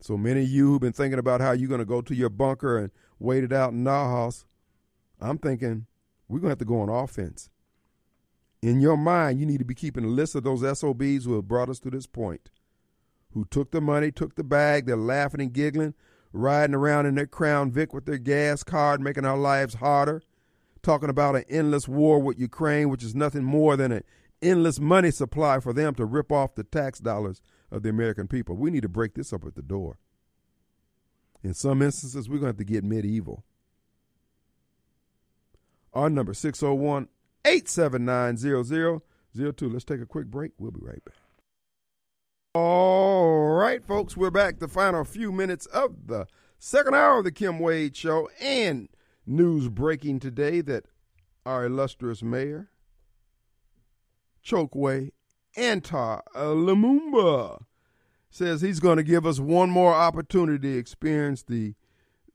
So 0.00 0.18
many 0.18 0.42
of 0.42 0.48
you 0.48 0.68
who've 0.68 0.80
been 0.80 0.92
thinking 0.92 1.18
about 1.18 1.40
how 1.40 1.52
you're 1.52 1.68
going 1.68 1.78
to 1.78 1.86
go 1.86 2.02
to 2.02 2.14
your 2.14 2.28
bunker 2.28 2.76
and 2.76 2.90
wait 3.18 3.42
it 3.42 3.52
out 3.52 3.72
in 3.72 3.86
house, 3.86 4.44
I'm 5.18 5.38
thinking 5.38 5.86
we're 6.28 6.40
going 6.40 6.48
to 6.48 6.52
have 6.52 6.58
to 6.58 6.66
go 6.66 6.80
on 6.82 6.90
offense. 6.90 7.48
In 8.60 8.80
your 8.80 8.98
mind, 8.98 9.40
you 9.40 9.46
need 9.46 9.58
to 9.58 9.64
be 9.64 9.74
keeping 9.74 10.04
a 10.04 10.08
list 10.08 10.34
of 10.34 10.42
those 10.42 10.60
SOBs 10.78 11.24
who 11.24 11.36
have 11.36 11.48
brought 11.48 11.70
us 11.70 11.78
to 11.80 11.90
this 11.90 12.06
point, 12.06 12.50
who 13.32 13.46
took 13.46 13.70
the 13.70 13.80
money, 13.80 14.10
took 14.10 14.34
the 14.34 14.44
bag, 14.44 14.86
they're 14.86 14.96
laughing 14.96 15.40
and 15.40 15.52
giggling, 15.52 15.94
riding 16.34 16.74
around 16.74 17.06
in 17.06 17.14
their 17.14 17.26
Crown 17.26 17.70
Vic 17.70 17.94
with 17.94 18.06
their 18.06 18.18
gas 18.18 18.62
card, 18.62 19.00
making 19.00 19.24
our 19.24 19.38
lives 19.38 19.74
harder, 19.74 20.22
talking 20.82 21.08
about 21.08 21.36
an 21.36 21.44
endless 21.48 21.88
war 21.88 22.20
with 22.20 22.38
Ukraine, 22.38 22.88
which 22.88 23.04
is 23.04 23.14
nothing 23.14 23.44
more 23.44 23.76
than 23.76 23.92
an 23.92 24.02
endless 24.42 24.80
money 24.80 25.10
supply 25.10 25.60
for 25.60 25.72
them 25.72 25.94
to 25.94 26.04
rip 26.04 26.32
off 26.32 26.56
the 26.56 26.64
tax 26.64 26.98
dollars 26.98 27.40
of 27.70 27.82
the 27.82 27.88
American 27.88 28.26
people. 28.26 28.56
We 28.56 28.70
need 28.70 28.82
to 28.82 28.88
break 28.88 29.14
this 29.14 29.32
up 29.32 29.44
at 29.46 29.54
the 29.54 29.62
door. 29.62 29.98
In 31.42 31.54
some 31.54 31.82
instances, 31.82 32.28
we're 32.28 32.38
going 32.38 32.42
to 32.42 32.48
have 32.48 32.56
to 32.56 32.64
get 32.64 32.84
medieval. 32.84 33.44
Our 35.92 36.10
number 36.10 36.34
601 36.34 37.08
879 37.44 38.36
0002. 38.36 39.68
Let's 39.68 39.84
take 39.84 40.00
a 40.00 40.06
quick 40.06 40.26
break. 40.26 40.52
We'll 40.58 40.72
be 40.72 40.80
right 40.82 41.04
back. 41.04 41.14
All 42.56 43.48
right, 43.48 43.84
folks, 43.84 44.16
we're 44.16 44.30
back. 44.30 44.60
The 44.60 44.68
final 44.68 45.02
few 45.02 45.32
minutes 45.32 45.66
of 45.66 46.06
the 46.06 46.28
second 46.56 46.94
hour 46.94 47.18
of 47.18 47.24
the 47.24 47.32
Kim 47.32 47.58
Wade 47.58 47.96
Show 47.96 48.30
and 48.40 48.88
news 49.26 49.68
breaking 49.68 50.20
today 50.20 50.60
that 50.60 50.84
our 51.44 51.64
illustrious 51.64 52.22
mayor, 52.22 52.68
Chokwe 54.46 55.10
Antar 55.56 56.22
Lumumba 56.36 57.64
says 58.30 58.60
he's 58.60 58.78
going 58.78 58.98
to 58.98 59.02
give 59.02 59.26
us 59.26 59.40
one 59.40 59.70
more 59.70 59.92
opportunity 59.92 60.74
to 60.74 60.78
experience 60.78 61.42
the 61.42 61.74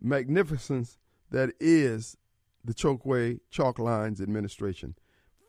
magnificence 0.02 0.98
that 1.32 1.52
is 1.62 2.18
the 2.66 2.74
Chokwe 2.74 3.40
Chalk 3.50 3.80
Lines 3.80 4.20
administration. 4.20 4.96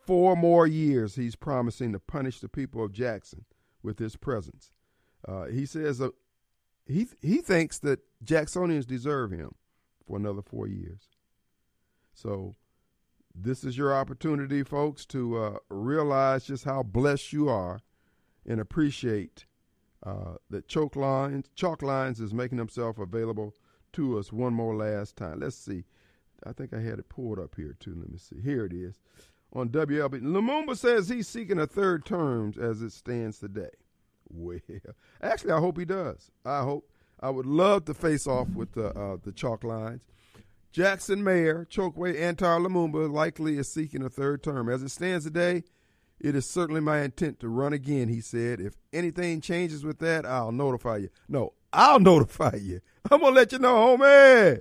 Four 0.07 0.37
more 0.37 0.69
years 0.69 1.17
he's 1.17 1.35
promising 1.35 1.91
to 1.93 1.99
punish 1.99 2.39
the 2.39 2.49
people 2.49 2.85
of 2.85 2.93
Jackson 2.93 3.47
with 3.83 3.99
his 3.99 4.17
presence. 4.17 4.73
Uh, 5.27 5.47
he 5.47 5.67
says 5.67 6.01
uh, 6.01 6.09
he 6.87 7.07
he 7.21 7.39
thinks 7.39 7.79
that 7.79 8.01
Jacksonians 8.25 8.87
deserve 8.87 9.31
him 9.31 9.55
for 10.07 10.17
another 10.17 10.43
four 10.43 10.67
years. 10.67 11.09
So 12.15 12.57
this 13.35 13.65
is 13.65 13.79
your 13.79 13.95
opportunity, 13.95 14.63
folks, 14.63 15.07
to 15.07 15.39
uh, 15.39 15.59
realize 15.69 16.45
just 16.45 16.65
how 16.65 16.83
blessed 16.83 17.33
you 17.33 17.49
are 17.49 17.81
and 18.47 18.61
appreciate 18.61 19.47
uh, 20.05 20.35
that 20.49 20.67
Choke 20.67 20.97
Lines, 20.97 21.47
Chalk 21.55 21.83
Lines 21.83 22.21
is 22.21 22.35
making 22.35 22.59
himself 22.59 22.99
available 22.99 23.55
to 23.93 24.19
us 24.19 24.33
one 24.33 24.55
more 24.55 24.75
last 24.75 25.17
time. 25.17 25.41
Let's 25.41 25.57
see. 25.57 25.85
I 26.45 26.53
think 26.53 26.73
I 26.73 26.81
had 26.81 26.99
it 26.99 27.09
pulled 27.09 27.39
up 27.39 27.55
here 27.57 27.77
too. 27.79 27.95
Let 27.97 28.11
me 28.11 28.19
see. 28.19 28.41
Here 28.41 28.65
it 28.65 28.73
is 28.73 28.99
on 29.53 29.69
WLB. 29.69 30.23
Lumumba 30.23 30.77
says 30.77 31.09
he's 31.09 31.29
seeking 31.29 31.59
a 31.59 31.67
third 31.67 32.05
term 32.05 32.55
as 32.61 32.83
it 32.83 32.93
stands 32.93 33.39
today. 33.39 33.71
Well, 34.29 34.59
actually, 35.23 35.53
I 35.53 35.59
hope 35.59 35.79
he 35.79 35.85
does. 35.85 36.31
I 36.45 36.63
hope. 36.63 36.89
I 37.23 37.29
would 37.29 37.47
love 37.47 37.85
to 37.85 37.93
face 37.93 38.27
off 38.27 38.49
with 38.49 38.73
the 38.73 38.89
uh, 38.99 39.19
the 39.23 39.33
chalk 39.33 39.63
lines. 39.63 40.01
Jackson 40.73 41.23
Mayor 41.25 41.67
Chokwe 41.69 42.19
Antar 42.19 42.65
Lumumba 42.65 43.13
likely 43.13 43.59
is 43.59 43.73
seeking 43.73 44.03
a 44.03 44.09
third 44.09 44.43
term. 44.43 44.69
As 44.69 44.83
it 44.83 44.91
stands 44.91 45.25
today, 45.25 45.65
it 46.21 46.37
is 46.37 46.49
certainly 46.49 46.81
my 46.81 47.01
intent 47.01 47.41
to 47.41 47.49
run 47.49 47.73
again, 47.73 48.09
he 48.09 48.21
said. 48.21 48.61
If 48.61 48.75
anything 48.93 49.41
changes 49.41 49.85
with 49.85 49.99
that, 49.99 50.25
I'll 50.25 50.53
notify 50.53 50.99
you. 50.99 51.09
No, 51.29 51.55
I'll 51.73 52.01
notify 52.01 52.57
you. 52.61 52.81
I'm 53.11 53.21
going 53.21 53.35
to 53.35 53.41
let 53.41 53.53
you 53.53 53.59
know, 53.59 53.97
homie. 53.99 54.61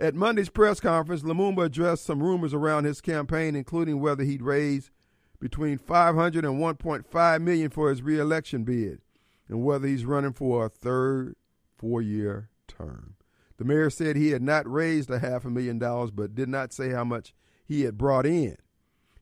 At 0.00 0.14
Monday's 0.14 0.48
press 0.48 0.80
conference, 0.80 1.22
Lumumba 1.22 1.66
addressed 1.66 2.06
some 2.06 2.22
rumors 2.22 2.54
around 2.54 2.84
his 2.84 3.02
campaign, 3.02 3.54
including 3.54 4.00
whether 4.00 4.24
he'd 4.24 4.40
raise 4.40 4.90
between 5.38 5.76
500 5.76 6.42
and 6.42 6.58
1.5 6.58 7.42
million 7.42 7.68
for 7.68 7.90
his 7.90 8.00
reelection 8.00 8.64
bid, 8.64 9.02
and 9.46 9.62
whether 9.62 9.86
he's 9.86 10.06
running 10.06 10.32
for 10.32 10.64
a 10.64 10.68
third 10.70 11.36
four-year 11.76 12.48
term. 12.66 13.16
The 13.58 13.64
mayor 13.66 13.90
said 13.90 14.16
he 14.16 14.30
had 14.30 14.42
not 14.42 14.70
raised 14.70 15.10
a 15.10 15.18
half 15.18 15.44
a 15.44 15.50
million 15.50 15.78
dollars, 15.78 16.10
but 16.10 16.34
did 16.34 16.48
not 16.48 16.72
say 16.72 16.90
how 16.90 17.04
much 17.04 17.34
he 17.66 17.82
had 17.82 17.98
brought 17.98 18.24
in. 18.24 18.56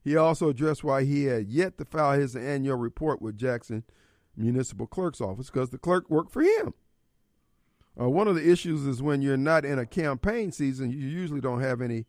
He 0.01 0.15
also 0.15 0.47
addressed 0.47 0.83
why 0.83 1.03
he 1.03 1.25
had 1.25 1.49
yet 1.49 1.77
to 1.77 1.85
file 1.85 2.17
his 2.17 2.37
annual 2.37 2.77
report 2.77 3.21
with 3.21 3.37
Jackson 3.37 3.83
Municipal 4.37 4.87
Clerk's 4.87 5.19
office 5.19 5.49
because 5.49 5.71
the 5.71 5.77
clerk 5.77 6.09
worked 6.09 6.31
for 6.31 6.41
him. 6.41 6.73
Uh, 7.99 8.09
one 8.09 8.27
of 8.27 8.35
the 8.35 8.49
issues 8.49 8.85
is 8.85 9.01
when 9.01 9.21
you're 9.21 9.35
not 9.35 9.65
in 9.65 9.77
a 9.77 9.85
campaign 9.85 10.51
season, 10.51 10.89
you 10.89 10.97
usually 10.99 11.41
don't 11.41 11.61
have 11.61 11.81
any, 11.81 12.05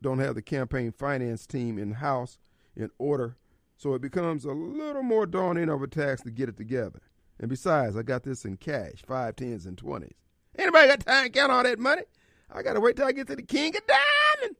don't 0.00 0.18
have 0.18 0.34
the 0.34 0.42
campaign 0.42 0.92
finance 0.92 1.46
team 1.46 1.78
in 1.78 1.92
house 1.92 2.38
in 2.74 2.90
order, 2.98 3.36
so 3.76 3.92
it 3.94 4.00
becomes 4.00 4.44
a 4.44 4.52
little 4.52 5.02
more 5.02 5.26
daunting 5.26 5.68
of 5.68 5.82
a 5.82 5.86
task 5.86 6.24
to 6.24 6.30
get 6.30 6.48
it 6.48 6.56
together. 6.56 7.02
And 7.38 7.48
besides, 7.48 7.96
I 7.96 8.02
got 8.02 8.22
this 8.22 8.44
in 8.44 8.56
cash, 8.56 9.02
five 9.06 9.36
tens 9.36 9.66
and 9.66 9.76
twenties. 9.76 10.14
Anybody 10.58 10.88
got 10.88 11.00
time 11.00 11.24
to 11.24 11.30
count 11.30 11.52
all 11.52 11.62
that 11.62 11.78
money? 11.78 12.02
I 12.50 12.62
got 12.62 12.74
to 12.74 12.80
wait 12.80 12.96
till 12.96 13.06
I 13.06 13.12
get 13.12 13.26
to 13.28 13.36
the 13.36 13.42
king 13.42 13.74
of 13.76 13.82
diamond. 13.86 14.56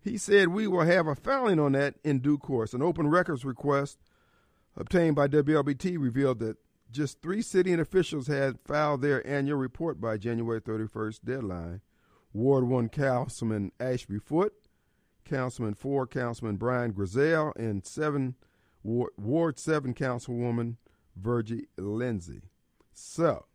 He 0.00 0.16
said 0.16 0.48
we 0.48 0.66
will 0.66 0.84
have 0.84 1.06
a 1.06 1.14
filing 1.14 1.58
on 1.58 1.72
that 1.72 1.94
in 2.04 2.20
due 2.20 2.38
course. 2.38 2.72
An 2.72 2.82
open 2.82 3.08
records 3.08 3.44
request 3.44 3.98
obtained 4.76 5.16
by 5.16 5.26
WLBT 5.28 5.96
revealed 5.98 6.38
that 6.40 6.56
just 6.90 7.20
three 7.20 7.42
sitting 7.42 7.80
officials 7.80 8.26
had 8.26 8.58
filed 8.60 9.02
their 9.02 9.26
annual 9.26 9.58
report 9.58 10.00
by 10.00 10.16
January 10.16 10.60
31st 10.60 11.20
deadline. 11.24 11.80
Ward 12.32 12.64
1 12.68 12.90
Councilman 12.90 13.72
Ashby 13.80 14.18
Foote, 14.18 14.52
Councilman 15.24 15.74
4 15.74 16.06
Councilman 16.06 16.56
Brian 16.56 16.92
Grizzell, 16.92 17.52
and 17.56 17.84
7 17.84 18.34
Ward, 18.82 19.12
Ward 19.16 19.58
7 19.58 19.94
Councilwoman 19.94 20.76
Virgie 21.16 21.66
Lindsay. 21.78 22.42
So, 22.92 23.46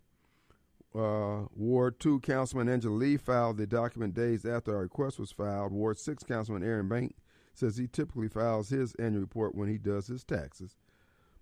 uh, 0.95 1.45
Ward 1.55 1.99
2 1.99 2.19
Councilman 2.21 2.69
Angela 2.69 2.95
Lee 2.95 3.17
filed 3.17 3.57
the 3.57 3.67
document 3.67 4.13
days 4.13 4.45
after 4.45 4.75
our 4.75 4.83
request 4.83 5.19
was 5.19 5.31
filed. 5.31 5.71
Ward 5.71 5.99
6 5.99 6.23
Councilman 6.23 6.63
Aaron 6.63 6.89
Bank 6.89 7.15
says 7.53 7.77
he 7.77 7.87
typically 7.87 8.27
files 8.27 8.69
his 8.69 8.95
annual 8.95 9.21
report 9.21 9.55
when 9.55 9.69
he 9.69 9.77
does 9.77 10.07
his 10.07 10.23
taxes. 10.23 10.75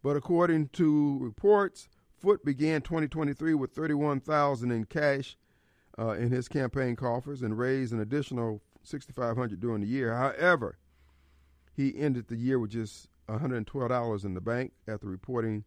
But 0.01 0.15
according 0.15 0.69
to 0.69 1.19
reports, 1.19 1.87
Foote 2.17 2.43
began 2.43 2.81
2023 2.81 3.53
with 3.53 3.71
31,000 3.71 4.71
in 4.71 4.85
cash 4.85 5.37
uh, 5.97 6.11
in 6.11 6.31
his 6.31 6.47
campaign 6.47 6.95
coffers 6.95 7.41
and 7.41 7.57
raised 7.57 7.93
an 7.93 7.99
additional 7.99 8.61
6,500 8.83 9.59
during 9.59 9.81
the 9.81 9.87
year. 9.87 10.15
However, 10.15 10.77
he 11.73 11.97
ended 11.97 12.27
the 12.27 12.35
year 12.35 12.59
with 12.59 12.71
just 12.71 13.09
$112 13.29 14.25
in 14.25 14.33
the 14.33 14.41
bank 14.41 14.73
after 14.87 15.07
reporting 15.07 15.65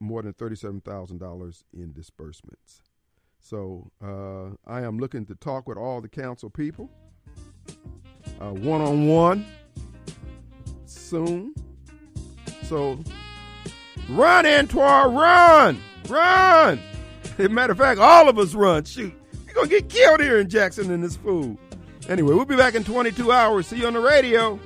more 0.00 0.22
than 0.22 0.32
$37,000 0.34 1.64
in 1.72 1.92
disbursements. 1.92 2.82
So 3.38 3.90
uh, 4.02 4.56
I 4.66 4.82
am 4.82 4.98
looking 4.98 5.26
to 5.26 5.34
talk 5.34 5.68
with 5.68 5.78
all 5.78 6.00
the 6.00 6.08
council 6.08 6.48
people 6.48 6.90
one 8.50 8.80
on 8.80 9.06
one 9.06 9.46
soon. 10.84 11.54
So 12.64 12.98
run, 14.08 14.46
Antoine, 14.46 15.14
run, 15.14 15.80
run. 16.08 16.80
As 17.38 17.46
a 17.46 17.48
matter 17.48 17.72
of 17.72 17.78
fact, 17.78 18.00
all 18.00 18.28
of 18.28 18.38
us 18.38 18.54
run. 18.54 18.84
Shoot, 18.84 19.14
you're 19.46 19.54
going 19.54 19.68
to 19.68 19.80
get 19.80 19.88
killed 19.88 20.20
here 20.20 20.38
in 20.38 20.48
Jackson 20.48 20.90
in 20.90 21.00
this 21.00 21.16
food. 21.16 21.56
Anyway, 22.08 22.34
we'll 22.34 22.44
be 22.44 22.56
back 22.56 22.74
in 22.74 22.84
22 22.84 23.30
hours. 23.30 23.66
See 23.68 23.76
you 23.76 23.86
on 23.86 23.94
the 23.94 24.00
radio. 24.00 24.58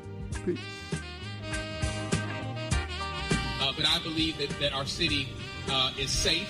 Peace. 0.45 0.59
Uh, 3.61 3.73
but 3.77 3.87
I 3.87 3.99
believe 4.03 4.39
that, 4.39 4.49
that 4.61 4.73
our 4.73 4.87
city 4.87 5.29
uh, 5.71 5.93
is 5.99 6.11
safe. 6.11 6.49